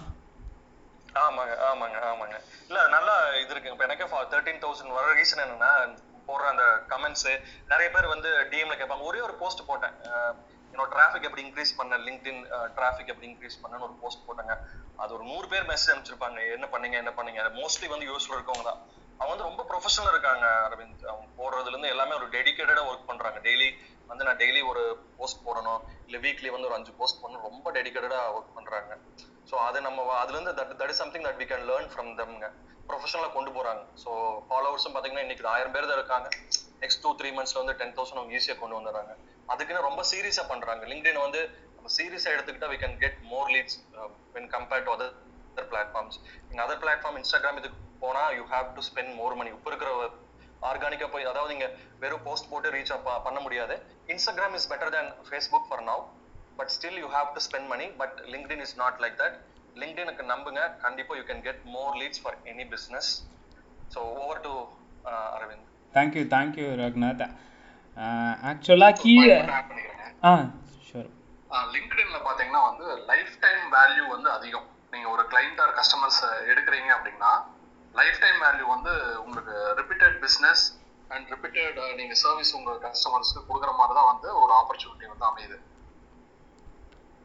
ஆமாங்க 1.27 1.55
ஆமாங்க 1.71 1.99
ஆமாங்க. 2.11 2.37
இல்ல 2.69 2.81
நல்லா 2.97 3.15
இது 3.43 3.53
இருக்கு 3.55 3.73
இப்ப 3.75 3.85
எனக்கே 3.89 4.09
தேர்ட்டீன் 4.35 4.63
தௌசண்ட் 4.67 4.97
வர 4.99 5.07
ரீசன் 5.21 5.45
என்னன்னா 5.47 5.73
போடுற 6.29 6.47
அந்த 6.55 6.65
கமெண்ட்ஸ் 6.93 7.29
நிறைய 7.73 7.89
பேர் 7.97 8.13
வந்து 8.15 8.31
டிஎம்ல 8.53 8.77
கேட்பாங்க. 8.81 9.11
ஒரே 9.11 9.21
ஒரு 9.29 9.35
போஸ்ட் 9.43 9.67
போட்டேன். 9.71 9.97
என்னோட 10.73 10.89
டிராஃபிக் 10.95 11.27
எப்படி 11.29 11.43
இன்க்ரீஸ் 11.47 11.77
பண்ண 11.77 11.99
லிங்க்டின் 12.07 12.41
டிராஃபிக் 12.79 13.11
எப்படி 13.13 13.29
இன்க்ரீஸ் 13.33 13.61
பண்ணனு 13.63 13.87
ஒரு 13.89 13.95
போஸ்ட் 14.03 14.27
போட்டாங்க. 14.29 14.55
அது 15.03 15.11
ஒரு 15.17 15.25
நூறு 15.31 15.47
பேர் 15.53 15.69
மெசேஜ் 15.71 15.93
அனுப்பிச்சிருப்பாங்க. 15.93 16.39
என்ன 16.57 16.67
பண்ணீங்க 16.73 16.97
என்ன 17.03 17.13
பண்ணீங்க? 17.19 17.43
மோஸ்ட்லி 17.61 17.89
வந்து 17.95 18.09
யூஸ்ல 18.11 18.35
இருக்கவங்க 18.37 18.67
தான். 18.71 18.81
அவங்க 19.21 19.31
வந்து 19.33 19.47
ரொம்ப 19.49 19.63
ப்ரொஃபஷனல் 19.71 20.13
இருக்காங்க 20.15 20.47
அரவிந்த். 20.67 21.07
அவங்க 21.13 21.29
போடுறதுல 21.39 21.73
இருந்து 21.75 21.93
எல்லாமே 21.95 22.17
ஒரு 22.19 22.27
டெடிக்கேட்டடா 22.35 22.83
ஒர்க் 22.91 23.09
பண்றாங்க. 23.11 23.39
டெய்லி 23.47 23.69
வந்து 24.11 24.27
நான் 24.27 24.41
டெய்லி 24.43 24.61
ஒரு 24.73 24.83
போஸ்ட் 25.17 25.43
போடணும். 25.47 25.81
இல்லை 26.09 26.21
வீக்லி 26.27 26.51
வந்து 26.55 26.69
ஒரு 26.71 26.77
அஞ்சு 26.79 26.93
போஸ்ட் 27.01 27.23
பண்ணணும் 27.25 27.47
ரொம்ப 27.49 27.73
டெடிக்கேட்டடா 27.79 28.21
ஒர்க் 28.37 28.55
பண்ணுறாங்க 28.59 28.93
ஸோ 29.51 29.57
அது 29.69 29.79
நம்ம 29.87 30.07
அதுலேருந்து 30.23 30.55
that 30.59 30.73
that 30.81 30.93
is 30.95 31.01
something 31.03 31.27
that 31.29 31.39
we 31.43 31.47
can 31.53 31.65
learn 31.71 31.89
from 31.93 32.11
தம்ங்க 32.19 32.49
ப்ரொஃபஷனலாக 32.89 33.33
கொண்டு 33.37 33.51
போகிறாங்க 33.57 33.83
ஸோ 34.03 34.11
ஃபாலோவர்ஸும் 34.49 34.95
பார்த்தீங்கன்னா 34.95 35.25
இன்னைக்கு 35.27 35.49
ஆயிரம் 35.55 35.75
பேர் 35.75 35.89
தான் 35.91 35.99
இருக்காங்க. 36.01 36.29
நெக்ஸ்ட் 36.83 37.03
டூ 37.05 37.11
த்ரீ 37.21 37.31
மந்த்ஸ்ல 37.39 37.61
வந்து 37.63 37.75
டென் 37.81 37.95
தௌசண்ட் 37.97 38.21
அவங்க 38.21 38.37
ஈஸியாக 38.39 38.59
கொண்டு 38.61 38.77
வந்துடுறாங்க. 38.79 39.13
அதுக்குன்னு 39.53 39.87
ரொம்ப 39.89 40.03
சீரியஸாக 40.11 40.47
பண்ணுறாங்க 40.53 40.83
லிங்க்டின் 40.93 41.21
வந்து 41.27 41.41
நம்ம 41.77 41.91
சீரியஸாக 41.97 42.35
எடுத்துக்கிட்டா 42.37 42.71
we 42.75 42.79
can 42.83 42.97
get 43.03 43.19
more 43.33 43.51
leads 43.55 43.77
when 44.37 44.49
compared 44.57 44.87
to 44.89 44.93
other 44.97 45.69
platforms 45.73 46.19
நீங்கள் 46.49 46.65
அதர் 46.67 46.81
பிளாட்ஃபார்ம் 46.85 47.19
இன்ஸ்டாகிராம் 47.21 47.59
இதுக்கு 47.63 47.79
போனால் 48.05 48.33
you 48.39 48.45
have 48.55 48.69
to 48.77 48.85
spend 48.89 49.15
more 49.21 49.37
money 49.41 49.53
இப்போ 49.57 49.71
இருக்கிற 49.73 49.91
ஆர்கானிக்காக 50.71 51.11
போய் 51.15 51.29
அதாவது 51.33 51.53
நீங்கள் 51.55 51.75
வெறும் 52.05 52.25
போஸ்ட் 52.29 52.49
போட்டு 52.53 52.73
ரீச் 52.77 52.93
பண்ண 53.27 53.39
முடியாது. 53.47 53.75
Instagram 54.15 54.57
is 54.59 54.69
better 54.73 54.95
than 54.97 55.11
Facebook 55.29 55.69
for 55.71 55.85
now 55.91 56.03
but 56.59 56.73
still 56.75 56.99
you 57.03 57.09
have 57.15 57.29
to 57.37 57.43
spend 57.47 57.69
money 57.73 57.87
but 58.01 58.17
LinkedIn 58.35 58.63
is 58.67 58.77
not 58.83 58.99
like 59.05 59.17
that 59.23 59.37
லிங்க்டினுக்கு 59.77 60.25
நம்புங்க. 60.31 60.61
கண்டிப்பாக 60.85 61.19
you 61.19 61.25
can 61.29 61.43
get 61.47 61.61
more 61.75 61.93
leads 62.01 62.23
for 62.23 62.39
any 62.53 62.65
business 62.73 63.11
so 63.95 64.01
over 64.17 64.41
to 64.47 64.55
Aravind 65.35 65.67
thank you 65.95 66.25
thank you 66.35 66.67
Raghunath 66.83 67.23
ஆக்சுவலாக 68.51 68.97
கீழே 69.05 69.37
ஆ 70.25 70.33
sure 70.89 71.09
லிங்க்டின்ல 71.75 72.19
பாத்தீங்கன்னா 72.27 72.63
வந்து 72.71 72.87
life 73.13 73.33
time 73.45 73.63
value 73.77 74.05
வந்து 74.15 74.29
அதிகம். 74.37 74.67
நீங்க 74.93 75.07
ஒரு 75.15 75.25
கிளைண்ட் 75.33 75.61
ஆர் 75.65 75.73
கஸ்டமர்ஸ் 75.79 76.21
எடுக்கிறீங்க 76.51 76.91
அப்படின்னா 76.97 77.31
லைஃப் 77.95 78.21
டைம் 78.25 78.39
வேல்யூ 78.47 78.67
வந்து 78.75 78.93
உங்களுக்கு 79.25 79.55
ரிப்பீட்டட் 79.81 80.17
பிசினஸ் 80.25 80.63
அண்ட் 81.11 81.27
ரிப்பீட்டட் 81.35 81.79
நீங்க 82.01 82.15
சர்வீஸ் 82.23 82.53
உங்க 82.59 82.73
கஸ்டமர்ஸ்க்கு 82.87 83.47
கொடுக்குற 83.49 83.73
மாதிரி 83.81 83.97
தான் 83.99 84.11
வந்து 84.13 84.29
ஒரு 84.43 84.53
ஆப்பர்ச்சுனிட்டி 84.61 85.07
வந்து 85.13 85.27
அமையுது. 85.31 85.57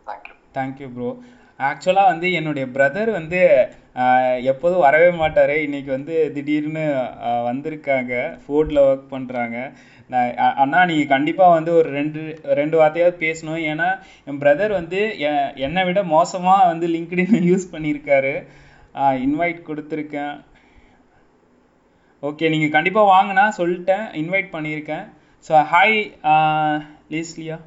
தேங்க்யூ 0.07 0.57
தேங்க்யூ 0.57 0.89
ப்ரோ 0.93 1.17
ஆக்சுவலாக 1.59 2.05
வந்து 2.05 2.31
என்னுடைய 2.31 2.67
பிரதர் 2.73 3.11
வந்து 3.11 3.69
எப்போதும் 4.43 4.79
வரவே 4.79 5.15
மாட்டார். 5.15 5.49
இன்றைக்கி 5.49 5.85
வந்து 5.85 6.31
திடீர்னு 6.33 7.09
வந்திருக்காங்க. 7.21 8.39
ஃபோர்டில் 8.45 8.79
ஒர்க் 8.83 9.05
பண்ணுறாங்க 9.11 9.73
நான் 10.07 10.35
அண்ணா 10.35 10.85
நீங்கள் 10.85 11.07
கண்டிப்பாக 11.07 11.53
வந்து 11.53 11.73
ஒரு 11.73 11.89
ரெண்டு 11.89 12.39
ரெண்டு 12.43 12.81
வார்த்தையாவது 12.81 13.21
பேசணும். 13.23 13.59
ஏன்னா 13.71 13.99
என் 14.25 14.39
பிரதர் 14.39 14.71
வந்து 14.71 15.19
எ- 15.19 15.53
என்னை 15.55 15.83
விட 15.83 16.03
மோசமாக 16.03 16.67
வந்து 16.67 16.87
லிங்க்டின் 16.87 17.47
யூஸ் 17.51 17.67
பண்ணியிருக்காரு. 17.71 18.45
இன்வைட் 18.95 19.61
கொடுத்துருக்கேன். 19.67 20.43
ஓகே 22.21 22.49
நீங்கள் 22.49 22.69
கண்டிப்பாக 22.69 23.13
வாங்கினா 23.13 23.45
சொல்லிட்டேன். 23.61 24.05
இன்வைட் 24.21 24.49
பண்ணியிருக்கேன். 24.51 25.05
So 25.47 25.65
hi 25.73 26.11
லீஸ்லியா 27.09 27.59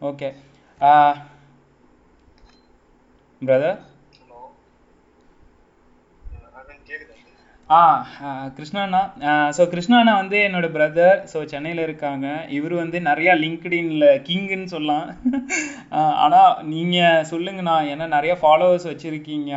okay 0.00 0.28
brother 3.42 3.78
hello 4.16 4.40
Aravind 6.50 6.86
கேக்குதா 6.88 7.16
ஆ 7.78 7.80
கிருஷ்ணாண்ணா 8.56 9.00
ஸோ 9.56 9.62
கிருஷ்ணாண்ணா 9.72 10.12
வந்து 10.20 10.38
என்னோட 10.46 10.68
பிரதர் 10.76 11.18
ஸோ 11.32 11.38
சென்னையில் 11.52 11.82
இருக்காங்க. 11.84 12.26
இவர் 12.56 12.74
வந்து 12.80 12.98
நிறையா 13.08 13.32
லிங்க்டின்ல 13.42 14.06
கிங்குன்னு 14.28 14.72
சொல்லலாம். 14.72 15.06
ஆனால் 16.24 16.56
நீங்கள் 16.72 17.28
சொல்லுங்கண்ணா 17.32 17.76
ஏன்னா 17.92 18.08
நிறையா 18.16 18.36
ஃபாலோவர்ஸ் 18.42 18.88
வச்சுருக்கீங்க. 18.90 19.52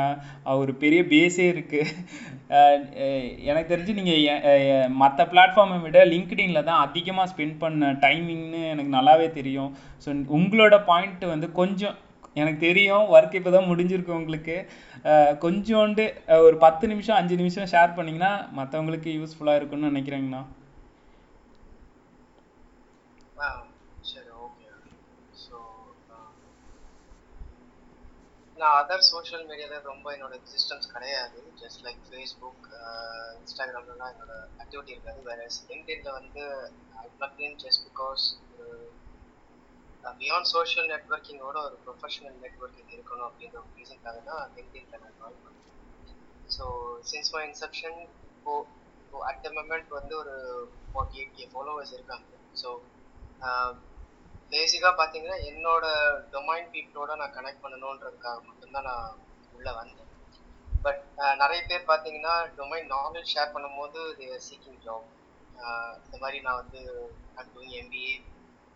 ஒரு 0.62 0.74
பெரிய 0.84 1.02
பேஸே 1.14 1.48
இருக்குது 1.56 1.92
எனக்கு 3.50 3.72
தெரிஞ்சு 3.74 3.98
நீங்கள் 4.00 4.88
மற்ற 5.02 5.28
பிளாட்ஃபார்மை 5.34 5.82
விட 5.88 6.00
லிங்க்டின்ல 6.14 6.62
தான் 6.70 6.84
அதிகமாக 6.86 7.32
ஸ்பெண்ட் 7.34 7.60
பண்ண 7.66 7.94
டைமிங்னு 8.08 8.64
எனக்கு 8.76 8.98
நல்லாவே 9.00 9.30
தெரியும். 9.42 9.72
ஸோ 10.06 10.10
உங்களோட 10.40 10.78
பாயிண்ட் 10.92 11.32
வந்து 11.36 11.50
கொஞ்சம் 11.62 11.98
எனக்கு 12.42 12.60
தெரியும். 12.70 13.04
ஒர்க் 13.16 13.36
இப்போ 13.40 13.52
தான் 13.56 13.68
முடிஞ்சிருக்கு 13.72 14.20
உங்களுக்கு. 14.20 14.56
கொஞ்சோண்டு 15.44 16.04
ஒரு 16.46 16.56
பத்து 16.66 16.86
நிமிஷம் 16.92 17.18
அஞ்சு 17.20 17.36
நிமிஷம் 17.40 17.72
ஷேர் 17.72 17.96
பண்ணிங்கன்னா 17.98 18.34
மற்றவங்களுக்கு 18.58 19.10
யூஸ்ஃபுல்லாக 19.16 19.60
இருக்கும்னு 19.60 19.92
நினைக்கிறேங்கண்ணா. 19.92 20.42
ஆ 23.46 23.48
சரி 24.12 24.32
ஓகே 24.46 24.68
ஸோ 25.44 25.58
நான் 28.58 28.78
அதர் 28.82 29.04
சோஷியல் 29.12 29.46
மீடியாவில் 29.50 29.90
ரொம்ப 29.92 30.08
என்னோட 30.16 30.34
எக்ஸிஸ்டன்ஸ் 30.40 30.94
கிடையாது. 30.96 31.40
ஜஸ்ட் 31.64 31.84
லைக் 31.88 32.02
ஃபேஸ்புக் 32.10 32.66
இன்ஸ்டாகிராம்லாம் 33.42 34.14
என்னோட 34.14 34.34
ஆக்டிவிட்டி 34.62 34.94
இருக்காது. 34.96 35.20
வேற 35.30 35.50
லிங்க்டின்ல 35.72 36.14
வந்து 36.20 36.46
I 37.04 37.08
plug 37.20 37.42
in 37.48 37.60
just 37.66 37.86
because 37.90 38.24
beyond 40.20 40.50
social 40.52 40.90
நெட்ஒர்க்கிங்கோட 40.92 41.58
ஒரு 41.68 41.78
ப்ரொஃபஷனல் 41.84 42.38
நெட்ஒர்க்கிங் 42.42 42.92
இருக்கணும் 42.96 43.28
அப்படின்ற 43.28 43.58
ஒரு 43.60 43.72
ரீசன்க்காக 43.78 44.20
தான் 44.30 44.42
லிங்க்டின்ல 44.56 45.00
நான் 45.00 45.16
ஜாயின் 45.20 45.42
பண்ணேன் 45.44 45.60
ஸோ 46.50 46.66
சின்ஸ் 47.12 47.32
மை 47.36 47.44
இன்செப்ஷன் 47.48 47.98
இப்போ 48.30 48.54
இப்போ 49.00 49.20
அட் 49.30 49.42
த 49.42 49.50
மொமெண்ட் 49.52 49.90
வந்து 49.92 50.14
ஒரு 50.22 50.36
ஃபார்ட்டி 50.90 51.20
எயிட் 51.20 51.36
கே 51.38 51.46
ஃபாலோவர்ஸ் 51.54 51.94
இருக்காங்க 51.94 52.28
ஸோ 52.56 52.70
பேசிக்காக 54.52 54.94
பார்த்தீங்கன்னா 54.98 55.38
என்னோட 55.50 55.86
டொமைன் 56.34 56.68
பீப்புளோட 56.74 57.12
நான் 57.16 57.36
கனெக்ட் 57.38 57.64
பண்ணணுன்றதுக்காக 57.64 58.40
மட்டும்தான் 58.48 58.88
நான் 58.90 59.08
உள்ளே 59.54 59.72
வந்தேன். 59.72 60.10
பட் 60.86 61.02
நிறைய 61.42 61.62
பேர் 61.64 61.90
பார்த்தீங்கன்னா 61.90 62.34
டொமைன் 62.58 62.88
நாலேஜ் 62.94 63.32
ஷேர் 63.34 63.54
பண்ணும்போது 63.54 64.00
தேர் 64.20 64.46
சீக்கிங் 64.48 64.80
ஜாப் 64.86 65.08
இந்த 66.06 66.18
மாதிரி 66.24 66.38
நான் 66.46 66.60
வந்து 66.62 66.82
நான் 67.36 67.52
டூயிங் 67.54 67.76
எம்பிஏ 67.82 68.14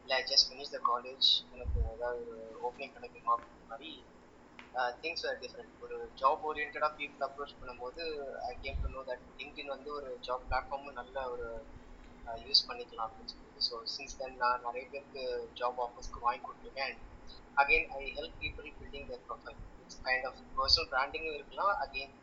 இல்லை 0.08 0.18
ஜஸ்ட் 0.28 0.46
ஃபினிஷ் 0.50 0.72
த 0.74 0.80
காலேஜ் 0.90 1.30
எனக்கு 1.54 1.78
ஏதாவது 1.94 2.22
ஓப்பனிங் 2.68 2.94
கிடைக்குமா 2.94 3.32
அப்படின்ற 3.34 3.64
மாதிரி 3.72 3.90
திங்ஸ் 5.02 5.24
ஆர் 5.30 5.40
டிஃப்ரெண்ட் 5.42 5.82
ஒரு 5.86 5.96
ஜாப் 6.22 6.44
ஓரியன்டாக 6.50 6.90
பீப்புள் 7.00 7.26
அப்ரோச் 7.26 7.58
பண்ணும்போது 7.62 8.04
I 8.50 8.52
came 8.62 8.78
to 8.84 8.90
know 8.94 9.02
that 9.10 9.26
LinkedIn 9.40 9.72
வந்து 9.74 9.90
ஒரு 9.98 10.10
ஜாப் 10.28 10.46
பிளாட்ஃபார்மும் 10.50 10.98
நல்ல 11.00 11.16
ஒரு 11.34 11.48
யூஸ் 12.46 12.64
பண்ணிக்கலாம் 12.70 13.08
அப்படின்னு 13.08 13.34
சொல்லிட்டு. 13.34 13.66
ஸோ 13.68 13.76
சின்ஸ் 13.96 14.18
தென் 14.22 14.38
நான் 14.44 14.64
நிறைய 14.68 14.86
பேருக்கு 14.94 15.24
ஜாப் 15.62 15.82
ஆஃபர்ஸ்க்கு 15.86 16.24
வாங்கி 16.28 16.42
கொடுத்துருக்கேன். 16.46 16.94
And 16.94 17.02
again 17.58 17.90
I 18.00 18.04
help 18.20 18.40
people 18.44 18.70
building 18.80 19.10
their 19.12 19.24
profile 19.30 19.60
it's 19.84 20.02
kind 20.08 20.28
of 20.30 20.40
personal 20.60 20.90
பிராண்டிங்கும் 20.94 21.38
இருக்கலாம். 21.40 21.74
அகெயின் 21.86 22.16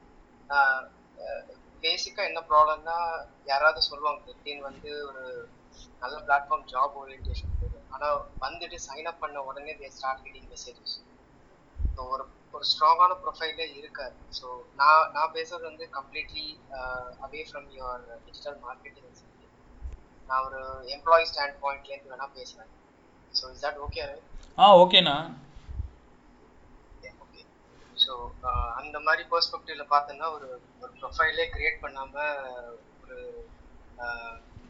பேசிக்காக 1.85 2.31
என்ன 2.31 2.43
ப்ராப்ளம்னா 2.53 2.97
யாராவது 3.53 3.89
சொல்லுவாங்க 3.91 4.23
லிங்க்டின் 4.31 4.67
வந்து 4.69 4.93
ஒரு 5.11 5.25
நல்ல 6.03 6.17
பிளாட்ஃபார்ம் 6.27 6.67
ஜாப் 6.73 6.97
ஓரியன்டேஷன் 7.03 7.53
ஆனால் 7.95 8.19
வந்துட்டு 8.41 8.79
சைன் 8.87 9.09
அப் 9.11 9.21
பண்ண 9.21 9.43
உடனே 9.43 9.75
they 9.75 9.91
start 9.97 10.25
reading 10.27 10.49
messages 10.51 10.95
so 11.97 12.03
ஒரு 12.09 12.25
ஒரு 12.55 12.65
ஸ்ட்ராங்கான 12.65 13.13
ப்ரொஃபைலே 13.23 13.67
இருக்காது 13.81 14.17
ஸோ 14.39 14.47
நான் 14.75 15.05
நான் 15.13 15.35
பேசுறது 15.35 15.65
வந்து 15.65 15.87
completely 15.91 16.47
away 17.21 17.43
from 17.49 17.69
your 17.73 18.05
digital 18.27 18.59
marketing 18.63 19.11
நான் 20.31 20.45
ஒரு 20.45 20.61
எம்ப்ளாயி 20.95 21.25
ஸ்டாண்ட் 21.31 21.59
பாயிண்ட்லேருந்து 21.63 22.13
வேணா 22.13 22.29
பேசுகிறேன் 22.37 22.71
ஸோ 23.33 23.51
இஸ் 23.53 23.65
தட் 23.65 23.81
ஓகே 23.87 24.05
ஆ 24.59 24.67
ஓகேண்ணா 24.83 25.17
ஓகே 27.25 27.43
ஸோ 27.97 28.13
அந்த 28.81 28.97
மாதிரி 29.01 29.23
பெர்ஸ்பெக்டிவ்ல 29.33 29.87
பார்த்தோன்னா 29.91 30.29
ஒரு 30.33 30.49
ஒரு 30.81 30.93
ப்ரொஃபைலே 31.01 31.47
கிரியேட் 31.55 31.83
பண்ணாமல் 31.83 32.33
ஒரு 33.03 33.19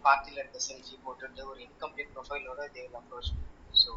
பார்ட்டியில் 0.05 0.40
இருக்க 0.40 0.59
செல்ஃபி 0.68 0.96
போட்டுட்டு 1.05 1.42
ஒரு 1.50 1.61
இன்கம்ப்ளீட் 1.66 2.12
ப்ரொஃபைலோட 2.14 2.61
தேவை 2.76 2.96
அப்ரோச் 3.00 3.30
ஸோ 3.74 3.92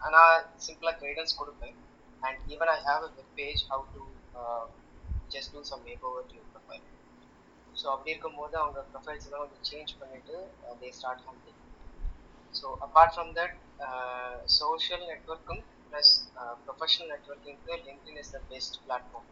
நான் 0.00 0.34
சிம்பிளாக 0.64 0.96
கைடன்ஸ் 1.02 1.38
கொடுப்பேன். 1.40 1.74
And 2.22 2.40
even 2.54 2.72
I 2.74 2.78
have 2.86 3.02
a 3.02 3.12
web 3.18 3.34
page 3.38 3.62
how 3.70 3.84
to 3.94 4.02
just 5.30 5.52
do 5.54 5.60
some 5.70 5.84
make 5.88 6.04
over 6.08 6.26
to 6.32 6.40
profile 6.52 6.84
so 7.76 7.84
அப்படி 7.92 8.12
இருக்கும்போது 8.12 8.54
அவங்க 8.62 8.80
ப்ரொஃபைல்ஸ் 8.90 9.26
எல்லாம் 9.28 9.42
கொஞ்சம் 9.44 9.68
சேஞ்ச் 9.70 9.92
பண்ணிட்டு 10.00 10.36
they 10.80 10.88
start 10.98 11.22
hunting 11.28 11.60
so 12.54 12.66
apart 12.86 13.14
from 13.14 13.32
that 13.38 13.54
social 14.58 15.04
நெட்ஒர்க்கும் 15.10 15.62
plus 15.86 16.12
professional 16.64 17.10
நெட்ஒர்க்கிங்க்கு 17.14 17.76
LinkedIn 17.86 18.20
is 18.22 18.34
the 18.36 18.40
best 18.52 18.78
platform 18.84 19.30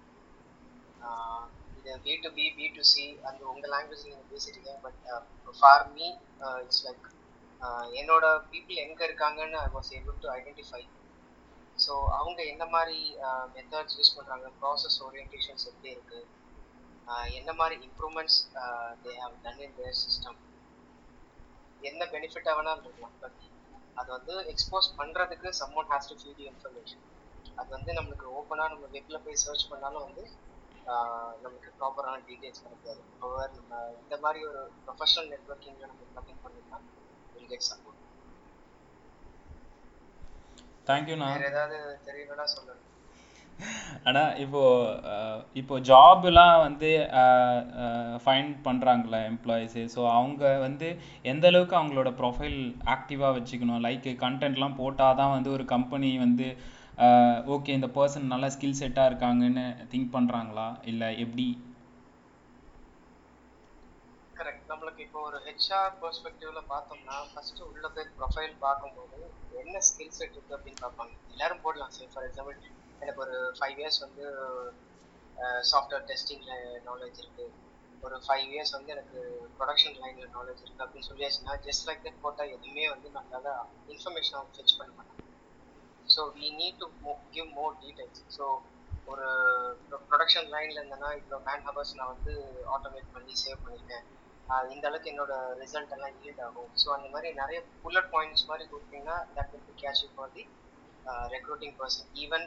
இது 1.81 1.97
B 2.05 2.15
to 2.23 2.31
B 2.31 2.47
B 2.57 2.67
to 2.75 2.83
C 2.89 3.05
அந்த 3.29 3.41
உங்கள் 3.47 3.73
language 3.75 4.07
நீங்கள் 4.07 4.31
பேசிட்டீங்க 4.31 4.73
but 4.83 5.01
for 5.59 5.87
me 5.93 6.07
it's 6.61 6.83
like 6.87 7.07
என்னோட 8.01 8.27
பீப்புள் 8.51 8.83
எங்கே 8.85 9.05
இருக்காங்கன்னு 9.05 9.59
I 9.61 9.69
was 9.73 9.91
able 9.99 10.19
to 10.25 10.31
identify 10.31 10.83
so 11.79 11.93
அவங்க 12.17 12.39
uh, 12.39 12.45
uh, 12.45 12.53
என்ன 12.53 12.65
மாதிரி 12.73 12.99
மெத்தட்ஸ் 13.55 13.97
யூஸ் 13.99 14.15
பண்ணுறாங்க 14.17 14.47
ப்ராசஸ் 14.59 14.97
ஓரியன்டேஷன்ஸ் 15.07 15.65
எப்படி 15.71 15.91
இருக்குது 15.95 16.27
என்ன 17.33 17.51
மாதிரி 17.53 17.77
improvements 17.87 18.39
they 19.05 19.13
have 19.23 19.37
done 19.45 19.63
in 19.67 19.77
their 19.79 19.97
system 20.01 20.39
என்ன 21.83 22.09
பெனிஃபிட்டாக 22.13 22.55
வேணாலும் 22.59 22.85
இருக்கலாம் 22.85 23.17
பட் 23.21 23.41
அது 23.97 24.11
வந்து 24.17 24.35
எக்ஸ்போஸ் 24.53 24.89
பண்ணுறதுக்கு 24.99 25.49
some 25.61 25.75
one 25.75 25.89
has 25.93 26.11
to 26.11 26.17
feel 26.21 26.45
information 26.47 27.05
அது 27.57 27.69
வந்து 27.69 27.91
நம்மளுக்கு 27.93 28.27
ஓப்பனாக 28.35 28.73
நம்ம 28.73 28.89
வெப்பில் 28.93 29.23
போய் 29.25 29.43
சர்ச் 29.45 29.67
பண்ணாலும் 29.71 30.05
வந்து 30.05 30.25
நமக்கு 31.43 31.71
ப்ராப்பரான 31.79 32.23
டீடைல்ஸ் 32.27 32.65
கிடைக்காது. 32.65 33.01
ஹவர் 33.21 33.51
நம்ம 33.57 33.73
இந்த 34.01 34.17
மாதிரி 34.23 34.41
ஒரு 34.47 34.61
ப்ரொஃபஷனல் 34.85 35.31
நெட்ஒர்க்கிங்கில் 35.33 35.91
நம்ம 35.91 36.07
கனெக்ட் 36.17 36.45
பண்ணிட்டோம்னா 36.45 36.81
வில் 37.35 37.51
கெட் 37.51 37.69
சப்போர்ட் 37.69 37.99
தேங்க்யூண்ணா 40.87 41.27
வேற 41.33 41.49
ஏதாவது 41.51 41.77
தெரியணும்னா 42.07 42.47
சொல்லுங்க. 42.53 42.79
ஆனா 44.05 44.21
இப்போ 44.43 44.61
அஹ், 45.11 45.41
இப்போ 45.55 45.75
ஜாப்லாம் 45.89 46.55
வந்து 46.61 46.91
ஃபைண்ட் 48.25 48.55
பண்றாங்கல்ல 48.67 49.19
எம்ப்ளாயிஸு 49.29 49.83
ஸோ 49.95 50.01
அவங்க 50.13 50.43
வந்து 50.59 50.89
எந்த 51.25 51.47
அளவுக்கு 51.49 51.77
அவங்களோட 51.77 52.11
ப்ரொஃபைல் 52.21 52.59
ஆக்டிவாக 52.95 53.37
வச்சுக்கணும்? 53.37 53.83
லைக் 53.87 54.09
கண்டென்ட்லாம் 54.23 54.79
போட்டால் 54.79 55.19
தான் 55.21 55.35
வந்து 55.37 55.51
ஒரு 55.51 55.67
கம்பெனி 55.67 56.13
வந்து 56.19 56.49
ஓகே 57.55 57.75
இந்த 57.79 57.89
பர்சன் 57.97 58.31
நல்ல 58.33 58.47
ஸ்கில் 58.55 58.79
செட்டாக 58.81 59.11
இருக்காங்கன்னு 59.11 59.63
திங்க் 59.93 60.11
பண்ணுறாங்களா 60.15 60.67
இல்லை 60.91 61.09
எப்படி? 61.25 61.47
கரெக்ட் 64.39 64.67
நம்மளுக்கு 64.73 65.01
இப்போ 65.07 65.21
ஒரு 65.29 65.39
ஹெச்ஆர் 65.47 65.95
பெர்ஸ்பெக்டிவ்ல 66.03 66.61
பார்த்தோம்னா 66.73 67.17
ஃபர்ஸ்ட் 67.31 67.63
உள்ள 67.69 67.87
போய் 67.95 68.11
ப்ரொஃபைல் 68.19 68.55
பார்க்கும்போது 68.67 69.19
என்ன 69.63 69.81
ஸ்கில் 69.89 70.15
செட் 70.19 70.37
இருக்கு 70.37 70.57
அப்படின்னு 70.57 70.83
பார்ப்பாங்க. 70.85 71.15
எல்லாரும் 71.33 71.63
போடலாம். 71.65 71.95
சரி 71.97 72.11
ஃபார் 72.15 72.27
எக்ஸாம்பிள் 72.29 72.59
எனக்கு 73.03 73.23
ஒரு 73.27 73.39
ஃபைவ் 73.59 73.79
இயர்ஸ் 73.83 74.01
வந்து 74.07 74.25
சாஃப்ட்வேர் 75.73 76.07
டெஸ்டிங்ல 76.11 76.53
நாலேஜ் 76.91 77.21
இருக்கு. 77.23 77.47
ஒரு 78.03 78.17
ஃபைவ் 78.27 78.47
இயர்ஸ் 78.55 78.75
வந்து 78.77 78.93
எனக்கு 78.97 79.21
ப்ரொடக்ஷன் 79.59 79.99
லைன்ல 80.03 80.29
நாலேஜ் 80.39 80.63
இருக்கு 80.65 80.85
அப்படின்னு 80.85 81.09
சொல்லியாச்சுன்னா 81.11 81.57
ஜஸ்ட் 81.69 81.87
லைக் 81.89 82.05
தட் 82.07 82.23
போட்டால் 82.27 82.53
எதுவுமே 82.57 82.87
வந்து 82.95 83.09
நம்மளால 83.17 83.49
இன்ஃபர்மேஷன் 83.95 84.39
அவங்க 84.39 84.55
ஃபெச் 84.59 84.79
பண்ண 84.81 84.93
மாட்டாங்க. 84.99 85.20
So 86.07 86.23
we 86.37 86.49
need 86.61 86.81
to 86.81 86.89
give 87.35 87.49
more 87.57 87.75
details 87.83 88.23
so 88.37 88.45
ஒரு 89.07 89.27
ப்ரொடக்ஷன் 90.09 90.49
லைன்ல 90.53 90.79
இருந்தேன்னா 90.79 91.11
இவ்வளோ 91.19 91.39
மேன் 91.47 91.65
ஹவர்ஸ் 91.69 91.97
நான் 91.99 92.13
வந்து 92.15 92.33
ஆட்டோமேட் 92.75 93.13
பண்ணி 93.15 93.35
சேவ் 93.43 93.63
பண்ணியிருக்கேன் 93.63 94.07
ஆஹ் 94.49 94.67
இந்த 94.73 94.85
அளவுக்கு 94.89 95.11
என்னோட 95.13 95.33
ரிசல்ட் 95.61 95.95
எல்லாம் 95.97 96.17
ஈல்ட் 96.23 96.43
ஆகும் 96.47 96.71
ஸோ 96.83 96.89
அந்த 96.97 97.09
மாதிரி 97.15 97.29
நிறைய 97.41 97.59
புல்லட் 97.83 98.11
பாயிண்ட்ஸ் 98.15 98.49
மாதிரி 98.49 98.65
கொடுத்தீங்கன்னா 98.71 99.19
that 99.37 99.53
will 99.53 99.67
be 99.69 99.77
catch 99.83 100.03
for 100.15 100.33
the 100.37 100.45
recruiting 101.35 101.77
person 101.79 102.11
even 102.25 102.47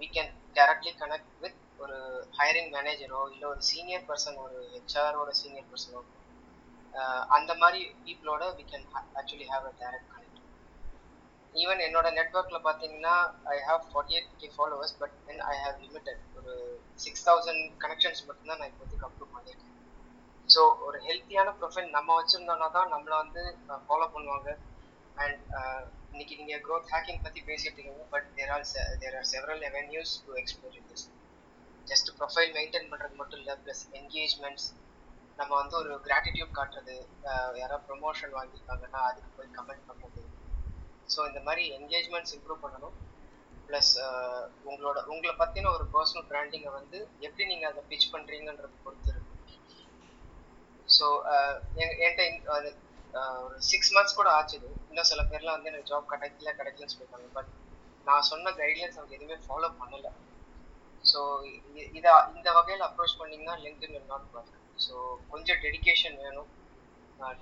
we 0.00 0.06
can 0.14 0.30
directly 0.56 0.92
connect 1.00 1.32
with 1.42 1.58
ஒரு 1.78 1.96
ஹையரிங் 2.38 2.70
மேனேஜரோ 2.74 3.20
இல்லை 3.32 3.46
ஒரு 3.50 3.62
சீனியர் 3.68 4.06
பர்சன் 4.08 4.38
ஒரு 4.44 4.58
ஹெச்ஆரோட 4.72 5.30
சீனியர் 5.40 5.68
பர்சனோ 5.70 6.00
அந்த 7.36 7.52
மாதிரி 7.60 7.80
பீப்புளோட 8.04 8.44
we 8.56 8.64
can 8.70 8.86
actually 9.18 9.46
have 9.52 9.66
a 9.68 9.74
direct 9.80 10.08
connect 10.08 10.21
even 11.54 11.80
என்னோட 11.86 12.08
நெட்ஒர்க்ல 12.18 12.58
பார்த்தீங்கன்னா 12.66 13.14
I 13.54 13.56
have 13.68 13.82
forty 13.90 14.14
eight 14.16 14.30
K 14.40 14.48
followers 14.56 14.94
but 15.00 15.16
then 15.26 15.42
I 15.52 15.54
have 15.64 15.76
limited 15.84 16.22
ஒரு 16.38 16.52
சிக்ஸ் 17.04 17.24
தௌசண்ட் 17.28 17.62
கனெக்ஷன்ஸ் 17.84 18.22
மட்டும்தான் 18.28 18.60
நான் 18.60 18.70
இப்போதைக்கு 18.72 19.06
அப்ரூவ் 19.08 19.34
பண்ணியிருக்கேன். 19.36 19.68
ஸோ 20.48 20.62
ஒரு 20.86 20.98
ஹெல்த்தியான 21.08 21.50
ப்ரொஃபைல் 21.60 21.90
நம்ம 21.96 22.16
வச்சிருந்தோம்னா 22.20 22.68
தான் 22.78 22.92
நம்மளை 22.94 23.16
வந்து 23.24 23.42
ஃபாலோ 23.86 24.08
பண்ணுவாங்க. 24.14 24.50
அண்ட் 25.22 25.40
இன்னைக்கு 26.12 26.34
நீங்க 26.40 26.54
க்ரோத் 26.66 26.90
ஹேக்கிங் 26.94 27.22
பத்தி 27.26 27.40
பேசிட்டு 27.48 27.76
இருக்கீங்க 27.76 28.04
but 28.14 28.28
there 28.38 28.52
are 28.54 28.64
there 29.02 29.16
are 29.18 29.28
several 29.32 29.64
avenues 29.70 30.12
to 30.26 30.32
explore 30.42 30.76
in 30.80 30.88
this 30.92 31.06
just 31.86 32.10
profile 32.18 32.52
maintain 32.58 32.90
பண்றது 32.92 33.16
மட்டும் 33.20 33.40
இல்லை 33.42 33.54
ப்ளஸ் 33.64 33.82
என்கேஜ்மெண்ட்ஸ் 34.00 34.68
நம்ம 35.38 35.52
வந்து 35.60 35.74
ஒரு 35.80 35.92
கிராட்டிடியூட் 36.06 36.58
காட்டுறது 36.58 36.96
யாராவது 37.60 37.86
ப்ரொமோஷன் 37.90 38.34
வாங்கியிருக்காங்கன்னா 38.38 39.00
அதுக்கு 39.10 39.30
போய் 39.38 39.54
கமெண்ட் 39.58 39.86
பண்ணுறது 39.90 40.22
ஸோ 41.12 41.20
இந்த 41.30 41.40
மாதிரி 41.46 41.64
என்கேஜ்மெண்ட்ஸ் 41.78 42.34
இம்ப்ரூவ் 42.36 42.62
பண்ணணும். 42.64 42.96
ப்ளஸ் 43.68 43.90
uh, 44.06 44.40
உங்களோட 44.68 44.98
உங்களை 45.12 45.32
பற்றின 45.40 45.70
ஒரு 45.76 45.84
பர்சனல் 45.94 46.26
பிராண்டிங்கை 46.30 46.70
வந்து 46.78 46.98
எப்படி 47.26 47.44
நீங்கள் 47.50 47.70
அதை 47.70 47.82
பிச் 47.90 48.08
பண்ணுறீங்கன்றது 48.14 48.76
பொறுத்து 48.84 49.10
இருக்கு. 49.12 49.30
ஸோ 50.96 51.06
uh, 51.34 51.52
என்கிட்ட 51.82 52.22
uh, 52.54 53.36
ஒரு 53.44 53.58
சிக்ஸ் 53.70 53.92
மந்த்ஸ் 53.96 54.18
கூட 54.18 54.28
ஆச்சு 54.38 54.56
இது. 54.58 54.70
இன்னும் 54.90 55.10
சில 55.12 55.22
பேர்லாம் 55.30 55.56
வந்து 55.56 55.70
எனக்கு 55.72 55.90
ஜாப் 55.92 56.10
கிடைக்கல 56.12 56.52
கிடைக்கலன்னு 56.60 56.92
சொல்லியிருக்காங்க 56.94 57.30
பட் 57.38 57.50
நான் 58.06 58.28
சொன்ன 58.30 58.52
கைட்லைன்ஸ் 58.60 58.98
அவங்க 58.98 59.14
எதுவுமே 59.18 59.38
ஃபாலோ 59.46 59.70
பண்ணல. 59.80 60.08
ஸோ 61.04 61.20
இதை 61.98 62.10
இந்த 62.36 62.48
வகையில் 62.58 62.84
அப்ரோச் 62.88 63.18
பண்ணிங்கன்னா 63.20 63.54
LinkedIn 63.64 63.94
will 63.96 64.08
not 64.12 64.34
work 64.36 64.58
so 64.84 64.94
கொஞ்சம் 65.32 65.60
டெடிகேஷன் 65.64 66.16
வேணும். 66.24 66.50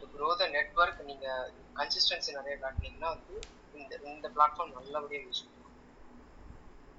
டு 0.00 0.06
க்ரோ 0.14 0.28
த 0.40 0.46
நெட்ஒர்க் 0.56 1.00
நீங்கள் 1.10 1.44
கன்சிஸ்டன்சி 1.78 2.30
நிறைய 2.38 2.54
காட்டினீங்கன்னா 2.64 3.10
வந்து 3.16 3.36
இந்த 3.78 3.92
இந்த 4.14 4.28
பிளாட்ஃபார்ம் 4.36 4.74
நல்லபடியாக 4.78 5.26
யூஸ் 5.28 5.44
பண்ணும் 5.46 5.56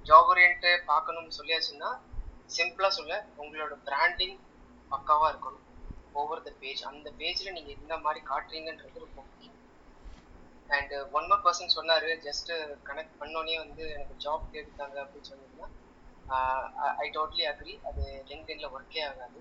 ஜாப் 0.09 0.29
ஓரியன்ட்டு 0.31 0.71
பார்க்கணும்னு 0.91 1.37
சொல்லியாச்சுன்னா 1.39 1.89
சிம்பிளாக 2.49 2.93
சொல்ல 2.99 3.15
உங்களோட 3.41 3.73
பிராண்டிங் 3.87 4.37
பக்காவாக 4.91 5.31
இருக்கணும். 5.33 5.65
ஓவர் 6.21 6.45
த 6.47 6.51
பேஜ் 6.61 6.81
அந்த 6.91 7.07
பேஜில் 7.19 7.55
நீங்கள் 7.57 7.75
என்ன 7.77 7.97
மாதிரி 8.05 8.21
காட்டுறீங்கன்றது 8.31 9.03
ரொம்ப 9.05 9.19
முக்கியம். 9.27 9.57
அண்ட் 10.75 10.93
ஒன் 11.17 11.27
மோர் 11.29 11.43
பர்சன் 11.45 11.75
சொன்னார் 11.77 12.07
ஜஸ்ட் 12.25 12.51
கனெக்ட் 12.89 13.19
பண்ணோன்னே 13.21 13.55
வந்து 13.63 13.83
எனக்கு 13.95 14.15
ஜாப் 14.25 14.51
கேட்டுட்டாங்க 14.55 14.97
அப்படின்னு 15.03 15.29
சொன்னீங்கன்னா 15.31 15.69
ஐ 17.03 17.07
டோட்லி 17.15 17.45
அக்ரி 17.51 17.73
அது 17.89 18.03
லிங்க்டின்ல 18.29 18.67
ஒர்க்கே 18.75 19.01
ஆகாது. 19.09 19.39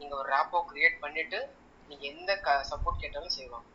நீங்கள் 0.00 0.18
ஒரு 0.20 0.28
ரேப்போ 0.34 0.58
கிரியேட் 0.70 0.98
பண்ணிவிட்டு 1.04 1.38
நீங்கள் 1.88 2.10
எந்த 2.12 2.32
க 2.46 2.56
சப்போர்ட் 2.72 3.02
கேட்டாலும் 3.04 3.36
செய்வாங்க 3.38 3.68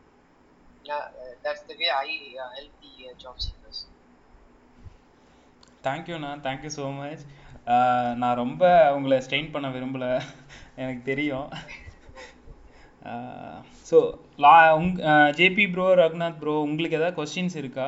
that's 1.43 1.65
the 1.67 1.75
way 1.79 1.89
I 1.99 2.09
help 2.55 2.77
the 2.83 2.91
job 3.23 3.41
seekers 3.45 3.81
தேங்க்யூண்ணா 5.83 6.31
தேங்க்யூ 6.45 6.71
ஸோ 6.75 6.85
மச் 6.95 7.23
நான் 8.15 8.39
ரொம்ப 8.39 8.63
உங்களை 8.93 9.17
ஸ்ட்ரெயின் 9.19 9.51
பண்ண 9.51 9.67
விரும்பலை. 9.69 10.11
எனக்கு 10.81 11.01
தெரியும். 11.03 11.49
ஸோ 13.89 13.97
லா 14.39 14.53
உங் 14.73 14.89
ஜேபி 15.37 15.65
ப்ரோ 15.73 15.85
ரகுநாத் 15.95 16.39
ப்ரோ 16.39 16.53
உங்களுக்கு 16.63 16.97
ஏதாவது 16.99 17.17
கொஸ்டின்ஸ் 17.19 17.55
இருக்கா 17.55 17.87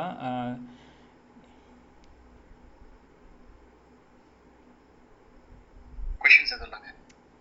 கொஷின்ஸ் 6.22 6.54
எதுவும் 6.56 6.88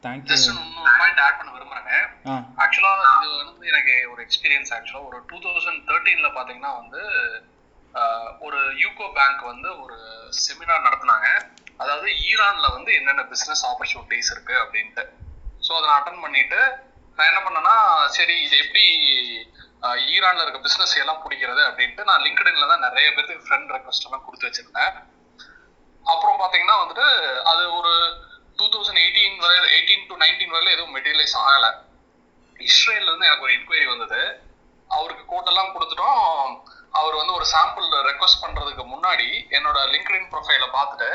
இல்லைங்க 0.00 0.08
தேங்க்யூ 0.08 0.32
ஜஸ்ட் 0.32 0.50
இன்னொரு 0.50 0.92
பாயிண்ட் 1.00 1.20
ஆட் 1.24 1.38
பண்ண 1.38 1.50
விரும்புறேங்க. 1.54 1.94
ஆக்சுவலா 2.64 2.92
இது 3.24 3.34
வந்து 3.40 3.70
எனக்கு 3.72 3.94
ஒரு 4.12 4.20
எக்ஸ்பீரியன்ஸ் 4.26 4.70
ஆக்சுவலா 4.76 5.02
ஒரு 5.08 5.18
டூ 5.30 5.38
தௌசண்ட் 5.46 5.82
தேர்ட்டீன்ல 5.88 6.28
பாத்தீங்கன்னா 6.36 6.72
வந்து 6.80 7.02
ஒரு 8.46 8.58
யூகோ 8.82 9.06
பேங்க் 9.16 9.42
வந்து 9.52 9.68
ஒரு 9.82 9.96
செமினார் 10.44 10.86
நடத்துனாங்க. 10.86 11.28
அதாவது 11.82 12.08
ஈரான்ல 12.30 12.66
வந்து 12.76 12.90
என்னென்ன 12.98 13.22
பிசினஸ் 13.32 13.64
ஆப்பர்ச்சுனிட்டிஸ் 13.70 14.32
இருக்கு 14.34 14.54
அப்படின்ட்டு. 14.62 15.04
ஸோ 15.66 15.70
அதை 15.76 15.84
நான் 15.88 15.98
அட்டன் 16.00 16.24
பண்ணிட்டு 16.24 16.60
நான் 17.16 17.30
என்ன 17.30 17.40
பண்ணேன்னா 17.46 17.76
சரி 18.16 18.34
இது 18.46 18.56
எப்படி 18.64 18.86
ஈரான்ல 20.14 20.42
இருக்க 20.44 20.60
பிசினஸ் 20.66 20.98
எல்லாம் 21.02 21.22
பிடிக்கிறது 21.24 21.62
அப்படின்ட்டு 21.68 22.08
நான் 22.10 22.24
லிங்க்டின்ல 22.26 22.66
தான் 22.72 22.84
நிறைய 22.86 23.06
பேருக்கு 23.16 23.46
ஃப்ரெண்ட் 23.46 23.72
ரெக்வஸ்ட் 23.76 24.06
எல்லாம் 24.08 24.24
கொடுத்து 24.26 24.48
வச்சிருந்தேன். 24.48 24.92
அப்புறம் 26.06 26.40
பாத்தீங்கன்னா 26.42 26.76
வந்துட்டு 26.82 27.06
அது 27.52 27.62
ஒரு 27.78 27.92
டூ 28.60 28.66
தௌசண்ட் 28.72 29.00
எயிட்டீன் 29.02 29.42
வரை 29.42 29.56
எயிட்டீன் 29.76 30.06
டு 30.10 30.16
நைன்டீன் 30.22 30.52
வரையில 30.54 30.72
எதுவும் 30.76 30.94
மெட்டீரியலைஸ் 30.96 31.36
ஆகல. 31.44 31.66
இஸ்ரேல்ல 32.56 33.10
இருந்து 33.10 33.28
எனக்கு 33.28 33.46
ஒரு 33.46 33.52
என்கொயரி 33.58 33.86
வந்தது. 33.92 34.20
அவருக்கு 34.90 35.24
கோட்டெல்லாம் 35.32 35.72
கொடுத்துட்டோம். 35.74 36.48
அவர் 37.00 37.14
வந்து 37.20 37.34
ஒரு 37.38 37.46
சாம்பிள் 37.52 37.86
ரெக்வஸ்ட் 38.08 38.42
பண்றதுக்கு 38.44 38.84
முன்னாடி 38.94 39.28
என்னோட 39.56 39.78
லிங்க்டின் 39.92 40.28
ப்ரொஃபைல 40.32 40.66
பார்த்துட்டு 40.76 41.10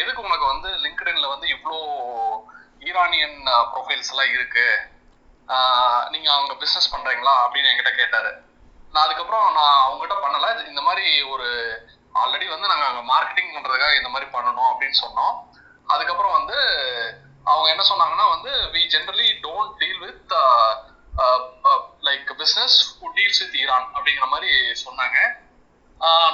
எதுக்கு 0.00 0.26
உனக்கு 0.28 0.46
வந்து 0.52 0.68
லிங்க்டின்ல 0.84 1.26
வந்து 1.32 1.46
இவ்வளோ 1.54 1.78
ஈரானியன் 2.88 3.38
ப்ரொஃபைல்ஸ் 3.72 4.10
எல்லாம் 4.12 4.32
இருக்கு? 4.36 4.66
நீங்க 6.12 6.28
அவங்க 6.36 6.54
பிசினஸ் 6.62 6.92
பண்றீங்களா? 6.94 7.34
அப்படின்னு 7.44 7.70
என்கிட்ட 7.70 7.92
கேட்டாரு. 8.00 8.30
நான் 8.92 9.04
அதுக்கப்புறம் 9.06 9.46
நான் 9.58 9.82
அவங்ககிட்ட 9.86 10.16
பண்ணல. 10.24 10.48
இந்த 10.70 10.80
மாதிரி 10.88 11.06
ஒரு 11.32 11.48
ஆல்ரெடி 12.22 12.46
வந்து 12.54 12.70
நாங்கள் 12.72 12.88
அங்கே 12.90 13.04
மார்க்கெட்டிங் 13.12 13.54
பண்றதுக்காக 13.56 13.98
இந்த 14.00 14.10
மாதிரி 14.14 14.28
பண்ணணும் 14.36 14.70
அப்படின்னு 14.72 14.98
சொன்னோம். 15.04 15.34
அதுக்கப்புறம் 15.94 16.36
வந்து 16.38 16.58
அவங்க 17.52 17.66
என்ன 17.72 17.82
சொன்னாங்கன்னா 17.90 18.26
வந்து 18.34 18.52
we 18.74 18.82
generally 18.94 19.28
don't 19.46 19.74
deal 19.80 20.00
with 20.06 20.32
like 22.08 22.30
business 22.40 22.76
deals 23.16 23.42
with 23.42 23.58
Iran 23.62 23.88
அப்படிங்கிற 23.96 24.26
மாதிரி 24.34 24.50
சொன்னாங்க. 24.84 25.18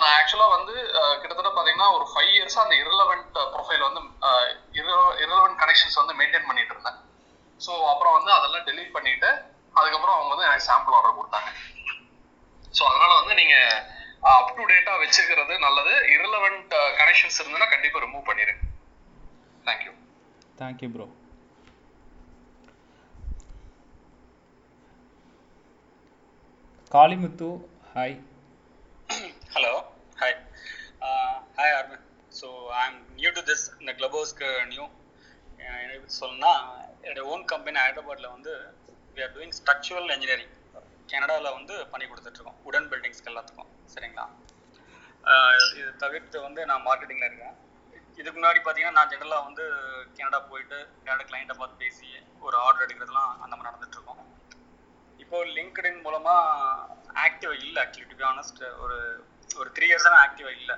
நான் 0.00 0.14
ஆக்சுவலா 0.18 0.46
வந்து 0.56 0.74
கிட்டத்தட்ட 1.20 1.50
பாத்தீங்கன்னா 1.56 1.88
ஒரு 1.96 2.04
ஃபைவ் 2.12 2.32
இயர்ஸாக 2.36 2.64
அந்த 2.64 2.76
இரலவெண்ட் 2.82 3.36
ப்ரொஃபைல் 3.54 3.82
uh, 3.82 3.88
வந்து 3.88 4.00
இரலவெண்ட் 5.20 5.58
கனெக்ஷன்ஸ் 5.62 6.00
வந்து 6.00 6.16
மெயின்டைன் 6.20 6.48
பண்ணிட்டு 6.48 6.74
இருந்தேன். 6.74 6.98
ஸோ 7.60 7.72
அப்புறம் 7.92 8.16
வந்து 8.18 8.30
அதெல்லாம் 8.38 8.66
டெலீட் 8.70 8.96
பண்ணிட்டு 8.96 9.30
அதுக்கப்புறம் 9.76 10.16
அவங்க 10.16 10.30
வந்து 10.34 10.48
எனக்கு 10.48 10.68
சாம்பிள் 10.70 10.96
ஆர்டர் 10.98 11.18
கொடுத்தாங்க. 11.20 11.50
ஸோ 12.74 12.82
அதனால 12.90 13.12
வந்து 13.20 13.34
நீங்க 13.40 13.56
uh, 14.22 14.34
அப் 14.40 14.52
டு 14.58 14.64
டேட்டா 14.72 14.92
வச்சுக்கிறது 15.04 15.54
நல்லது. 15.66 15.94
இரலவெண்ட் 16.16 16.74
கனெக்ஷன்ஸ் 17.00 17.38
uh, 17.38 17.42
இருந்ததுன்னா 17.42 17.72
கண்டிப்பா 17.74 18.04
ரிமூவ் 18.06 18.28
பண்ணிருங்க 19.64 19.68
thank you 19.68 19.92
thank you 20.58 20.88
bro 20.94 21.08
Kalimuthu 26.92 27.50
hi 27.92 28.16
Hello. 29.54 29.72
Hi. 30.18 30.30
Uh, 31.02 31.32
hi, 31.56 31.66
Arvind. 31.70 32.04
So 32.32 32.46
I'm 32.74 32.94
new 33.16 33.30
to 33.30 33.42
this, 33.48 33.62
இந்த 33.80 33.92
Clubhouse 33.98 34.32
new. 34.70 34.86
என்னை 35.64 35.96
பற்றி 35.96 36.14
சொல்லணும்னா 36.14 36.52
என்னுடைய 37.02 37.24
ஓன் 37.32 37.44
கம்பெனி 37.52 37.78
ஹைதராபாத்தில் 37.82 38.32
வந்து 38.34 38.52
we 39.16 39.22
are 39.24 39.34
doing 39.34 39.54
structural 39.58 40.08
engineering 40.14 40.52
கனடாவில் 41.08 41.54
வந்து 41.58 41.74
பண்ணி 41.92 42.06
கொடுத்துட்ருக்கோம் 42.06 42.58
உடன் 42.68 42.88
பில்டிங்ஸ்க்கு 42.92 43.30
எல்லாத்துக்கும் 43.32 43.70
சரிங்களா 43.94 44.24
ஆஹ் 45.24 45.52
இது 45.80 45.90
தவிர்த்து 46.04 46.40
வந்து 46.46 46.62
நான் 46.70 46.84
மார்க்கெட்டிங்கில் 46.88 47.28
இருக்கேன் 47.30 47.56
இதுக்கு 48.18 48.36
முன்னாடி 48.38 48.60
பார்த்தீங்கன்னா 48.60 48.98
நான் 48.98 49.10
ஜென்ரலாக 49.12 49.46
வந்து 49.48 49.64
கனடா 50.16 50.38
போயிட்டு 50.50 50.78
கனடா 51.06 51.24
கிளைண்ட்டை 51.28 51.56
பார்த்து 51.58 51.82
பேசி 51.84 52.08
ஒரு 52.46 52.56
ஆர்டர் 52.66 52.84
எடுக்கிறதுலாம் 52.86 53.32
அந்த 53.44 53.54
மாதிரி 53.54 53.68
நடந்துட்டுருக்கோம் 53.70 54.20
இப்போ 55.22 55.38
லிங்க்டின் 55.58 56.02
மூலமா 56.06 56.34
ஆக்டிவ் 57.26 57.52
இல்லை 57.66 57.80
ஆக்சுவலி 57.84 58.08
டு 58.10 58.18
பி 58.20 58.26
ஆனஸ்ட் 58.32 58.62
ஒரு 58.84 58.98
ஒரு 59.60 59.68
த்ரீ 59.76 59.86
இயர்ஸாக 59.90 60.18
ஆக்டிவா 60.24 60.50
இல்லை. 60.58 60.76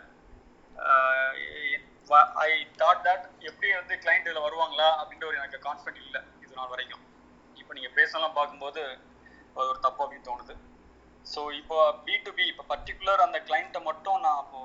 ஐ 2.46 2.50
தாட் 2.80 3.02
தட் 3.08 3.26
எப்படி 3.48 3.68
வந்து 3.80 3.94
கிளைண்ட் 4.04 4.28
இதில் 4.28 4.46
வருவாங்களா 4.46 4.88
அப்படின்ற 5.00 5.26
ஒரு 5.30 5.38
எனக்கு 5.40 5.58
கான்ஃபிடென்ட் 5.66 6.00
இல்லை 6.06 6.20
இது 6.44 6.58
நாள் 6.58 6.72
வரைக்கும். 6.74 7.04
இப்போ 7.60 7.72
நீங்கள் 7.78 7.96
பேசலாம் 7.98 8.36
பார்க்கும்போது 8.38 8.82
அது 9.56 9.68
ஒரு 9.72 9.80
தப்பு 9.86 10.02
அப்படின்னு 10.04 10.28
தோணுது. 10.30 10.54
ஸோ 11.32 11.40
இப்போ 11.60 11.76
பி 12.06 12.14
டு 12.24 12.32
பி 12.38 12.46
இப்போ 12.52 12.64
பர்டிகுலர் 12.72 13.24
அந்த 13.26 13.38
கிளைண்ட்டை 13.48 13.82
மட்டும் 13.90 14.18
நான் 14.26 14.40
இப்போ 14.44 14.62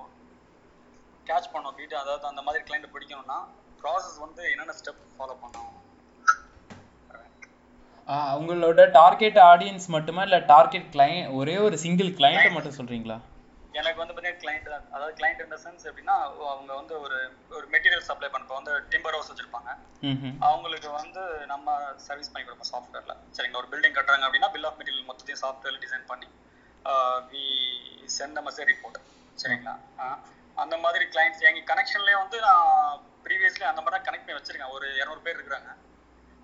கேட்ச் 1.30 1.54
பண்ணோம் 1.54 1.76
பீட் 1.78 1.96
அதாவது 1.96 2.26
அந்த 2.28 2.42
மாதிரி 2.42 2.64
கிளைண்ட்டை 2.68 2.92
பிடிக்கணும்னா 2.94 3.40
ப்ராசஸ் 3.82 4.20
வந்து 4.20 4.44
என்னென்ன 4.52 4.76
ஸ்டெப் 4.80 5.04
ஃபாலோ 5.16 5.36
பண்ணணும் 5.42 5.76
ஆஹ் 8.08 8.36
உங்களோட 8.38 8.84
டார்கெட் 8.92 9.40
ஆடியன்ஸ் 9.50 9.88
மட்டுமா 9.96 10.22
இல்ல 10.22 10.38
டார்கெட் 10.52 10.88
கிளைண்ட் 10.94 11.28
ஒரே 11.40 11.56
ஒரு 11.66 11.76
சிங்கிள் 11.84 12.10
கிளைண்ட்டை 12.20 12.52
மட்டும் 12.54 12.78
சொல்றீங்களா? 12.78 13.18
எனக்கு 13.74 14.00
வந்து 14.02 14.14
பார்த்தீங்கன்னா 14.14 14.44
கிளைண்ட் 14.44 14.68
அதாவது 14.96 15.14
கிளைண்ட் 15.20 15.44
இந்த 15.46 15.58
சென்ஸ் 15.66 15.84
எப்படின்னா 15.90 16.16
அவங்க 16.48 16.72
வந்து 16.80 16.96
ஒரு 17.02 17.18
ஒரு 17.52 17.66
மெட்டீரியல் 17.74 18.08
சப்ளை 18.08 18.30
பண்ணப்போ 18.30 18.56
வந்து 18.60 18.74
டிம்பர் 18.94 19.16
ஹவுஸ் 19.16 19.30
வச்சிருப்பாங்க. 19.32 19.70
அவங்களுக்கு 20.48 20.90
வந்து 20.96 21.22
நம்ம 21.46 21.68
சர்வீஸ் 22.08 22.32
பண்ணி 22.32 22.46
கொடுப்போம் 22.48 22.72
சாஃப்ட்வேர்ல 22.74 23.16
சரிங்களா? 23.36 23.62
ஒரு 23.62 23.72
பில்டிங் 23.74 23.98
கட்டுறாங்க 23.98 24.28
அப்படின்னா 24.28 24.52
பில் 24.56 24.68
ஆஃப் 24.70 24.80
மெட்டீரியல் 24.80 25.10
மொத்தத்தையும் 25.12 25.44
சாஃப்ட்வேர்ல 25.44 25.82
டிசைன் 25.86 26.10
பண்ணி 26.12 26.30
வி 27.32 27.46
சென்ட் 28.18 28.38
நம்ம 28.40 28.52
ரிப்போர்ட் 28.72 29.00
சரிங்களா? 29.38 29.76
அந்த 30.64 30.76
மாதிரி 30.84 31.05
கிளைண்ட்ஸ் 31.14 31.45
எங்க 31.49 31.62
கனெக்ஷன்லயே 31.72 32.18
வந்து 32.24 32.38
நான் 32.47 33.03
ப்ரீவியஸ்லி 33.26 33.66
அந்த 33.72 33.82
மாதிரி 33.82 33.95
தான் 33.95 34.07
கனெக்ட் 34.07 34.26
பண்ணி 34.28 34.39
வச்சிருக்கேன். 34.39 34.74
ஒரு 34.78 34.88
இரநூறு 34.99 35.22
பேர் 35.26 35.38
இருக்கிறாங்க. 35.38 35.72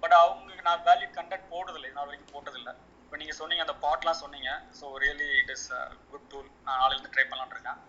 பட் 0.03 0.15
அவங்க 0.21 0.61
நான் 0.69 0.83
வேல்யூ 0.89 1.07
கண்டென்ட் 1.17 1.51
போடுறதில்லை. 1.53 1.89
நான் 1.89 1.99
நாள் 1.99 2.09
வரைக்கும் 2.09 2.33
போட்டதில்லை. 2.35 2.73
இப்போ 3.03 3.17
நீங்கள் 3.21 3.39
சொன்னீங்க 3.39 3.63
அந்த 3.65 3.75
பாட்லாம் 3.85 4.21
சொன்னீங்க. 4.23 4.51
So 4.79 4.85
really 5.03 5.29
it 5.41 5.51
is 5.55 5.67
good 6.11 6.27
tool 6.31 6.49
நான் 6.65 6.79
நாளையிலேருந்து 6.81 7.13
ட்ரை 7.15 7.25
பண்ணலான்னு 7.31 7.55
இருக்கேன். 7.57 7.81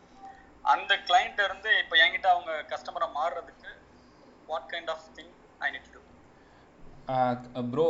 அந்த 0.75 0.93
கிளைண்ட் 1.09 1.41
இருந்து 1.49 1.71
இப்போ 1.83 1.97
என்கிட்ட 2.05 2.29
அவங்க 2.35 2.53
கஸ்டமரை 2.73 3.09
மாறுறதுக்கு 3.19 3.73
what 4.51 4.71
kind 4.73 4.93
of 4.95 5.07
thing 5.19 5.33
I 5.67 5.71
need 5.75 5.93
bro 7.73 7.85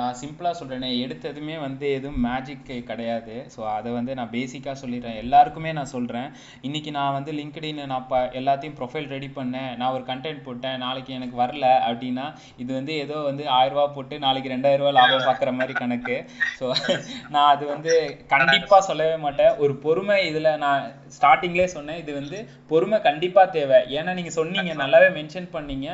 நான் 0.00 0.16
சிம்பிளாக 0.20 0.54
சொல்கிறேனே 0.58 0.88
எடுத்ததுமே 1.04 1.56
வந்து 1.64 1.86
எதுவும் 1.96 2.20
மேஜிக் 2.26 2.68
கிடையாது. 2.90 3.36
ஸோ 3.54 3.60
அதை 3.76 3.90
வந்து 3.96 4.12
நான் 4.18 4.30
பேசிக்காக 4.34 4.76
சொல்லிடுறேன். 4.82 5.16
எல்லாருக்குமே 5.22 5.70
நான் 5.78 5.90
சொல்கிறேன் 5.94 6.28
இன்றைக்கி 6.68 6.90
நான் 6.98 7.14
வந்து 7.16 7.32
லிங்க்டின் 7.38 7.80
நான் 7.92 8.06
ப 8.12 8.20
எல்லாத்தையும் 8.40 8.76
ப்ரொஃபைல் 8.80 9.08
ரெடி 9.14 9.30
பண்ணேன். 9.38 9.70
நான் 9.80 9.94
ஒரு 9.96 10.04
கண்டென்ட் 10.10 10.44
போட்டேன். 10.46 10.76
நாளைக்கு 10.84 11.16
எனக்கு 11.18 11.36
வரல 11.42 11.66
அப்படின்னா 11.88 12.26
இது 12.62 12.70
வந்து 12.78 12.94
ஏதோ 13.04 13.16
வந்து 13.30 13.46
ஆயிரரூபா 13.58 13.86
போட்டு 13.96 14.18
நாளைக்கு 14.26 14.52
ரெண்டாயிரரூபா 14.54 14.92
லாபம் 14.98 15.26
பார்க்குற 15.30 15.52
மாதிரி 15.58 15.76
கணக்கு. 15.82 16.18
ஸோ 16.60 16.66
நான் 17.34 17.50
அது 17.54 17.64
வந்து 17.74 17.92
கண்டிப்பாக 18.34 18.82
சொல்லவே 18.90 19.16
மாட்டேன். 19.26 19.52
ஒரு 19.64 19.72
பொறுமை 19.86 20.18
இதில் 20.30 20.50
நான் 20.66 20.86
ஸ்டார்டிங்லேயே 21.16 21.68
சொன்னேன். 21.76 22.00
இது 22.04 22.12
வந்து 22.20 22.38
பொறுமை 22.72 23.00
கண்டிப்பாக 23.08 23.54
தேவை. 23.58 23.80
ஏன்னா 23.98 24.14
நீங்கள் 24.20 24.38
சொன்னீங்க 24.40 24.72
நல்லாவே 24.84 25.10
மென்ஷன் 25.18 25.50
பண்ணீங்க. 25.58 25.88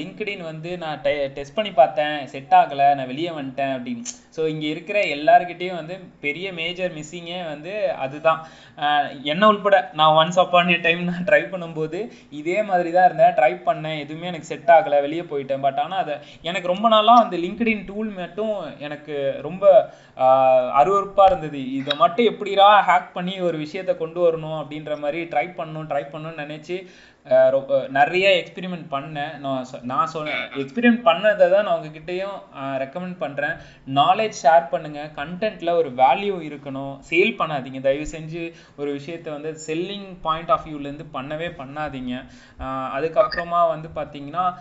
லிங்க்டின் 0.00 0.44
வந்து 0.50 0.70
நான் 0.84 1.00
டெ 1.06 1.14
டெஸ்ட் 1.38 1.56
பண்ணி 1.56 1.72
பார்த்தேன். 1.72 1.98
செட் 2.32 2.56
ஆகலை 2.60 2.88
நான் 2.98 3.10
வெளியே 3.12 3.30
வந்துட்டேன் 3.38 3.74
அப்படின்னு. 3.76 4.04
ஸோ 4.36 4.40
இங்கே 4.52 4.66
இருக்கிற 4.74 4.98
எல்லாருக்கிட்டேயும் 5.14 5.78
வந்து 5.80 5.94
பெரிய 6.24 6.46
மேஜர் 6.58 6.92
மிஸ்ஸிங்கே 6.98 7.38
வந்து 7.52 7.72
அதுதான். 8.04 8.40
என்ன 9.32 9.42
உள்பட 9.52 9.78
நான் 10.00 10.16
ஒன்ஸ் 10.20 10.40
அப்பான் 10.42 10.70
டைம் 10.86 11.02
நான் 11.10 11.26
ட்ரை 11.30 11.42
பண்ணும்போது 11.52 11.98
இதே 12.40 12.58
மாதிரி 12.70 12.90
தான் 12.96 13.08
இருந்தேன். 13.08 13.34
ட்ரை 13.38 13.52
பண்ணேன் 13.68 13.98
எதுவுமே 14.04 14.30
எனக்கு 14.32 14.50
செட் 14.52 14.72
ஆகலை 14.76 15.00
வெளியே 15.06 15.24
போயிட்டேன். 15.32 15.64
பட் 15.66 15.80
ஆனால் 15.84 16.02
அதை 16.04 16.16
எனக்கு 16.50 16.72
ரொம்ப 16.74 16.88
நாளாக 16.94 17.24
அந்த 17.24 17.38
லிங்க்டின் 17.44 17.84
டூல் 17.90 18.12
மட்டும் 18.22 18.54
எனக்கு 18.88 19.16
ரொம்ப 19.48 19.64
அருவறுப்பாக 20.80 21.30
இருந்தது. 21.30 21.60
இதை 21.80 21.92
மட்டும் 22.02 22.28
எப்படிடா 22.32 22.68
ஹேக் 22.88 23.14
பண்ணி 23.16 23.34
ஒரு 23.48 23.56
விஷயத்தை 23.64 23.94
கொண்டு 24.00 24.20
வரணும் 24.26 24.58
அப்படின்ற 24.62 24.94
மாதிரி 25.04 25.20
ட்ரை 25.32 25.46
பண்ணணும் 25.58 25.88
ட்ரை 25.92 26.04
பண்ணணும்னு 26.12 26.44
நினச்சி 26.46 26.76
நிறைய 27.88 28.28
எக்ஸ்பெரிமெண்ட் 28.28 28.86
பண்ணேன். 28.90 29.38
நான் 29.38 29.66
சொ- 29.72 29.82
நான் 29.82 30.06
சொன்னேன். 30.06 30.34
எக்ஸ்பெரிமெண்ட் 30.34 31.06
பண்ணதை 31.06 31.50
தான் 31.50 31.64
நான் 31.64 31.80
உங்ககிட்டயும் 31.80 32.40
ரெக்கமெண்ட் 32.56 33.16
பண்ணுறேன் 33.20 33.56
நாலேஜ் 33.94 34.32
ஷேர் 34.42 34.66
பண்ணுங்கள் 34.72 35.10
கண்டென்ட்டில் 35.16 35.70
ஒரு 35.70 35.90
வேல்யூ 35.90 36.50
இருக்கணும். 36.50 36.98
சேல் 37.10 37.34
பண்ணாதீங்க. 37.38 37.80
தயவு 37.80 38.06
செஞ்சு 38.12 38.52
ஒரு 38.76 38.94
விஷயத்த 38.94 39.30
வந்து 39.30 39.56
செல்லிங் 39.66 40.16
பாயிண்ட் 40.22 40.50
ஆஃப் 40.50 40.66
வியூலேருந்து 40.66 41.04
பண்ணவே 41.12 41.50
பண்ணாதீங்க. 41.58 42.24
அதுக்கப்புறமா 42.96 43.68
வந்து 43.68 43.88
பார்த்தீங்கன்னா 43.94 44.54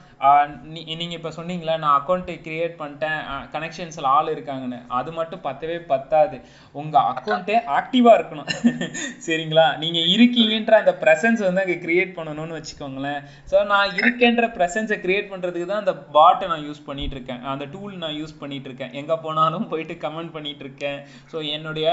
நீ 0.61 0.83
நீங்கள் 0.83 1.17
இப்போ 1.17 1.29
சொன்னீங்களா 1.29 1.77
நான் 1.77 2.03
அக்கௌண்ட்டை 2.03 2.41
கிரியேட் 2.41 2.75
பண்ணிட்டேன். 2.79 3.17
கனெக்ஷன்ஸில் 3.51 4.01
ஆள் 4.01 4.25
இருக்காங்கன்னு. 4.25 4.81
அது 4.87 5.11
மட்டும் 5.11 5.41
பத்தவே 5.43 5.77
பத்தாது. 5.77 6.41
உங்கள் 6.71 7.01
அக்கௌண்ட்டே 7.01 7.59
ஆக்டிவாக 7.67 8.23
இருக்கணும். 8.23 8.47
சரிங்களா? 9.27 9.77
நீங்கள் 9.77 10.01
இருக்கீங்கன்ற 10.01 10.71
அந்த 10.71 10.97
ப்ரெசன்ஸ் 11.01 11.53
வந்து 11.53 11.61
அங்கே 11.61 11.75
கிரியேட் 11.75 12.47
பண்ணணும்னு 12.49 12.59
வச்சுக்கோங்களேன். 12.59 13.21
ஸோ 13.51 13.57
நான் 13.71 13.93
இருக்கேன்ற 13.99 14.45
ப்ரெசன்ஸை 14.57 14.97
கிரியேட் 15.05 15.31
பண்ணுறதுக்கு 15.31 15.69
தான் 15.71 15.83
அந்த 15.83 15.93
பாட்டை 16.15 16.45
நான் 16.51 16.65
யூஸ் 16.67 16.81
பண்ணிட்டு 16.89 17.15
இருக்கேன் 17.17 17.41
அந்த 17.53 17.65
டூல் 17.73 17.93
நான் 18.03 18.17
யூஸ் 18.19 18.39
பண்ணிட்டு 18.41 18.69
இருக்கேன் 18.69 18.93
எங்கே 19.01 19.17
போனாலும் 19.25 19.67
போயிட்டு 19.71 19.95
கமெண்ட் 20.05 20.33
பண்ணிட்டு 20.35 20.63
இருக்கேன் 20.65 20.99
ஸோ 21.31 21.37
என்னுடைய 21.55 21.87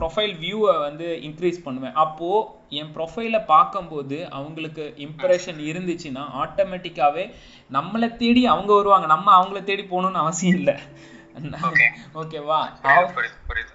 ப்ரொஃபைல் 0.00 0.34
வியூவை 0.42 0.74
வந்து 0.86 1.06
இன்க்ரீஸ் 1.28 1.64
பண்ணுவேன். 1.66 1.96
அப்போது 2.04 2.46
என் 2.80 2.92
ப்ரொஃபைலை 2.96 3.40
பார்க்கும்போது 3.54 4.18
அவங்களுக்கு 4.38 4.84
இம்ப்ரெஷன் 5.06 5.60
இருந்துச்சுன்னா 5.70 6.24
ஆட்டோமேட்டிக்காவே 6.44 7.24
நம்மளை 7.70 8.10
தேடி 8.22 8.44
அவங்க 8.54 8.72
வருவாங்க. 8.80 9.08
நம்ம 9.14 9.34
அவங்கள 9.38 9.62
தேடி 9.70 9.84
போகணும்னு 9.92 10.24
அவசியம் 10.24 10.58
இல்லை. 10.60 10.76
ஓகேவா 12.20 12.60
புரியுது. 13.16 13.72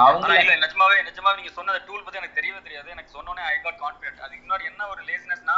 அவங்க 0.00 0.34
இல்ல 0.42 0.54
நிஜமாவே 0.64 0.98
நிஜமாவே 1.08 1.38
நீங்க 1.38 1.52
சொன்ன 1.56 1.78
டூல் 1.88 2.04
பத்தி 2.04 2.20
எனக்கு 2.20 2.38
தெரியவே 2.38 2.60
தெரியாது. 2.66 2.88
எனக்கு 2.94 3.16
சொன்னோனே 3.16 3.42
ஐ 3.52 3.56
காட் 3.64 3.80
கான்ஃபிடென்ட் 3.84 4.22
அதுக்கு 4.24 4.44
இன்னொரு 4.44 4.64
என்ன 4.70 4.86
ஒரு 4.92 5.02
லேசினஸ்னா 5.08 5.56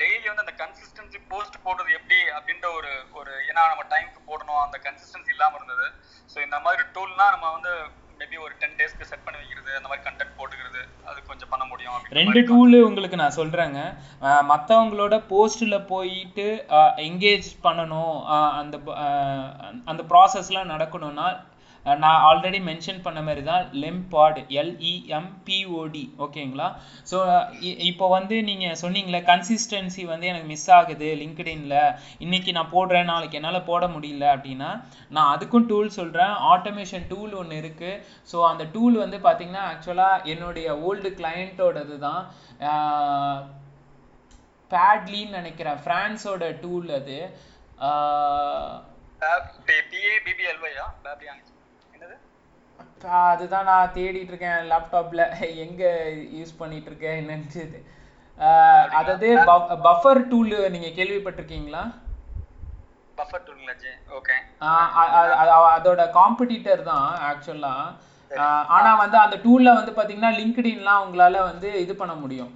டெய்லி 0.00 0.26
வந்து 0.30 0.44
அந்த 0.44 0.54
கன்சிஸ்டன்சி 0.62 1.18
போஸ்ட் 1.32 1.58
போடுறது 1.66 1.90
எப்படி 1.98 2.18
அப்படின்ற 2.36 2.68
ஒரு 2.78 2.92
ஒரு 3.18 3.32
ஏன்னா 3.50 3.64
நம்ம 3.72 3.84
டைம்க்கு 3.92 4.22
போடணும். 4.30 4.62
அந்த 4.66 4.78
கன்சிஸ்டன்சி 4.86 5.30
இல்லாம 5.36 5.58
இருந்தது. 5.58 5.86
ஸோ 6.32 6.38
இந்த 6.46 6.58
மாதிரி 6.66 6.82
டூல்னா 6.96 7.28
நம்ம 7.34 7.52
வந்து 7.56 7.72
மேபி 8.18 8.36
ஒரு 8.46 8.52
டென் 8.58 8.76
டேஸ்க்கு 8.80 9.08
செட் 9.10 9.24
பண்ணி 9.24 9.38
வைக்கிறது 9.40 9.70
அந்த 9.78 9.88
மாதிரி 9.90 10.04
கண்டென்ட் 10.08 10.36
போட்டுக்கிறது 10.38 10.82
அது 11.08 11.18
கொஞ்சம் 11.30 11.50
பண்ண 11.52 11.64
முடியும் 11.70 12.04
ரெண்டு 12.18 12.40
டூலு 12.50 12.78
உங்களுக்கு 12.88 13.16
நான் 13.22 13.38
சொல்கிறேங்க 13.38 13.80
மற்றவங்களோட 14.50 15.14
போஸ்ட்டில் 15.32 15.86
போயிட்டு 15.92 16.46
எங்கேஜ் 17.08 17.48
பண்ணணும். 17.66 18.14
அந்த 18.60 18.76
அந்த 19.92 20.04
ப்ராசஸ்லாம் 20.12 20.72
நடக்கணும்னா 20.74 21.26
நான் 22.00 22.22
ஆல்ரெடி 22.26 22.58
மென்ஷன் 22.66 23.02
பண்ண 23.02 23.20
மாதிரி 23.22 23.42
தான் 23.44 23.64
லெம்பாட் 23.80 24.38
எல்இஎம்பிஓடி 24.60 26.04
ஓகேங்களா 26.18 26.68
ஸோ 27.10 27.18
இப்போ 27.88 28.06
வந்து 28.14 28.36
நீங்கள் 28.42 28.78
சொன்னீங்களே 28.82 29.20
கன்சிஸ்டன்சி 29.26 30.04
வந்து 30.04 30.26
எனக்கு 30.26 30.48
மிஸ் 30.48 30.68
ஆகுது 30.70 31.08
லிங்க்டின்ல 31.20 31.78
இன்னைக்கு 32.18 32.52
நான் 32.52 32.72
போடுறேன் 32.72 33.10
நாளைக்கு 33.10 33.38
என்னால் 33.40 33.60
போட 33.64 33.86
முடியல 33.88 34.28
அப்படின்னா 34.34 34.70
நான் 35.10 35.32
அதுக்கும் 35.34 35.68
டூல் 35.68 35.96
சொல்கிறேன் 35.98 36.34
ஆட்டோமேஷன் 36.52 37.08
டூல் 37.08 37.34
ஒன்று 37.34 37.60
இருக்குது 37.62 38.00
ஸோ 38.32 38.38
அந்த 38.50 38.66
டூல் 38.74 38.96
வந்து 38.98 39.20
பார்த்தீங்கன்னா 39.24 39.66
ஆக்சுவலாக 39.70 40.24
என்னுடைய 40.26 40.70
ஓல்டு 40.86 41.10
கிளையண்ட்டோடது 41.18 41.98
தான் 42.00 42.22
பேட்லின்னு 44.70 45.36
நினைக்கிறேன். 45.36 45.78
ஃப்ரான்ஸோட 45.82 46.44
டூல் 46.62 46.88
அது. 46.96 47.18
ஆஹ் 47.86 48.74
பிஏ 49.68 50.14
அதுதான் 53.28 53.68
நான் 53.70 53.92
தேடிட்டு 53.94 54.32
இருக்கேன் 54.32 54.60
லேப்டாப்ல 54.70 55.22
எங்க 55.64 55.82
யூஸ் 56.38 56.58
பண்ணிட்டு 56.58 56.90
இருக்கேன் 56.90 57.18
என்னன்னு 57.20 57.80
அதாவது 58.92 59.28
பஃபர் 59.84 60.20
டூல் 60.30 60.54
நீங்க 60.70 60.88
கேள்விப்பட்டிருக்கீங்களா? 60.96 61.82
பஃபர் 63.18 63.44
ஜி 63.82 63.92
ஓகே 64.18 64.36
அதோட 65.74 66.02
காம்படிட்டர் 66.16 66.82
தான் 66.82 67.06
ஆக்சுவலா 67.28 67.74
ஆனா 68.76 68.90
வந்து 68.94 69.16
அந்த 69.18 69.36
டூல்ல 69.44 69.74
வந்து 69.74 69.92
பாத்தீங்கன்னா 69.92 70.32
லிங்க்டின்லாம் 70.38 71.02
உங்களால 71.04 71.42
வந்து 71.50 71.68
இது 71.84 71.94
பண்ண 71.96 72.14
முடியும். 72.14 72.52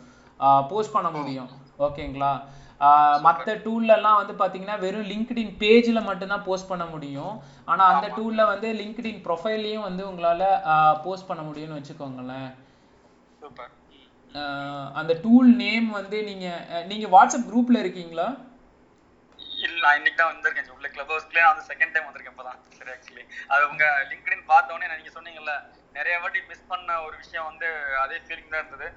போஸ்ட் 0.70 0.94
பண்ண 0.94 1.08
முடியும். 1.10 1.50
ஓகேங்களா 1.86 2.32
ஆஹ் 2.80 3.16
மத்த 3.24 3.54
டூல்ல 3.64 3.90
எல்லாம் 3.96 4.18
வந்து 4.20 4.34
பாத்தீங்கன்னா 4.40 4.76
வெறும் 4.84 5.08
லிங்க்டின் 5.12 5.54
பேஜ்ல 5.62 6.00
மட்டும்தான் 6.08 6.44
போஸ்ட் 6.48 6.70
பண்ண 6.70 6.84
முடியும். 6.86 7.32
ஆனா 7.70 7.84
அந்த 7.92 8.08
டூல்ல 8.18 8.42
வந்து 8.52 8.68
லிங்க்டின் 8.80 9.22
ப்ரொஃபைல்லையும் 9.26 9.86
வந்து 9.88 10.02
உங்களால 10.10 10.42
போஸ்ட் 11.06 11.28
பண்ண 11.30 11.44
முடியும்னு 11.48 11.78
வச்சுக்கோங்களேன். 11.78 12.50
அந்த 15.00 15.12
டூல் 15.24 15.50
நேம் 15.62 15.88
வந்து 15.98 16.18
நீங்க 16.28 16.46
நீங்க 16.90 17.06
வாட்ஸ்அப் 17.14 17.48
குரூப்ல 17.50 17.82
இருக்கீங்களா? 17.84 18.28
இல்ல 19.64 19.78
நான் 19.84 19.98
இன்னைக்கு 19.98 20.18
தான் 20.20 20.32
வந்திருக்கேன். 20.32 20.74
உள்ள 20.76 20.88
கிளப் 20.94 21.12
ஹவுஸ்க்குள்ளே 21.12 21.42
நான் 21.44 21.52
வந்து 21.52 21.68
செகண்ட் 21.70 21.94
டைம் 21.94 22.08
வந்திருக்கேன் 22.08 22.34
இப்பதான். 22.34 22.60
சரி 22.78 22.90
ஆக்சுவலி 22.94 23.24
அது 23.52 23.62
உங்க 23.70 23.84
லிங்க்டின் 24.10 24.44
பார்த்தோன்னே 24.52 24.90
நீங்க 24.92 25.12
சொன்னீங்கல்ல 25.16 25.54
நிறைய 25.94 26.16
வாட்டி 26.22 26.40
மிஸ் 26.50 26.68
பண்ண 26.72 26.98
ஒரு 27.06 27.16
விஷயம் 27.22 27.48
வந்து 27.50 27.68
அதே 28.02 28.18
ஃபீலிங் 28.24 28.52
தான் 28.52 28.62
இருந்தது. 28.62 28.88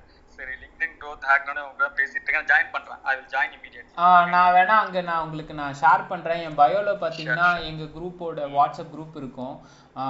சரி 0.42 0.54
லிங்க்டின் 0.62 0.94
க்ரோத் 1.00 1.26
ஹேக்னு 1.30 1.62
உங்க 1.68 1.86
பேசிட்டு 1.98 2.20
இருக்கேன். 2.22 2.48
ஜாயின் 2.52 2.72
பண்றேன். 2.74 3.00
I 3.04 3.14
will 3.16 3.28
join 3.34 3.54
immediate 3.58 3.90
ah, 3.98 4.06
நான் 4.32 4.54
வேணா 4.56 4.76
அங்க 4.84 5.02
நான் 5.02 5.24
உங்களுக்கு 5.26 5.54
நான் 5.60 5.78
ஷேர் 5.82 6.04
பண்றேன். 6.08 6.42
என் 6.46 6.58
பயோல 6.60 6.94
பாத்தீங்கன்னா 7.04 7.50
எங்க 7.70 7.86
குரூப்போட 7.96 8.48
வாட்ஸ்அப் 8.56 8.94
குரூப் 8.94 9.18
இருக்கும். 9.18 9.56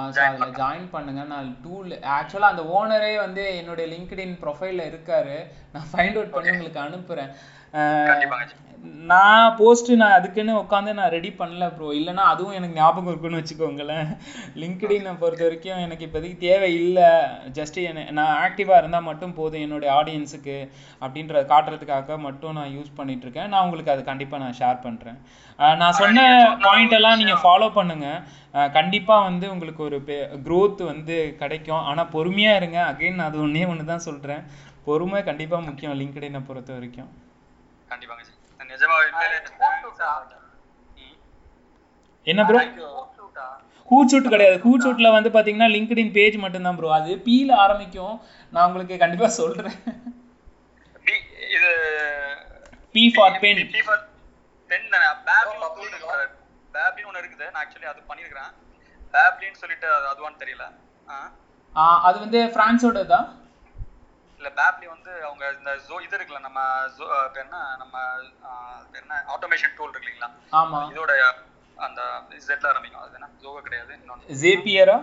ஸோ 0.08 0.20
அதுல 0.26 0.48
ஜாயின் 0.58 0.88
பண்ணுங்க. 0.90 1.22
நான் 1.32 1.48
டூல் 1.64 1.88
ஆக்சுவலா 2.16 2.52
அந்த 2.52 2.64
ஓனரே 2.74 3.12
வந்து 3.18 3.44
என்னுடைய 3.60 3.86
லிங்க்டின் 3.92 4.36
ப்ரொஃபைல்ல 4.42 4.84
இருக்காரு. 4.90 5.36
நான் 5.74 5.88
ஃபைண்ட் 5.90 6.18
அவுட் 6.18 6.34
பண்ணி 6.36 6.52
உங்களுக்கு 6.54 6.84
அனுப்புறேன். 6.84 7.32
ஆ, 7.74 7.82
நான் 9.10 9.56
போஸ்ட் 9.58 9.90
நான் 9.92 10.14
அதுக்குன்னு 10.14 10.52
உட்காந்து 10.60 10.92
நான் 10.92 11.10
ரெடி 11.10 11.30
பண்ணல 11.38 11.64
ப்ரோ 11.74 11.88
இல்லைன்னா 11.98 12.24
அதுவும் 12.30 12.54
எனக்கு 12.54 12.74
ஞாபகம் 12.74 13.10
இருக்குன்னு 13.10 13.40
வச்சுக்கோங்களேன். 13.40 14.08
லிங்க்டினை 14.54 15.12
பொறுத்த 15.20 15.42
வரைக்கும் 15.42 15.82
எனக்கு 15.84 16.06
இப்போதைக்கு 16.06 16.38
தேவை 16.38 16.74
இல்லை 16.74 17.06
ஜஸ்ட் 17.58 17.78
என்ன 17.82 18.06
நான் 18.10 18.32
ஆக்டிவாக 18.46 18.80
இருந்தால் 18.82 19.06
மட்டும் 19.08 19.34
போதும் 19.34 19.60
என்னுடைய 19.60 19.90
ஆடியன்ஸுக்கு 19.98 20.56
அப்படின்றத 21.02 21.44
காட்டுறதுக்காக 21.52 22.18
மட்டும் 22.18 22.52
நான் 22.52 22.74
யூஸ் 22.76 22.96
பண்ணிட்டு 22.96 23.26
இருக்கேன் 23.26 23.48
நான் 23.48 23.64
உங்களுக்கு 23.64 23.94
அது 23.94 24.04
கண்டிப்பாக 24.04 24.42
நான் 24.44 24.58
ஷேர் 24.60 24.82
பண்ணுறேன் 24.86 25.18
நான் 25.80 25.98
சொன்ன 26.00 26.26
பாயிண்ட் 26.66 26.96
எல்லாம் 26.98 27.18
நீங்கள் 27.18 27.42
ஃபாலோ 27.44 27.70
பண்ணுங்க. 27.70 28.06
அஹ் 28.54 28.70
கண்டிப்பா 28.72 29.16
வந்து 29.20 29.52
உங்களுக்கு 29.52 29.82
ஒரு 29.82 29.98
growth 30.46 30.80
வந்து 30.84 31.16
கிடைக்கும். 31.38 31.82
ஆனா 31.90 32.04
பொறுமையா 32.14 32.54
இருங்க. 32.56 32.78
அகைன் 32.90 33.26
அது 33.28 33.38
ஒண்ணே 33.46 33.64
ஒன்று 33.68 33.84
தான் 33.84 34.06
சொல்றேன். 34.08 34.42
பொறுமை 34.84 35.22
கண்டிப்பா 35.22 35.58
முக்கியம் 35.68 35.98
லிங்க்டினை 36.00 36.42
பொறுத்த 36.46 36.72
வரைக்கும். 36.72 37.10
கண்டிப்பாங்க 37.88 38.31
என்ன 42.26 42.42
ப்ரோ 42.44 42.58
ஹூட்ஷூட் 43.88 44.28
கிடையாது. 44.28 44.56
ஹூட்ஷூட்ல 44.64 45.08
வந்து 45.12 45.30
பாத்தீங்கன்னா 45.30 45.68
லிங்க்டின் 45.74 46.12
பேஜ் 46.12 46.36
மட்டும்தான் 46.36 46.76
ப்ரோ 46.76 46.90
அது 46.92 47.12
பீல 47.26 47.50
ஆரம்பிக்கும். 47.64 48.14
நான் 48.52 48.66
உங்களுக்கு 48.66 48.96
கண்டிப்பா 48.96 49.28
சொல்றேன். 49.38 49.76
இது 51.56 51.70
B 52.94 53.04
for 53.14 53.36
pen 53.42 53.60
B 53.72 53.82
for 53.82 54.02
pen 54.70 54.88
தானே? 54.88 55.08
பேப்லின் 56.74 57.08
ஒன்று 57.08 57.22
இருக்குது. 57.22 57.46
நான் 57.46 57.62
ஆக்சுவலி 57.64 57.88
அது 57.92 58.00
பண்ணியிருக்கிறேன் 58.10 58.50
பேப்லின்னு 59.14 59.60
சொல்லிட்டு 59.62 59.88
அது 59.92 60.06
அதுவான்னு 60.12 60.40
தெரியல. 60.42 60.64
ஆ? 61.08 61.84
அது 62.08 62.16
வந்து 62.18 62.40
பிரான்ஸோட 62.56 63.00
தான் 63.06 63.26
இல்ல 64.42 64.50
பேப்லி 64.56 64.86
வந்து 64.92 65.12
அவங்க 65.26 65.44
இந்த 65.56 65.72
ஜோ 65.86 65.96
இது 66.04 66.16
இருக்குல்ல 66.16 66.40
நம்ம 66.46 66.60
என்ன 67.42 67.54
நம்ம 67.82 67.96
என்ன 69.00 69.12
ஆட்டோமேஷன் 69.34 69.74
டூல் 69.76 69.90
இருக்கு 69.90 70.04
இல்லைங்களா? 70.04 70.30
ஆமா. 70.60 70.80
இதோட 70.92 71.12
அந்த 71.78 72.00
ஜெட்ல 72.46 72.70
ஆரம்பிக்கும். 72.70 73.02
அது 73.04 73.16
என்ன? 73.18 73.28
ஜோகோ 73.42 73.60
கிடையாது 73.66 73.92
இன்னொன்று 73.98 74.38
ஜேபியரா 74.42 74.96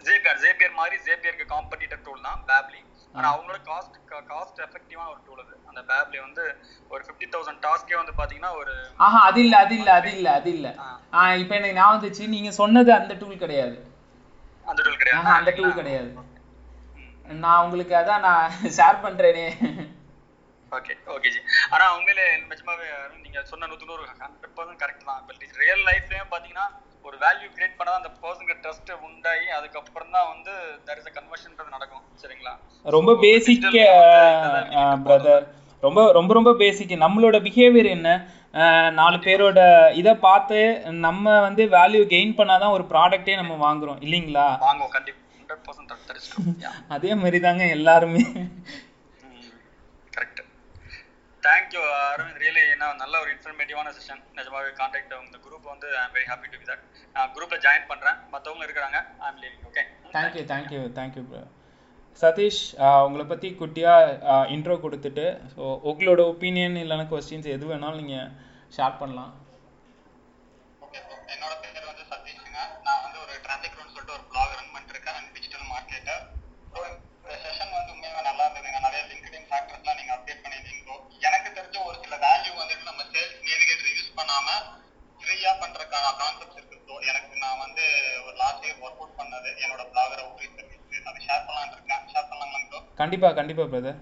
ஜேபியர் 0.00 0.40
ஜேபியர் 0.42 0.78
மாதிரி 0.78 0.96
ஜேபியருக்கு 1.06 1.46
காம்படிட்டர் 1.52 2.02
டூல் 2.04 2.26
தான் 2.26 2.42
பேப்லி 2.48 2.80
ஆனா 3.14 3.26
அவங்களோட 3.30 3.58
காஸ்ட் 3.68 3.96
காஸ்ட் 4.28 4.58
எஃபெக்டிவான 4.64 5.06
ஒரு 5.12 5.20
டூல் 5.26 5.40
அது. 5.42 5.54
அந்த 5.70 5.80
பேப்லி 5.88 6.18
வந்து 6.24 6.42
ஒரு 6.90 7.02
ஃபிஃப்டி 7.06 7.26
தௌசண்ட் 7.32 7.62
டாஸ்க்கே 7.64 7.96
வந்து 7.96 8.14
பாத்தீங்கன்னா 8.18 8.52
ஒரு 8.60 8.74
ஆஹா 9.00 9.20
அது 9.28 9.40
இல்ல 9.44 9.54
அது 9.64 9.74
இல்ல 9.78 9.90
அது 9.98 10.10
இல்ல 10.16 10.28
அது 10.38 10.50
இல்ல. 10.56 10.68
இப்போ 11.42 11.54
எனக்கு 11.58 11.78
ஞாபகம் 11.78 11.96
வந்துச்சு 11.96 12.26
நீங்க 12.34 12.50
சொன்னது 12.58 12.92
அந்த 12.98 13.14
டூல் 13.20 13.42
கிடையாது. 13.44 13.76
அந்த 14.66 14.80
டூல் 14.82 15.00
கிடையாது. 15.00 15.28
அந்த 15.36 15.52
டூல் 15.58 15.78
கிடையாது. 15.78 16.10
நான் 17.44 17.62
உங்களுக்கு 17.64 17.94
அதான் 17.96 18.26
நான் 18.28 18.44
ஷேர் 18.78 19.04
பண்றேனே. 19.04 19.46
Okay 20.72 20.94
okay 21.14 21.28
ji. 21.34 21.40
ஆனா 21.74 21.84
உண்மையிலே 21.96 22.24
நிஜமாவே 22.50 22.86
அருண், 22.96 23.22
நீங்க 23.24 23.40
சொன்ன 23.50 23.68
நூத்து 23.70 23.88
நூறு 23.90 24.02
பர்சன்ட் 24.56 24.82
கரெக்ட் 24.82 25.08
தான் 25.08 25.22
ரியல் 25.62 25.84
லைஃப்லயும் 25.88 26.32
பாத்தீங்கன்னா 26.34 26.66
ஒரு 27.04 27.16
வேல்யூ 27.24 27.48
கிரியேட் 27.54 27.76
பண்ணா 27.78 27.92
அந்த 27.98 28.10
பர்சனுக்கு 28.22 28.56
ட்ரஸ்ட் 28.64 28.90
உண்டாகி 29.08 29.46
அதுக்கப்புறம் 29.58 30.14
தான் 30.16 30.28
வந்து 30.32 30.52
தர் 30.86 30.98
இஸ் 31.00 31.08
அ 31.10 31.14
கன்வர்ஷன்ன்றது 31.18 31.74
நடக்கும். 31.76 32.02
சரிங்களா? 32.22 32.52
ரொம்ப 32.86 33.14
பேசிக் 33.24 33.66
பிரதர் 35.06 35.46
ரொம்ப 35.82 36.00
ரொம்ப 36.12 36.32
ரொம்ப 36.34 36.52
பேசிக் 36.54 36.92
நம்மளோட 37.04 37.36
பிஹேவியர் 37.38 37.88
என்ன? 37.96 38.08
அஹ் 38.54 38.90
நாலு 38.90 39.16
பேரோட 39.18 39.60
இதை 39.92 40.14
பார்த்து 40.26 40.58
நம்ம 41.06 41.38
வந்து 41.40 41.62
வேல்யூ 41.76 42.02
கெயின் 42.14 42.36
பண்ணாதான் 42.38 42.74
ஒரு 42.76 42.84
ப்ராடக்ட்டே 42.92 43.36
நம்ம 43.36 43.56
வாங்குறோம். 43.66 44.00
இல்லைங்களா? 44.06 44.46
வாங்குவோம் 44.66 44.94
கண்டிப்பா. 44.96 45.22
ஹண்ட்ரட் 45.48 45.66
பர்சன்ட் 45.66 45.90
தட் 46.08 46.18
இஸ் 46.20 46.30
அதே 46.94 47.10
மாதிரி 47.20 47.38
தாங்க 47.44 47.64
எல்லாருமே 47.76 48.22
கரெக்ட் 50.14 50.40
தேங்க்யூ 51.42 51.82
அரவிந்த் 52.08 52.40
ரியலி 52.42 52.62
என்ன 52.74 52.88
நல்ல 53.02 53.14
ஒரு 53.22 53.30
இன்ஃபர்மேட்டிவான 53.34 53.92
செஷன் 53.98 54.20
நிஜமாவே 54.38 54.70
கான்டாக்ட் 54.80 55.14
இந்த 55.26 55.38
குரூப் 55.44 55.70
வந்து 55.72 55.88
I 56.00 56.04
very 56.16 56.26
happy 56.30 56.50
to 56.52 56.58
be 56.62 56.66
that 56.70 56.84
நான் 57.14 57.32
குரூப்ல 57.36 57.58
ஜாயின் 57.66 57.88
பண்றேன். 57.92 58.18
மத்தவங்க 58.34 58.66
இருக்கிறாங்க. 58.66 58.98
I 59.22 59.28
am 59.30 59.40
leaving 59.44 59.64
okay 59.70 59.84
thank you 60.16 60.44
thank you 60.52 60.82
thank you 60.98 61.24
bro 61.30 61.42
Satish 62.22 62.62
உங்களை 63.06 63.24
பற்றி 63.32 63.48
குட்டியாக 63.60 64.46
இன்ட்ரோ 64.56 64.76
கொடுத்துட்டு 64.84 65.26
ஸோ 65.54 65.62
உங்களோட 65.90 66.20
ஒப்பீனியன் 66.32 66.80
இல்லைன்னா 66.84 67.06
கொஸ்டின்ஸ் 67.12 67.52
எது 67.56 67.70
வேணாலும் 67.72 68.00
நீங்கள் 68.02 68.30
ஷேர் 68.76 69.00
பண்ணலாம். 69.02 69.32
என்னோட 71.34 71.54
பேர் 71.62 71.76
என்னோட 89.58 89.82
பிளாகர் 89.92 90.22
அவுட்ரீச் 90.24 90.56
நான் 91.06 91.24
ஷேர் 91.26 91.44
பண்ணலாம்னு 91.46 91.74
இருக்கேன். 91.76 92.02
ஷேர் 92.12 92.28
பண்ணலாம் 92.30 92.94
கண்டிப்பா 92.94 93.28
கண்டிப்பா 93.32 93.64
பிரதர் 93.64 93.98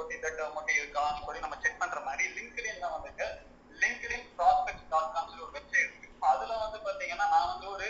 போட்டு 0.00 0.18
இந்த 0.18 0.28
டேர்ம் 0.36 0.56
மட்டும் 0.56 0.78
இருக்கான்னு 0.80 1.24
சொல்லி 1.24 1.40
நம்ம 1.44 1.56
செக் 1.64 1.80
பண்ற 1.80 1.98
மாதிரி 2.08 2.24
லிங்க்டின்ல 2.36 2.86
வந்துட்டு 2.96 3.26
லிங்க்டின் 3.70 4.26
ப்ராஸ்பெக்ட் 4.38 4.84
டாட் 4.92 5.12
காம் 5.14 5.32
ஒரு 5.44 5.52
வெப்சைட் 5.56 5.84
இருக்கு. 5.86 6.08
அதுல 6.30 6.52
வந்து 6.62 6.78
பாத்தீங்கன்னா 6.86 7.26
நான் 7.34 7.50
வந்து 7.52 7.66
ஒரு 7.74 7.86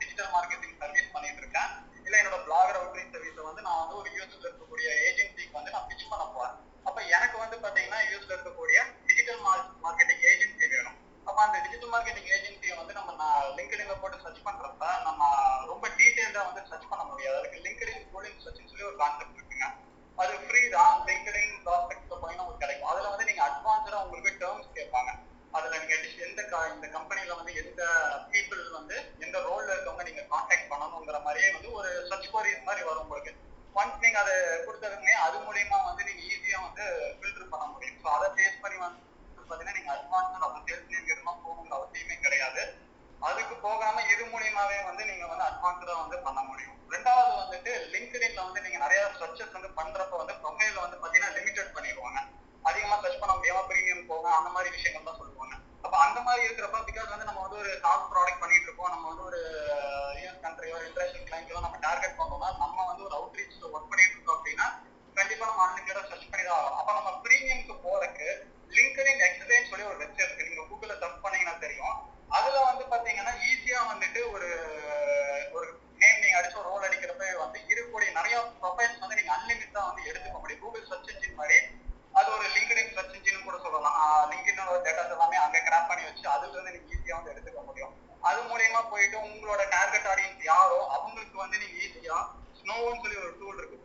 டிஜிட்டல் 0.00 0.30
மார்க்கெட்டிங் 0.34 0.76
சர்வீஸ் 0.82 1.12
பண்ணிட்டு 1.14 1.40
இருக்கேன். 1.42 1.70
இல்ல 2.06 2.14
என்னோட 2.20 2.38
பிளாகர் 2.46 2.78
அவுட்ரீச் 2.80 3.12
சர்வீஸ் 3.14 3.40
வந்து 3.48 3.64
நான் 3.66 3.80
வந்து 3.82 3.96
ஒரு 4.00 4.08
யூஎஸ்ல 4.16 4.46
இருக்கக்கூடிய 4.48 4.88
ஏஜென்சிக்கு 5.08 5.58
வந்து 5.58 5.74
நான் 5.74 5.88
பிச் 5.90 6.10
பண்ண 6.12 6.24
போறேன். 6.36 6.54
அப்ப 6.86 6.98
எனக்கு 7.16 7.36
வந்து 7.38 7.56
பாத்தீங்கன்னா 7.64 8.00
யூஎஸ்ல 8.10 8.34
இருக்கக்கூடிய 8.36 8.78
டிஜிட்டல் 9.08 9.40
மார்க்கெட்டிங் 9.86 10.22
ஏஜென்சி 10.30 10.66
வேணும். 10.74 10.96
அப்ப 11.26 11.38
அந்த 11.46 11.56
டிஜிட்டல் 11.64 11.92
மார்க்கெட்டிங் 11.94 12.30
ஏஜென்சியை 12.36 12.76
வந்து 12.80 12.92
நம்ம 12.98 13.10
நான் 13.22 13.50
லிங்க்டின்ல 13.58 13.94
போட்டு 14.02 14.22
சர்ச் 14.24 14.46
பண்றப்ப 14.46 14.84
நம்ம 15.08 15.20
ரொம்ப 15.66 15.84
டீட்டெயில்டா 16.00 16.42
வந்து 16.48 16.62
சர்ச் 16.70 16.90
பண்ண 16.92 17.02
முடியாது. 17.10 17.36
அதுக்கு 17.40 17.64
லிங்க்டின் 17.66 18.08
கூலிங் 18.14 18.40
சர்ச் 18.44 18.70
சொல்லி 18.70 18.88
ஒரு 18.90 18.98
கான்செப்ட் 19.02 19.36
இருக்கு. 19.38 19.49
அது 20.22 20.34
ஃப்ரீ 20.44 20.60
தான் 20.76 20.94
லிங்க்டின் 21.08 21.58
ப்ராஸ்பெக்ட்ல 21.66 22.14
போய் 22.22 22.38
உங்களுக்கு 22.40 22.64
கிடைக்கும். 22.64 22.90
அதுல 22.92 23.10
வந்து 23.12 23.28
நீங்க 23.28 23.42
அட்வான்ஸ்டா 23.48 24.00
உங்களுக்கு 24.06 24.32
டேர்ம்ஸ் 24.42 24.76
கேட்பாங்க. 24.78 25.10
அதுல 25.52 25.78
நீங்க 25.82 25.94
எந்த 26.26 26.40
இந்த 26.74 26.86
கம்பெனில 26.96 27.36
வந்து 27.38 27.52
எந்த 27.62 27.82
பீப்புள் 28.32 28.64
வந்து 28.78 28.96
எந்த 29.24 29.36
ரோல்ல 29.46 29.70
இருக்கவங்க 29.74 30.04
நீங்க 30.08 30.24
கான்டாக்ட் 30.32 30.70
பண்ணணுங்கிற 30.72 31.18
மாதிரியே 31.26 31.48
வந்து 31.56 31.70
ஒரு 31.78 31.90
சர்ச் 32.10 32.28
queries 32.34 32.60
மாதிரி 32.68 32.82
வரும் 32.88 33.04
உங்களுக்கு. 33.06 33.32
ஒன்ஸ் 33.74 34.02
நீங்க 34.04 34.18
அதை 34.22 34.34
கொடுத்ததுமே 34.66 35.12
அது 35.24 35.36
மூலியமா 35.46 35.78
வந்து 35.88 36.02
நீங்க 36.08 36.22
ஈஸியா 36.34 36.58
வந்து 36.66 36.84
ஃபில்டர் 37.18 37.52
பண்ண 37.52 37.64
முடியும். 37.72 37.98
ஸோ 38.02 38.08
அதை 38.16 38.28
பேஸ் 38.38 38.62
பண்ணி 38.64 38.78
வந்து 38.84 39.00
பாத்தீங்கன்னா 39.50 39.76
நீங்க 39.78 39.90
அட்வான்ஸ்டா 39.96 40.42
நம்ம 40.44 40.62
சேல்ஸ் 40.68 40.90
நேர்கிட்டலாம் 40.92 41.42
போகணுங்கிற 41.44 41.76
அவசியமே 41.80 42.16
கிடையாது. 42.26 42.62
அதுக்கு 43.22 43.54
போகாம 43.64 44.02
இது 44.12 44.24
மூலியமாவே 44.32 44.76
வந்து 44.88 45.02
நீங்க 45.08 45.24
வந்து 45.30 45.44
அட்வான்ஸ்டா 45.48 45.94
வந்து 46.02 46.16
பண்ண 46.26 46.40
முடியும். 46.50 46.76
ரெண்டாவது 46.94 47.32
வந்துட்டு 47.40 47.72
லிங்க்டின்ல 47.94 48.40
வந்து 48.46 48.62
நீங்க 48.66 48.78
நிறைய 48.84 49.00
ஸ்ட்ரக்சர்ஸ் 49.14 49.56
வந்து 49.56 49.70
பண்றப்ப 49.78 50.14
வந்து 50.22 50.34
ப்ரொஃபைல 50.42 50.78
வந்து 50.84 51.00
பாத்தீங்கன்னா 51.02 51.34
லிமிடெட் 51.38 51.74
பண்ணிடுவாங்க. 51.76 52.20
அதிகமா 52.64 52.96
சர்ச் 53.02 53.20
பண்ண 53.22 53.32
முடியாம 53.36 53.60
பிரீமியம் 53.70 54.08
போகும் 54.10 54.36
அந்த 54.38 54.48
மாதிரி 54.54 54.70
விஷயங்கள் 54.76 55.08
தான் 55.08 55.20
சொல்லுவாங்க. 55.20 55.54
அப்ப 55.84 55.94
அந்த 56.06 56.18
மாதிரி 56.26 56.42
இருக்கிறப்ப 56.46 56.80
பிகாஸ் 56.88 57.12
வந்து 57.12 57.28
நம்ம 57.28 57.42
வந்து 57.44 57.60
ஒரு 57.62 57.70
சாஃப்ட் 57.84 58.10
ப்ராடக்ட் 58.12 58.42
பண்ணிட்டு 58.42 58.66
இருக்கோம் 58.68 58.92
நம்ம 58.94 59.06
வந்து 59.12 59.24
ஒரு 59.28 59.40
யூஎஸ் 60.22 60.42
கண்ட்ரியோ 60.46 60.76
இன்டர்நேஷனல் 60.88 61.26
கிளைண்ட்ஸோ 61.30 61.62
நம்ம 61.66 61.78
டார்கெட் 61.86 62.18
பண்ணோம்னா 62.20 62.50
நம்ம 62.64 62.84
வந்து 62.90 63.04
ஒரு 63.08 63.14
அவுட்ரீச் 63.20 63.56
ஒர்க் 63.74 63.90
பண்ணிட்டு 63.92 64.16
இருக்கோம் 64.16 64.36
அப்படின்னா 64.38 64.66
கண்டிப்பா 65.16 65.44
நம்ம 65.50 65.62
அன்லிமிட்டடா 65.66 66.02
சர்ச் 66.10 66.28
பண்ணி 66.30 66.44
தான் 66.44 66.58
ஆகணும். 66.58 66.78
அப்ப 66.80 66.90
நம்ம 66.98 67.10
பிரீமியம்க்கு 67.24 67.74
போறதுக்கு 67.86 68.28
லிங்க்டின் 68.70 69.24
எக்ஸ்பிளைன் 69.28 69.68
சொல்லி 69.70 69.84
ஒரு 69.92 69.98
வெப்சைட் 70.02 70.28
இருக்கு. 70.28 70.48
நீங்க 70.50 70.64
கூகுள்ல 70.70 70.96
சர்ச் 71.02 71.22
பண்ணீங்கன்னா 71.24 71.56
தெரியும். 71.64 71.96
அதுல 72.30 72.58
வந்து 72.64 72.84
பாத்தீங்கன்னா 72.92 73.32
ஈஸியா 73.50 73.78
வந்துட்டு 73.92 74.20
ஒரு 74.30 74.48
ஒரு 75.52 75.68
நேம் 75.96 76.20
நீங்க 76.22 76.36
அடிச்சு 76.38 76.60
ஒரு 76.60 76.68
ரோல் 76.68 76.86
அடிக்கிறப்ப 76.88 77.24
வந்து 77.42 77.58
இருக்கக்கூடிய 77.70 78.10
நிறைய 78.18 78.36
ப்ரொஃபைல்ஸ் 78.60 79.02
வந்து 79.04 79.18
நீங்க 79.18 79.32
அன்லிமிட்டா 79.36 79.80
வந்து 79.86 80.02
எடுத்துக்க 80.10 80.38
முடியும். 80.38 80.62
கூகுள் 80.64 80.88
சர்ச் 80.90 81.10
இன்ஜின் 81.14 81.38
மாதிரி. 81.40 81.58
அது 82.14 82.28
ஒரு 82.36 82.46
லிங்க்டின் 82.54 82.94
சர்ச் 82.94 83.16
இன்ஜின் 83.16 83.46
கூட 83.48 83.56
சொல்லலாம். 83.64 83.98
லிங்க்டின் 84.30 84.60
டேட்டாஸ் 84.86 85.14
எல்லாமே 85.16 85.36
அங்க 85.36 85.58
கிராப் 85.58 85.88
பண்ணி 85.88 86.04
வச்சு 86.04 86.26
அதுல 86.28 86.54
இருந்து 86.54 86.74
நீங்க 86.76 86.94
ஈஸியா 86.94 87.16
வந்து 87.18 87.32
எடுத்துக்க 87.34 87.62
முடியும். 87.64 87.92
அது 88.22 88.40
மூலியமா 88.42 88.80
போயிட்டு 88.90 89.16
உங்களோட 89.26 89.62
டார்கெட் 89.68 90.08
ஆடியன்ஸ் 90.12 90.44
யாரோ 90.44 90.78
அவங்களுக்கு 90.96 91.36
வந்து 91.38 91.58
நீங்க 91.58 91.76
ஈஸியா 91.86 92.18
ஸ்னோன்னு 92.60 93.00
சொல்லி 93.02 93.16
ஒரு 93.16 93.32
டூல் 93.38 93.58
இருக்கு. 93.58 93.78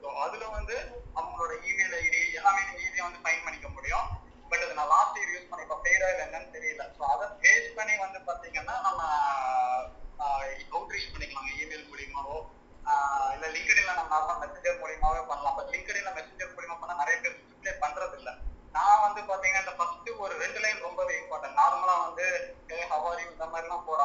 மாதிரிலாம் 23.56 23.88
போடாம 23.88 24.05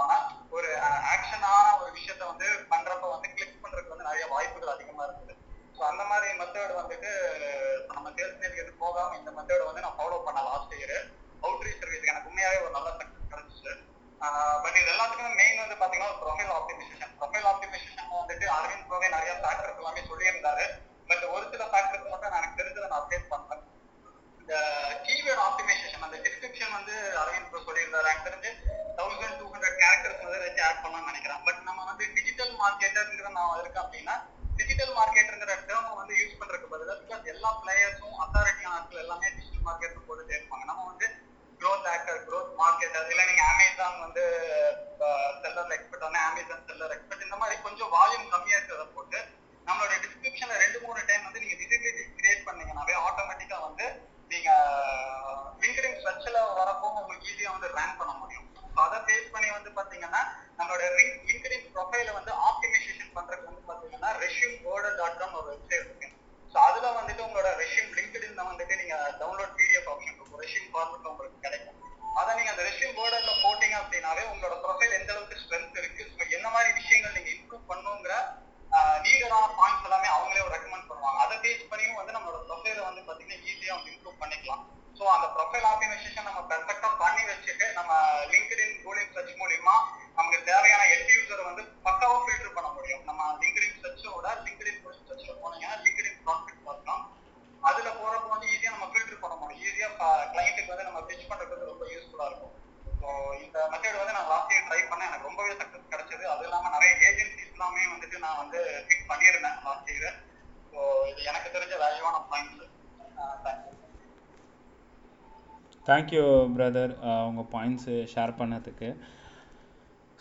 உங்கள் 117.82 118.10
ஷேர் 118.12 118.38
பண்ணதுக்கு. 118.38 118.90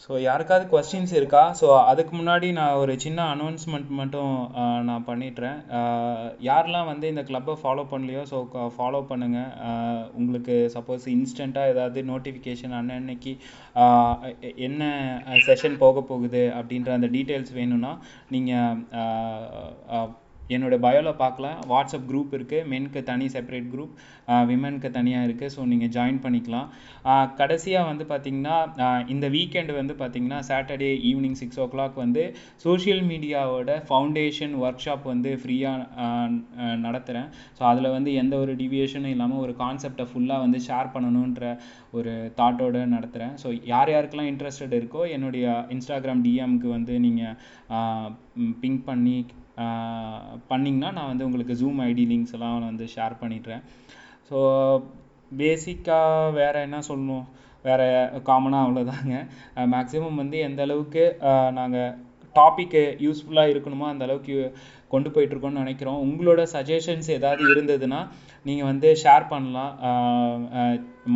ஸோ 0.04 0.12
யாருக்காவது 0.22 0.66
கொஸ்டின்ஸ் 0.68 1.14
இருக்கா? 1.14 1.42
ஸோ 1.60 1.66
அதுக்கு 1.88 2.14
முன்னாடி 2.16 2.48
நான் 2.52 2.78
ஒரு 2.78 2.94
சின்ன 3.00 3.20
அனௌன்ஸ்மெண்ட் 3.32 3.90
மட்டும் 3.98 4.30
நான் 4.84 5.08
பண்ணிடுறேன். 5.08 5.58
ஆஹ், 5.78 6.30
யாரெல்லாம் 6.42 6.88
வந்து 6.88 7.06
இந்த 7.08 7.24
கிளப்பை 7.24 7.56
ஃபாலோ 7.62 7.84
பண்ணலையோ 7.92 8.22
ஸோ 8.26 8.38
ஃபாலோ 8.76 9.02
பண்ணுங்கள் 9.10 9.52
உங்களுக்கு 10.16 10.56
சப்போஸ் 10.76 11.08
இன்ஸ்டண்ட்டாக 11.14 11.74
ஏதாவது 11.74 12.04
நோட்டிஃபிகேஷன் 12.10 12.78
அன்னன்னைக்கு 12.80 13.34
என்ன 14.68 14.82
செஷன் 15.48 15.78
போக 15.78 16.02
போகுது 16.04 16.44
அப்படின்ற 16.58 16.92
அந்த 16.94 17.10
டீட்டெயில்ஸ் 17.10 17.54
வேணும்னா 17.54 17.94
நீங்கள் 18.32 20.16
என்னோட 20.56 20.76
பயோவில் 20.86 21.20
பார்க்கலாம் 21.24 21.58
வாட்ஸ்அப் 21.72 22.08
குரூப் 22.10 22.32
இருக்குது 22.38 22.68
மென்க்கு 22.72 23.02
தனி 23.10 23.28
செப்பரேட் 23.36 23.70
குரூப் 23.74 23.94
விமென்க்கு 24.50 24.90
தனியாக 24.98 25.28
இருக்குது 25.28 25.54
ஸோ 25.56 25.62
நீங்கள் 25.72 25.92
ஜாயின் 25.96 26.22
பண்ணிக்கலாம். 26.26 26.68
கடைசியாக 27.42 27.90
வந்து 27.92 28.06
பார்த்திங்கன்னா 28.12 28.56
இந்த 29.14 29.26
வீக்கெண்டு 29.36 29.74
வந்து 29.80 29.94
பார்த்திங்கன்னா 30.02 30.40
சாட்டர்டே 30.50 30.92
ஈவினிங் 31.10 31.38
சிக்ஸ் 31.42 31.60
ஓ 31.64 31.68
கிளாக் 31.74 31.96
வந்து 32.04 32.24
சோஷியல் 32.66 33.04
மீடியாவோட 33.12 33.76
ஃபவுண்டேஷன் 33.90 34.56
ஒர்க் 34.64 34.84
ஷாப் 34.86 35.06
வந்து 35.14 35.32
ஃப்ரீயாக 35.42 36.38
நடத்துகிறேன் 36.86 37.30
ஸோ 37.58 37.64
அதில் 37.72 37.94
வந்து 37.98 38.14
எந்த 38.22 38.36
ஒரு 38.44 38.54
டிவியேஷனும் 38.62 39.14
இல்லாமல் 39.16 39.44
ஒரு 39.46 39.56
கான்செப்டை 39.64 40.08
ஃபுல்லாக 40.12 40.46
வந்து 40.46 40.62
ஷேர் 40.68 40.94
பண்ணணுன்ற 40.96 41.44
ஒரு 42.00 42.14
தாட்டோடு 42.40 42.82
நடத்துகிறேன் 42.96 43.36
ஸோ 43.44 43.50
யார் 43.66 43.92
யாருக்கெல்லாம் 43.94 44.32
இன்ட்ரெஸ்டட் 44.32 44.78
இருக்கோ 44.80 45.04
என்னுடைய 45.16 45.46
இன்ஸ்டாகிராம் 45.76 46.24
டிஎம்க்கு 46.26 46.70
வந்து 46.70 46.96
நீங்கள் 47.00 48.12
பிங்க் 48.62 48.84
பண்ணி 48.86 49.18
பண்ணிங்கன்னால் 49.60 50.50
பண்ணிங்கன்னா 50.50 50.90
நான் 50.98 51.12
வந்து 51.12 51.26
உங்களுக்கு 51.28 51.54
ஜூம் 51.62 51.80
ஐடி 51.88 52.04
லிங்க்ஸ் 52.12 52.36
எல்லாம் 52.36 52.56
நான் 52.56 52.72
வந்து 52.74 52.88
ஷேர் 52.96 53.16
பண்ணிடுறேன். 53.22 53.64
ஸோ 54.30 54.38
பேசிக்காக 55.32 56.32
வேறு 56.40 56.60
என்ன 56.68 56.78
சொல்லணும்? 56.90 57.26
வேறு 57.66 57.86
காமனாக 58.30 58.66
அவ்வளோதாங்க 58.66 59.16
மேக்ஸிமம் 59.74 60.22
வந்து 60.24 60.38
எந்த 60.48 60.62
அளவுக்கு 60.68 61.04
நாங்கள் 61.58 61.96
டாப்பிக்கு 62.40 62.84
யூஸ்ஃபுல்லாக 63.06 63.54
இருக்கணுமோ? 63.54 63.88
அந்த 63.94 64.04
அளவுக்கு 64.08 64.36
கொண்டு 64.94 65.10
போயிட்டுருக்கோம்னு 65.16 65.62
நினைக்கிறோம். 65.64 65.98
உங்களோட 66.06 66.42
சஜஷன்ஸ் 66.54 67.10
ஏதாவது 67.16 67.42
இருந்ததுன்னா 67.54 68.00
நீங்கள் 68.48 68.70
வந்து 68.70 68.90
ஷேர் 69.02 69.26
பண்ணலாம். 69.34 69.74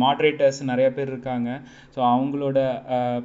மாட்ரேட்டர்ஸ் 0.02 0.60
நிறைய 0.70 0.88
பேர் 0.96 1.10
இருக்காங்க. 1.12 1.50
ஸோ 1.94 2.00
அவங்களோட 2.12 2.58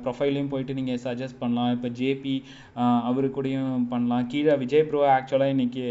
ப்ரொஃபைலையும் 0.05 0.49
போயிட்டு 0.53 0.77
நீங்கள் 0.79 1.01
சஜஸ்ட் 1.05 1.39
பண்ணலாம். 1.43 1.71
இப்போ 1.75 1.89
ஜேபி 1.99 2.35
அவரு 3.09 3.29
கூடயும் 3.37 3.85
பண்ணலாம். 3.93 4.25
கீழே 4.33 4.55
விஜய் 4.63 4.87
ப்ரோ 4.89 5.01
ஆக்சுவலாக 5.17 5.55
இன்றைக்கி 5.55 5.83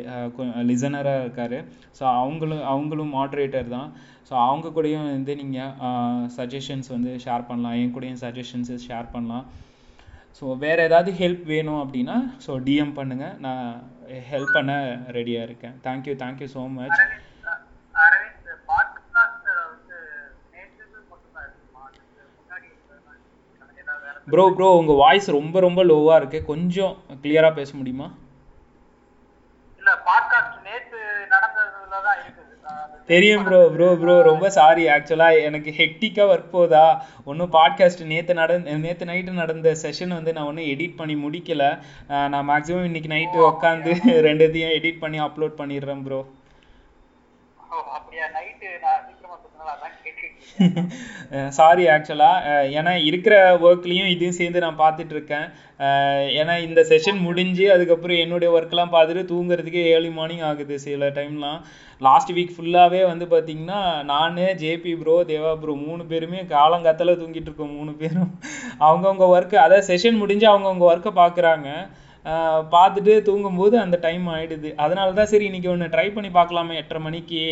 லிசனராக 0.70 1.22
இருக்கார். 1.24 1.58
ஸோ 2.00 2.04
அவங்களும் 2.22 2.66
அவங்களும் 2.72 3.14
மாட்ரேட்டர் 3.18 3.70
தான். 3.76 3.88
ஸோ 4.30 4.34
அவங்க 4.48 4.68
கூடயும் 4.76 5.08
வந்து 5.16 5.34
நீங்கள் 5.42 5.72
சஜஷன்ஸ் 6.38 6.90
வந்து 6.96 7.12
ஷேர் 7.26 7.48
பண்ணலாம். 7.50 7.78
என் 7.82 7.94
கூடயும் 7.96 8.22
சஜஷன்ஸு 8.26 8.76
ஷேர் 8.88 9.08
பண்ணலாம். 9.16 9.46
ஸோ 10.36 10.56
வேறு 10.58 10.80
ஏதாவது 10.88 11.10
ஹெல்ப் 11.20 11.44
வேணும் 11.52 11.80
அப்படின்னா 11.84 12.16
ஸோ 12.46 12.52
டிஎம் 12.66 12.92
பண்ணுங்கள் 12.98 13.36
நான் 13.46 13.64
ஹெல்ப் 14.30 14.54
பண்ண 14.56 14.72
ரெடியாக 15.16 15.46
இருக்கேன். 15.48 15.74
Thank you 15.86 16.14
thank you 16.22 16.48
so 16.56 16.62
much 16.76 16.98
bro 24.32 24.44
bro 24.56 24.66
உங்கள் 24.78 24.98
வாய்ஸ் 25.02 25.28
ரொம்ப 25.36 25.56
ரொம்ப 25.64 25.80
லோவாக 25.90 26.18
இருக்குது 26.20 26.48
கொஞ்சம் 26.48 26.94
கிளியராக 27.22 27.52
பேச 27.58 27.70
முடியுமா? 27.78 28.08
இல்லை 29.80 29.94
பாட் 30.06 30.34
நேத்து 30.66 30.98
நடந்ததுல 31.32 32.00
தான் 32.06 32.18
இருக்குது 32.22 32.54
அது 32.74 32.96
தெரியும் 33.08 33.44
ப்ரோ 33.44 33.68
ப்ரோ 33.68 33.96
ப்ரோ 33.96 34.22
ரொம்ப 34.22 34.50
சாரி 34.50 34.86
ஆக்சுவலாக 34.86 35.42
எனக்கு 35.42 35.70
ஹெக்டிக்காக 35.70 36.32
ஒர்க் 36.32 36.50
போதா 36.50 37.06
ஒன்றும் 37.24 37.52
பாட்காஸ்ட் 37.52 38.06
நேற்று 38.06 38.34
நடந்த 38.34 38.70
நேற்று 38.76 39.06
நைட்டு 39.06 39.32
நடந்த 39.32 39.76
செஷன் 39.82 40.08
வந்து 40.08 40.32
நான் 40.32 40.44
ஒன்றும் 40.44 40.64
எடிட் 40.64 40.96
பண்ணி 40.96 41.14
முடிக்கல. 41.14 41.78
நான் 42.28 42.48
மேக்ஸிமம் 42.48 42.84
இன்னைக்கு 42.84 43.08
நைட்டு 43.08 43.48
உட்காந்து 43.50 43.92
ரெண்டுத்தையும் 44.28 44.76
எடிட் 44.78 44.98
பண்ணி 44.98 45.20
அப்லோட் 45.20 45.58
பண்ணிடுறேன் 45.58 46.02
ப்ரோ 46.02 46.20
ஓ 47.60 47.67
அப்படியா 47.67 47.67
நைட்டு 47.67 47.67
நான் 47.67 47.67
சீக்கிரமா 47.67 47.67
சொன்னதால 47.67 47.67
அதான் 47.67 47.67
கேட்டுக்கிட்டு 47.67 47.67
சாரி 51.58 51.84
ஆக்சுவலாக 51.94 52.54
ஏன்னா 52.78 52.92
இருக்கிற 53.08 53.34
ஒர்க்லேயும் 53.66 54.10
இதையும் 54.14 54.38
சேர்ந்து 54.38 54.62
நான் 54.64 54.80
பார்த்துட்டு 54.80 55.14
இருக்கேன். 55.16 55.46
ஏன்னா 56.40 56.54
இந்த 56.66 56.80
செஷன் 56.90 57.20
முடிஞ்சு 57.26 57.64
அதுக்கப்புறம் 57.74 58.22
என்னுடைய 58.24 58.48
ஒர்க்லாம் 58.56 58.94
பார்த்துட்டு 58.94 59.22
தூங்குறதுக்கே 59.32 59.84
ஏர்லி 59.92 60.10
மார்னிங் 60.18 60.46
ஆகுது 60.50 60.76
சில 60.86 61.10
டைம்லாம் 61.18 61.60
லாஸ்ட் 62.00 62.32
வீக் 62.36 62.54
ஃபுல்லாகவே 62.56 63.00
வந்து 63.10 63.26
பார்த்தீங்கன்னா 63.34 63.80
நான் 64.12 64.40
ஜேபி 64.62 64.92
ப்ரோ 65.02 65.16
தேவா 65.32 65.52
ப்ரோ 65.62 65.74
மூணு 65.86 66.02
பேருமே 66.12 66.40
காலங்காத்தால 66.54 67.16
தூங்கிட்டு 67.22 67.50
இருக்கோம் 67.50 67.76
மூணு 67.78 67.92
பேரும். 68.02 68.30
அவங்கவுங்க 68.88 69.26
ஒர்க்கு 69.36 69.56
அதாவது 69.64 69.88
செஷன் 69.90 70.20
முடிஞ்சு 70.22 70.46
அவங்கவுங்க 70.52 70.86
ஒர்க்கை 70.92 71.12
பார்க்குறாங்க. 71.22 71.68
பார்த்துட்டு 72.72 73.12
தூங்கும்போது 73.28 73.74
அந்த 73.82 73.96
டைம் 74.06 74.26
ஆயிடுது. 74.34 74.70
அதனால 74.84 75.12
தான் 75.18 75.30
சரி 75.32 75.44
இன்னைக்கு 75.44 75.70
ஒன்று 75.72 75.86
ட்ரை 75.94 76.06
பண்ணி 76.14 76.30
பார்க்கலாமே 76.38 76.74
எட்டரை 76.80 77.00
மணிக்கு. 77.02 77.42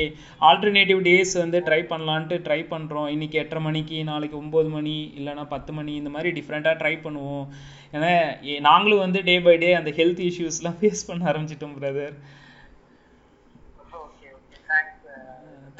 ஆல்டர்னேட்டிவ் 0.48 1.00
டேஸ் 1.08 1.34
வந்து 1.42 1.60
ட்ரை 1.68 1.80
பண்ணலான்ட்டு 1.92 2.38
ட்ரை 2.46 2.60
பண்ணுறோம் 2.72 3.08
இன்னைக்கு 3.14 3.38
எட்டரை 3.42 3.62
மணிக்கு 3.62 4.04
நாளைக்கு 4.04 4.36
ஒம்பது 4.42 4.68
மணி 4.68 4.96
இல்லைன்னா 5.18 5.44
பத்து 5.54 5.72
மணி 5.72 5.94
இந்த 5.94 6.10
மாதிரி 6.10 6.32
டிஃப்ரெண்ட்டாக 6.40 6.80
ட்ரை 6.82 6.94
பண்ணுவோம். 7.06 7.46
ஏன்னா 7.92 8.12
நாங்களும் 8.60 9.04
வந்து 9.04 9.22
டே 9.22 9.36
பை 9.40 9.56
டே 9.58 9.70
அந்த 9.74 9.90
ஹெல்த் 9.90 10.24
இஷ்யூஸ்லாம் 10.30 10.78
ஃபேஸ் 10.80 11.06
பண்ண 11.10 11.30
ஆரம்பிச்சிட்டோம் 11.32 11.78
பிரதர் 11.80 12.16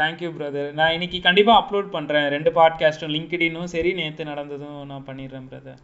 தேங்க்யூ 0.00 0.28
பிரதர் 0.38 0.72
நான் 0.78 0.94
இன்னைக்கு 0.94 1.18
கண்டிப்பாக 1.26 1.60
அப்லோட் 1.60 1.86
பண்ணுறேன் 1.94 2.26
ரெண்டு 2.34 2.50
பாட்காஸ்ட்டும் 2.50 3.14
லிங்க்டினும் 3.16 3.72
சரி 3.74 3.92
நேற்று 3.92 4.24
நடந்ததும் 4.24 4.80
நான் 4.90 5.06
பண்ணிடுறேன் 5.08 5.48
brother 5.52 5.80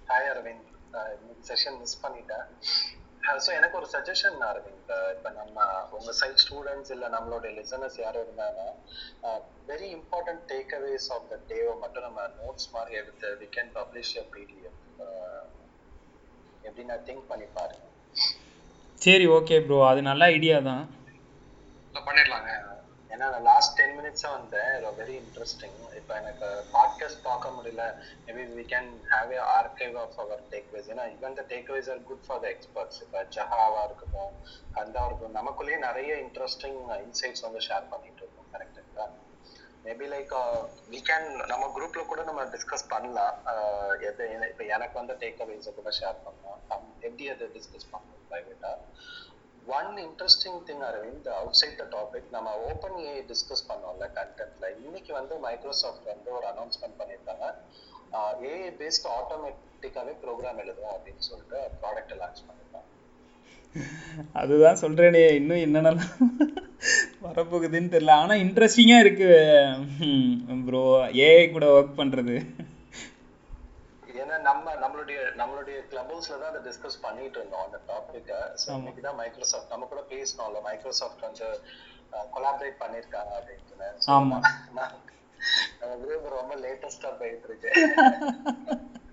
hi 0.08 0.30
Aravind 0.32 0.68
session 1.48 1.78
miss 1.82 2.02
பண்ணிட்டேன். 2.04 2.46
ஸோ 3.40 3.50
எனக்கு 3.58 3.76
ஒரு 3.80 3.88
சஜஷன் 3.94 4.38
அரவிந்த் 4.50 4.92
இப்போ 5.14 5.30
நம்ம 5.32 5.58
உங்க 5.98 6.12
சைட் 6.20 6.42
ஸ்டூடெண்ட்ஸ் 6.44 6.92
இல்லை 6.96 7.08
நம்மளுடைய 7.16 7.52
லிசனர்ஸ் 7.60 7.98
யாரும் 8.00 8.24
இருந்தாங்கன்னா 8.26 8.68
very 9.68 9.88
important 9.98 10.44
takeaways 10.80 11.08
of 11.16 11.28
the 11.32 11.38
டேவை 11.50 11.74
மட்டும் 11.84 12.06
நம்ம 12.08 12.28
நோட்ஸ் 12.38 12.70
மாதிரி 12.74 12.96
எடுத்து 13.02 13.30
we 13.42 13.50
can 13.58 13.72
publish 13.78 14.14
a 14.18 14.26
PDF 14.32 14.80
எப்படின்னா 16.64 16.96
திங்க் 17.08 17.30
பண்ணி 17.30 17.48
பாருங்க. 17.56 17.86
சரி 19.02 19.26
ஓகே 19.38 19.56
ப்ரோ 19.66 19.78
அது 19.88 20.02
நல்ல 20.10 20.24
ஐடியா 20.36 20.58
தான். 20.62 20.84
பண்ணிடலாங்க. 21.96 22.52
ஏன்னா 23.12 23.18
நான் 23.18 23.42
லாஸ்ட் 23.42 23.76
டென் 23.76 24.00
மினிட்ஸாக 24.00 24.32
வந்தேன் 24.32 24.86
வெரி 24.86 25.22
இன்ட்ரெஸ்டிங் 25.22 25.96
இப்போ 25.96 26.16
எனக்கு 26.16 26.64
பாட்காஸ்ட் 26.74 27.24
பார்க்க 27.24 27.50
முடியல. 27.50 27.84
Maybe 28.26 28.44
we 28.56 28.64
can 28.64 28.90
have 29.10 29.32
a 29.32 29.38
archive 29.38 30.00
of 30.00 30.20
our 30.20 30.42
takeaways 30.50 30.90
ஏன்னா 30.90 31.04
even 31.14 31.34
the 31.34 31.42
takeaways 31.48 31.92
are 31.92 32.04
good 32.04 32.26
for 32.26 32.40
the 32.40 32.48
experts 32.48 33.02
இப்போ 33.02 33.24
ஜஹாவா 33.24 33.84
இருக்கட்டும் 33.84 34.34
கந்தாவா 34.74 35.06
இருக்கட்டும் 35.06 35.36
நமக்குள்ளேயே 35.36 35.78
நிறைய 35.78 36.16
இன்ட்ரெஸ்டிங் 36.16 36.82
இன்சைட்ஸ் 36.88 37.42
வந்து 37.42 37.60
ஷேர் 37.60 37.90
பண்ணிட்டு 37.90 38.22
இருக்கோம். 38.22 38.50
கரெக்டுங்களா 38.54 39.30
மேபி 39.86 40.04
லைக் 40.14 40.34
வி 40.92 41.02
கேன் 41.10 41.46
நம்ம 41.46 41.72
குரூப்ல 41.76 42.06
கூட 42.06 42.24
நம்ம 42.24 42.44
டிஸ்கஸ் 42.44 42.90
பண்ணலாம். 42.90 43.38
அஹ் 43.46 44.02
எது 44.02 44.48
இப்போ 44.50 44.64
எனக்கு 44.64 45.06
வந்து 45.06 45.14
டேக் 45.14 45.42
அவேஸை 45.42 45.74
கூட 45.74 45.90
ஷேர் 45.90 46.18
பண்ணலாம். 46.24 46.60
நம்ம 46.70 46.88
எப்படி 47.00 47.30
அதை 47.30 47.48
டிஸ்கஸ் 47.48 47.90
பண்ணலாம் 47.92 48.20
ப்ரைவேட்டா 48.30 48.78
one 49.78 49.90
interesting 50.06 50.60
thing 50.68 50.84
Aravind 50.90 51.28
outside 51.60 51.80
the 51.82 51.86
topic 51.96 52.30
நம்ம 52.36 52.54
ஓப்பன் 52.70 52.98
ஏ 53.08 53.14
டிஸ்கஸ் 53.32 53.68
பண்ணோம்ல 53.70 54.08
கண்டென்ட்ல 54.20 54.68
இன்னைக்கு 54.86 55.12
வந்து 55.20 55.34
மைக்ரோசாஃப்ட் 55.48 56.08
வந்து 56.14 56.30
ஒரு 56.38 56.48
அனௌன்ஸ்மெண்ட் 56.54 56.98
பண்ணியிருக்காங்க. 57.02 57.46
ஏஐ 58.54 58.72
பேஸ்ட் 58.80 59.08
ஆட்டோமேட்டிக்காவே 59.18 60.14
ப்ரோக்ராம் 60.24 60.62
எழுதுவோம் 60.64 60.96
அப்படின்னு 60.96 61.24
சொல்லிட்டு 61.30 61.60
ப்ராடக்ட் 61.84 62.16
லான்ச் 62.22 62.42
பண்ணிருக்காங்க 62.48 62.90
அதுதான் 64.42 64.82
சொல்றேனே 64.82 65.22
இன்னும் 65.40 65.64
என்னென்னலாம் 65.66 66.16
வரப்போகுதுன்னு 67.26 67.94
தெரியல. 67.94 68.14
ஆனா 68.24 68.34
இன்ட்ரெஸ்டிங்கா 68.44 68.98
இருக்கு. 69.04 69.30
ப்ரோ 70.68 70.82
ஏஐ 71.28 71.44
கூட 71.52 71.66
ஒர்க் 71.78 72.00
பண்றது. 72.00 72.36
நம்ம 74.42 74.74
நம்மளுடைய 74.76 75.20
நம்மளுடைய 75.36 75.78
கிளப் 75.90 76.12
ஹவுஸ்ல 76.12 76.40
தான் 76.40 76.52
அதை 76.52 76.62
டிஸ்கஸ் 76.68 77.02
பண்ணிட்டு 77.02 77.40
இருந்தோம் 77.40 77.66
அந்த 77.66 77.80
டாபிக்கை 77.88 78.40
ஸோ. 78.62 78.68
இன்னைக்கு 78.78 79.02
தான் 79.02 79.18
மைக்ரோசாஃப்ட் 79.18 79.74
நம்ம 79.74 79.88
கூட 79.88 80.02
பேசணும்ல 80.12 80.62
மைக்ரோசாஃப்ட் 80.62 81.26
வந்து 81.28 81.48
கொலாபரேட் 82.34 82.82
பண்ணியிருக்காங்க 82.82 83.34
அப்படின்ட்டு 83.38 83.90
So, 84.00 84.12
ஆமா. 84.16 84.38
நம்ம 84.70 84.88
ரொம்ப 86.36 86.56
லேட்டஸ்டா 86.64 87.12
போயிட்டு 87.20 87.48
இருக்கு 87.50 87.70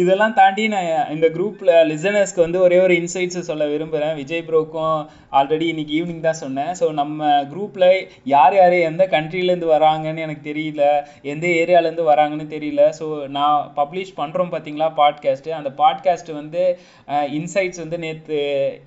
இதெல்லாம் 0.00 0.34
தாண்டி 0.38 0.64
நான் 0.72 1.10
இந்த 1.14 1.26
குரூப்பில் 1.36 1.70
லிசனர்ஸ்க்கு 1.90 2.42
வந்து 2.44 2.58
ஒரே 2.60 2.76
ஒரு 2.84 2.94
இன்சைட்ஸை 3.00 3.42
சொல்ல 3.48 3.64
விரும்புகிறேன் 3.72 4.14
விஜய் 4.20 4.44
ப்ரோக்கும் 4.48 4.94
ஆல்ரெடி 5.38 5.66
இன்னைக்கு 5.72 5.92
ஈவினிங் 5.98 6.26
தான் 6.26 6.40
சொன்னேன். 6.42 6.70
ஸோ 6.80 6.86
நம்ம 7.00 7.30
குரூப்பில் 7.52 7.86
யார் 8.34 8.54
யார் 8.60 8.76
எந்த 8.90 9.04
கண்ட்ரிலேருந்து 9.14 9.68
வராங்கன்னு 9.74 10.24
எனக்கு 10.26 10.44
தெரியல. 10.50 10.84
எந்த 11.32 11.46
ஏரியாலேருந்து 11.60 12.06
வராங்கன்னு 12.12 12.46
தெரியல. 12.54 12.84
ஸோ 13.00 13.06
நான் 13.38 13.58
பப்ளிஷ் 13.80 14.14
பண்ணுறோம் 14.20 14.52
பார்த்தீங்களா 14.54 14.90
பாட்காஸ்ட்டு 15.00 15.58
அந்த 15.58 15.72
பாட்காஸ்ட்டு 15.82 16.38
வந்து 16.40 16.62
இன்சைட்ஸ் 17.38 17.82
வந்து 17.84 17.98
நேற்று 18.06 18.40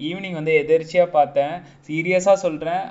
ஈவினிங் 0.10 0.40
வந்து 0.40 0.56
எதர்ச்சியாக 0.64 1.16
பார்த்தேன். 1.20 1.56
சீரியஸாக 1.90 2.44
சொல்கிறேன் 2.46 2.84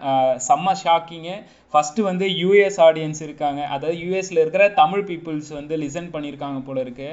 செம்ம 0.48 0.74
ஷாக்கிங்கு 0.84 1.36
ஃபஸ்ட்டு 1.74 2.06
வந்து 2.08 2.26
யூஎஸ் 2.40 2.78
ஆடியன்ஸ் 2.86 3.20
இருக்காங்க. 3.26 3.60
அதாவது 3.74 3.96
யூஎஸில் 4.02 4.40
இருக்கிற 4.42 4.64
தமிழ் 4.80 5.04
பீப்புள்ஸ் 5.10 5.50
வந்து 5.58 5.74
லிசன் 5.84 6.10
பண்ணியிருக்காங்க 6.14 6.60
போல 6.68 6.80
இருக்கு. 6.86 7.08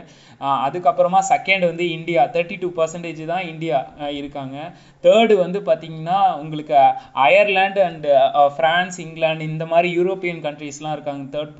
அதுக்கப்புறமா 0.67 1.21
செகண்ட் 1.33 1.65
வந்து 1.69 1.85
இந்தியா. 1.97 2.23
தேர்ட்டி 2.35 2.57
டூ 2.63 2.69
பர்சன்டேஜ் 2.79 3.21
தான் 3.33 3.45
இந்தியா 3.53 3.79
இருக்காங்க. 4.19 4.57
தேர்டு 5.05 5.35
வந்து 5.43 5.61
பார்த்தீங்கன்னா 5.69 6.19
உங்களுக்கு 6.41 6.75
அயர்லாண்டு 7.27 7.81
அண்டு 7.89 8.11
ஃப்ரான்ஸ் 8.57 8.99
இங்கிலாந்து 9.05 9.49
இந்த 9.53 9.67
மாதிரி 9.73 9.89
யூரோப்பியன் 9.99 10.43
கண்ட்ரீஸ்லாம் 10.47 10.97
இருக்காங்க. 10.97 11.23
தேர்ட் 11.37 11.57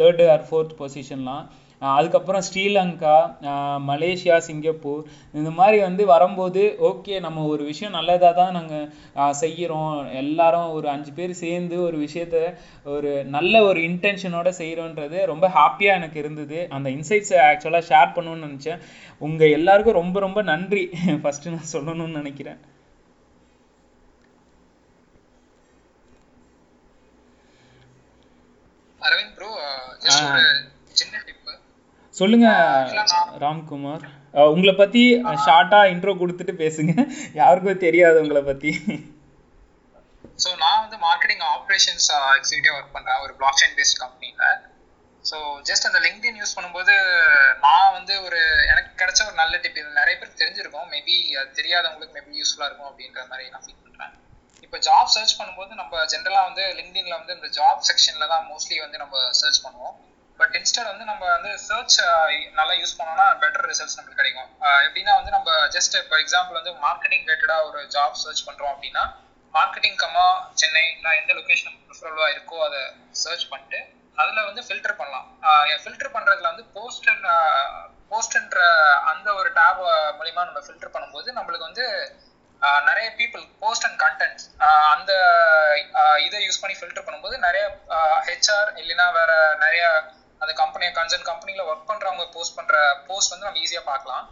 தேர்டு 0.00 0.26
ஆர் 0.34 0.44
ஃபோர்த் 0.48 0.76
பொசிஷன்லாம் 0.82 1.46
அதுக்கப்புறம் 1.82 2.44
ஸ்ரீலங்கா 2.46 3.14
மலேசியா 3.86 4.36
சிங்கப்பூர் 4.44 5.02
இந்த 5.34 5.50
மாதிரி 5.56 5.78
வந்து 5.82 6.02
வரும்போது 6.10 6.60
ஓகே 6.88 7.16
நம்ம 7.20 7.44
ஒரு 7.48 7.62
விஷயம் 7.64 7.96
நல்லதாக 7.96 8.32
தான் 8.34 8.56
நாங்கள் 8.56 8.86
செய்கிறோம் 9.40 9.90
எல்லாரும் 10.20 10.72
ஒரு 10.76 10.88
அஞ்சு 10.88 11.12
பேர் 11.12 11.34
சேர்ந்து 11.40 11.76
ஒரு 11.82 11.98
விஷயத்த 12.02 12.38
ஒரு 12.90 13.10
நல்ல 13.34 13.62
ஒரு 13.62 13.80
இன்டென்ஷனோட 13.88 14.50
செய்கிறோன்றது 14.58 14.94
ரொம்ப 15.32 15.48
ஹாப்பியாக 15.56 15.98
எனக்கு 15.98 16.18
இருந்தது. 16.18 16.44
அந்த 16.70 16.88
இன்சைட்ஸை 16.90 17.38
ஆக்சுவலாக 17.46 17.88
ஷேர் 17.88 18.14
பண்ணணும்னு 18.14 18.46
நினச்சேன். 18.46 18.82
உங்கள் 19.20 19.54
எல்லாருக்கும் 19.56 20.00
ரொம்ப 20.00 20.20
ரொம்ப 20.20 20.42
நன்றி. 20.50 20.84
ஃபஸ்ட்டு 21.22 21.54
நான் 21.54 21.72
சொல்லணும்னு 21.72 22.18
நினைக்கிறேன். 22.18 22.60
Aravind 29.00 29.34
bro 29.34 29.50
just 30.04 30.22
ah. 30.26 30.36
ஒரு 30.36 30.52
சின்ன 30.94 31.16
டிப்பு 31.26 31.52
சொல்லுங்க 32.18 32.48
ராம்குமார். 33.42 34.04
உங்களை 34.52 34.72
பத்தி 34.80 35.02
ஷார்ட்டா 35.46 35.80
இன்ட்ரோ 35.92 36.12
கொடுத்துட்டு 36.20 36.54
பேசுங்க. 36.62 36.92
யாருக்கும் 37.40 37.84
தெரியாது 37.86 38.16
உங்களை 38.22 38.42
பத்தி. 38.48 38.70
ஸோ 40.42 40.48
நான் 40.62 40.80
வந்து 40.84 40.96
மார்க்கெட்டிங் 41.04 41.44
ஆப்ரேஷன்ஸ் 41.56 42.08
எக்ஸிக்யூட்டிவ் 42.38 42.76
ஒர்க் 42.78 42.94
பண்ணுறேன் 42.96 43.20
ஒரு 43.24 43.32
பிளாக் 43.40 43.60
செயின் 43.60 43.76
பேஸ்ட் 43.78 44.00
கம்பெனியில் 44.04 44.56
ஸோ 45.24 45.36
ஜஸ்ட் 45.68 45.86
அந்த 45.88 46.00
லிங்க்டின் 46.06 46.38
யூஸ் 46.40 46.56
பண்ணும்போது 46.56 46.94
நான் 47.64 47.94
வந்து 47.98 48.14
ஒரு 48.26 48.40
எனக்கு 48.72 48.90
கிடைச்ச 49.00 49.20
ஒரு 49.28 49.36
நல்ல 49.42 49.54
டிப் 49.62 49.78
இது 49.80 49.98
நிறைய 50.00 50.14
பேருக்கு 50.18 50.42
தெரிஞ்சிருக்கும். 50.42 50.88
மேபி 50.94 51.16
அது 51.40 51.48
தெரியாதவங்களுக்கு 51.60 52.16
மேபி 52.18 52.40
யூஸ்ஃபுல்லாக 52.42 52.68
இருக்கும் 52.70 52.90
அப்படின்ற 52.90 53.20
மாதிரி 53.30 53.46
நான் 53.54 53.64
ஃபீல் 53.66 53.82
பண்ணுறேன் 53.86 54.12
இப்போ 54.66 54.78
ஜாப் 54.88 55.12
சர்ச் 55.14 55.38
பண்ணும்போது 55.40 55.72
நம்ம 55.80 56.04
ஜென்ரலாக 56.12 56.48
வந்து 56.48 56.64
லிங்க்டின்ல 56.80 57.16
வந்து 57.20 57.36
இந்த 57.38 57.50
ஜாப் 57.58 57.82
செக்ஷனில் 57.90 58.30
தான் 58.34 58.46
மோஸ்ட்லி 58.50 58.78
வந்து 58.84 59.02
நம்ம 59.04 59.16
சர்ச் 59.40 59.64
பண்ணுவோம். 59.66 59.96
பட் 60.40 60.54
இன்ஸ்டர் 60.58 60.88
வந்து 60.90 61.04
நம்ம 61.10 61.22
வந்து 61.34 61.50
சர்ச் 61.66 61.96
uh, 62.04 62.26
நல்லா 62.58 62.74
யூஸ் 62.80 62.96
பண்ணோம்னா 62.98 63.26
பெட்டர் 63.42 63.68
ரிசல்ட்ஸ் 63.70 63.96
நம்மளுக்கு 63.96 64.20
கிடைக்கும். 64.22 64.48
Uh, 64.66 64.78
எப்படின்னா 64.86 65.12
வந்து 65.18 65.32
நம்ம 65.36 65.50
ஜஸ்ட் 65.76 65.94
இப்போ 66.02 66.16
எக்ஸாம்பிள் 66.24 66.58
வந்து 66.60 66.72
மார்க்கெட்டிங் 66.86 67.24
ரிலேட்டடாக 67.24 67.68
ஒரு 67.68 67.80
ஜாப் 67.94 68.20
சர்ச் 68.22 68.44
பண்ணுறோம் 68.48 68.72
அப்படின்னா 68.74 69.04
மார்க்கெட்டிங் 69.54 69.98
கம்மா 70.02 70.26
சென்னை 70.62 70.84
எந்த 71.20 71.32
லொக்கேஷன் 71.38 71.76
ப்ரிஃபரபுளாக 71.84 72.34
இருக்கோ 72.34 72.58
அதை 72.68 72.82
சர்ச் 73.22 73.46
பண்ணிட்டு 73.52 73.80
அதில் 74.18 74.46
வந்து 74.48 74.62
ஃபில்டர் 74.66 74.98
பண்ணலாம். 75.00 75.26
Uh, 75.48 75.64
ஃபில்டர் 75.82 76.14
பண்ணுறதுல 76.16 76.52
வந்து 76.52 76.66
போஸ்ட் 76.76 77.10
போஸ்ட்ன்ற 78.12 78.60
அந்த 79.10 79.28
ஒரு 79.38 79.48
டேப் 79.56 79.80
மூலிமா 80.18 80.42
நம்ம 80.48 80.60
ஃபில்டர் 80.66 80.94
பண்ணும்போது 80.94 81.28
நம்மளுக்கு 81.38 81.68
வந்து 81.70 81.86
நிறைய 82.88 83.06
பீப்புள் 83.18 83.42
போஸ்ட் 83.62 83.86
அண்ட் 83.86 83.98
கண்டென்ட் 84.02 84.42
அந்த 84.92 85.12
இதை 86.26 86.38
யூஸ் 86.44 86.60
பண்ணி 86.60 86.76
ஃபில்டர் 86.78 87.06
பண்ணும்போது 87.06 87.36
நிறைய 87.38 87.64
ஹெச்ஆர் 88.28 88.70
இல்லைன்னா 88.82 89.06
வேற 89.12 89.32
நிறைய 89.64 89.82
அந்த 90.42 90.52
கம்பெனி 90.62 90.86
கன்சர்ன் 90.98 91.28
கம்பெனியில் 91.30 91.66
ஒர்க் 91.70 91.88
பண்ணுறவங்க 91.90 92.24
போஸ்ட் 92.34 92.56
பண்ணுற 92.58 92.76
போஸ்ட் 93.08 93.32
வந்து 93.34 93.48
நம்ம 93.48 93.62
ஈஸியாக 93.64 93.84
பார்க்கலாம். 93.92 94.24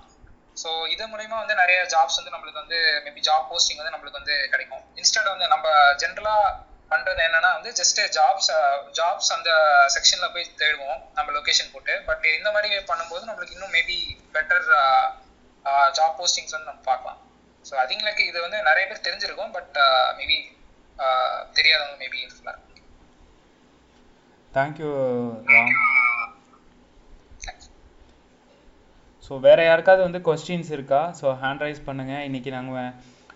ஸோ 0.62 0.68
இது 0.94 1.04
மூலயமா 1.12 1.36
வந்து 1.42 1.54
நிறைய 1.62 1.78
ஜாப்ஸ் 1.94 2.18
வந்து 2.18 2.32
நம்மளுக்கு 2.34 2.62
வந்து 2.62 2.78
மேபி 3.06 3.22
ஜாப் 3.28 3.48
போஸ்டிங் 3.52 3.80
வந்து 3.80 3.94
நம்மளுக்கு 3.94 4.20
வந்து 4.20 4.36
கிடைக்கும். 4.52 4.82
இன்ஸ்டட் 5.00 5.32
வந்து 5.32 5.46
நம்ம 5.54 5.66
ஜென்ரலாக 6.02 6.52
பண்ணுறது 6.92 7.20
என்னன்னா 7.26 7.50
வந்து 7.58 7.70
ஜஸ்ட் 7.78 8.00
ஜாப்ஸ் 8.16 8.50
ஜாப்ஸ் 8.98 9.30
அந்த 9.36 9.50
செக்ஷனில் 9.94 10.32
போய் 10.34 10.50
தேடுவோம் 10.62 10.98
நம்ம 11.16 11.32
லொக்கேஷன் 11.36 11.72
போட்டு. 11.74 11.94
பட் 12.08 12.26
இந்த 12.38 12.50
மாதிரி 12.56 12.68
பண்ணும்போது 12.90 13.24
நம்மளுக்கு 13.30 13.56
இன்னும் 13.56 13.74
மேபி 13.78 13.98
பெட்டர் 14.36 14.66
ஜாப் 15.98 16.16
போஸ்டிங்ஸ் 16.20 16.54
வந்து 16.56 16.70
நம்ம 16.70 16.84
பார்க்கலாம். 16.90 17.18
ஸோ 17.68 17.74
அதுங்களுக்கு 17.82 18.22
இது 18.30 18.38
வந்து 18.46 18.58
நிறைய 18.68 18.84
பேர் 18.88 19.06
தெரிஞ்சிருக்கும் 19.08 19.54
பட் 19.56 19.76
மேபி 20.20 20.38
தெரியாதவங்க 21.58 21.96
மேபி 22.04 22.18
யூஸ்ஃபுல்லாக 22.24 22.54
இருக்கும் 22.54 22.73
தேங்க்யூ 24.58 24.90
ராம் 25.54 25.74
ஸோ 29.26 29.34
வேற 29.46 29.58
யாருக்காவது 29.66 30.02
வந்து 30.06 30.20
கொஸ்டின்ஸ் 30.26 30.70
இருக்கா? 30.76 31.00
ஸோ 31.20 31.26
ஹேண்ட் 31.42 31.62
ரைஸ் 31.64 31.86
பண்ணுங்க. 31.86 32.14
இன்னைக்கு 32.28 32.50
நாங்கள் 32.56 32.90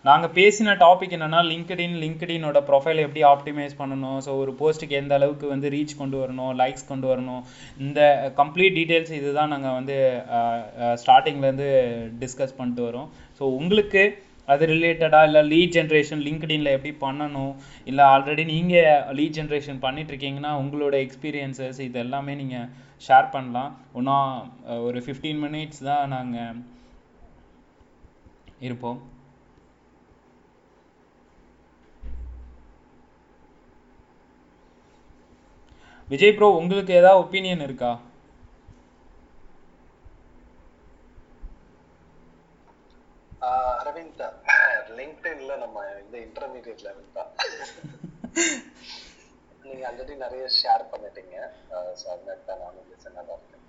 நாங்கள் 0.08 0.32
பேசின 0.36 0.74
டாபிக் 0.82 1.14
என்னன்னா 1.16 1.40
லிங்க்டின் 1.50 1.96
லிங்க்டினோட 2.02 2.58
ப்ரொஃபைல் 2.68 3.02
எப்படி 3.04 3.22
ஆப்டிமைஸ் 3.30 3.74
பண்ணணும்? 3.80 4.18
ஸோ 4.26 4.30
ஒரு 4.42 4.52
போஸ்ட்டுக்கு 4.60 4.98
எந்த 5.00 5.14
அளவுக்கு 5.18 5.46
வந்து 5.54 5.72
ரீச் 5.76 5.98
கொண்டு 6.00 6.16
வரணும்? 6.22 6.52
லைக்ஸ் 6.60 6.88
கொண்டு 6.90 7.06
வரணும்? 7.12 7.42
இந்த 7.86 8.00
கம்ப்ளீட் 8.40 8.76
டீட்டெயில்ஸ் 8.78 9.14
இதுதான் 9.20 9.52
நாங்கள் 9.54 9.76
வந்து 9.78 9.96
ஸ்டார்டிங்லேருந்து 11.02 11.70
டிஸ்கஸ் 12.22 12.56
பண்ணிட்டு 12.58 12.84
வரோம். 12.88 13.08
ஸோ 13.38 13.44
உங்களுக்கு 13.60 14.04
அது 14.52 14.66
ரிலேட்டடாக 14.72 15.28
இல்லை 15.28 15.42
லீட் 15.52 15.74
ஜென்ரேஷன் 15.76 16.22
லிங்க்டின்ல 16.26 16.70
எப்படி 16.76 16.92
பண்ணணும்? 17.04 17.52
இல்லை 17.90 18.04
ஆல்ரெடி 18.12 18.44
நீங்கள் 18.52 19.04
லீட் 19.18 19.36
ஜென்ரேஷன் 19.38 19.82
பண்ணிட்டுருக்கீங்கன்னா 19.84 20.52
உங்களோட 20.62 20.94
எக்ஸ்பீரியன்சஸ் 21.04 21.80
இது 21.88 21.98
எல்லாமே 22.04 22.34
நீங்கள் 22.40 22.70
ஷேர் 23.08 23.28
பண்ணலாம். 23.36 23.72
ஒன்றா 23.98 24.16
ஒரு 24.88 25.00
ஃபிஃப்டீன் 25.06 25.40
மினிட்ஸ் 25.44 25.84
தான் 25.90 26.12
நாங்கள் 26.16 26.58
இருப்போம். 28.66 28.98
விஜய் 36.12 36.36
ப்ரோ 36.36 36.46
உங்களுக்கு 36.60 36.92
ஏதாவது 37.00 37.22
ஒப்பீனியன் 37.22 37.64
இருக்கா? 37.64 37.90
ஆஹ் 43.98 44.26
அரவிந்த் 44.64 44.92
லிங்க்டின்ல 44.98 45.52
நம்ம 45.62 45.78
இந்த 46.00 46.16
இன்டர்மீடியட் 46.24 46.82
லெவல் 46.86 47.14
தான். 47.16 47.30
நீங்க 49.62 49.82
ஆல்ரெடி 49.88 50.14
நிறைய 50.20 50.44
ஷேர் 50.58 50.84
பண்ணிட்டீங்க. 50.92 51.36
ஸோ 52.00 52.06
அதனால 52.12 52.36
தான் 52.42 52.62
நானும் 52.62 52.86
லிசனாக 52.90 53.24
தான் 53.24 53.40
இருக்கேன். 53.40 53.64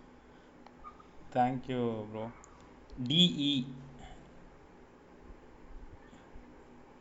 தேங்க்யூ 1.31 1.81
ப்ரோ 2.11 2.25
டிஇ 3.03 3.51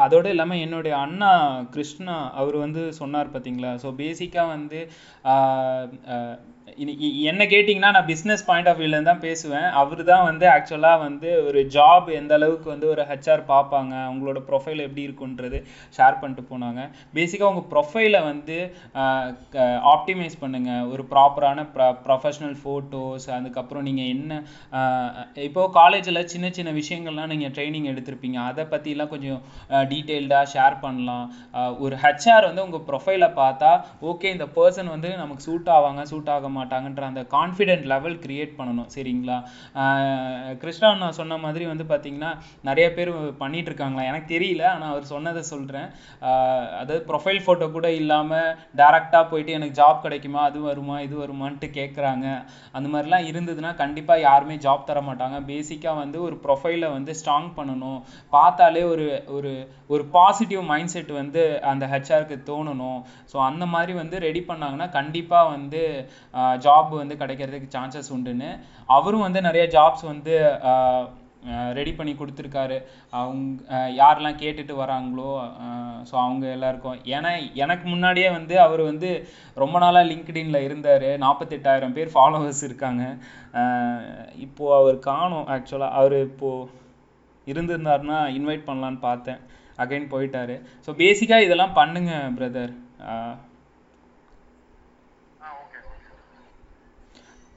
அதோடு 0.06 0.34
இல்லாமல் 0.36 0.64
என்னுடைய 0.66 0.96
அண்ணா 1.06 1.32
கிருஷ்ணா 1.76 2.18
அவர் 2.42 2.58
வந்து 2.66 2.84
சொன்னார் 3.02 3.34
பார்த்தீங்களா 3.36 3.74
ஸோ 3.84 3.92
பேசிக்காக 4.04 4.54
வந்து 4.56 4.82
என்ன 7.32 7.44
கேட்டிங்கன்னா 7.54 7.90
நான் 7.96 8.08
பிஸ்னஸ் 8.10 8.44
பாயிண்ட் 8.50 8.70
ஆஃப் 8.72 8.80
வியூலேருந்து 8.82 9.12
தான் 9.12 9.24
பேசுவேன். 9.26 9.68
அவர் 9.82 10.02
தான் 10.10 10.26
வந்து 10.28 10.46
ஆக்சுவலாக 10.56 11.00
வந்து 11.06 11.30
ஒரு 11.48 11.60
ஜாப் 11.76 12.08
எந்த 12.20 12.34
அளவுக்கு 12.40 12.68
வந்து 12.74 12.88
ஒரு 12.94 13.04
ஹெச்ஆர் 13.10 13.44
பார்ப்பாங்க 13.54 13.94
அவங்களோட 14.08 14.40
ப்ரொஃபைல் 14.50 14.84
எப்படி 14.86 15.04
இருக்குன்றது 15.08 15.60
ஷேர் 15.98 16.20
பண்ணிட்டு 16.22 16.44
போனாங்க. 16.52 16.82
பேசிக்காக 17.18 17.52
உங்கள் 17.54 17.68
ப்ரொஃபைலை 17.74 18.22
வந்து 18.30 18.58
ஆப்டிமைஸ் 19.94 20.38
பண்ணுங்கள் 20.44 20.86
ஒரு 20.94 21.06
ப்ராப்பரான 21.14 21.66
ப்ரொஃபஷனல் 22.08 22.56
ஃபோட்டோஸ் 22.62 23.28
அதுக்கப்புறம் 23.38 23.86
நீங்கள் 23.90 24.12
என்ன 24.16 24.42
இப்போது 25.48 25.74
காலேஜில் 25.80 26.22
சின்ன 26.36 26.54
சின்ன 26.60 26.74
விஷயங்கள்லாம் 26.80 27.32
நீங்கள் 27.34 27.54
ட்ரைனிங் 27.58 27.90
எடுத்திருப்பீங்க. 27.94 28.40
அதை 28.50 28.66
பற்றிலாம் 28.76 29.12
கொஞ்சம் 29.16 29.42
டீட்டெயில்டாக 29.92 30.52
ஷேர் 30.56 30.78
பண்ணலாம். 30.86 31.28
ஒரு 31.86 31.96
ஹெச்ஆர் 32.06 32.50
வந்து 32.50 32.66
உங்கள் 32.68 32.86
ப்ரொஃபைலை 32.90 33.32
பார்த்தா 33.42 33.74
ஓகே 34.12 34.28
இந்த 34.38 34.48
பர்சன் 34.58 34.94
வந்து 34.96 35.12
நமக்கு 35.24 35.46
சூட் 35.50 35.70
ஆவாங்க 35.78 36.02
சூட் 36.14 36.34
ஆக 36.38 36.48
மாட்டாங்கன்ற 36.70 37.04
அந்த 37.12 37.22
கான்ஃபிடென்ட் 37.36 37.86
லெவல் 37.94 38.18
கிரியேட் 38.26 38.54
பண்ணணும். 38.60 38.90
சரிங்களா? 38.96 39.38
கிருஷ்ணா 40.62 40.90
நான் 41.04 41.18
சொன்ன 41.20 41.38
மாதிரி 41.46 41.66
வந்து 41.72 41.86
பார்த்தீங்கன்னா 41.92 42.32
நிறைய 42.70 42.88
பேர் 42.98 43.12
பண்ணிட்டு 43.42 43.70
இருக்காங்களா? 43.72 44.04
எனக்கு 44.12 44.28
தெரியல 44.36 44.64
ஆனால் 44.74 44.92
அவர் 44.94 45.12
சொன்னதை 45.14 45.44
சொல்கிறேன் 45.54 45.88
அதாவது 46.82 47.00
ப்ரொஃபைல் 47.10 47.42
ஃபோட்டோ 47.46 47.68
கூட 47.78 47.88
இல்லாமல் 48.02 48.50
டேரெக்டாக 48.82 49.24
போயிட்டு 49.32 49.56
எனக்கு 49.60 49.78
ஜாப் 49.82 50.04
கிடைக்குமா? 50.06 50.42
அது 50.50 50.60
வருமா? 50.70 50.98
இது 51.08 51.16
வருமான்ட்டு 51.24 51.70
கேட்குறாங்க 51.80 52.28
அந்த 52.78 52.88
மாதிரிலாம் 52.94 53.28
இருந்ததுன்னா 53.32 53.74
கண்டிப்பாக 53.84 54.26
யாருமே 54.28 54.58
ஜாப் 54.68 54.88
தர 54.90 55.02
மாட்டாங்க. 55.10 55.40
பேசிக்காக 55.52 55.96
வந்து 56.04 56.18
ஒரு 56.28 56.38
ப்ரொஃபைலை 56.46 56.90
வந்து 56.98 57.12
ஸ்ட்ராங் 57.22 57.50
பண்ணணும். 57.60 58.00
பார்த்தாலே 58.38 58.84
ஒரு 58.94 59.08
ஒரு 59.38 59.54
ஒரு 59.94 60.04
பாசிட்டிவ் 60.18 60.64
மைண்ட் 60.72 60.94
செட் 60.94 61.14
வந்து 61.22 61.42
அந்த 61.72 61.84
ஹெச்ஆருக்கு 61.94 62.38
தோணணும். 62.50 63.00
ஸோ 63.32 63.38
அந்த 63.50 63.64
மாதிரி 63.74 63.94
வந்து 64.02 64.16
ரெடி 64.28 64.42
பண்ணாங்கன்னா 64.50 64.88
கண்டிப்பாக 64.98 65.52
வந்து 65.56 65.82
ஜாப் 66.68 66.92
வந்து 67.02 67.16
கிடைக்கிறதுக்கு 67.24 67.74
சான்சஸ் 67.78 68.12
உண்டுன்னு. 68.18 68.52
அவரும் 68.98 69.26
வந்து 69.28 69.42
நிறைய 69.48 69.66
ஜாப்ஸ் 69.78 70.06
வந்து 70.14 70.36
ரெடி 71.78 71.92
பண்ணி 71.98 72.14
கொடுத்துருக்காரு. 72.20 72.78
அவங்க 73.18 73.84
யாரெல்லாம் 74.00 74.40
கேட்டுட்டு 74.42 74.74
வராங்களோ 74.82 75.30
ஸோ 76.10 76.16
அவங்க 76.24 76.46
எல்லாருக்கும். 76.56 76.98
ஏன்னா 77.16 77.32
எனக்கு 77.64 77.86
முன்னாடியே 77.94 78.30
வந்து 78.38 78.56
அவர் 78.66 78.82
வந்து 78.90 79.10
ரொம்ப 79.64 79.80
நாளாக 79.84 80.10
லிங்க்டின்ல 80.12 80.60
இருந்தார். 80.68 81.08
நாற்பத்தெட்டாயிரம் 81.24 81.96
பேர் 81.98 82.14
ஃபாலோவர்ஸ் 82.16 82.64
இருக்காங்க. 82.70 83.04
இப்போது 84.48 84.76
அவர் 84.80 84.98
காணோம் 85.10 85.48
ஆக்சுவலாக 85.56 85.98
அவர் 86.02 86.18
இப்போது 86.30 86.68
இருந்திருந்தாருன்னா 87.52 88.20
இன்வைட் 88.40 88.68
பண்ணலான்னு 88.70 89.02
பார்த்தேன். 89.10 89.40
அகைன் 89.84 90.12
போயிட்டாரு. 90.14 90.58
ஸோ 90.86 90.90
பேசிக்காக 91.04 91.46
இதெல்லாம் 91.48 91.78
பண்ணுங்க 91.82 92.14
brother 92.40 92.74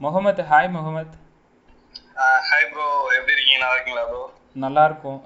Mohammed 0.01 0.41
hi 0.51 0.69
Mohammed. 0.77 1.13
Hi 2.49 2.67
bro 2.71 2.85
எப்படி 3.17 3.33
இருக்கீங்க? 3.35 3.59
நல்லா 3.63 3.75
இருக்கீங்களா 3.75 4.05
ப்ரோ 4.09 4.23
நல்லா 4.63 4.81
இருக்கும் 4.89 5.19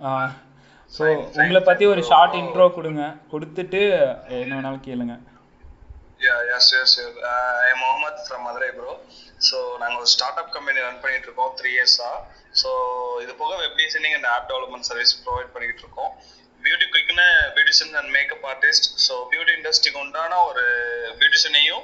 ஸோ 0.94 1.04
உங்களை 1.40 1.62
பற்றி 1.70 1.86
ஒரு 1.94 2.02
ஷார்ட் 2.10 2.36
இன்ட்ரோ 2.42 2.66
கொடுங்க. 2.78 3.04
கொடுத்துட்டு 3.32 3.82
என்ன 4.42 4.54
வேணாலும் 4.58 4.86
கேளுங்க. 4.88 5.16
Yeah 6.26 6.36
yeah 6.50 6.58
sure 6.68 6.88
sure 6.94 7.16
I 7.66 7.72
Mohammed 7.82 8.24
from 8.26 8.46
Madurai 8.48 8.70
bro 8.78 8.94
so 9.48 9.58
நாங்கள் 9.82 10.00
ஒரு 10.04 10.10
ஸ்டார்ட் 10.14 10.40
அப் 10.42 10.54
கம்பெனி 10.56 10.86
ரன் 10.86 11.04
பண்ணிட்டு 11.04 11.28
இருக்கோம் 11.30 11.52
த்ரீ 11.60 11.72
இயர்ஸா 11.78 12.12
ஸோ 12.62 12.70
இது 13.24 13.34
போக 13.42 13.52
web 13.64 13.78
designing 13.82 14.16
and 14.18 14.30
app 14.36 14.48
development 14.52 14.88
service 14.90 15.14
provide 15.26 15.54
பண்ணிட்டு 15.56 15.84
இருக்கோம். 15.86 16.12
Beauty 16.64 16.88
குயிக்னு 16.94 17.28
beautician 17.56 17.98
and 18.00 18.12
makeup 18.18 18.46
artist 18.54 18.88
so 19.08 19.16
beauty 19.32 19.54
இண்டஸ்ட்ரிக்கு 19.58 20.02
உண்டான 20.06 20.40
ஒரு 20.50 20.64
பியூட்டிஷியனையும் 21.20 21.84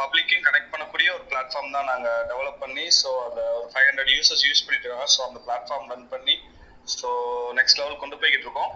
பப்ளிக்கையும் 0.00 0.44
கனெக்ட் 0.46 0.72
பண்ணக்கூடிய 0.72 1.08
ஒரு 1.16 1.24
பிளாட்ஃபார்ம் 1.30 1.74
தான் 1.76 1.88
நாங்கள் 1.92 2.22
டெவலப் 2.30 2.62
பண்ணி 2.64 2.84
ஸோ 3.00 3.10
அதை 3.26 3.42
ஒரு 3.58 3.68
ஃபைவ் 3.72 3.88
ஹண்ட்ரட் 3.88 4.12
யூசர்ஸ் 4.16 4.44
யூஸ் 4.48 4.62
பண்ணிட்டு 4.66 4.86
இருக்காங்க. 4.86 5.08
ஸோ 5.14 5.20
அந்த 5.28 5.40
பிளாட்ஃபார்ம் 5.46 5.90
ரன் 5.92 6.06
பண்ணி 6.14 6.36
ஸோ 6.98 7.08
நெக்ஸ்ட் 7.58 7.80
லெவல் 7.80 8.00
கொண்டு 8.02 8.18
போய்கிட்டு 8.22 8.46
இருக்கோம். 8.48 8.72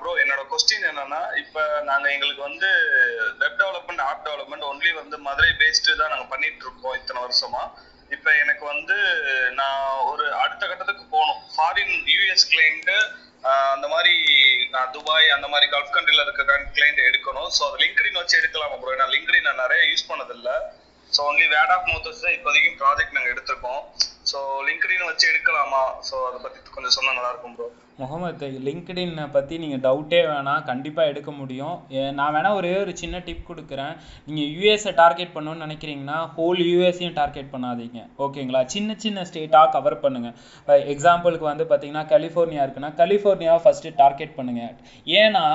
ப்ரோ 0.00 0.10
என்னோட 0.22 0.42
கொஸ்டின் 0.52 0.88
என்னன்னா 0.88 1.20
இப்போ 1.42 1.62
நாங்கள் 1.90 2.12
எங்களுக்கு 2.14 2.42
வந்து 2.48 2.68
web 3.42 3.60
development 3.62 4.02
app 4.08 4.24
development 4.26 4.66
only 4.70 4.90
வந்து 4.98 5.16
மதுரை 5.28 5.52
பேஸ்டு 5.62 5.98
தான் 6.00 6.12
நாங்கள் 6.14 6.32
பண்ணிட்டு 6.32 6.64
இருக்கோம் 6.66 6.96
இத்தனை 7.00 7.20
வருஷமா. 7.24 7.62
இப்போ 8.16 8.30
எனக்கு 8.42 8.64
வந்து 8.72 8.96
நான் 9.60 9.84
ஒரு 10.10 10.24
அடுத்த 10.42 10.62
கட்டத்துக்கு 10.66 11.04
போகணும். 11.14 11.40
ஃபாரின் 11.54 11.94
யூஎஸ் 12.14 12.48
கிளைண்ட்டு 12.52 12.96
அந்த 13.74 13.86
மாதிரி 13.92 14.14
நான் 14.74 14.90
துபாய் 14.96 15.34
அந்த 15.36 15.46
மாதிரி 15.52 15.66
கல்ஃப் 15.74 15.94
கண்ட்ரில 15.94 16.24
இருக்க 16.26 16.42
கிளைண்ட் 16.76 17.00
எடுக்கணும். 17.08 17.50
ஸோ 17.56 17.62
அது 17.68 17.80
லிங்க்டின் 17.82 18.20
வச்சு 18.20 18.38
எடுக்கலாமா 18.40 18.76
ப்ரோ 18.82 18.94
ஏன்னா 18.96 19.08
லிங்க்டின் 19.14 19.48
நான் 19.48 19.62
நிறைய 19.64 19.82
யூஸ் 19.90 20.08
பண்ணதில்லை. 20.10 20.54
So 21.12 21.20
only 21.30 21.46
word 21.54 21.72
of 21.76 21.88
mouths 21.90 22.22
தான் 22.24 22.36
இப்போதைக்கும் 22.38 22.78
ப்ராஜெக்ட் 22.82 23.16
நாங்கள் 23.16 23.32
எடுத்திருக்கோம். 23.34 23.82
ஸோ 24.32 24.40
லிங்க்டின் 24.66 25.08
வச்சு 25.10 25.24
எடுக்கலாமா? 25.30 25.84
ஸோ 26.10 26.16
அதை 26.26 26.38
பற்றி 26.42 26.58
கொஞ்சம் 26.74 26.96
சொன்னால் 26.98 27.18
நல்லா 27.18 27.32
இருக்கும் 27.32 27.56
ப்ரோ 27.56 27.68
முகமது 28.00 28.46
லிங்க்டின்னை 28.66 29.24
பற்றி 29.34 29.54
நீங்கள் 29.62 29.82
டவுட்டே 29.86 30.20
வேணாம் 30.28 30.64
கண்டிப்பாக 30.68 31.10
எடுக்க 31.10 31.30
முடியும். 31.40 31.74
நான் 32.18 32.32
வேணால் 32.36 32.56
ஒரே 32.60 32.70
ஒரு 32.82 32.92
சின்ன 33.00 33.16
டிப் 33.26 33.44
கொடுக்குறேன். 33.48 33.92
நீங்கள் 34.28 34.48
யூஎஸை 34.54 34.92
டார்கெட் 35.02 35.34
பண்ணணும்னு 35.34 35.64
நினைக்கிறீங்கன்னா 35.66 36.18
ஹோல் 36.36 36.62
யூஎஸையும் 36.70 37.16
டார்கெட் 37.20 37.52
பண்ணாதீங்க. 37.54 38.00
ஓகேங்களா 38.26 38.62
சின்ன 38.74 38.96
சின்ன 39.04 39.26
ஸ்டேட்டாக 39.30 39.72
கவர் 39.76 40.00
பண்ணுங்கள் 40.04 40.82
எக்ஸாம்பிளுக்கு 40.94 41.50
வந்து 41.50 41.66
பார்த்தீங்கன்னா 41.72 42.04
கலிஃபோர்னியா 42.14 42.64
இருக்குன்னா 42.66 42.92
கலிஃபோர்னியாவை 43.02 43.62
ஃபஸ்ட்டு 43.66 43.96
டார்கெட் 44.02 44.36
பண்ணுங்கள் 44.40 44.74
ஏன்னா 45.22 45.46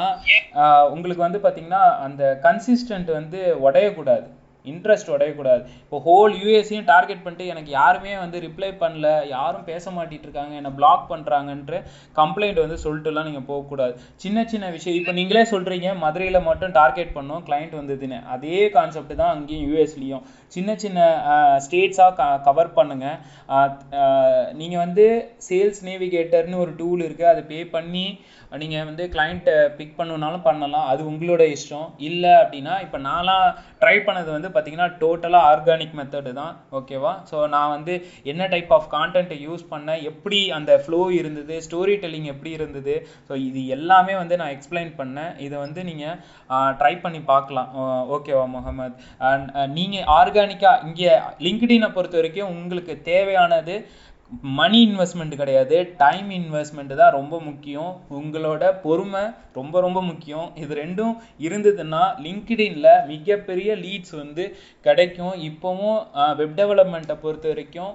உங்களுக்கு 0.95 1.28
வந்து 1.28 1.41
பார்த்தீங்கன்னா 1.48 1.84
அந்த 2.08 2.24
கன்சிஸ்டன்ட் 2.48 3.12
வந்து 3.20 3.41
உடையக்கூடாது. 3.68 4.28
இன்ட்ரெஸ்ட் 4.72 5.11
உடையக்கூடாது. 5.15 5.61
இப்போ 5.84 5.98
ஹோல் 6.07 6.34
யூஎஸையும் 6.44 6.88
டார்கெட் 6.94 7.23
பண்ணிட்டு 7.26 7.52
எனக்கு 7.53 7.72
யாருமே 7.80 8.14
வந்து 8.23 8.38
ரிப்ளை 8.48 8.72
பண்ணல 8.84 9.07
யாரும் 9.35 9.68
பேச 9.72 9.91
மாட்டிட்டு 9.98 10.27
இருக்காங்க 10.27 10.53
என்னை 10.61 10.72
பிளாக் 10.80 11.06
பண்ணுறாங்கன்ற 11.11 11.81
கம்ப்ளைண்ட் 12.22 12.64
வந்து 12.64 12.77
சொல்லிட்டுலாம் 12.85 13.30
நீங்கள் 13.30 13.48
போகக்கூடாது. 13.52 13.94
சின்ன 14.26 14.45
சின்ன 14.53 14.65
விஷயம் 14.77 14.99
இப்போ 15.02 15.14
நீங்களே 15.19 15.45
சொல்கிறீங்க 15.53 15.89
மதுரையில் 16.06 16.45
மட்டும் 16.49 16.76
டார்கெட் 16.80 17.15
பண்ணோம் 17.18 17.44
கிளைண்ட் 17.49 17.76
வந்ததுன்னு. 17.80 18.19
அதே 18.35 18.61
கான்செப்ட் 18.77 19.14
தான் 19.22 19.34
அங்கேயும் 19.35 19.68
யூஎஸ்லேயும் 19.69 20.26
சின்ன 20.56 20.76
சின்ன 20.84 20.99
ஸ்டேட்ஸாக 21.65 22.11
க 22.19 22.23
கவர் 22.48 22.76
பண்ணுங்கள் 22.77 23.18
நீங்கள் 24.60 24.84
வந்து 24.85 25.06
சேல்ஸ் 25.48 25.81
நேவிகேட்டர்னு 25.89 26.61
ஒரு 26.64 26.72
டூல் 26.80 27.02
இருக்குது 27.06 27.31
அதை 27.31 27.41
பே 27.52 27.60
பண்ணி 27.76 28.06
நீங்கள் 28.61 28.86
வந்து 28.90 29.06
கிளைண்ட்டை 29.14 29.56
பிக் 29.78 29.95
பண்ணணுனாலும் 29.98 30.44
பண்ணலாம். 30.48 30.86
அது 30.91 31.02
உங்களோட 31.11 31.44
இஷ்டம். 31.56 31.88
இல்லை 32.07 32.32
அப்படின்னா 32.41 32.74
இப்போ 32.86 32.98
நான்லாம் 33.07 33.45
ட்ரை 33.82 33.95
பண்ணது 34.07 34.30
வந்து 34.36 34.49
பார்த்தீங்கன்னா 34.53 34.88
டோட்டலாக 35.02 35.49
ஆர்கானிக் 35.52 35.98
மெத்தடு 35.99 36.32
தான். 36.40 36.53
ஓகேவா 36.80 37.14
ஸோ 37.32 37.40
நான் 37.56 37.74
வந்து 37.76 37.94
என்ன 38.32 38.48
டைப் 38.53 38.72
ஆஃப் 38.78 38.88
கான்டென்ட்டை 38.95 39.38
யூஸ் 39.48 39.65
பண்ணேன் 39.74 40.02
எப்படி 40.11 40.40
அந்த 40.57 40.72
ஃப்ளோ 40.86 41.02
இருந்தது 41.19 41.57
ஸ்டோரி 41.68 41.95
டெல்லிங் 42.03 42.30
எப்படி 42.34 42.53
இருந்தது? 42.60 42.95
ஸோ 43.30 43.36
இது 43.48 43.64
எல்லாமே 43.78 44.15
வந்து 44.22 44.38
நான் 44.41 44.53
எக்ஸ்பிளைன் 44.56 44.91
பண்ணேன். 45.02 45.32
இதை 45.48 45.56
வந்து 45.65 45.84
நீங்கள் 45.90 46.18
ட்ரை 46.82 46.94
பண்ணி 47.06 47.22
பார்க்கலாம். 47.34 47.69
ஓகேவா 48.18 48.45
முகமது? 48.57 48.98
அண்ட் 49.32 49.48
நீங்கள் 49.78 50.10
ஆர்கானிக்காக 50.19 50.84
இங்கே 50.90 51.14
லிங்க்டினை 51.48 51.91
பொறுத்த 51.98 52.22
வரைக்கும் 52.22 52.52
உங்களுக்கு 52.56 52.95
தேவையானது 53.11 53.76
மணி 54.60 54.80
இன்வெஸ்ட்மெண்ட் 54.88 55.36
கிடையாது. 55.41 55.78
டைம் 56.02 56.30
இன்வெஸ்ட்மெண்ட் 56.38 56.94
தான் 57.02 57.16
ரொம்ப 57.18 57.36
முக்கியம். 57.49 57.91
உங்களோட 58.20 58.64
பொறுமை 58.86 59.24
ரொம்ப 59.60 59.76
ரொம்ப 59.86 59.99
முக்கியம். 60.10 60.48
இது 60.64 60.74
ரெண்டும் 60.84 61.14
இருந்ததுன்னா 61.48 62.04
லிங்க்டின்ல 62.26 62.90
மிகப்பெரிய 63.14 63.70
லீட்ஸ் 63.86 64.16
வந்து 64.22 64.45
கிடைக்கும். 64.88 65.36
இப்போவும் 65.49 65.99
வெப் 66.41 66.58
டெவலப்மெண்ட்டை 66.62 67.18
பொறுத்த 67.24 67.48
வரைக்கும் 67.54 67.94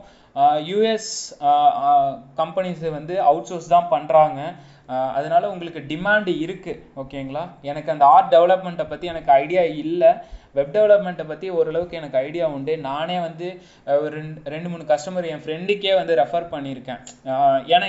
யூஎஸ் 0.70 1.12
கம்பெனிஸை 2.40 2.90
வந்து 2.98 3.14
அவுட் 3.30 3.48
சோர்ஸ் 3.48 3.72
தான் 3.74 3.90
பண்ணுறாங்க 3.94 4.40
அதனால 5.16 5.50
உங்களுக்கு 5.52 5.80
டிமாண்ட் 5.92 6.30
இருக்குது 6.44 6.80
ஓகேங்களா 7.02 7.42
எனக்கு 7.70 7.92
அந்த 7.94 8.04
ஆர்ட் 8.14 8.32
டெவலப்மெண்ட்டை 8.34 8.86
பற்றி 8.92 9.06
எனக்கு 9.12 9.32
ஐடியா 9.42 9.64
இல்லை. 9.84 10.12
வெப் 10.56 10.72
டெவலப்மெண்ட்டை 10.76 11.24
பற்றி 11.28 11.46
ஓரளவுக்கு 11.58 11.98
எனக்கு 11.98 12.18
ஐடியா 12.26 12.46
உண்டு. 12.54 12.72
நானே 12.88 13.16
வந்து 13.26 13.46
ஒரு 14.02 14.12
ரெண்டு 14.18 14.50
ரெண்டு 14.54 14.68
மூணு 14.72 14.84
கஸ்டமர் 14.90 15.28
என் 15.32 15.44
ஃப்ரெண்டுக்கே 15.44 15.92
வந்து 16.00 16.14
ரெஃபர் 16.22 16.52
பண்ணியிருக்கேன். 16.54 17.00
ஏன்னா 17.74 17.88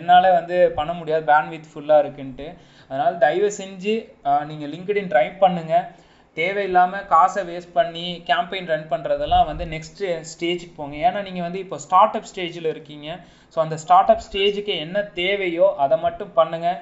என்னால் 0.00 0.34
வந்து 0.38 0.56
பண்ண 0.78 0.92
முடியாது. 1.00 1.24
பேண்ட்வித் 1.32 1.70
ஃபுல்லாக 1.72 2.04
இருக்குன்ட்டு. 2.04 2.48
அதனால் 2.88 3.20
தயவு 3.24 3.50
செஞ்சு 3.60 3.94
நீங்கள் 4.50 4.72
லிங்க்டின் 4.74 5.12
ட்ரை 5.12 5.26
பண்ணுங்கள் 5.44 5.86
தேவையில்லாமல் 6.40 7.06
காசை 7.12 7.42
வேஸ்ட் 7.50 7.76
பண்ணி 7.78 8.06
கேம்பெயின் 8.30 8.70
ரன் 8.72 8.88
பண்ணுறதெல்லாம் 8.92 9.48
வந்து 9.50 9.64
நெக்ஸ்ட் 9.74 10.02
ஸ்டேஜுக்கு 10.32 10.74
போங்க. 10.80 10.96
ஏன்னா 11.08 11.22
நீங்கள் 11.28 11.46
வந்து 11.46 11.62
இப்போ 11.64 11.78
ஸ்டார்ட் 11.86 12.16
அப் 12.18 12.28
ஸ்டேஜில் 12.32 12.72
இருக்கீங்க. 12.74 13.08
ஸோ 13.54 13.60
அந்த 13.64 13.78
ஸ்டார்ட் 13.84 14.12
அப் 14.14 14.26
ஸ்டேஜுக்கு 14.28 14.74
என்ன 14.86 15.04
தேவையோ 15.22 15.68
அதை 15.84 15.98
மட்டும் 16.06 16.36
பண்ணுங்கள் 16.40 16.80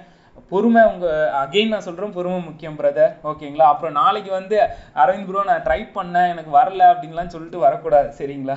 பொறுமை 0.51 0.83
உங்கள் 0.91 1.33
அகெயின் 1.41 1.73
நான் 1.73 1.87
சொல்கிறேன் 1.87 2.15
பொறுமை 2.19 2.39
முக்கியம் 2.49 2.79
பிரதர் 2.79 3.17
ஓகேங்களா 3.31 3.67
அப்புறம் 3.73 3.99
நாளைக்கு 4.03 4.31
வந்து 4.41 4.59
அரவிந்த் 5.03 5.29
ப்ரோ 5.31 5.43
நான் 5.49 5.67
ட்ரை 5.67 5.81
பண்ணேன் 5.97 6.31
எனக்கு 6.35 6.53
வரல 6.61 6.85
அப்படின்லாம் 6.93 7.35
சொல்லிட்டு 7.35 7.65
வரக்கூடாது. 7.67 8.09
சரிங்களா? 8.21 8.57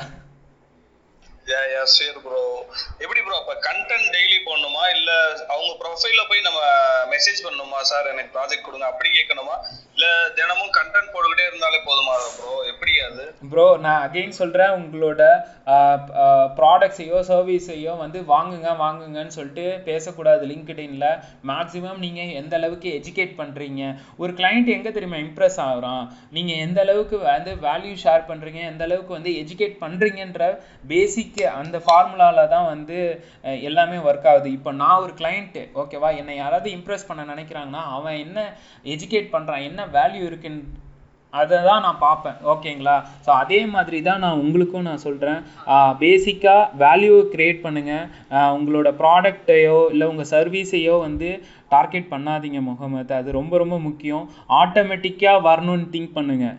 யா 1.50 1.60
யா 1.72 1.82
சரி 1.96 2.20
ப்ரோ 2.26 2.40
எப்படி 3.04 3.20
ப்ரோ 3.26 3.36
அப்ப 3.42 3.54
கண்டென்ட் 3.66 4.08
டெய்லி 4.16 4.38
போடணுமா? 4.46 4.84
இல்ல 4.96 5.10
அவங்க 5.54 5.72
ப்ரொஃபைல 5.82 6.22
போய் 6.30 6.48
நம்ம 6.48 6.62
மெசேஜ் 7.12 7.40
பண்ணணுமா? 7.48 7.80
சார் 7.90 8.10
எனக்கு 8.14 8.34
ப்ராஜெக்ட் 8.38 8.66
கொடுங்க. 8.68 8.88
அப்படி 8.92 9.10
கேட்கணுமா? 9.18 9.58
இல்ல 9.96 10.08
தினமும் 10.38 10.72
கண்டென்ட் 10.78 11.12
போட்டுக்கிட்டே 11.12 11.44
இருந்தாலே 11.50 11.78
போதுமா 11.88 12.14
ப்ரோ 12.38 12.54
எப்படி 12.72 12.94
அது? 13.08 13.26
ப்ரோ 13.52 13.66
நான் 13.84 14.02
அகைன் 14.06 14.36
சொல்றேன் 14.40 14.74
உங்களோட 14.78 15.22
ப்ராடக்ட்ஸையோ 16.58 17.20
சர்வீஸையோ 17.30 17.94
வந்து 18.02 18.20
வாங்குங்க 18.32 18.72
வாங்குங்கன்னு 18.82 19.36
சொல்லிட்டு 19.38 19.66
பேசக்கூடாது 19.88 20.44
லிங்க்டின்ல 20.52 21.08
மேக்ஸிமம் 21.52 22.02
நீங்க 22.06 22.22
எந்த 22.40 22.56
அளவுக்கு 22.60 22.90
எஜுகேட் 23.00 23.34
பண்றீங்க? 23.40 23.82
ஒரு 24.22 24.32
கிளைண்ட் 24.40 24.74
எங்க 24.76 24.92
தெரியுமா 24.98 25.22
இம்ப்ரெஸ் 25.26 25.60
ஆகுறான்? 25.68 26.04
நீங்க 26.38 26.52
எந்த 26.66 26.82
அளவுக்கு 26.86 27.20
வந்து 27.30 27.54
வேல்யூ 27.68 27.94
ஷேர் 28.04 28.28
பண்றீங்க? 28.32 28.62
எந்த 28.72 28.84
அளவுக்கு 28.90 29.18
வந்து 29.18 29.34
எஜுகேட் 29.44 29.78
பண்றீங்கன்ற 29.86 30.44
பேசிக் 30.92 31.42
அந்த 31.62 31.78
ஃபார்முலால 31.88 32.48
தான் 32.56 32.70
வந்து 32.74 33.00
எல்லாமே 33.70 33.98
ஒர்க் 34.10 34.30
ஆகுது. 34.34 34.52
இப்போ 34.58 34.74
நான் 34.84 35.02
ஒரு 35.06 35.16
கிளைண்ட் 35.22 35.58
ஓகேவா 35.84 36.12
என்னை 36.22 36.36
யாராவது 36.44 36.70
இம்ப்ரெஸ் 36.78 37.10
பண்ண 37.10 37.24
நினைக்கிறாங்கன்னா 37.34 37.86
அவன் 37.98 38.22
என்ன 38.28 38.40
எஜுகேட் 38.96 39.34
பண்றான்? 39.38 39.66
என்ன 39.72 39.82
வேல்யூ 40.00 40.24
இருக்குன்னு 40.32 40.64
அதை 41.34 41.58
தான் 41.68 41.84
நான் 41.86 42.04
பார்ப்பேன். 42.04 42.36
ஓகேங்களா 42.52 42.94
ஸோ 43.24 43.30
அதே 43.42 43.58
மாதிரி 43.74 43.98
தான் 44.08 44.22
நான் 44.26 44.42
உங்களுக்கும் 44.44 44.86
நான் 44.90 45.02
சொல்கிறேன் 45.06 45.40
பேசிக்காக 46.04 46.70
வேல்யூவை 46.84 47.24
க்ரியேட் 47.34 47.60
பண்ணுங்கள் 47.66 48.06
உங்களோட 48.58 48.92
ப்ராடக்டையோ 49.02 49.80
இல்லை 49.94 50.06
உங்கள் 50.12 50.30
சர்வீஸையோ 50.36 50.96
வந்து 51.08 51.30
டார்கெட் 51.74 52.12
பண்ணாதீங்க 52.14 52.62
முகமது. 52.70 53.12
அது 53.20 53.38
ரொம்ப 53.40 53.54
ரொம்ப 53.64 53.80
முக்கியம். 53.88 54.24
ஆட்டோமேட்டிக்காக 54.62 55.46
வரணும்னு 55.50 55.92
திங்க் 55.96 56.16
பண்ணுங்கள் 56.20 56.58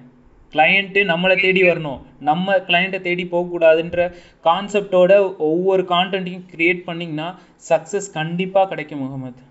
கிளையண்ட்டு 0.54 1.00
நம்மளை 1.12 1.34
தேடி 1.46 1.62
வரணும். 1.70 2.02
நம்ம 2.28 2.58
கிளையண்ட்டை 2.68 3.00
தேடி 3.08 3.24
போகக்கூடாதுன்ற 3.32 4.02
கான்செப்டோட 4.48 5.12
ஒவ்வொரு 5.50 5.82
கான்டென்ட்டையும் 5.94 6.46
க்ரியேட் 6.52 6.86
பண்ணிங்கன்னா 6.88 7.30
சக்ஸஸ் 7.70 8.14
கண்டிப்பாக 8.20 8.68
கிடைக்கும் 8.72 9.04
முகமது. 9.06 9.42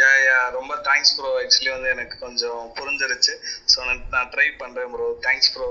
யா 0.00 0.10
யா 0.26 0.36
ரொம்ப 0.58 0.72
தேங்க்ஸ் 0.88 1.14
ப்ரோ 1.16 1.30
ஆக்சுவலி 1.40 1.70
வந்து 1.76 1.88
எனக்கு 1.94 2.16
கொஞ்சம் 2.26 2.60
புரிஞ்சிருச்சு. 2.78 3.32
ஸோ 3.72 3.78
நான் 4.14 4.30
ட்ரை 4.34 4.48
பண்ணுறேன் 4.62 4.92
bro 4.94 5.08
thanks 5.26 5.52
bro 5.54 5.68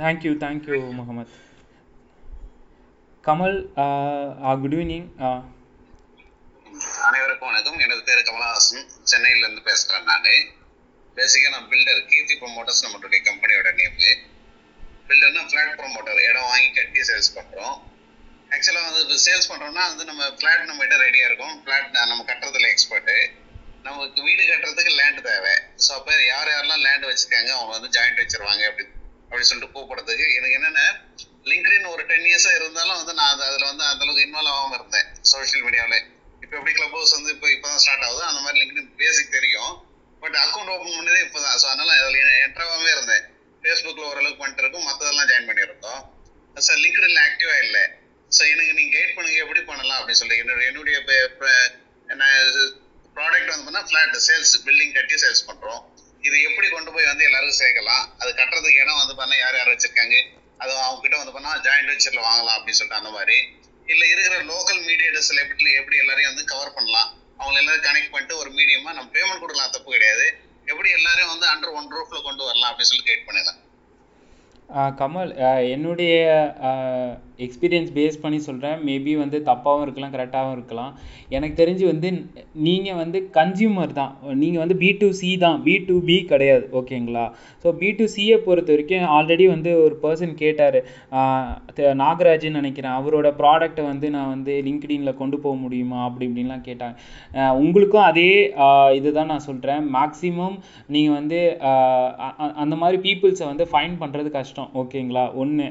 thank you 0.00 0.32
thank you 0.44 0.78
Mohammed 0.98 1.34
Kamal 3.24 3.56
good 4.62 4.76
evening 4.78 5.08
அனைவருக்கும் 7.08 7.50
வணக்கம். 7.50 7.78
எனது 7.84 8.02
பேர் 8.08 8.26
கமலஹாசன். 8.28 8.86
சென்னையில 9.10 9.44
இருந்து 9.46 9.62
பேசுறேன் 9.68 10.08
நான். 10.10 10.28
பேசிக்கா 11.16 11.48
நான் 11.54 11.68
பில்டர் 11.70 12.00
கீர்த்தி 12.10 12.34
ப்ரொமோட்டர்ஸ் 12.42 12.82
நம்மளுடைய 12.84 13.20
கம்பெனியோட 13.28 13.68
நேம் 13.78 13.96
பில்டர்னா 15.08 15.42
ஃபிளாட் 15.50 15.72
ப்ரொமோட்டர் 15.80 16.20
இடம் 16.28 16.48
வாங்கி 16.50 16.68
கட்டி 16.78 17.00
சேல்ஸ் 17.10 17.34
பண்றோம். 17.36 17.76
ஆக்சுவலாக 18.54 18.86
வந்து 18.88 19.16
சேல்ஸ் 19.26 19.48
பண்றோம்னா 19.50 19.84
வந்து 19.92 20.04
நம்ம 20.10 20.22
ஃபிளாட் 20.38 20.68
நம்ம 20.70 20.80
கிட்ட 20.84 20.98
ரெடியா 21.06 21.26
இருக்கும். 21.30 21.54
ஃபிளாட் 21.62 21.88
நம்ம 22.12 22.22
கட்டுறதுல 22.30 22.70
எக்ஸ்பர்ட்டு 22.74 23.16
நமக்கு 23.86 24.20
வீடு 24.26 24.42
கட்டுறதுக்கு 24.50 24.92
லேண்ட் 25.00 25.20
தேவை. 25.28 25.54
ஸோ 25.84 25.90
அப்போ 25.98 26.12
யார் 26.32 26.50
யாரெல்லாம் 26.54 26.84
லேண்ட் 26.86 27.08
வச்சுருக்காங்க 27.10 27.50
அவங்க 27.56 27.72
வந்து 27.76 27.90
ஜாயிண்ட் 27.96 28.20
வச்சிருவாங்க 28.22 28.62
அப்படி 28.70 28.86
அப்படின்னு 29.28 29.48
சொல்லிட்டு 29.50 29.74
கூப்பிடுறதுக்கு 29.76 30.26
எனக்கு 30.38 30.56
என்னென்ன 30.58 30.82
லிங்க்டின் 31.50 31.90
ஒரு 31.94 32.02
டென் 32.10 32.28
இயர்ஸாக 32.30 32.58
இருந்தாலும் 32.60 32.98
வந்து 33.00 33.14
நான் 33.20 33.42
அதில் 33.48 33.68
வந்து 33.70 33.84
அந்தளவுக்கு 33.90 34.24
இன்வால்வ் 34.26 34.54
ஆகாமல் 34.54 34.78
இருந்தேன் 34.78 35.08
சோஷியல் 35.32 35.64
மீடியாவில் 35.66 35.98
இப்போ 36.42 36.54
எப்படி 36.58 36.72
கிளப் 36.78 36.96
ஹவுஸ் 36.96 37.14
வந்து 37.16 37.30
இப்போ 37.34 37.48
இப்போ 37.54 37.68
தான் 37.70 37.82
ஸ்டார்ட் 37.84 38.04
ஆகுது 38.06 38.22
அந்த 38.30 38.40
மாதிரி 38.44 38.58
லிங்க்டின் 38.62 38.90
பேசிக் 39.02 39.34
தெரியும். 39.36 39.72
பட் 40.22 40.36
அக்கௌண்ட் 40.44 40.72
ஓப்பன் 40.74 40.96
பண்ணதே 40.98 41.20
இப்போ 41.26 41.38
தான் 41.46 41.56
ஸோ 41.62 41.66
அதனால் 41.72 41.92
அதில் 42.02 42.18
என்ட்ராகவே 42.46 42.90
இருந்தேன். 42.96 43.24
ஃபேஸ்புக்கில் 43.62 44.08
ஓரளவுக்கு 44.10 44.40
பண்ணிட்டு 44.42 44.62
இருக்கும் 44.64 44.86
மற்றதெல்லாம் 44.88 45.28
ஜாயின் 45.30 45.48
பண்ணியிருந்தோம் 45.50 46.02
சார் 46.66 46.80
லிங்க்டின்ல 46.84 47.20
ஆக்டிவாக 47.28 47.64
இல்லை. 47.66 47.84
ஸோ 48.30 48.42
எனக்கு 48.52 48.72
நீங்கள் 48.78 48.96
கைட் 48.96 49.14
பண்ணுங்க 49.16 49.38
எப்படி 49.44 49.60
பண்ணலாம் 49.70 49.98
அப்படின்னு 49.98 50.20
சொல்லி 50.22 50.38
என்னுடைய 50.42 50.70
என்னுடைய 50.70 50.96
ப்ராடக்ட் 53.18 53.52
வந்து 53.52 53.64
பார்த்தீங்கன்னா 53.64 53.86
ஃப்ளாட் 53.90 54.18
சேல்ஸ் 54.28 54.56
பில்டிங் 54.66 54.96
கட்டி 54.96 55.16
சேல்ஸ் 55.22 55.46
பண்ணுறோம் 55.50 55.80
இது 56.26 56.36
எப்படி 56.48 56.68
கொண்டு 56.74 56.90
போய் 56.94 57.08
வந்து 57.10 57.24
எல்லாருக்கும் 57.28 57.60
சேர்க்கலாம்? 57.62 58.04
அது 58.20 58.30
கட்டுறதுக்கு 58.40 58.80
இடம் 58.82 59.00
வந்து 59.02 59.14
பண்ணால் 59.20 59.40
யார் 59.42 59.58
யார் 59.58 59.70
வச்சிருக்காங்க? 59.72 60.16
அது 60.62 60.72
அவங்க 60.86 61.00
கிட்ட 61.04 61.16
வந்து 61.20 61.34
பண்ணால் 61.36 61.60
ஜாயிண்ட் 61.66 61.90
வெஞ்சரில் 61.90 62.26
வாங்கலாம் 62.28 62.56
அப்படின்னு 62.56 62.78
சொல்லிட்டு 62.80 63.00
அந்த 63.00 63.10
மாதிரி. 63.16 63.36
இல்லை 63.92 64.06
இருக்கிற 64.12 64.34
லோக்கல் 64.50 64.80
மீடியேட்டர்ஸில் 64.88 65.42
எப்படி 65.44 65.70
எப்படி 65.80 65.96
எல்லாரையும் 66.02 66.32
வந்து 66.32 66.44
கவர் 66.52 66.74
பண்ணலாம்? 66.78 67.08
அவங்க 67.40 67.56
எல்லாரும் 67.62 67.86
கனெக்ட் 67.86 68.12
பண்ணிட்டு 68.14 68.40
ஒரு 68.42 68.50
மீடியமாக 68.58 68.96
நம்ம 68.98 69.08
பேமெண்ட் 69.16 69.42
கொடுக்கலாம் 69.44 69.74
தப்பு 69.76 69.90
கிடையாது. 69.96 70.26
எப்படி 70.72 70.88
எல்லாரையும் 70.98 71.32
வந்து 71.34 71.46
அண்டர் 71.52 71.76
ஒன் 71.78 71.90
ரூஃபில் 71.96 72.26
கொண்டு 72.28 72.42
வரலாம் 72.48 72.70
அப்படின்னு 72.70 72.92
சொல்லி 72.92 73.06
கைட் 73.10 73.26
பண்ணிடலாம். 73.28 73.62
கமல் 75.00 75.30
என்னுடைய 75.74 76.14
எக்ஸ்பீரியன்ஸ் 77.46 77.90
பேஸ் 77.96 78.20
பண்ணி 78.22 78.38
சொல்கிறேன் 78.46 78.78
மேபி 78.88 79.12
வந்து 79.22 79.38
தப்பாகவும் 79.48 79.84
இருக்கலாம் 79.86 80.14
கரெக்டாகவும் 80.14 80.54
இருக்கலாம். 80.56 80.92
எனக்கு 81.36 81.56
தெரிஞ்சு 81.60 81.84
வந்து 81.92 82.08
நீங்கள் 82.66 82.98
வந்து 83.02 83.18
கன்சியூமர் 83.38 83.92
தான். 84.00 84.12
நீங்கள் 84.42 84.62
வந்து 84.64 84.76
பி 84.82 84.90
டு 85.00 85.08
சி 85.20 85.30
தான். 85.44 85.58
பி 85.66 85.74
டு 85.88 85.96
பி 86.08 86.16
கிடையாது 86.32 86.64
ஓகேங்களா? 86.80 87.26
ஸோ 87.62 87.70
பி 87.80 87.90
டு 87.98 88.06
சியை 88.14 88.38
பொறுத்த 88.46 88.72
வரைக்கும் 88.74 89.06
ஆல்ரெடி 89.16 89.46
வந்து 89.54 89.70
ஒரு 89.84 89.94
பர்சன் 90.04 90.34
கேட்டார். 90.42 90.78
நாகராஜன் 92.02 92.58
நினைக்கிறேன். 92.60 92.96
அவரோட 93.00 93.30
ப்ராடக்ட்டை 93.42 93.84
வந்து 93.90 94.06
நான் 94.16 94.32
வந்து 94.34 94.54
லிங்க்டின்ல 94.68 95.12
கொண்டு 95.22 95.36
போக 95.44 95.56
முடியுமா? 95.64 95.98
அப்படி 96.08 96.26
இப்படின்லாம் 96.28 96.66
கேட்டாங்க. 96.68 96.96
உங்களுக்கும் 97.64 98.06
அதே 98.10 98.30
இது 98.98 99.08
தான் 99.18 99.30
நான் 99.32 99.46
சொல்கிறேன் 99.48 99.82
மேக்ஸிமம் 99.96 100.56
நீங்கள் 100.94 101.16
வந்து 101.18 101.38
அந்த 102.64 102.74
மாதிரி 102.82 102.98
பீப்புள்ஸை 103.06 103.46
வந்து 103.52 103.66
ஃபைன் 103.72 103.96
பண்ணுறது 104.02 104.28
கஷ்டம் 104.38 104.70
ஓகேங்களா? 104.82 105.24
ஒன்று 105.42 105.66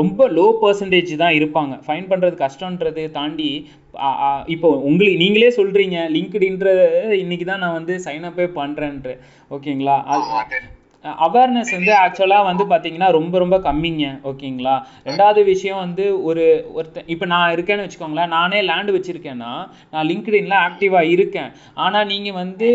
ரொம்ப 0.00 0.28
லோ 0.38 0.46
பர்சன் 0.62 0.83
பர்சன்டேஜ் 0.84 1.22
தான் 1.22 1.36
இருப்பாங்க. 1.38 1.74
ஃபைன் 1.86 2.08
பண்ணுறது 2.12 2.36
கஷ்டன்றது 2.44 3.02
தாண்டி 3.18 3.50
இப்போ 4.54 4.68
உங்களுக்கு 4.88 5.18
நீங்களே 5.24 5.50
சொல்கிறீங்க 5.58 5.98
லிங்க்டின்ற 6.14 6.68
இன்னைக்கு 7.24 7.44
தான் 7.50 7.62
நான் 7.64 7.78
வந்து 7.80 7.96
சைன் 8.06 8.28
அப்பே 8.30 8.46
பண்ணுறேன்ட்டு 8.60 9.12
ஓகேங்களா? 9.56 9.98
அவேர்னஸ் 11.26 11.72
வந்து 11.76 11.92
ஆக்சுவலாக 12.02 12.48
வந்து 12.48 12.64
பார்த்தீங்கன்னா 12.70 13.08
ரொம்ப 13.16 13.34
ரொம்ப 13.42 13.56
கம்மிங்க. 13.66 14.04
ஓகேங்களா? 14.30 14.74
ரெண்டாவது 15.08 15.40
விஷயம் 15.50 15.80
வந்து 15.84 16.04
ஒரு 16.28 16.44
ஒருத்த 16.78 17.02
இப்போ 17.14 17.26
நான் 17.32 17.52
இருக்கேன்னு 17.54 17.84
வச்சுக்கோங்களேன். 17.86 18.32
நானே 18.36 18.60
லேண்டு 18.70 18.94
வச்சுருக்கேன்னா 18.96 19.52
நான் 19.92 20.08
லிங்க்டின்ல 20.10 20.56
ஆக்டிவாக 20.68 21.12
இருக்கேன். 21.16 21.50
ஆனால் 21.84 22.08
நீங்கள் 22.12 22.38
வந்து 22.42 22.70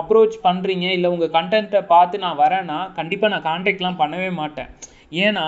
அப்ரோச் 0.00 0.36
பண்ணுறீங்க 0.48 0.88
இல்லை 0.96 1.10
உங்கள் 1.16 1.34
கண்டென்ட்டை 1.38 1.82
பார்த்து 1.94 2.24
நான் 2.26 2.40
வரேன்னா 2.44 2.80
கண்டிப்பாக 3.00 3.32
நான் 3.34 3.48
கான்டாக்ட்லாம் 3.50 4.00
பண்ணவே 4.02 4.30
மாட்டேன். 4.42 4.70
ஏன்னா 5.12 5.46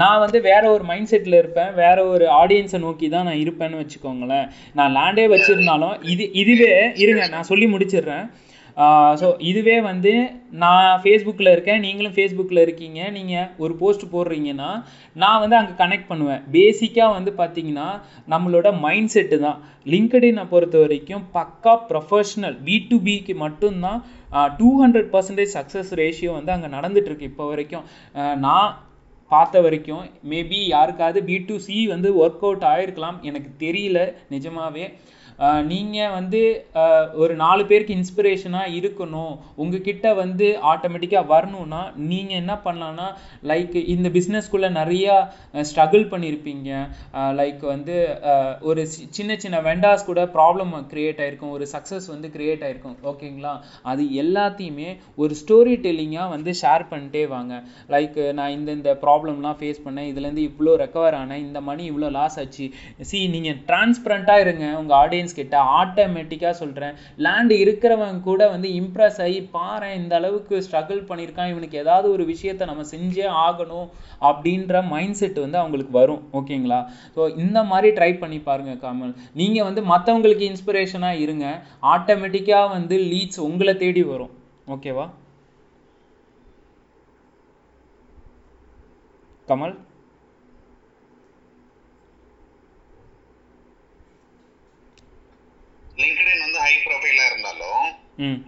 நான் 0.00 0.22
வந்து 0.24 0.38
வேற 0.48 0.62
ஒரு 0.76 0.84
மைண்ட் 0.90 1.10
செட்டில் 1.12 1.40
இருப்பேன். 1.42 1.70
வேற 1.82 1.98
ஒரு 2.14 2.26
ஆடியன்ஸை 2.40 2.80
நோக்கி 2.86 3.08
தான் 3.14 3.28
நான் 3.28 3.42
இருப்பேன்னு 3.44 3.82
வச்சுக்கோங்களேன். 3.82 4.48
நான் 4.78 4.96
லேண்டே 4.98 5.26
வச்சுருந்தாலும் 5.34 5.96
இது 6.14 6.26
இதுவே 6.42 6.74
இருங்க 7.04 7.24
நான் 7.36 7.50
சொல்லி 7.52 7.68
முடிச்சிடுறேன். 7.76 8.26
ஸோ 9.20 9.26
இதுவே 9.50 9.76
வந்து 9.88 10.10
நான் 10.62 10.98
ஃபேஸ்புக்கில் 11.02 11.50
இருக்கேன். 11.52 11.78
நீங்களும் 11.84 12.14
ஃபேஸ்புக்கில் 12.16 12.62
இருக்கீங்க. 12.64 13.00
நீங்கள் 13.14 13.46
ஒரு 13.64 13.74
போஸ்ட் 13.82 14.04
போடுறீங்கன்னா 14.14 14.70
நான் 15.22 15.40
வந்து 15.42 15.56
அங்கே 15.60 15.74
கனெக்ட் 15.78 16.10
பண்ணுவேன். 16.10 16.42
பேசிக்காக 16.56 17.14
வந்து 17.18 17.32
பார்த்தீங்கன்னா 17.38 17.88
நம்மளோட 18.32 18.70
மைண்ட் 18.84 19.12
செட்டு 19.14 19.38
தான். 19.46 19.60
லிங்க்டினை 19.92 20.44
பொறுத்த 20.52 20.76
வரைக்கும் 20.84 21.24
பக்கா 21.36 21.74
ப்ரொஃபஷ்னல் 21.90 22.58
பி 22.66 22.76
டு 22.90 22.98
பிக்கு 23.06 23.36
மட்டும்தான் 23.44 24.00
two 24.58 24.68
hundred 24.82 25.08
percentage 25.14 25.54
success 25.58 25.92
ratio 26.02 26.32
வந்து 26.38 26.54
அங்கே 26.56 26.70
நடந்துட்டுருக்கு 26.76 27.30
இப்போ 27.30 27.46
வரைக்கும். 27.52 27.86
நான் 28.46 28.68
பார்த்த 29.30 29.60
வரைக்கும் 29.60 30.04
மேபி 30.30 30.58
யாருக்காவது 30.66 31.20
பி 31.22 31.36
டு 31.38 31.56
சி 31.58 31.86
வந்து 31.86 32.08
ஒர்க் 32.22 32.44
அவுட் 32.46 32.66
ஆகிருக்கலாம் 32.72 33.18
எனக்கு 33.20 33.50
தெரியல 33.64 34.00
நிஜமாவே. 34.30 34.84
நீங்கள் 35.66 36.10
வந்து 36.10 36.66
ஒரு 37.14 37.34
நாலு 37.34 37.66
பேருக்கு 37.66 37.94
இன்ஸ்பிரேஷனாக 37.94 38.70
இருக்கணும். 38.70 39.38
உங்ககிட்ட 39.56 40.14
வந்து 40.14 40.58
ஆட்டோமேட்டிக்காக 40.62 41.26
வரணும்னா 41.26 41.92
நீங்கள் 41.96 42.36
என்ன 42.36 42.58
பண்ணலான்னா 42.64 43.14
லைக் 43.42 43.86
இந்த 43.86 44.08
பிஸ்னஸ்க்குள்ளே 44.08 44.70
நிறையா 44.82 45.28
ஸ்ட்ரகிள் 45.52 46.04
பண்ணியிருப்பீங்க 46.08 46.88
லைக் 47.14 47.66
வந்து 47.66 48.18
ஒரு 48.60 48.82
சி- 48.82 48.86
சின்ன 48.86 49.36
சின்ன 49.36 49.60
வெண்டாஸ் 49.60 50.04
கூட 50.04 50.24
ப்ராப்ளம் 50.24 50.64
க்ரியேட் 50.92 51.20
ஆகிருக்கும் 51.20 51.50
ஒரு 51.50 51.66
சக்ஸஸ் 51.72 52.06
வந்து 52.06 52.30
க்ரியேட் 52.36 52.64
ஆகிருக்கும் 52.64 52.96
ஓகேங்களா? 53.04 53.60
அது 53.82 54.04
எல்லாத்தையுமே 54.04 54.96
ஒரு 55.16 55.34
ஸ்டோரி 55.34 55.80
டெல்லிங்காக 55.80 56.28
வந்து 56.28 56.50
ஷேர் 56.62 56.86
பண்ணிட்டே 56.90 57.28
வாங்க. 57.28 57.62
லைக் 57.88 58.32
நான் 58.32 58.50
இந்த 58.50 58.72
இந்த 58.72 58.98
ப்ராப்ளம்லாம் 59.02 59.56
ஃபேஸ் 59.60 59.80
பண்ணேன். 59.84 60.08
இதுலேருந்து 60.12 60.50
இவ்வளோ 60.50 60.76
ரெக்கவர் 60.76 61.14
ஆனேன். 61.22 61.34
இந்த 61.34 61.60
மணி 61.60 61.90
இவ்வளோ 61.90 62.10
லாஸ் 62.10 62.38
ஆச்சு. 62.38 62.70
சி 63.00 63.28
நீங்கள் 63.28 63.58
டிரான்ஸ்பரண்ட்டாக 63.66 64.40
இருங்க. 64.40 64.78
உங்கள் 64.78 64.98
ஆடியன்ஸ் 64.98 65.24
கிட்ட 65.32 65.56
ஆட்டோமேட்டிக்காக 65.80 66.54
சொல்கிறேன் 66.60 66.94
லேண்ட் 67.26 67.54
இருக்கிறவங்க 67.62 68.20
கூட 68.28 68.42
வந்து 68.54 68.68
இம்ப்ரெஸ் 68.80 69.20
ஆகி 69.26 69.40
பாரு 69.56 69.90
இந்த 70.00 70.14
அளவுக்கு 70.20 70.62
ஸ்ட்ரகிள் 70.66 71.02
பண்ணியிருக்கான் 71.10 71.52
இவனுக்கு 71.52 71.80
ஏதாவது 71.84 72.06
ஒரு 72.10 72.24
விஷயத்த 72.32 72.70
நம்ம 72.70 72.86
செஞ்சே 72.92 73.26
ஆகணும் 73.46 73.88
அப்படின்ற 74.30 74.82
மைண்ட் 74.92 75.18
செட் 75.20 75.38
வந்து 75.44 75.60
அவங்களுக்கு 75.62 75.94
வரும் 76.00 76.22
ஓகேங்களா 76.40 76.80
ஸோ 77.16 77.22
இந்த 77.44 77.58
மாதிரி 77.72 77.90
ட்ரை 77.98 78.12
பண்ணி 78.22 78.38
பாருங்க 78.48 78.74
கமல். 78.86 79.14
நீங்கள் 79.40 79.66
வந்து 79.68 79.82
மற்றவங்களுக்கு 79.92 80.44
இன்ஸ்பிரேஷனாக 80.52 81.22
இருங்க. 81.24 81.46
ஆட்டோமேட்டிக்காக 81.94 82.72
வந்து 82.76 82.98
லீட்ஸ் 83.12 83.40
உங்களை 83.48 83.74
தேடி 83.76 84.04
வரும் 84.12 84.34
ஓகேவா 84.76 85.06
கமல்? 89.48 89.74
லிங்க்டின் 96.00 96.44
வந்து 96.46 96.58
ஹை 96.66 96.74
ப்ரொஃபைலா 96.86 97.24
இருந்தாலும் 97.30 97.84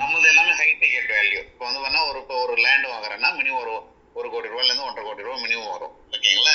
நம்மளது 0.00 0.28
எல்லாமே 0.32 0.52
ஹை 0.60 0.68
டிக்கெட் 0.82 1.12
வேல்யூ 1.16 1.40
இப்போ 1.50 1.64
வந்து 1.68 1.80
வேணா 1.84 2.00
ஒரு 2.10 2.18
இப்போ 2.22 2.36
ஒரு 2.44 2.54
லேண்ட் 2.64 2.86
வாங்குறேன்னா 2.92 3.30
மினிமம் 3.38 3.60
ஒரு 3.62 3.74
ஒரு 4.18 4.28
கோடி 4.32 4.48
ரூபாயில 4.52 4.70
இருந்து 4.70 4.86
ஒன்றரை 4.88 5.02
கோடி 5.08 5.26
ரூபாய் 5.26 5.42
மினிமம் 5.44 5.72
வரும். 5.74 5.92
ஓகேங்களா? 6.14 6.54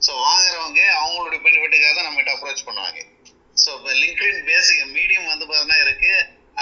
ஸோ 0.00 0.12
வாங்குறவங்க 0.26 0.80
அவங்களுடைய 1.00 1.40
பெனிஃபிட்டுக்காக 1.44 1.92
தான் 1.96 2.06
நம்மகிட்ட 2.06 2.32
அப்ரோச் 2.34 2.64
பண்ணுவாங்க. 2.68 3.00
ஸோ 3.62 3.68
இப்போ 3.78 3.92
லிங்க்டின் 4.02 4.40
பேசிக் 4.50 4.80
மீடியம் 4.96 5.28
வந்து 5.32 5.44
பார்த்தீங்கன்னா 5.46 5.78
இருக்கு. 5.84 6.12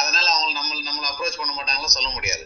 அதனால 0.01 0.27
அவங்க 0.35 0.53
நம்ம 0.59 0.81
நம்மளை 0.89 1.07
அப்ரோச் 1.13 1.39
பண்ண 1.41 1.53
மாட்டாங்களோ 1.59 1.91
சொல்ல 1.97 2.09
முடியாது. 2.17 2.45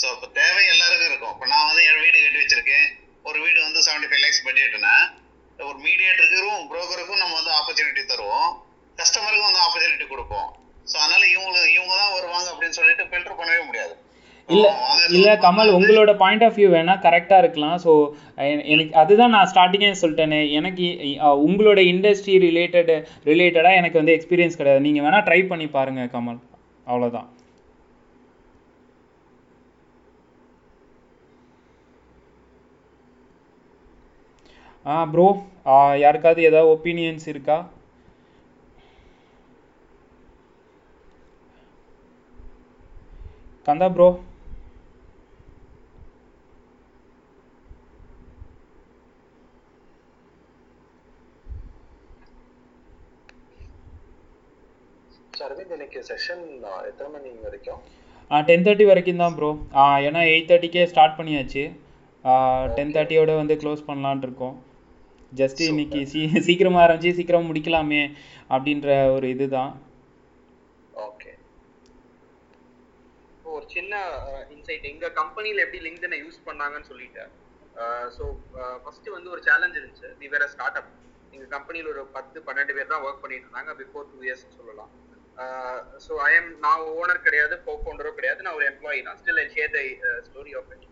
ஸோ 0.00 0.06
இப்போ 0.14 0.28
தேவை 0.40 0.62
எல்லாருக்கும் 0.74 1.10
இருக்கும். 1.10 1.34
இப்போ 1.34 1.46
நான் 1.52 1.66
வந்து 1.68 1.82
என் 1.88 2.00
வீடு 2.04 2.16
கட்டி 2.24 2.40
வச்சிருக்கேன். 2.42 2.86
ஒரு 3.28 3.38
வீடு 3.44 3.58
வந்து 3.66 3.80
செவன்டி 3.86 4.08
ஃபைவ் 4.10 4.24
லேக்ஸ் 4.24 4.44
பட்ஜெட்னா 4.46 4.94
ஒரு 5.58 5.78
மீடியேட்டருக்கும் 5.86 6.64
புரோக்கருக்கும் 6.70 7.22
நம்ம 7.22 7.34
வந்து 7.40 7.52
ஆப்பர்ச்சுனிட்டி 7.58 8.02
தருவோம். 8.12 8.50
கஸ்டமருக்கும் 9.00 9.48
வந்து 9.50 9.62
ஆப்பர்ச்சுனிட்டி 9.66 10.06
கொடுப்போம். 10.14 10.48
ஸோ 10.90 10.96
அதனால 11.02 11.22
இவங்க 11.34 11.56
இவங்க 11.76 11.94
தான் 12.02 12.14
வருவாங்க 12.16 12.48
அப்படின்னு 12.52 12.78
சொல்லிட்டு 12.80 13.08
ஃபில்டர் 13.12 13.38
பண்ணவே 13.40 13.62
முடியாது. 13.68 13.94
இல்ல 14.48 14.66
இல்ல 15.16 15.28
கமல் 15.44 15.72
உங்களோட 15.76 16.10
பாயிண்ட் 16.20 16.44
ஆஃப் 16.46 16.56
வியூ 16.58 16.68
வேணா 16.74 16.94
கரெக்டா 17.06 17.36
இருக்கலாம். 17.42 17.78
ஸோ 17.84 17.92
எனக்கு 18.72 18.92
அதுதான் 19.02 19.34
நான் 19.36 19.48
ஸ்டார்டிங்கே 19.52 19.88
சொல்லிட்டேனே. 20.02 20.40
எனக்கு 20.58 20.84
உங்களோட 21.46 21.80
இண்டஸ்ட்ரி 21.92 22.36
ரிலேட்டட் 22.48 22.92
ரிலேட்டடா 23.30 23.72
எனக்கு 23.80 24.00
வந்து 24.00 24.14
எக்ஸ்பீரியன்ஸ் 24.16 24.58
கிடையாது. 24.60 24.86
நீங்க 24.86 25.02
வேணா 25.06 25.20
ட்ரை 25.28 25.40
பண்ணி 25.52 25.66
பாருங்க 25.78 26.04
கமல். 26.14 26.40
அவ்வளவுதான். 26.90 27.28
ஆ 34.86 34.96
ப்ரோ 35.14 35.28
யாருக்காவது 36.04 36.40
ஏதாவது 36.50 36.72
ஒப்பீனியன்ஸ் 36.74 37.26
இருக்கா? 37.32 37.56
கந்தா 43.66 43.86
ப்ரோ 43.94 44.06
டென் 58.48 58.64
தேர்ட்டி 58.66 58.84
வரைக்கும்? 58.90 59.20
தான் 59.22 59.34
ப்ரோ 59.38 59.50
ஏன்னா 60.06 60.20
எயிட் 60.30 60.48
தேர்ட்டிக்கே 60.50 60.84
ஸ்டார்ட் 60.92 61.18
பண்ணியாச்சு. 61.18 61.64
டென் 62.76 62.94
தேர்ட்டியோட 62.96 63.34
வந்து 63.40 63.54
க்ளோஸ் 63.62 63.86
பண்ணலான்ட்டு 63.88 64.28
இருக்கோம். 64.28 64.56
ஜஸ்ட் 65.40 65.62
இன்னைக்கு 65.70 66.00
சீ 66.12 66.20
சீக்கிரமாக 66.48 66.84
ஆரம்பிச்சு 66.84 67.16
சீக்கிரம் 67.18 67.48
முடிக்கலாமே 67.50 68.02
அப்படின்ற 68.54 68.88
ஒரு 69.16 69.28
இதுதான் 69.34 69.72
ஓகே 71.08 71.32
ஒரு 73.56 73.66
சின்ன 73.74 73.92
uh, 74.28 74.42
இன்சைட் 74.54 74.86
எங்க 74.90 75.06
கம்பெனில 75.18 75.64
எப்படி 75.64 75.80
லிங்க்டனை 75.86 76.18
யூஸ் 76.24 76.38
பண்ணாங்கன்னு 76.48 76.88
சொல்லிட்டேன் 76.92 77.30
ஸோ 78.16 78.24
uh, 78.62 78.76
ஃபர்ஸ்ட் 78.82 79.08
uh, 79.10 79.14
வந்து 79.16 79.32
ஒரு 79.34 79.42
சேலஞ்ச் 79.48 79.78
இருந்துச்சு. 79.80 80.10
வி 80.20 80.28
வேற 80.34 80.46
ஸ்டார்ட் 80.54 80.78
அப் 80.80 80.90
எங்க 81.34 81.46
கம்பெனியில் 81.56 81.90
ஒரு 81.92 82.02
பத்து 82.16 82.38
பன்னெண்டு 82.48 82.74
பேர் 82.76 82.92
தான் 82.92 83.04
ஒர்க் 83.06 83.22
பண்ணிட்டு 83.24 83.46
இருந்தாங்க. 83.46 83.72
பிஃபோர் 83.80 84.08
டூ 84.12 84.18
இயர்ஸ் 84.26 84.44
சொல்லலாம். 84.58 84.92
ஸோ 86.04 86.12
ஐ 86.26 86.30
எம் 86.36 86.50
நான் 86.64 86.84
ஓனர் 87.00 87.24
கிடையாது 87.24 87.54
கோ 87.64 87.72
ஃபவுண்டரோ 87.80 88.12
கிடையாது. 88.18 88.44
நான் 88.46 88.58
ஒரு 88.58 88.66
எம்ப்ளாயி 88.72 89.00
தான். 89.08 89.18
Still 89.22 89.40
I 89.44 89.46
share 89.56 89.72
the 89.76 89.80
story 90.28 90.54
of 90.60 90.70
it 90.76 90.86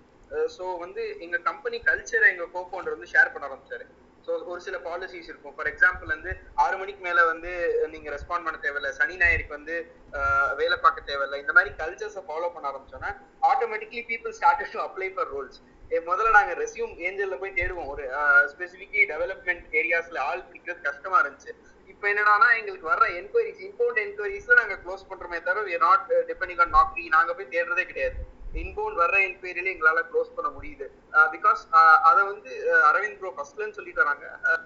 so 0.57 0.65
வந்து 0.85 1.03
எங்க 1.25 1.37
கம்பெனி 1.49 1.79
கல்ச்சரை 1.89 2.29
எங்க 2.35 2.47
கோ 2.55 2.63
ஃபவுண்டர் 2.69 2.97
வந்து 2.97 3.13
ஷேர் 3.15 3.33
பண்ண 3.35 3.49
ஆரம்பிச்சாரு. 3.49 3.87
ஸோ 4.27 4.33
ஒரு 4.53 4.61
சில 4.61 4.77
பாலிசிஸ் 4.81 5.29
இருக்கும். 5.31 5.55
ஃபார் 5.57 5.71
எக்ஸாம்பிள் 5.71 6.13
வந்து 6.13 6.31
ஆறு 6.65 6.77
மணிக்கு 6.77 7.03
மேல 7.03 7.25
வந்து 7.27 7.51
நீங்க 7.95 8.09
ரெஸ்பாண்ட் 8.11 8.47
பண்ண 8.47 8.59
தேவையில்ல. 8.59 8.91
சனி 8.99 9.17
ஞாயிறுக்கு 9.21 9.57
வந்து 9.57 9.75
ஆஹ், 10.19 10.53
வேலை 10.55 10.77
பார்க்க 10.79 11.09
தேவையில்லை. 11.11 11.39
இந்த 11.41 11.53
மாதிரி 11.53 11.71
கல்ச்சர்ஸை 11.81 12.23
ஃபாலோ 12.29 12.49
பண்ண 12.55 12.67
ஆரம்பிச்சோன்னா 12.71 13.11
automatically 13.43 14.03
people 14.11 14.37
start 14.39 14.73
to 14.75 14.81
apply 14.81 15.09
for 15.15 15.33
roles 15.35 15.61
முதல்ல 16.07 16.31
நாங்க 16.31 16.53
ரெஸ்யூம் 16.55 16.93
ஏஞ்சல்ல 17.07 17.37
போய் 17.41 17.57
தேடுவோம். 17.59 17.89
ஒரு 17.89 18.05
ஸ்பெசிஃபிக்லி 18.53 19.03
டெவலப்மெண்ட் 19.11 19.65
ஏரியாஸ்ல 19.73 20.19
ஆள் 20.29 20.47
பிடிக்கிறது 20.47 20.81
கஷ்டமா 20.81 21.19
இருந்துச்சு. 21.21 21.53
இப்போ 21.89 22.07
என்னன்னா 22.13 22.49
எங்களுக்கு 22.59 22.91
வர்ற 22.91 23.07
என்கொயரிஸ் 23.19 23.61
இன்பவுண்ட் 23.61 24.01
என்கொயரிஸ் 24.05 24.49
நாங்க 24.61 24.77
க்ளோஸ் 24.85 25.09
பண்றோமே 25.11 25.39
தவிர 25.43 25.65
we 25.69 25.77
not 25.81 26.07
depending 26.29 26.61
on 26.61 26.75
Naukri 26.75 27.05
நாங்க 27.09 27.35
போய் 27.35 27.53
தேடுறதே 27.55 27.85
கிடையாது. 27.85 28.17
இன்பவுண்ட் 28.55 29.01
வர்ற 29.01 29.17
என்கொயரியில 29.25 29.73
எங்களால 29.73 30.01
க்ளோஸ் 30.11 30.35
பண்ண 30.37 30.51
முடியுது. 30.51 30.87
பிகாஸ் 31.35 31.63
அதை 32.09 32.23
வந்து 32.25 32.53
அரவிந்த் 32.91 33.19
ப்ரோ 33.19 33.33
ஃபர்ஸ்ட்லன்னு 33.37 33.77
சொல்லி 33.79 33.93
தராங்க 33.93 34.27
அஹ், 34.49 34.63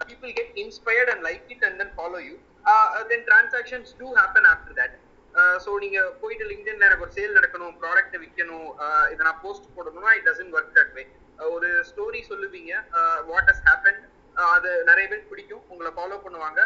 people 0.00 0.32
get 0.32 0.48
inspired 0.56 1.08
and 1.08 1.22
like 1.22 1.44
it 1.48 1.62
and 1.62 1.80
then 1.80 1.90
follow 1.92 2.18
you. 2.20 2.36
uh, 2.64 3.04
then 3.04 3.24
transactions 3.24 3.94
do 3.94 4.08
happen 4.14 4.44
after 4.46 4.74
that. 4.74 4.94
So 5.64 5.70
நீங்க 5.82 5.98
போயிட்டு 6.20 6.44
லிங்க்டின்ல 6.50 6.86
எனக்கு 6.86 7.04
ஒரு 7.04 7.12
சேல் 7.16 7.34
நடக்கணும் 7.34 7.74
ப்ராடக்ட் 7.80 8.14
விற்கணும் 8.20 8.68
இதை 9.12 9.22
நான் 9.26 9.40
போஸ்ட் 9.42 9.66
போடணும்னா 9.74 10.10
it 10.16 10.26
doesn't 10.28 10.54
work 10.56 10.70
that 10.76 10.92
way 10.94 11.02
ஒரு 11.48 11.68
ஸ்டோரி 11.88 12.20
சொல்லுவீங்க 12.28 12.72
வாட் 13.28 13.48
ஹஸ் 13.50 13.60
ஹேப்பன் 13.66 13.98
அது 14.54 14.84
நிறைய 14.84 15.08
பேர் 15.08 15.28
பிடிக்கும். 15.28 15.62
உங்களை 15.68 15.92
ஃபாலோ 15.96 16.16
பண்ணுவாங்க. 16.24 16.60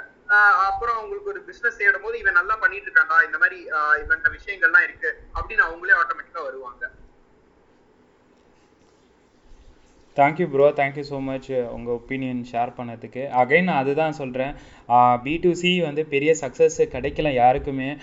அப்புறம் 0.68 0.96
அவங்களுக்கு 0.96 1.30
ஒரு 1.30 1.40
பிசினஸ் 1.40 1.76
தேடும் 1.76 2.02
போது 2.02 2.18
இவன் 2.18 2.38
நல்லா 2.40 2.56
பண்ணிட்டு 2.56 2.90
இருக்கான்டா. 2.90 3.24
இந்த 3.24 3.38
மாதிரி 3.38 3.58
uh, 3.70 3.94
இவன்ட்ட 4.02 4.30
விஷயங்கள்லாம் 4.38 4.82
இருக்கு. 4.82 5.12
அப்படின்னு 5.34 5.64
அவங்களே 5.68 5.96
ஆட்டோமேட்டிக்கா 6.00 6.42
வருவாங்க. 6.42 6.90
Thank you 10.16 10.46
bro 10.46 10.70
thank you 10.70 11.04
so 11.10 11.20
much 11.20 11.52
உங்கள் 11.52 11.94
ஒப்பீனியன் 11.94 12.44
ஷேர் 12.52 12.72
பண்ணதுக்கு. 12.76 13.22
அகைன் 13.40 13.62
நான் 13.62 13.76
அதுதான் 13.76 14.12
சொல்கிறேன் 14.12 14.54
பி 15.22 15.36
டு 15.36 15.52
சி 15.52 15.80
வந்து 15.80 16.04
பெரிய 16.04 16.34
சக்ஸஸ் 16.40 16.70
கிடைக்கல 16.76 17.32
யாருக்குமே. 17.32 17.96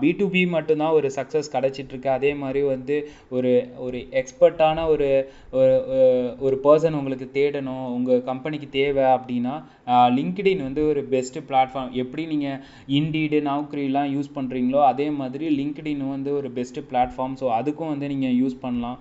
பி 0.00 0.12
டு 0.12 0.28
பி 0.28 0.46
மட்டும்தான் 0.46 0.90
ஒரு 0.90 1.12
சக்ஸஸ் 1.16 1.42
கிடச்சிட்ருக்கு. 1.52 2.08
அதே 2.08 2.34
மாதிரி 2.34 2.62
வந்து 2.66 3.08
ஒரு 3.30 3.70
ஒரு 3.78 3.98
எக்ஸ்பர்ட்டான 3.98 4.86
ஒரு 4.86 5.32
ஒரு- 5.52 6.60
பர்சன் 6.64 6.92
உங்களுக்கு 6.92 7.30
தேடணும். 7.32 7.86
உங்கள் 7.86 8.24
கம்பெனிக்கு 8.24 8.68
தேவை 8.68 9.04
அப்படின்னா 9.04 9.62
லிங்க்டின் 9.88 10.62
வந்து 10.62 10.88
ஒரு 10.88 11.06
பெஸ்ட்டு 11.10 11.42
பிளாட்ஃபார்ம் 11.48 11.90
எப்படி 11.90 12.26
நீங்கள் 12.26 12.60
இண்டீடு 12.88 13.40
நவுக்ரிலாம் 13.44 14.18
யூஸ் 14.18 14.30
பண்ணுறீங்களோ 14.34 14.84
அதே 14.84 15.10
மாதிரி 15.10 15.46
லிங்க்டின் 15.58 16.08
வந்து 16.08 16.34
ஒரு 16.36 16.50
பெஸ்ட்டு 16.54 16.84
பிளாட்ஃபார்ம் 16.90 17.36
ஸோ 17.40 17.48
அதுக்கும் 17.60 17.88
வந்து 17.88 18.08
நீங்கள் 18.08 18.36
யூஸ் 18.36 18.60
பண்ணலாம். 18.60 18.98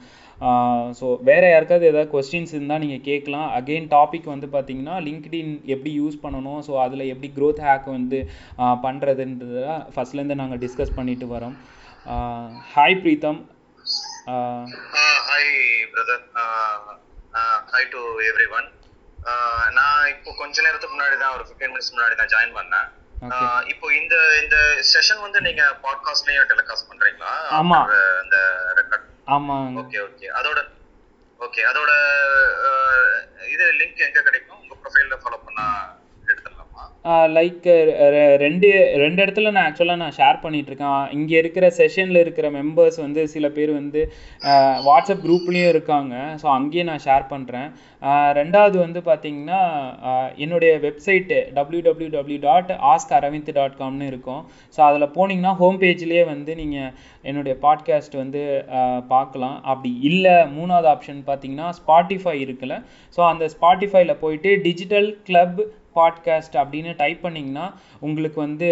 ஸோ 0.99 1.07
வேறு 1.30 1.47
யாருக்காவது 1.51 1.89
ஏதாவது 1.91 2.11
கொஸ்டின்ஸ் 2.13 2.53
இருந்தால் 2.55 2.81
நீங்கள் 2.84 3.03
கேட்கலாம். 3.09 3.47
அகெயின் 3.57 3.88
டாபிக் 3.95 4.27
வந்து 4.34 4.47
பார்த்தீங்கன்னா 4.55 4.95
லிங்க்டின் 5.07 5.51
எப்படி 5.73 5.91
யூஸ் 6.01 6.18
பண்ணணும்? 6.23 6.61
ஸோ 6.68 6.73
அதில் 6.85 7.09
எப்படி 7.13 7.30
க்ரோத் 7.38 7.61
ஹேக் 7.68 7.88
வந்து 7.97 8.19
பண்ணுறதுன்றத 8.85 9.77
ஃபஸ்ட்லேருந்து 9.95 10.39
நாங்கள் 10.41 10.61
டிஸ்கஸ் 10.63 10.97
பண்ணிட்டு 10.99 11.27
வரோம். 11.35 11.55
Hi 12.76 12.97
Preetham. 13.03 13.39
Hi 15.27 15.51
brother 15.93 16.23
hi 17.73 17.91
to 17.95 18.01
everyone 18.57 18.68
நான் 19.77 20.09
இப்போ 20.15 20.30
கொஞ்ச 20.41 20.55
நேரத்துக்கு 20.65 20.95
முன்னாடி 20.95 21.15
தான் 21.23 21.35
ஒரு 21.38 21.43
ஃபிஃப்டீன் 21.47 21.72
மினிட்ஸ் 21.73 21.93
முன்னாடி 21.95 22.15
தான் 22.22 22.34
ஜாயின் 22.34 22.57
பண்ணேன். 22.57 22.88
இப்போ 23.72 23.88
இந்த 23.99 24.15
இந்த 24.41 24.57
செஷன் 24.91 25.23
வந்து 25.26 25.39
நீங்க 25.47 25.63
பாட்காஸ்ட்லயும் 25.85 26.49
டெலிகாஸ்ட் 26.51 26.89
பண்றீங்களா? 26.91 27.34
ஆமா. 27.59 27.80
அந்த 28.23 28.38
ரெக்கார்ட் 28.80 29.07
ஆமாங்க. 29.27 29.80
Okay 29.81 29.99
okay. 30.02 30.27
அதோட 30.39 30.60
ஓகே. 31.39 31.61
அதோட 31.65 31.91
uh, 32.65 33.07
இது 33.48 33.65
லிங்க் 33.73 34.06
எங்க 34.07 34.22
கிடைக்கும்? 34.22 34.60
உங்க 34.60 34.76
ப்ரொஃபைல்ல 34.81 35.15
ஃபாலோ 35.22 35.38
பண்ணா 35.45 35.65
எடுத்துடலாமா 35.65 36.01
லைக் 37.36 37.68
ரெண்டு 38.44 38.68
ரெண்டு 39.02 39.19
இடத்துல 39.23 39.52
நான் 39.53 39.68
ஆக்சுவலாக 39.68 40.02
நான் 40.02 40.15
ஷேர் 40.18 40.38
பண்ணிகிட்ருக்கேன் 40.44 41.07
இங்கே 41.18 41.36
இருக்கிற 41.41 41.65
செஷனில் 41.78 42.19
இருக்கிற 42.23 42.48
மெம்பர்ஸ் 42.57 42.99
வந்து 43.03 43.22
சில 43.34 43.45
பேர் 43.56 43.72
வந்து 43.78 44.02
வாட்ஸ்அப் 44.88 45.23
குரூப்லேயும் 45.23 45.72
இருக்காங்க. 45.76 46.14
ஸோ 46.41 46.48
அங்கேயே 46.57 46.84
நான் 46.90 47.03
ஷேர் 47.07 47.26
பண்ணுறேன் 47.34 47.69
ரெண்டாவது 48.40 48.78
வந்து 48.84 49.02
பார்த்தீங்கன்னா 49.10 49.61
என்னுடைய 50.44 50.72
website 50.86 51.40
W 51.57 51.82
W 51.88 52.11
W 52.18 52.40
dot 52.48 52.72
ask 52.91 53.15
Aravind 53.19 53.52
dot 53.60 53.80
காம்னு 53.82 54.11
இருக்கும். 54.11 54.44
ஸோ 54.78 54.80
அதில் 54.90 55.14
போனீங்கன்னா 55.18 55.56
ஹோம் 55.64 55.82
பேஜ்லேயே 55.86 56.23
வந்து 56.34 56.52
நீங்கள் 56.61 56.91
என்னுடைய 57.30 57.56
பாட்காஸ்ட் 57.65 58.22
வந்து 58.23 58.41
பார்க்கலாம். 59.14 59.57
அப்படி 59.72 59.91
இல்லை 60.11 60.38
மூணாவது 60.56 60.90
ஆப்ஷன் 60.94 61.22
பார்த்தீங்கன்னா 61.32 61.69
ஸ்பாட்டிஃபை 61.82 62.38
இருக்குல்ல. 62.45 62.78
ஸோ 63.18 63.22
அந்த 63.34 63.45
ஸ்பாட்டிஃபைல 63.57 64.14
போயிட்டு 64.23 64.49
டிஜிட்டல் 64.69 65.10
கிளப் 65.30 65.61
பாட்காஸ்ட் 65.95 66.55
அப்படின்னு 66.61 66.91
டைப் 66.95 67.19
பண்ணிங்கன்னா 67.23 67.65
உங்களுக்கு 67.99 68.39
வந்து 68.41 68.69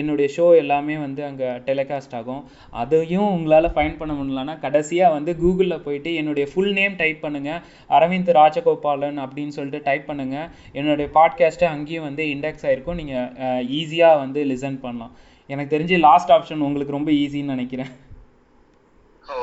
என்னுடைய 0.00 0.28
ஷோ 0.36 0.46
எல்லாமே 0.56 0.96
வந்து 0.96 1.24
அங்கே 1.24 1.48
டெலிகாஸ்ட் 1.68 2.14
ஆகும். 2.20 2.42
அதையும் 2.70 3.30
உங்களால் 3.36 3.72
ஃபைன் 3.76 3.96
பண்ண 3.96 4.12
முடியலன்னா 4.14 4.54
கடைசியாக 4.58 5.12
வந்து 5.12 5.34
கூகுளில் 5.42 5.82
போயிட்டு 5.86 6.12
என்னுடைய 6.14 6.46
ஃபுல் 6.52 6.72
நேம் 6.72 6.96
டைப் 7.02 7.20
பண்ணுங்கள் 7.24 7.60
அரவிந்த் 7.98 8.32
ராஜகோபாலன் 8.40 9.20
அப்படின்னு 9.24 9.56
சொல்லிட்டு 9.58 9.82
டைப் 9.90 10.08
பண்ணுங்கள் 10.10 10.48
என்னுடைய 10.72 11.08
பாட்காஸ்ட்டு 11.18 11.72
அங்கேயும் 11.74 12.08
வந்து 12.08 12.24
இண்டெக்ஸ் 12.34 12.66
ஆகிருக்கும் 12.68 13.00
நீங்கள் 13.02 13.68
ஈஸியாக 13.80 14.22
வந்து 14.24 14.40
லிசன் 14.52 14.80
பண்ணலாம். 14.86 15.12
எனக்கு 15.46 15.78
தெரிஞ்சு 15.78 15.98
லாஸ்ட் 15.98 16.30
ஆப்ஷன் 16.30 16.64
உங்களுக்கு 16.68 16.96
ரொம்ப 16.96 17.10
ஈஸின்னு 17.10 17.54
நினைக்கிறேன். 17.56 17.92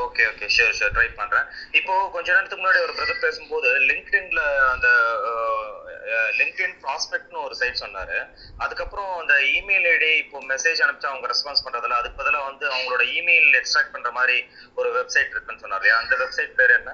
Okay 0.03 0.23
okay 0.31 0.47
sure 0.55 0.75
sure 0.77 0.93
try 0.95 1.05
பண்றேன். 1.19 1.45
இப்போ 1.79 1.93
கொஞ்ச 2.15 2.27
நேரத்துக்கு 2.35 2.61
முன்னாடி 2.63 2.79
ஒரு 2.85 2.93
பிரதர் 2.97 3.23
பேசும்போது 3.25 3.69
லிங்க்டின்ல 3.89 4.41
அந்த 4.71 4.87
uh, 5.31 5.75
uh, 6.15 6.29
லிங்க்டின் 6.39 6.75
ப்ராஸ்பெக்ட்னு 6.83 7.39
ஒரு 7.47 7.55
சைட் 7.59 7.81
சொன்னாரு. 7.83 8.17
அதுக்கப்புறம் 8.63 9.11
அந்த 9.21 9.33
இமெயில் 9.57 9.87
ஐடி 9.93 10.11
இப்போ 10.23 10.39
மெசேஜ் 10.53 10.81
அனுப்பிச்சா 10.85 11.11
அவங்க 11.11 11.27
ரெஸ்பான்ஸ் 11.33 11.65
பண்றதுல 11.65 11.99
அதுக்கு 11.99 12.19
பதிலாக 12.21 12.49
வந்து 12.49 12.65
அவங்களோட 12.73 13.03
இமெயில் 13.19 13.59
எக்ஸ்ட்ராக்ட் 13.61 13.93
பண்ற 13.95 14.11
மாதிரி 14.19 14.37
ஒரு 14.81 14.91
வெப்சைட் 14.97 15.33
இருக்குன்னு 15.33 15.63
சொன்னாரு. 15.65 15.83
இல்லையா? 15.83 15.99
அந்த 16.03 16.15
வெப்சைட் 16.23 16.57
பேர் 16.59 16.77
என்ன? 16.79 16.93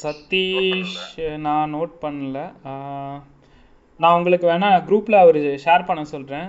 சதீஷ் 0.00 0.98
நான் 1.46 1.72
நோட் 1.76 1.94
பண்ணல. 2.04 2.40
நான் 4.00 4.16
உங்களுக்கு 4.18 4.46
வேணா 4.50 4.68
குரூப்பில் 4.88 5.22
அவர் 5.22 5.40
ஷேர் 5.64 5.88
பண்ண 5.88 6.04
சொல்கிறேன் 6.12 6.48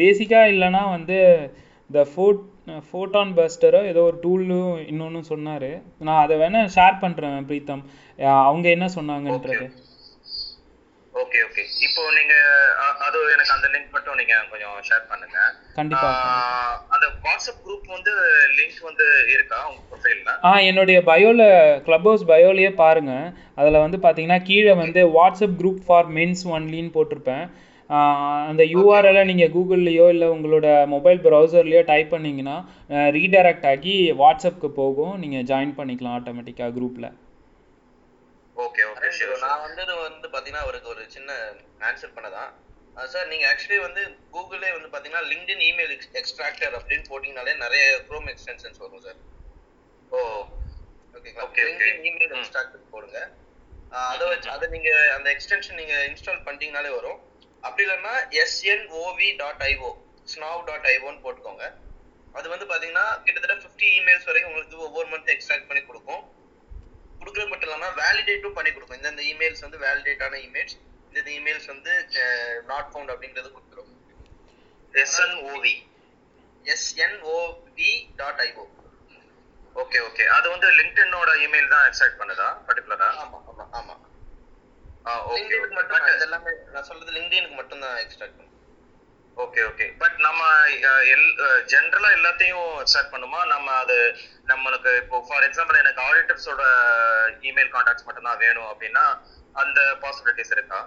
பேசிக்காக 0.00 0.52
இல்லைன்னா 0.54 0.82
வந்து 0.96 1.18
இந்த 1.90 2.02
ஃபுட் 2.10 2.44
ஃபோட்டான் 2.66 3.32
பஸ்டரோ 3.38 3.80
ஏதோ 3.92 4.02
ஒரு 4.10 4.18
டூலும் 4.24 4.70
இன்னொன்று 4.90 5.20
சொன்னார். 5.32 5.70
நான் 6.06 6.22
அதை 6.24 6.36
வேணா 6.42 6.60
ஷேர் 6.76 7.02
பண்ணுறேன் 7.02 7.48
பிரீத்தம். 7.50 7.82
அவங்க 8.48 8.66
என்ன 8.76 8.86
சொன்னாங்கன்றது. 8.98 9.66
ஓகே. 11.22 11.40
ஓகே 11.46 11.62
இப்போ 11.86 12.02
நீங்க 12.16 12.34
அது 13.06 13.18
எனக்கு 13.34 13.52
அந்த 13.56 13.66
லிங்க் 13.74 13.92
மட்டும் 13.96 14.16
நீங்க 14.20 14.34
கொஞ்சம் 14.52 14.78
ஷேர் 14.88 15.04
பண்ணுங்க. 15.10 15.36
கண்டிப்பா. 15.76 16.08
அந்த 16.94 17.06
வாட்ஸ்அப் 17.26 17.60
குரூப் 17.66 17.86
வந்து 17.96 18.12
லிங்க் 18.58 18.80
வந்து 18.88 19.06
இருக்கா? 19.34 19.58
உங்க 19.68 19.82
ப்ரொஃபைல்ல 19.90 20.34
ஆ 20.48 20.52
என்னுடைய 20.70 21.00
பயோவில் 21.10 21.44
க்ளப் 21.88 22.08
ஹவுஸ் 22.08 22.24
பயோலையே 22.32 22.70
பாருங்கள் 22.82 23.28
அதில் 23.60 23.82
வந்து 23.84 24.00
பார்த்தீங்கன்னா 24.06 24.40
கீழே 24.50 24.74
வந்து 24.82 25.02
வாட்ஸ்அப் 25.18 25.58
குரூப் 25.62 25.80
ஃபார் 25.86 26.10
மென்ஸ் 26.18 26.44
ஒன்லின்னு 26.56 26.94
போட்டிருப்பேன். 26.98 27.46
அந்த 28.50 28.62
யூஆர்எல்லை 28.74 29.22
நீங்கள் 29.30 29.52
கூகுள்லேயோ 29.56 30.06
இல்லை 30.14 30.28
உங்களோட 30.34 30.68
மொபைல் 30.94 31.20
ப்ரௌசர்லேயோ 31.26 31.82
டைப் 31.90 32.12
பண்ணிங்கன்னா 32.14 32.56
ரீடைரக்ட் 33.16 33.66
ஆகி 33.72 33.94
வாட்ஸ்அப்க்கு 34.22 34.70
போகும். 34.80 35.14
நீங்கள் 35.22 35.46
ஜாயின் 35.50 35.76
பண்ணிக்கலாம் 35.78 36.16
ஆட்டோமேட்டிக்காக 36.18 36.74
குரூப்பில் 36.78 37.10
ஓகே 38.64 38.82
ஓகே 38.90 39.08
நான் 39.44 39.62
வந்தது 39.66 39.92
வந்து 40.06 40.26
பாத்தீங்கன்னா 40.34 40.64
அவருக்கு 40.66 40.92
ஒரு 40.94 41.02
சின்ன 41.16 41.30
ஆன்சர் 41.88 42.14
பண்ணதான். 42.16 42.50
சார் 43.12 43.30
நீங்க 43.30 43.44
ஆக்சுவலி 43.52 43.78
வந்து 43.86 44.02
கூகுளே 44.34 44.68
வந்து 44.74 44.90
பாத்தீங்கன்னா 44.92 45.22
லிங்க்டின் 45.30 45.64
இமெயில் 45.70 45.94
எக்ஸ்ட்ராக்டர் 46.20 46.74
அப்படின்னு 46.78 47.06
போட்டீங்கனாலே 47.12 47.54
நிறைய 47.64 47.84
குரோம் 48.08 48.28
எக்ஸ்டென்ஷன்ஸ் 48.32 48.82
வரும் 48.84 49.04
சார் 49.06 49.18
ஓ 50.12 50.20
ஓகேங்களா 51.16 51.46
லிங்க்டின் 51.70 52.04
இமெயில் 52.10 52.36
எக்ஸ்ட்ராக்டர் 52.38 52.92
போடுங்க. 52.94 53.18
அதை 54.12 54.24
வச்சு 54.30 54.48
அதை 54.54 54.66
நீங்க 54.74 54.90
அந்த 55.16 55.28
எக்ஸ்டென்ஷன் 55.34 55.78
நீங்க 55.80 55.96
இன்ஸ்டால் 56.10 56.44
பண்ணிட்டீங்கனாலே 56.46 56.92
வரும். 56.98 57.18
அப்படி 57.66 57.82
இல்லைன்னா 57.86 58.14
SNOV 58.42 59.28
dot 59.42 59.62
IO 59.70 59.90
Snov 60.32 60.60
dot 60.68 60.86
ஐஓன்னு 60.92 61.22
போட்டுக்கோங்க. 61.24 61.64
அது 62.38 62.46
வந்து 62.52 62.66
பாத்தீங்கன்னா 62.70 63.06
கிட்டத்தட்ட 63.24 63.54
50 63.64 63.90
இமெயில்ஸ் 63.98 64.26
வரைக்கும் 64.28 64.50
உங்களுக்கு 64.50 64.76
ஒவ்வொரு 64.86 65.08
மந்த் 65.12 65.32
எக்ஸ்ட்ராக்ட் 65.34 65.68
பண்ணி 65.70 65.82
கொடுக்கும். 65.90 66.22
கொடுக்குறது 67.20 67.50
மட்டும் 67.50 67.68
இல்லாம 67.68 67.90
வேலிடேட்டும் 68.02 68.56
பண்ணி 68.58 68.70
கொடுக்கும். 68.76 68.98
இந்தந்த 69.00 69.22
இமெயில்ஸ் 69.32 69.64
வந்து 69.66 69.78
வேலிடேட்டான 69.86 70.38
இமெயில்ஸ் 70.46 70.76
இந்த 71.10 71.30
இமெயில்ஸ் 71.38 71.68
வந்து 71.72 71.92
நாட் 72.70 72.88
ஃபவுண்ட் 72.92 73.12
அப்படின்றது 73.14 73.50
கொடுத்துரும். 73.56 73.90
SNOV 74.94 75.74
SNOV 76.74 77.92
dot 78.20 78.42
IO 78.46 78.64
okay 79.82 79.98
okay 80.08 80.24
அது 80.36 80.46
வந்து 80.54 80.68
லிங்க்டினோட 80.80 81.30
இமெயில் 81.44 81.72
தான் 81.72 81.86
எக்ஸ்ட்ராக்ட் 81.88 82.20
பண்ணுதா? 82.20 82.48
பர்டிகுலரா 82.66 83.08
ஆமா 83.22 83.38
ஆமா 83.52 83.64
ஆமா. 83.78 83.94
ஆ 83.94 83.96
ஓகே 83.96 84.13
லிங்க்டினுக்கு 85.36 85.76
மட்டும் 85.78 85.96
தான் 86.02 86.12
இது 86.16 86.26
எல்லாமே 86.28 86.52
நான் 86.74 86.86
சொல்றது 86.90 87.10
லிங்க்டினுக்கு 87.16 87.56
மட்டும் 87.60 87.82
தான் 87.84 87.96
எக்ஸ்ட்ராக்ட் 88.02 88.36
பண்ணும். 88.36 88.50
ஓகே 89.44 89.60
ஓகே 89.68 89.86
பட் 90.02 90.16
நம்ம 90.26 90.42
எல் 91.14 91.26
ஜென்ரலா 91.72 92.10
எல்லாத்தையும் 92.18 92.68
ஸ்டார்ட் 92.90 93.12
பண்ணுமா? 93.14 93.40
நம்ம 93.52 93.68
அது 93.82 93.96
நம்மளுக்கு 94.50 94.90
இப்போ 95.02 95.18
ஃபார் 95.28 95.46
எக்ஸாம்பிள் 95.48 95.80
எனக்கு 95.82 96.00
ஆடிட்டர்ஸோட 96.08 96.62
இமெயில் 97.48 97.72
கான்டாக்ட்ஸ் 97.74 98.06
மட்டும் 98.08 98.28
தான் 98.28 98.40
வேணும் 98.44 98.68
அப்படின்னா 98.72 99.04
அந்த 99.62 99.80
பாசிபிலிட்டிஸ் 100.04 100.54
இருக்கா? 100.56 100.80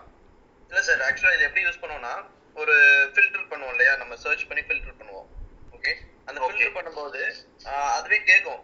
இல்ல 0.70 0.82
சார் 0.88 1.04
ஆக்சுவலா 1.10 1.36
இது 1.38 1.48
எப்படி 1.50 1.66
யூஸ் 1.68 1.82
பண்ணுவோம்னா 1.84 2.14
ஒரு 2.62 2.76
ஃபில்டர் 3.14 3.50
பண்ணுவோம் 3.52 3.74
இல்லையா? 3.76 3.94
நம்ம 4.02 4.14
சர்ச் 4.24 4.48
பண்ணி 4.50 4.64
ஃபில்டர் 4.70 4.98
பண்ணுவோம். 5.02 5.28
ஓகே 5.76 5.92
அந்த 6.30 6.38
ஃபில்டர் 6.46 6.76
பண்ணும்போது 6.78 7.22
அதுவே 7.98 8.20
கேட்கும். 8.32 8.64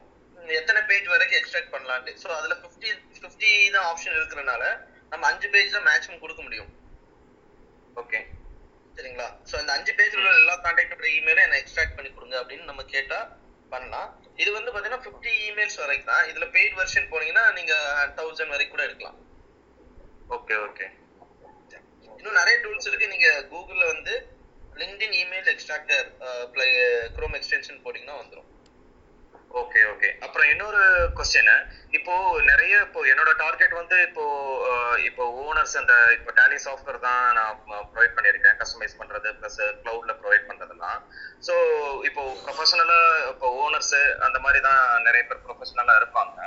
எத்தனை 0.62 0.80
பேஜ் 0.90 1.14
வரைக்கும் 1.14 1.40
எக்ஸ்ட்ராக்ட் 1.42 1.74
பண்ணலான்ட்டு. 1.76 2.14
ஸோ 2.24 2.28
அதுல 2.40 2.56
50 2.64 2.90
50 3.20 3.52
தான் 3.76 3.88
ஆப்ஷன் 3.92 4.18
இருக்கிறனால 4.20 4.64
நம்ம 5.14 5.26
அஞ்சு 5.32 5.48
பேஜ் 5.54 5.76
தான் 5.76 5.88
மேக்ஸிமம் 5.90 6.24
கொடுக்க 6.24 6.42
முடியும். 6.48 6.72
ஓகே 8.02 8.20
சரிங்களா? 8.98 9.28
ஸோ 9.50 9.54
அந்த 9.60 9.72
அஞ்சு 9.78 9.92
பேஜ்ல 9.98 10.20
உள்ள 10.22 10.32
எல்லா 10.42 10.56
கான்டாக்ட் 10.66 11.08
இமெயிலும் 11.20 11.46
என்ன 11.48 11.60
எக்ஸ்ட்ராக்ட் 11.62 11.96
பண்ணி 11.98 12.10
கொடுங்க 12.18 12.36
அப்படின்னு 12.42 12.70
நம்ம 12.72 12.84
கேட்டால் 12.96 13.28
பண்ணலாம். 13.74 14.10
இது 14.42 14.50
வந்து 14.58 14.72
பார்த்தீங்கன்னா 14.72 15.04
ஃபிஃப்டி 15.06 15.32
இமெயில்ஸ் 15.50 15.80
வரைக்கும் 15.84 16.12
தான் 16.12 16.28
இதில் 16.32 16.52
பெய்ட் 16.56 16.78
வெர்ஷன் 16.80 17.10
போனீங்கன்னா 17.14 17.46
நீங்கள் 17.58 18.12
தௌசண்ட் 18.20 18.54
வரைக்கும் 18.56 18.76
கூட 18.76 18.84
எடுக்கலாம். 18.88 19.18
ஓகே 20.38 20.56
ஓகே 20.68 20.86
இன்னும் 22.18 22.40
நிறைய 22.42 22.56
டூல்ஸ் 22.64 22.88
இருக்கு. 22.90 23.12
நீங்க 23.14 23.30
கூகுளில் 23.52 23.92
வந்து 23.94 24.14
LinkedIn 24.82 25.16
email 25.22 25.50
extractor 25.54 26.06
Chrome 27.16 27.36
extension 27.40 27.82
போட்டிங்கன்னா 27.84 28.20
வந்துடும் 28.22 28.50
ஓகே 29.62 29.82
ஓகே 29.90 30.10
அப்புறம் 30.26 30.48
இன்னொரு 30.52 30.84
கொஸ்டின் 31.18 31.50
இப்போ 31.98 32.14
நிறைய 32.50 32.74
இப்போ 32.86 33.00
என்னோட 33.12 33.32
டார்கெட் 33.42 33.74
வந்து 33.80 33.98
இப்போ 34.06 34.24
இப்போ 35.08 35.24
ஓனர்ஸ் 35.44 35.76
அந்த 35.82 35.94
இப்போ 36.16 36.32
டேலி 36.40 36.58
சாஃப்ட்வேர் 36.64 36.98
தான் 37.06 37.22
நான் 37.38 37.60
ப்ரொவைட் 37.92 38.16
பண்ணியிருக்கேன். 38.16 38.56
கஸ்டமைஸ் 38.62 38.98
பண்றது 39.02 39.30
ப்ளஸ் 39.40 39.60
கிளவுட்ல 39.82 40.14
ப்ரொவைட் 40.22 40.48
பண்றதெல்லாம். 40.50 41.00
ஸோ 41.48 41.54
இப்போ 42.10 42.24
ப்ரொஃபஷனலா 42.46 43.00
இப்போ 43.34 43.50
ஓனர்ஸ் 43.64 43.94
அந்த 44.28 44.40
மாதிரி 44.46 44.62
தான் 44.68 44.82
நிறைய 45.08 45.24
பேர் 45.30 45.44
ப்ரொஃபஷனலா 45.46 45.96
இருப்பாங்க. 46.02 46.40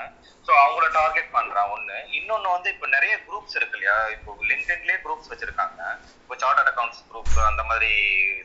ஸோ 0.47 0.53
அவங்கள 0.65 0.89
டார்கெட் 1.01 1.31
பண்றான் 1.37 1.71
ஒண்ணு. 1.77 1.99
இன்னொன்னு 2.19 2.55
வந்து 2.57 2.73
இப்போ 2.75 2.89
நிறைய 2.97 3.15
குரூப்ஸ் 3.29 3.57
இருக்கு 3.61 3.79
இல்லையா? 3.79 3.99
இப்போ 4.17 4.37
லிங்க்டின்லயே 4.51 4.99
குரூப்ஸ் 5.07 5.31
வச்சிருக்காங்க. 5.35 5.81
இப்போ 6.25 6.37
சார்ட் 6.45 6.73
அக்கௌண்ட்ஸ் 6.73 7.05
குரூப் 7.13 7.33
அந்த 7.51 7.65
மாதிரி 7.71 7.93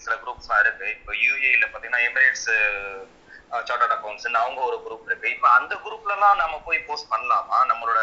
சில 0.06 0.14
குரூப்ஸ்லாம் 0.26 0.64
இருக்கு. 0.66 0.88
இப்போ 1.00 1.14
யூஏல 1.26 1.66
பாத்தீங்கன்னா 1.74 2.06
எமிரேட்ஸ் 2.10 2.48
சார்ட்டர்ட் 3.68 3.96
அக்கௌண்ட்ஸ் 3.96 4.28
அவங்க 4.44 4.60
ஒரு 4.70 4.78
குரூப் 4.86 5.08
இருக்கு. 5.10 5.32
இப்போ 5.36 5.48
அந்த 5.58 5.74
குரூப்லலாம் 5.86 6.42
நம்ம 6.44 6.56
போய் 6.68 6.86
போஸ்ட் 6.90 7.12
பண்ணலாமா? 7.14 7.58
நம்மளோட 7.72 8.02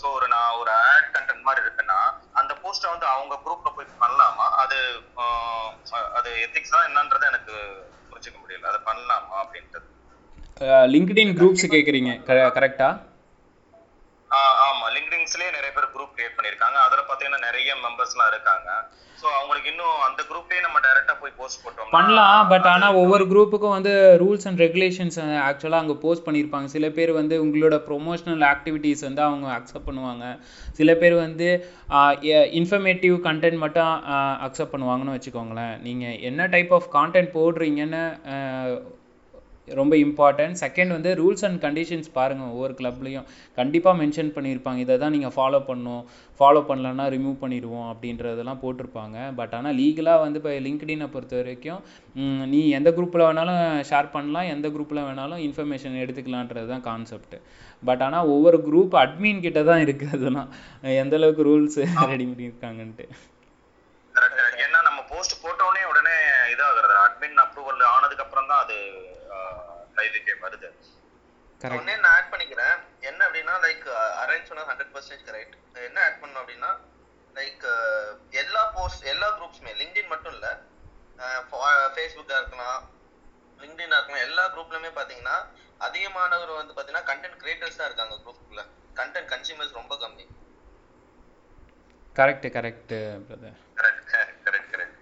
ஸோ 0.00 0.06
ஒரு 0.16 0.26
நான் 0.32 0.56
ஒரு 0.60 0.70
ஆட் 0.90 1.08
கண்டென்ட் 1.14 1.46
மாதிரி 1.46 1.62
இருக்குன்னா 1.64 1.98
அந்த 2.40 2.52
போஸ்ட்டை 2.62 2.88
வந்து 2.92 3.06
அவங்க 3.14 3.34
குரூப்ல 3.44 3.70
போய் 3.76 3.88
பண்ணலாமா? 4.04 4.46
அது 4.62 4.78
அது 6.18 6.30
எத்திக்ஸா 6.44 6.80
என்னன்றது 6.88 7.28
எனக்கு 7.30 7.54
புரிஞ்சுக்க 8.10 8.36
முடியல. 8.42 8.70
அது 8.72 8.80
பண்ணலாமா 8.90 9.36
அப்படின்றது. 9.42 9.88
லிங்க்டின் 10.94 11.34
குரூப்ஸ் 11.38 11.72
கேட்குறீங்க 11.74 12.12
கரெக்டா 12.58 12.88
ஆமா. 14.66 14.86
லிங்க்டின்ஸ்லயே 14.96 15.50
நிறைய 15.56 15.70
பேர் 15.76 15.92
குரூப் 15.94 16.16
கிரியேட் 16.16 16.36
பண்ணிருக்காங்க. 16.36 16.78
அதுல 16.86 17.00
பாத்தீங்கன்னா 17.08 17.46
நிறைய 17.48 17.70
மெம்பர்ஸ்லாம் 17.86 18.30
இருக்காங்க. 18.32 18.68
சோ 19.20 19.26
அவங்களுக்கு 19.38 19.70
இன்னும் 19.72 19.98
அந்த 20.04 20.20
குரூப்லயே 20.28 20.60
நம்ம 20.64 20.78
டைரக்டா 20.84 21.14
போய் 21.22 21.34
போஸ்ட் 21.40 21.60
போட்டோம் 21.64 21.92
பண்ணலாம். 21.96 22.40
பட் 22.52 22.66
ஆனால் 22.70 22.96
ஒவ்வொரு 23.00 23.24
குரூப்புக்கும் 23.32 23.74
வந்து 23.76 23.92
ரூல்ஸ் 24.22 24.46
அண்ட் 24.48 24.62
ரெகுலேஷன்ஸ் 24.64 25.18
ஆக்சுவலாக 25.48 25.82
அங்கே 25.84 25.96
போஸ்ட் 26.04 26.24
பண்ணியிருப்பாங்க 26.28 26.70
சில 26.74 26.88
பேர் 26.96 27.12
வந்து 27.18 27.36
உங்களோட 27.44 27.76
ப்ரொமோஷனல் 27.88 28.42
ஆக்டிவிட்டீஸ் 28.52 29.04
வந்து 29.08 29.22
அவங்க 29.28 29.46
அக்செப்ட் 29.58 29.88
பண்ணுவாங்க. 29.90 30.24
சில 30.80 30.96
பேர் 31.02 31.16
வந்து 31.24 31.50
இன்ஃபர்மேட்டிவ் 32.60 33.16
கண்டென்ட் 33.28 33.62
மட்டும் 33.64 33.92
அக்செப்ட் 34.48 34.74
பண்ணுவாங்கன்னு 34.74 35.16
வச்சுக்கோங்களேன். 35.18 35.76
நீங்கள் 35.86 36.18
என்ன 36.30 36.48
டைப் 36.56 36.74
ஆஃப் 36.78 36.90
கான்டென்ட் 36.98 37.32
போடுறீங்கன்னு 37.38 38.02
ரொம்ப 39.78 39.94
இம்பார்ட்டன்ட் 40.04 40.56
செகண்ட் 40.62 40.92
வந்து 40.96 41.10
ரூல்ஸ் 41.20 41.44
அண்ட் 41.46 41.58
கண்டிஷன்ஸ் 41.64 42.08
பாருங்கள் 42.16 42.52
ஒவ்வொரு 42.54 42.74
கிளப்லையும் 42.80 43.26
கண்டிப்பாக 43.58 43.94
மென்ஷன் 44.00 44.32
பண்ணியிருப்பாங்க. 44.36 44.80
இதை 44.84 44.94
தான் 45.02 45.14
நீங்கள் 45.16 45.34
ஃபாலோ 45.36 45.60
பண்ணணும். 45.68 46.02
ஃபாலோ 46.38 46.60
பண்ணலன்னா 46.70 47.04
ரிமூவ் 47.14 47.36
பண்ணிடுவோம் 47.42 47.86
அப்படின்றதெல்லாம் 47.92 48.60
போட்டிருப்பாங்க. 48.62 49.18
பட் 49.38 49.54
ஆனால் 49.58 49.76
லீகலாக 49.80 50.22
வந்து 50.24 50.40
இப்போ 50.40 50.52
லிங்க்டினை 50.66 51.08
பொறுத்த 51.14 51.36
வரைக்கும் 51.40 51.80
நீ 52.52 52.62
எந்த 52.78 52.92
குரூப்பில் 52.96 53.26
வேணாலும் 53.28 53.60
ஷேர் 53.90 54.12
பண்ணலாம். 54.16 54.48
எந்த 54.54 54.68
குரூப்பில் 54.76 55.04
வேணாலும் 55.08 55.42
இன்ஃபர்மேஷன் 55.48 56.00
எடுத்துக்கலான்றது 56.04 56.68
தான் 56.74 56.84
கான்செப்ட் 56.90 57.36
பட் 57.90 58.02
ஆனால் 58.06 58.28
ஒவ்வொரு 58.34 58.60
குரூப் 58.68 58.96
அட்மின் 59.04 59.44
கிட்ட 59.46 59.62
தான் 59.70 59.84
இருக்குது 59.86 60.14
அதெல்லாம். 60.18 60.50
எந்த 61.02 61.16
அளவுக்கு 61.20 61.46
ரூல்ஸ் 61.50 61.78
ரெடி 62.12 62.26
பண்ணியிருக்காங்கன்ட்டு. 62.32 63.06
ஏன்னா 64.64 64.78
நம்ம 64.88 65.00
போஸ்ட் 65.12 65.40
போட்டோடனே 65.44 65.82
உடனே 65.92 66.16
இதாகிறது. 66.52 66.94
அட்மின் 67.06 67.42
அப்ரூவல் 67.46 67.82
ஆனதுக்கு 67.94 68.24
அப்புறம் 68.26 68.50
தான் 68.52 68.62
அது 68.64 68.76
கைதுக்கே 70.02 70.34
வருது 70.44 70.70
ஒன்னே 71.60 71.94
நான் 72.02 72.14
ஆட் 72.14 72.30
பண்ணிக்கிறேன். 72.30 72.76
என்ன 73.08 73.20
அப்படின்னா 73.26 73.54
லைக் 73.64 73.84
அரேஞ்ச் 74.22 74.48
சொன்னா 74.48 74.64
ஹண்ட்ரட் 74.70 74.92
பர்சன்டேஜ் 74.94 75.26
கரெக்ட் 75.28 75.54
என்ன 75.88 75.98
ஆட் 76.06 76.20
பண்ணணும் 76.22 76.42
அப்படின்னா 76.42 76.70
லைக் 77.36 77.64
எல்லா 78.40 78.62
போஸ்ட் 78.76 79.04
எல்லா 79.12 79.28
குரூப்ஸுமே 79.36 79.72
லிங்க்டின் 79.80 80.10
மட்டும் 80.12 80.34
இல்ல 80.36 80.48
ஃபேஸ்புக்கா 81.94 82.36
இருக்கலாம் 82.40 82.80
லிங்க்டினா 83.58 83.98
இருக்கலாம் 83.98 84.26
எல்லா 84.28 84.44
குரூப்லயுமே 84.54 84.90
பாத்தீங்கன்னா 84.98 85.36
அதிகமானவர் 85.80 86.58
வந்து 86.58 86.76
பாத்தீங்கன்னா 86.76 87.08
கண்டென்ட் 87.10 87.40
கிரியேட்டர்ஸ் 87.42 87.78
தான் 87.80 87.90
இருக்காங்க 87.90 88.16
குரூப்ல 88.24 88.62
கண்டென்ட் 89.00 89.30
கன்சியூமர்ஸ் 89.32 89.78
ரொம்ப 89.80 89.94
கம்மி. 90.02 90.26
Correct 92.16 92.46
correct 92.56 92.94
brother 93.28 93.58
correct 93.78 94.04
correct 94.10 94.42
correct 94.46 94.72
correct 94.74 94.98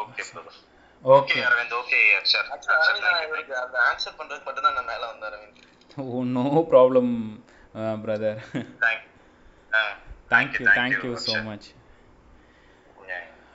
okay 0.00 0.22
brother 0.30 0.58
okay 1.02 1.16
okay 1.16 1.36
Aravind 1.44 1.74
okay 1.76 1.98
Akshar 2.16 2.48
Aravind 2.76 3.04
நான் 3.06 3.24
இவருக்கு 3.26 3.54
அந்த 3.56 3.76
ஆன்சர் 3.88 4.16
பண்றதுக்கு 4.18 4.48
மட்டும் 4.48 4.66
தான் 4.66 4.76
நான் 4.78 4.90
மேல 4.92 5.04
வந்தேன் 5.06 5.30
Aravind 5.30 6.08
oh 6.08 6.24
no 6.34 6.44
problem 6.72 7.12
brother 8.02 8.40
thank 8.84 9.06
thank you 10.32 10.66
thank you 10.78 11.12
so 11.26 11.34
much 11.48 11.68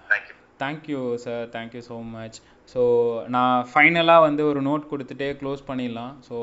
thank you 0.10 0.36
thank you 0.60 1.02
sir 1.26 1.44
thank you 1.56 1.82
so 1.90 1.98
much 2.12 2.38
so 2.74 2.82
நான் 3.36 3.66
ஃபைனலாக 3.72 4.26
வந்து 4.28 4.44
ஒரு 4.52 4.62
நோட் 4.62 4.90
கொடுத்துட்டே 4.92 5.30
க்ளோஸ் 5.42 5.68
பண்ணிடலாம். 5.70 6.14
ஸோ 6.28 6.36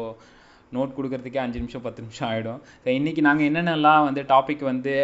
நோட் 0.76 0.94
கொடுக்குறதுக்கே 0.96 1.40
அஞ்சு 1.44 1.60
நிமிஷம் 1.62 1.84
பத்து 1.86 2.02
நிமிஷம் 2.04 2.28
ஆகிடும் 2.30 2.60
ஸோ 2.84 2.88
இன்றைக்கி 2.98 3.22
நாங்கள் 3.28 3.48
என்னென்னலாம் 3.50 4.06
வந்து 4.08 4.24
டாபிக் 4.32 4.64
வந்து 4.70 4.94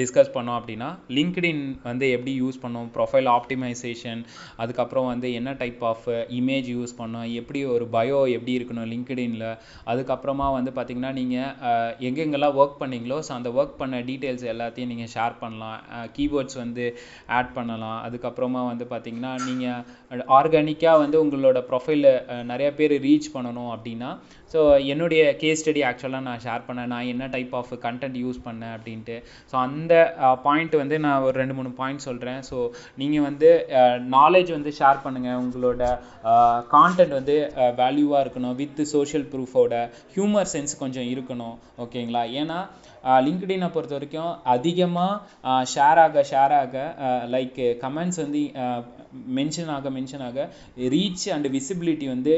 டிஸ்கஸ் 0.00 0.32
பண்ணோம் 0.36 0.58
அப்படின்னா 0.60 0.88
லிங்க்டின் 1.18 1.62
வந்து 1.88 2.06
எப்படி 2.16 2.34
யூஸ் 2.42 2.60
பண்ணோம் 2.64 2.88
ப்ரொஃபைல் 2.96 3.30
ஆப்டிமைசேஷன் 3.36 4.22
அதுக்கப்புறம் 4.64 5.08
வந்து 5.12 5.30
என்ன 5.40 5.56
டைப் 5.62 5.84
ஆஃப் 5.90 6.06
இமேஜ் 6.38 6.70
யூஸ் 6.76 6.94
பண்ணோம் 7.00 7.28
எப்படி 7.40 7.62
ஒரு 7.74 7.86
பயோ 7.96 8.20
எப்படி 8.36 8.52
இருக்கணும் 8.58 8.90
லிங்க்டின்ல 8.92 9.46
அதுக்கப்புறமா 9.92 10.48
வந்து 10.58 10.72
பார்த்திங்கன்னா 10.78 11.12
நீங்கள் 11.20 11.54
எங்கெங்கெல்லாம் 12.08 12.56
ஒர்க் 12.60 12.80
பண்ணீங்களோ 12.82 13.18
ஸோ 13.26 13.32
அந்த 13.38 13.50
ஒர்க் 13.58 13.78
பண்ண 13.80 13.96
டீட்டெயில்ஸ் 14.08 14.46
எல்லாத்தையும் 14.52 14.92
நீங்கள் 14.92 15.12
ஷேர் 15.14 15.34
பண்ணலாம். 15.42 15.78
கீவேர்ட்ஸ் 16.16 16.58
வந்து 16.62 16.84
ஆட் 17.38 17.52
பண்ணலாம். 17.56 17.98
அதுக்கப்புறமா 18.06 18.62
வந்து 18.70 18.84
பார்த்திங்கன்னா 18.92 19.32
நீங்கள் 19.48 20.26
ஆர்கானிக்காக 20.38 21.02
வந்து 21.04 21.16
உங்களோட 21.24 21.60
ப்ரொஃபைலில் 21.70 22.10
நிறைய 22.50 22.68
பேர் 22.78 22.94
ரீச் 23.06 23.28
பண்ணணும் 23.36 23.70
அப்படின்னா 23.74 24.10
ஸோ 24.52 24.60
என்னுடைய 24.92 25.22
கேஸ் 25.42 25.60
ஸ்டடி 25.62 25.82
ஆக்சுவலாக 25.88 26.26
நான் 26.28 26.42
ஷேர் 26.46 26.66
பண்ணேன். 26.68 26.90
நான் 26.94 27.08
என்ன 27.12 27.24
டைப் 27.34 27.54
ஆஃப் 27.60 27.72
கண்டென்ட் 27.86 28.18
யூஸ் 28.24 28.38
பண்ணேன் 28.46 28.74
அப்படின்ட்டு. 28.76 29.16
ஸோ 29.50 29.54
அந்த 29.66 29.94
பாயிண்ட் 30.46 30.74
வந்து 30.82 30.98
நான் 31.06 31.24
ஒரு 31.28 31.34
ரெண்டு 31.42 31.56
மூணு 31.58 31.72
பாயிண்ட் 31.80 32.06
சொல்கிறேன் 32.08 32.40
ஸோ 32.50 32.58
நீங்கள் 33.02 33.26
வந்து 33.28 33.50
நாலேஜ் 34.16 34.52
வந்து 34.56 34.72
ஷேர் 34.80 35.02
பண்ணுங்கள் 35.06 35.40
உங்களோட 35.44 35.82
கான்டென்ட் 36.74 37.16
வந்து 37.18 37.36
வேல்யூவாக 37.82 38.22
இருக்கணும். 38.24 38.56
வித் 38.62 38.82
சோஷியல் 38.94 39.26
ப்ரூஃபோட 39.32 39.74
ஹியூமர் 40.14 40.52
சென்ஸ் 40.54 40.80
கொஞ்சம் 40.84 41.08
இருக்கணும். 41.14 41.56
ஓகேங்களா 41.84 42.24
ஏன்னா 42.42 42.60
லிங்க்டினை 43.26 43.68
பொறுத்த 43.74 43.94
வரைக்கும் 43.96 44.32
அதிகமாக 44.54 45.60
ஷேர் 45.72 46.00
ஆக 46.04 46.24
ஷேர் 46.30 46.54
ஆக 46.62 46.76
லைக் 47.34 47.60
கமெண்ட்ஸ் 47.82 48.20
வந்து 48.24 48.42
மென்ஷன் 49.38 49.70
ஆக 49.76 49.90
மென்ஷன் 49.90 50.24
ஆக 50.26 50.46
ரீச் 50.94 51.26
அண்ட் 51.34 51.48
விசிபிலிட்டி 51.56 52.08
வந்து 52.08 52.34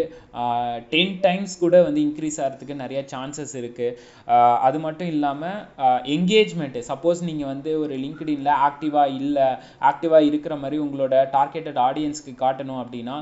டென் 0.92 1.14
டைம்ஸ் 1.20 1.54
கூட 1.58 1.76
வந்து 1.82 2.02
இன்க்ரீஸ் 2.06 2.38
ஆகிறதுக்கு 2.44 2.76
நிறைய 2.82 3.02
சான்சஸ் 3.14 3.54
இருக்குது 3.60 3.96
அது 4.66 4.78
மட்டும் 4.78 5.10
இல்லாமல் 5.14 5.58
என்கேஜ்மெண்ட்டு 6.16 6.84
சப்போஸ் 6.90 7.22
நீங்கள் 7.22 7.50
வந்து 7.52 7.72
ஒரு 7.78 7.96
லிங்க்டின்ல 8.04 8.52
ஆக்டிவாக 8.68 9.16
இல்லை 9.20 9.48
ஆக்டிவாக 9.90 10.30
இருக்கிற 10.30 10.56
மாதிரி 10.56 10.78
உங்களோட 10.78 11.16
டார்கெட்டட் 11.36 11.82
ஆடியன்ஸ்க்கு 11.88 12.34
காட்டணும் 12.44 12.82
அப்படின்னா 12.82 13.18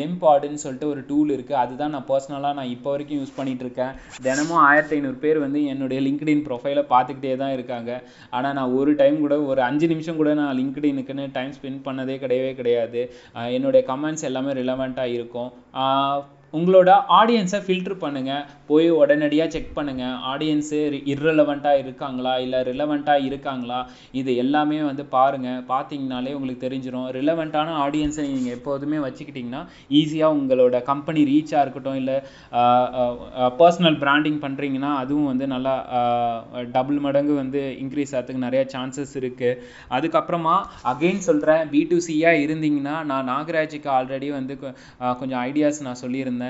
லெம்பாடுன்னு 0.00 0.64
சொல்லிட்டு 0.64 0.92
ஒரு 0.92 1.02
டூல் 1.06 1.34
இருக்குது 1.36 1.60
அதுதான் 1.64 1.94
நான் 1.96 2.08
பர்சனலாக 2.08 2.58
நான் 2.60 2.74
இப்போ 2.76 2.90
வரைக்கும் 2.90 3.20
யூஸ் 3.20 3.36
பண்ணிகிட்ருக்கேன் 3.36 3.70
இருக்கேன் 3.74 4.22
தினமும் 4.26 4.62
ஆயிரத்தி 4.68 4.94
ஐநூறு 4.96 5.18
பேர் 5.24 5.38
வந்து 5.38 5.60
என்னுடைய 5.64 5.98
லிங்க்டின் 6.06 6.44
ப்ரொஃபைலை 6.46 6.82
பார்த்துக்கிட்டே 6.92 7.34
தான் 7.36 7.52
இருக்காங்க. 7.52 7.90
ஆனால் 8.30 8.54
நான் 8.54 8.74
ஒரு 8.80 8.92
டைம் 8.94 9.16
கூட 9.20 9.34
ஒரு 9.50 9.60
அஞ்சு 9.62 9.86
நிமிஷம் 9.86 10.20
கூட 10.20 10.30
நான் 10.34 10.56
லிங்க்டினுக்குன்னு 10.60 11.26
டைம் 11.32 11.52
ஸ்பெண்ட் 11.56 11.82
பண்ணதே 11.84 12.16
கிடையவே 12.24 12.51
கிடையாது. 12.54 13.12
என்னுடைய 13.32 13.86
கமெண்ட்ஸ் 13.92 14.22
எல்லாமே 14.22 14.52
ரிலவெண்ட்டாக 14.52 15.12
இருக்கும். 15.18 15.52
உங்களோட 16.58 16.90
ஆடியன்ஸை 17.18 17.58
ஃபில்ட்ரு 17.66 17.94
பண்ணுங்கள் 18.02 18.42
போய் 18.70 18.88
உடனடியாக 19.00 19.48
செக் 19.54 19.70
பண்ணுங்கள் 19.78 20.16
ஆடியன்ஸு 20.32 20.78
இர்ரெலவெண்ட்டாக 21.12 21.80
இருக்காங்களா? 21.82 22.32
இல்லை 22.44 22.58
ரிலவெண்ட்டாக 22.68 23.26
இருக்காங்களா? 23.28 23.78
இது 24.20 24.30
எல்லாமே 24.42 24.78
வந்து 24.88 25.04
பாருங்கள் 25.14 25.62
பார்த்தீங்கனாலே 25.72 26.34
உங்களுக்கு 26.38 26.64
தெரிஞ்சிடும் 26.66 27.08
ரிலவெண்ட்டான 27.18 27.76
ஆடியன்ஸை 27.84 28.24
நீங்கள் 28.32 28.54
எப்போதுமே 28.58 28.98
வச்சுக்கிட்டிங்கன்னா 29.06 29.62
ஈஸியாக 30.00 30.36
உங்களோட 30.38 30.76
கம்பெனி 30.90 31.22
ரீச்சாக 31.32 31.64
இருக்கட்டும் 31.64 31.98
இல்லை 32.02 32.16
பர்சனல் 33.60 33.98
பிராண்டிங் 34.04 34.38
பண்ணுறீங்கன்னா 34.44 34.92
அதுவும் 35.02 35.30
வந்து 35.32 35.48
நல்லா 35.54 35.74
டபுள் 36.76 37.00
மடங்கு 37.06 37.34
வந்து 37.42 37.62
இன்க்ரீஸ் 37.84 38.14
ஆகிறதுக்கு 38.14 38.44
நிறையா 38.46 38.64
சான்சஸ் 38.74 39.14
இருக்குது 39.22 39.58
அதுக்கப்புறமா 39.96 40.56
அகெயின் 40.92 41.26
சொல்கிறேன் 41.28 41.64
பி 41.72 41.82
டு 41.90 41.98
சியாக 42.08 42.44
இருந்தீங்கன்னா 42.46 42.96
நான் 43.10 43.28
நாகராஜுக்கு 43.32 43.90
ஆல்ரெடி 43.98 44.30
வந்து 44.38 44.54
கொஞ்சம் 45.20 45.40
ஐடியாஸ் 45.48 45.84
நான் 45.88 46.02
சொல்லியிருந்தேன். 46.04 46.40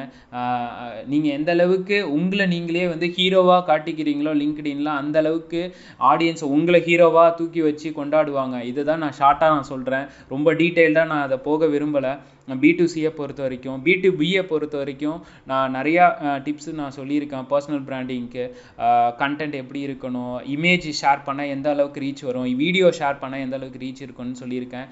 நீங்கள் 1.13 1.35
எந்த 1.39 1.51
அளவுக்கு 1.57 1.97
உங்களை 2.17 2.47
நீங்களே 2.55 2.85
வந்து 2.93 3.07
ஹீரோவாக 3.19 3.67
காட்டிக்கிறீங்களோ 3.71 4.35
லிங்க்டின்லாம் 4.43 5.01
அந்த 5.03 5.19
அளவுக்கு 5.23 5.63
ஆடியன்ஸ் 6.11 6.45
உங்களை 6.55 6.81
ஹீரோவாக 6.89 7.35
தூக்கி 7.41 7.63
வச்சு 7.69 7.91
கொண்டாடுவாங்க. 8.01 8.59
இதுதான் 8.71 9.03
நான் 9.05 9.19
ஷார்ட்டாக 9.21 9.55
நான் 9.57 9.71
சொல்கிறேன் 9.73 10.07
ரொம்ப 10.35 10.55
டீட்டெயில்டாக 10.63 11.11
நான் 11.13 11.27
அதை 11.29 11.39
போக 11.49 11.67
விரும்பலை. 11.75 12.15
பி 12.63 12.71
டு 12.79 12.85
சியை 12.93 13.11
பொறுத்த 13.19 13.41
வரைக்கும் 13.47 13.79
பி 13.87 13.93
டு 14.03 14.09
பியை 14.21 14.43
பொறுத்த 14.51 14.77
வரைக்கும் 14.81 15.19
நான் 15.51 15.75
நிறையா 15.79 16.05
டிப்ஸ் 16.47 16.71
நான் 16.81 16.95
சொல்லியிருக்கேன். 16.99 17.45
பர்சனல் 17.53 17.85
பிராண்டிங்க்கு 17.89 18.45
கண்டென்ட் 19.23 19.57
எப்படி 19.61 19.81
இருக்கணும் 19.89 20.37
இமேஜ் 20.55 20.89
ஷேர் 21.01 21.23
பண்ணால் 21.29 21.53
எந்த 21.57 21.69
அளவுக்கு 21.75 22.03
ரீச் 22.05 22.23
வரும் 22.29 22.49
வீடியோ 22.63 22.89
ஷேர் 23.01 23.21
பண்ணால் 23.23 23.45
எந்த 23.47 23.57
அளவுக்கு 23.59 23.83
ரீச் 23.85 24.03
இருக்கும்னு 24.07 24.41
சொல்லியிருக்கேன். 24.43 24.87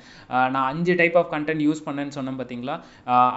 நான் 0.55 0.68
அஞ்சு 0.72 0.94
டைப் 1.01 1.16
ஆஃப் 1.20 1.31
கண்டென்ட் 1.35 1.64
யூஸ் 1.68 1.85
பண்ணேன்னு 1.86 2.16
சொன்னேன் 2.18 2.39
பார்த்தீங்களா? 2.40 2.77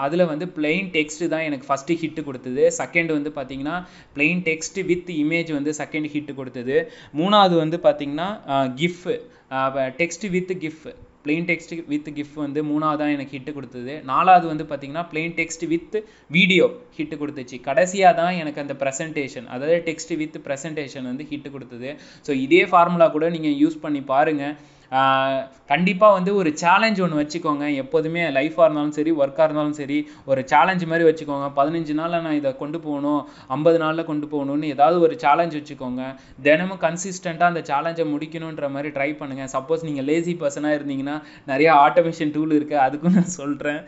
அதில் 0.05 0.29
வந்து 0.33 0.47
பிளெயின் 0.57 0.89
டெக்ஸ்ட் 0.97 1.23
தான் 1.33 1.45
எனக்கு 1.49 1.67
ஃபஸ்ட்டு 1.69 1.97
ஹிட்டு 2.03 2.23
கொடுத்தது. 2.29 2.65
செகண்ட் 2.81 3.13
வந்து 3.17 3.33
பார்த்தீங்கன்னா 3.39 3.77
பிளெயின் 4.17 4.43
டெக்ஸ்ட் 4.49 4.79
வித் 4.91 5.11
இமேஜ் 5.23 5.51
வந்து 5.59 5.73
செகண்ட் 5.81 6.11
ஹிட் 6.15 6.31
கொடுத்தது. 6.41 6.77
மூணாவது 7.21 7.57
வந்து 7.63 7.79
பார்த்தீங்கன்னா 7.87 8.29
gif 8.81 9.03
text 10.01 10.27
with 10.35 10.53
gif 10.65 10.85
plain 11.25 11.47
text 11.49 11.73
with 11.91 12.09
gift 12.17 12.39
வந்து 12.45 12.61
மூணாவதாக 12.71 13.15
எனக்கு 13.17 13.35
ஹிட்டு 13.37 13.51
கொடுத்தது. 13.57 13.93
நாலாவது 14.11 14.45
வந்து 14.51 14.65
பார்த்தீங்கன்னா 14.71 15.05
plain 15.11 15.35
text 15.39 15.65
with 15.73 15.97
video 16.37 16.67
hit 16.97 17.17
கொடுத்துச்சு. 17.21 17.59
கடைசியாக 17.69 18.13
தான் 18.21 18.37
எனக்கு 18.43 18.63
அந்த 18.63 18.75
ப்ரெசன்டேஷன் 18.83 19.47
அதாவது 19.55 19.77
டெக்ஸ்ட் 19.89 20.13
வித் 20.21 20.37
ப்ரெசன்டேஷன் 20.47 21.09
வந்து 21.11 21.25
ஹிட்டு 21.31 21.51
கொடுத்தது. 21.55 21.91
ஸோ 22.27 22.33
இதே 22.45 22.63
ஃபார்முலா 22.71 23.09
கூட 23.17 23.27
நீங்கள் 23.37 23.57
யூஸ் 23.63 23.83
பண்ணி 23.85 24.03
பாருங்கள் 24.13 24.55
கண்டிப்பாக 25.71 26.15
வந்து 26.17 26.31
ஒரு 26.39 26.49
சேலஞ்ச் 26.61 26.99
ஒன்று 27.03 27.19
வச்சுக்கோங்க. 27.21 27.65
எப்போதுமே 27.83 28.23
லைஃபாக 28.37 28.65
இருந்தாலும் 28.67 28.95
சரி 28.97 29.11
ஒர்க்காக 29.21 29.45
இருந்தாலும் 29.47 29.77
சரி 29.79 29.97
ஒரு 30.31 30.41
சேலஞ்ச் 30.51 30.83
மாதிரி 30.91 31.07
வச்சுக்கோங்க. 31.09 31.47
பதினஞ்சு 31.59 31.93
நாளில் 31.99 32.23
நான் 32.25 32.39
இதை 32.41 32.51
கொண்டு 32.61 32.79
போகணும் 32.85 33.21
ஐம்பது 33.57 33.79
நாளில் 33.83 34.07
கொண்டு 34.11 34.27
போகணும்னு 34.33 34.71
ஏதாவது 34.75 34.99
ஒரு 35.07 35.17
சேலஞ்ச் 35.23 35.57
வச்சுக்கோங்க. 35.59 36.03
தினமும் 36.47 36.81
கன்சிஸ்டண்ட்டாக 36.85 37.51
அந்த 37.53 37.63
சேலஞ்சை 37.71 38.05
முடிக்கணுன்ற 38.13 38.69
மாதிரி 38.75 38.91
ட்ரை 38.97 39.11
பண்ணுங்கள் 39.21 39.51
சப்போஸ் 39.55 39.87
நீங்கள் 39.89 40.07
லேசி 40.11 40.35
பர்சனாக 40.43 40.77
இருந்தீங்கன்னா 40.79 41.17
நிறையா 41.53 41.73
ஆட்டோமேஷன் 41.87 42.35
டூல் 42.37 42.57
இருக்குது 42.59 42.83
அதுக்கும் 42.87 43.17
நான் 43.19 43.35
சொல்கிறேன் 43.39 43.81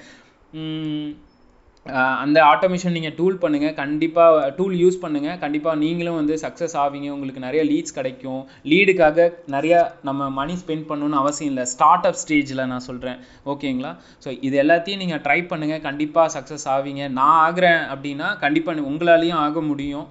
அந்த 2.23 2.37
ஆட்டோமேஷன் 2.51 2.95
நீங்கள் 2.97 3.15
டூல் 3.17 3.35
பண்ணுங்கள் 3.41 3.75
கண்டிப்பாக 3.79 4.45
டூல் 4.57 4.75
யூஸ் 4.83 4.97
பண்ணுங்கள் 5.03 5.37
கண்டிப்பாக 5.43 5.75
நீங்களும் 5.83 6.17
வந்து 6.19 6.35
சக்ஸஸ் 6.43 6.75
ஆவீங்க. 6.83 7.09
உங்களுக்கு 7.15 7.43
நிறைய 7.45 7.61
லீட்ஸ் 7.71 7.95
கிடைக்கும். 7.97 8.41
லீடுக்காக 8.71 9.27
நிறைய 9.55 9.75
நம்ம 10.09 10.29
மணி 10.39 10.55
ஸ்பெண்ட் 10.61 10.87
பண்ணணும்னு 10.89 11.21
அவசியம் 11.23 11.51
இல்லை. 11.53 11.65
ஸ்டார்ட் 11.73 12.07
அப் 12.09 12.19
ஸ்டேஜில் 12.23 12.67
நான் 12.73 12.87
சொல்கிறேன் 12.89 13.19
ஓகேங்களா 13.53 13.91
ஸோ 14.25 14.31
இது 14.49 14.57
எல்லாத்தையும் 14.63 15.03
நீங்கள் 15.03 15.23
ட்ரை 15.27 15.39
பண்ணுங்கள் 15.51 15.85
கண்டிப்பாக 15.87 16.33
சக்ஸஸ் 16.37 16.67
ஆவீங்க. 16.75 17.03
நான் 17.19 17.39
ஆகிறேன் 17.47 17.81
அப்படின்னா 17.95 18.29
கண்டிப்பாக 18.45 18.89
உங்களாலேயும் 18.91 19.41
ஆக 19.47 19.61
முடியும். 19.71 20.07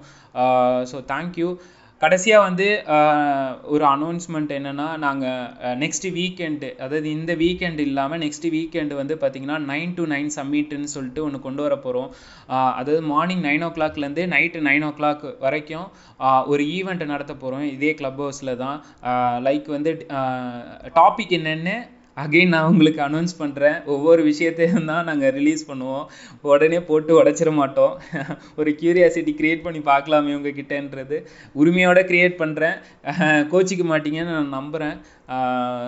ஸோ 0.91 0.97
தேங்க்யூ 1.13 1.49
கடைசியாக 2.05 2.45
வந்து 2.47 2.65
ஒரு 3.73 3.83
அனௌன்ஸ்மெண்ட் 3.91 4.51
என்னென்னா 4.57 4.87
நாங்கள் 4.97 5.45
நெக்ஸ்ட் 5.83 6.07
வீக்கெண்டு 6.17 6.69
அதாவது 6.77 7.07
இந்த 7.09 7.31
வீக்கெண்ட் 7.35 7.81
இல்லாமல் 7.85 8.21
நெக்ஸ்ட் 8.23 8.47
வீக்கெண்டு 8.55 8.95
வந்து 8.99 9.15
பார்த்திங்கன்னா 9.21 9.57
நைன் 9.71 9.95
டு 9.97 10.05
நைன் 10.05 10.29
சம்மிட்டுன்னு 10.37 10.89
சொல்லிட்டு 10.95 11.23
ஒன்று 11.23 11.39
கொண்டு 11.45 11.63
வர 11.65 11.75
போகிறோம் 11.77 12.09
அதாவது 12.79 13.01
மார்னிங் 13.13 13.43
நைன் 13.47 13.65
ஓ 13.67 13.69
கிளாக்லேருந்து 13.77 14.25
நைட்டு 14.35 14.61
நைன் 14.69 14.85
ஓ 14.89 14.91
கிளாக் 14.99 15.25
வரைக்கும் 15.39 15.87
ஒரு 16.47 16.63
ஈவெண்ட்டை 16.75 17.07
நடத்த 17.13 17.35
போகிறோம் 17.35 17.65
இதே 17.75 17.93
கிளப் 18.01 18.21
ஹவுஸில் 18.21 18.59
தான். 18.63 18.77
லைக் 19.47 19.67
வந்து 19.75 19.93
டாபிக் 20.99 21.35
என்னென்னு 21.39 21.75
அகெயின் 22.23 22.53
நான் 22.55 22.69
உங்களுக்கு 22.71 23.01
அனௌன்ஸ் 23.05 23.33
பண்ணுறேன் 23.39 23.77
ஒவ்வொரு 23.93 24.21
விஷயத்தையும் 24.29 24.89
தான் 24.91 25.07
நாங்கள் 25.09 25.33
ரிலீஸ் 25.37 25.63
பண்ணுவோம். 25.69 26.05
உடனே 26.51 26.79
போட்டு 26.89 27.11
உடச்சிட 27.21 27.51
மாட்டோம். 27.59 27.93
ஒரு 28.59 28.71
க்யூரியாசிட்டி 28.81 29.33
க்ரியேட் 29.39 29.65
பண்ணி 29.65 29.81
பார்க்கலாமே 29.91 30.35
உங்ககிட்டன்றது. 30.37 31.17
உரிமையோட 31.61 32.01
க்ரியேட் 32.11 32.37
பண்ணுறேன் 32.43 32.77
கோச்சிக்க 33.53 33.85
மாட்டீங்கன்னு 33.91 34.35
நான் 34.37 34.55
நம்புகிறேன் 34.59 34.95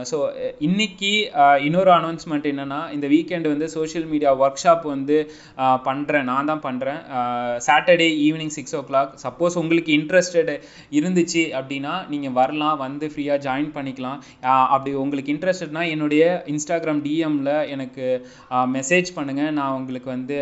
ஸோ 0.10 0.18
இன்னைக்கு 0.68 1.12
இன்னொரு 1.66 1.92
அனௌன்ஸ்மெண்ட் 1.98 2.48
என்னென்னா 2.52 2.80
இந்த 2.96 3.08
வீக்கெண்டு 3.14 3.52
வந்து 3.54 3.68
சோஷியல் 3.76 4.08
மீடியா 4.14 4.32
ஒர்க் 4.44 4.62
ஷாப் 4.64 4.86
வந்து 4.94 5.18
பண்ணுறேன் 5.88 6.28
நான் 6.30 6.50
தான் 6.52 6.64
பண்ணுறேன் 6.68 7.02
Saturday 7.68 8.08
evening 8.26 8.54
six 8.58 8.76
o'clock 8.90 9.12
suppose 9.26 9.58
உங்களுக்கு 9.62 9.92
இன்ட்ரெஸ்டட் 10.00 10.52
இருந்துச்சு 11.00 11.44
அப்படின்னா 11.60 11.94
நீங்கள் 12.14 12.36
வரலாம் 12.40 12.80
வந்து 12.86 13.06
ஃப்ரீயாக 13.14 13.40
ஜாயின் 13.48 13.72
பண்ணிக்கலாம். 13.78 14.20
அப்படி 14.76 14.94
உங்களுக்கு 15.04 15.34
இன்ட்ரெஸ்டட்னா 15.36 15.84
என்னுடைய 15.94 16.24
இன்ஸ்டாகிராம் 16.54 17.04
டிஎம்மில் 17.06 17.54
எனக்கு 17.76 18.08
மெசேஜ் 18.78 19.12
பண்ணுங்கள் 19.18 19.54
நான் 19.60 19.78
உங்களுக்கு 19.80 20.10
வந்து 20.16 20.38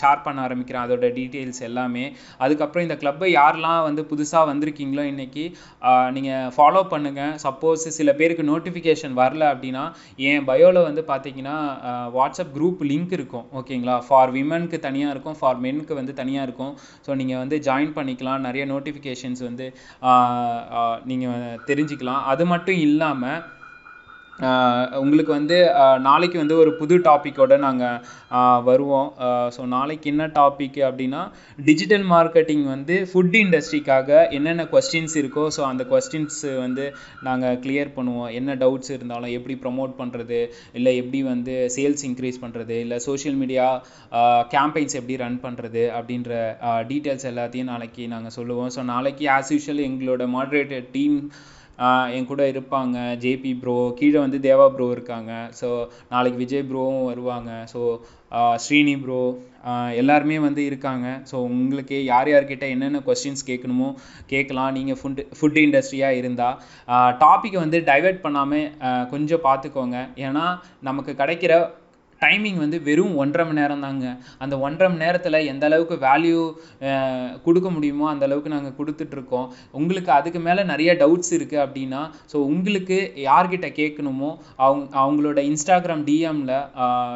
ஷேர் 0.00 0.24
பண்ண 0.26 0.38
ஆரம்பிக்கிறேன் 0.46 0.84
அதோட 0.86 1.12
டீட்டெயில்ஸ் 1.20 1.62
எல்லாமே. 1.70 2.04
அதுக்கப்புறம் 2.44 2.86
இந்த 2.88 2.98
கிளப்பை 3.02 3.30
யாரெல்லாம் 3.38 3.80
வந்து 3.88 4.04
புதுசாக 4.12 4.50
வந்திருக்கீங்களோ 4.52 5.06
இன்றைக்கி 5.12 5.46
நீங்கள் 6.18 6.52
ஃபாலோ 6.58 6.84
பண்ணுங்கள் 6.92 7.34
சப்போஸ் 7.46 7.83
சில 7.98 8.12
பேருக்கு 8.20 8.44
நோட்டிஃபிகேஷன் 8.50 9.14
வரல 9.20 9.44
அப்படின்னா 9.54 9.84
என் 10.30 10.46
பயோவில் 10.50 10.86
வந்து 10.88 11.04
பார்த்தீங்கன்னா 11.10 11.56
வாட்ஸ்அப் 12.16 12.52
குரூப் 12.56 12.82
லிங்க் 12.90 13.14
இருக்கும் 13.18 13.46
ஓகேங்களா? 13.60 13.96
ஃபார் 14.06 14.32
விமனுக்கு 14.36 14.78
தனியாக 14.86 15.14
இருக்கும் 15.14 15.38
ஃபார் 15.40 15.60
மென்னுக்கு 15.64 15.94
வந்து 16.00 16.14
தனியாக 16.20 16.46
இருக்கும். 16.48 16.72
ஸோ 17.06 17.10
நீங்கள் 17.20 17.40
வந்து 17.42 17.58
ஜாயின் 17.68 17.94
பண்ணிக்கலாம். 17.98 18.44
நிறைய 18.48 18.64
நோட்டிஃபிகேஷன்ஸ் 18.74 19.42
வந்து 19.48 19.66
நீங்கள் 21.12 21.58
தெரிஞ்சுக்கலாம். 21.70 22.22
அது 22.34 22.46
மட்டும் 22.52 22.80
இல்லாமல் 22.86 23.40
உங்களுக்கு 25.00 25.32
வந்து 25.36 25.56
நாளைக்கு 26.06 26.36
வந்து 26.40 26.54
ஒரு 26.62 26.70
புது 26.78 26.94
டாப்பிக்கோட 27.08 27.56
நாங்கள் 27.64 28.00
வருவோம். 28.68 29.10
ஸோ 29.56 29.62
நாளைக்கு 29.74 30.06
என்ன 30.12 30.24
டாபிக் 30.38 30.78
அப்படின்னா 30.88 31.20
டிஜிட்டல் 31.68 32.06
மார்க்கெட்டிங் 32.14 32.64
வந்து 32.72 32.96
ஃபுட் 33.10 33.38
இண்டஸ்ட்ரிக்காக 33.42 34.10
என்னென்ன 34.38 34.66
கொஸ்டின்ஸ் 34.74 35.16
இருக்கோ 35.22 35.44
ஸோ 35.56 35.62
அந்த 35.70 35.84
கொஸ்டின்ஸு 35.92 36.50
வந்து 36.64 36.86
நாங்கள் 37.28 37.60
கிளியர் 37.66 37.94
பண்ணுவோம். 37.98 38.28
என்ன 38.40 38.58
டவுட்ஸ் 38.64 38.94
இருந்தாலும் 38.96 39.34
எப்படி 39.38 39.56
ப்ரொமோட் 39.64 39.94
பண்ணுறது 40.02 40.40
இல்லை 40.80 40.94
எப்படி 41.02 41.22
வந்து 41.32 41.56
சேல்ஸ் 41.76 42.04
இன்க்ரீஸ் 42.10 42.42
பண்ணுறது 42.44 42.76
இல்லை 42.86 43.00
சோஷியல் 43.08 43.40
மீடியா 43.44 43.68
கேம்பெயின்ஸ் 44.56 45.00
எப்படி 45.00 45.22
ரன் 45.24 45.42
பண்ணுறது 45.46 45.84
அப்படின்ற 46.00 46.32
டீட்டெயில்ஸ் 46.92 47.30
எல்லாத்தையும் 47.32 47.72
நாளைக்கு 47.74 48.12
நாங்கள் 48.16 48.38
சொல்லுவோம். 48.40 48.72
ஸோ 48.76 48.82
நாளைக்கு 48.94 49.26
ஆஸ் 49.38 49.54
யூஷுவல் 49.56 49.88
எங்களோட 49.90 50.24
மாட்ரேட்டர் 50.38 50.86
டீம் 50.96 51.18
என் 52.16 52.28
கூட 52.32 52.42
இருப்பாங்க. 52.52 52.96
ஜேபி 53.22 53.52
ப்ரோ 53.62 53.76
கீழே 54.00 54.18
வந்து 54.24 54.38
தேவா 54.48 54.66
ப்ரோ 54.74 54.86
இருக்காங்க. 54.96 55.32
ஸோ 55.60 55.68
நாளைக்கு 56.12 56.38
விஜய் 56.42 56.68
ப்ரோவும் 56.70 57.08
வருவாங்க. 57.10 57.50
ஸோ 57.72 57.80
ஸ்ரீனி 58.64 58.94
ப்ரோ 59.02 59.20
எல்லாருமே 60.00 60.36
வந்து 60.46 60.62
இருக்காங்க. 60.70 61.06
ஸோ 61.30 61.36
உங்களுக்கு 61.50 61.96
யார் 62.12 62.30
யார்கிட்ட 62.32 62.66
என்னென்ன 62.74 63.02
கொஸ்டின்ஸ் 63.08 63.48
கேட்கணுமோ 63.50 63.88
கேட்கலாம். 64.32 64.72
நீங்கள் 64.78 64.98
ஃபுட் 65.00 65.22
ஃபுட் 65.38 65.60
இண்டஸ்ட்ரியாக 65.66 66.18
இருந்தால் 66.20 66.58
டாப்பிக்கை 67.24 67.60
வந்து 67.64 67.80
டைவெர்ட் 67.90 68.24
பண்ணாமல் 68.26 68.66
கொஞ்சம் 69.14 69.44
பார்த்துக்கோங்க. 69.48 69.98
ஏன்னா 70.26 70.44
நமக்கு 70.90 71.14
கிடைக்கிற 71.22 71.54
டைமிங் 72.24 72.60
வந்து 72.64 72.80
வெறும் 72.88 73.14
ஒன்றரை 73.22 73.46
மணி 73.48 73.60
நேரம் 73.62 73.84
தாங்க 73.86 74.06
அந்த 74.44 74.54
ஒன்றரை 74.66 74.88
மணி 74.92 75.04
நேரத்தில் 75.04 75.38
எந்த 75.52 75.64
அளவுக்கு 75.70 75.96
வேல்யூ 76.06 76.40
கொடுக்க 77.46 77.68
முடியுமோ 77.76 78.06
அந்த 78.12 78.24
அளவுக்கு 78.28 78.54
நாங்கள் 78.54 78.76
கொடுத்துட்ருக்கோம். 78.78 79.48
உங்களுக்கு 79.78 80.10
அதுக்கு 80.18 80.40
மேலே 80.46 80.62
நிறைய 80.72 80.90
டவுட்ஸ் 81.02 81.32
இருக்குது 81.38 81.62
அப்படின்னா 81.64 82.02
ஸோ 82.32 82.36
உங்களுக்கு 82.52 82.98
யார்கிட்ட 83.28 83.68
கேட்கணுமோ 83.80 84.30
அவங்க 84.64 84.84
அவங்களோட 85.02 85.38
இன்ஸ்டாகிராம் 85.50 86.04
டிஎம்மில் 86.08 86.54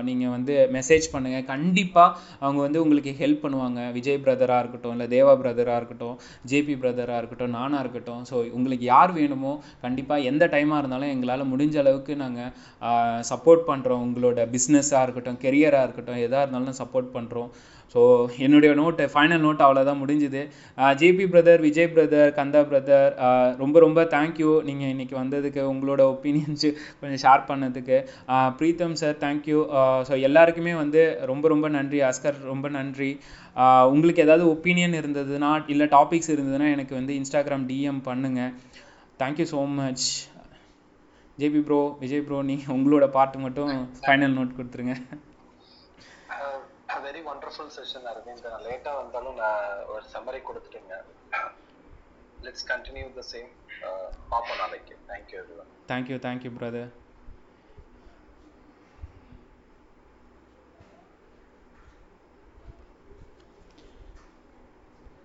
நீங்கள் 0.09 0.32
வந்து 0.36 0.55
மெசேஜ் 0.76 1.06
பண்ணுங்கள் 1.14 1.47
கண்டிப்பாக 1.52 2.16
அவங்க 2.44 2.60
வந்து 2.66 2.82
உங்களுக்கு 2.85 3.12
ஹெல்ப் 3.22 3.43
பண்ணுவாங்க. 3.44 3.80
விஜய் 3.97 4.22
பிரதராக 4.24 4.62
இருக்கட்டும் 4.62 4.94
இல்லை 4.97 5.09
தேவா 5.16 5.35
பிரதராக 5.43 5.78
இருக்கட்டும் 5.80 6.16
ஜேபி 6.52 6.76
பிரதராக 6.82 7.20
இருக்கட்டும் 7.20 7.55
நானாக 7.59 7.82
இருக்கட்டும். 7.85 8.22
ஸோ 8.30 8.36
உங்களுக்கு 8.59 8.86
யார் 8.94 9.12
வேணுமோ 9.18 9.52
கண்டிப்பாக 9.85 10.28
எந்த 10.32 10.44
டைமாக 10.55 10.80
இருந்தாலும் 10.82 11.12
எங்களால் 11.14 11.51
முடிஞ்ச 11.52 11.76
அளவுக்கு 11.85 12.14
நாங்கள் 12.24 12.52
சப்போர்ட் 13.30 13.64
பண்ணுறோம் 13.70 14.05
உங்களோட 14.06 14.48
பிஸ்னஸாக 14.55 14.98
இருக்கட்டும் 15.07 15.43
கெரியராக 15.47 15.87
இருக்கட்டும் 15.87 16.23
எதாக 16.27 16.45
இருந்தாலும் 16.45 16.79
சப்போர்ட் 16.83 17.11
பண்ணுறோம் 17.16 17.51
ஸோ 17.95 18.01
என்னுடைய 18.45 18.70
நோட்டு 18.79 19.05
ஃபைனல் 19.12 19.43
நோட் 19.45 19.62
அவ்வளோதான் 19.66 20.01
முடிஞ்சுது. 20.01 20.41
JP 21.01 21.25
brother 21.33 21.62
Vijay 21.66 21.91
brother 21.95 22.31
Kandha 22.39 22.61
brother 22.70 23.12
ரொம்ப 23.62 23.77
ரொம்ப 23.85 24.01
தேங்க்யூ 24.15 24.51
நீங்கள் 24.69 24.91
இன்றைக்கி 24.95 25.15
வந்ததுக்கு 25.20 25.62
உங்களோட 25.73 26.03
ஒப்பீனியன்ஸ் 26.15 26.66
கொஞ்சம் 27.01 27.23
ஷேர் 27.25 27.49
பண்ணதுக்கு. 27.51 27.99
ப்ரீத்தம் 28.59 28.99
சார் 29.03 29.16
தேங்க்யூ 29.25 29.61
ஸோ 30.09 30.16
எல்லாருக்குமே 30.29 30.75
வந்து 30.83 31.03
ரொம்ப 31.33 31.49
ரொம்ப 31.55 31.69
நன்றி. 31.79 32.01
அஸ்கர் 32.11 32.41
ரொம்ப 32.53 32.69
நன்றி. 32.79 33.11
உங்களுக்கு 33.95 34.25
ஏதாவது 34.27 34.47
ஒப்பீனியன் 34.55 34.99
இருந்ததுன்னா 35.01 35.53
இல்லை 35.75 35.89
டாபிக்ஸ் 35.97 36.35
இருந்ததுன்னா 36.35 36.69
எனக்கு 36.77 36.95
வந்து 37.01 37.15
இன்ஸ்டாகிராம் 37.20 37.69
டிஎம் 37.70 38.03
பண்ணுங்கள் 38.11 38.53
thank you 39.23 39.47
so 39.55 39.62
much 39.79 40.07
JP 41.40 41.60
bro 41.66 41.81
Vijay 42.02 42.23
bro 42.27 42.39
நீங்கள் 42.51 42.74
உங்களோட 42.77 43.06
பாட்டு 43.16 43.39
மட்டும் 43.44 43.73
ஃபைனல் 44.05 44.36
நோட் 44.39 44.56
கொடுத்துருங்க. 44.59 44.94
வெரி 47.05 47.20
வண்டர்ஃபுல் 47.28 47.70
செஷன் 47.77 48.06
அரவிந்த் 48.10 48.48
நான் 48.52 48.65
லேட்டா 48.69 48.93
வந்தாலும் 49.01 49.36
நான் 49.43 49.62
ஒரு 49.94 50.05
சம்மரி 50.15 50.40
கொடுத்துட்டீங்க. 50.48 50.94
லெட்ஸ் 52.47 52.66
கண்டினியூ 52.73 53.06
த 53.19 53.23
சேம் 53.32 53.51
பார்ப்போம் 54.32 54.60
நாளைக்கு. 54.62 54.94
Thank you 55.10 55.39
every 55.43 55.56
thank you 55.90 56.19
thank you 56.27 56.51
brother 56.59 56.90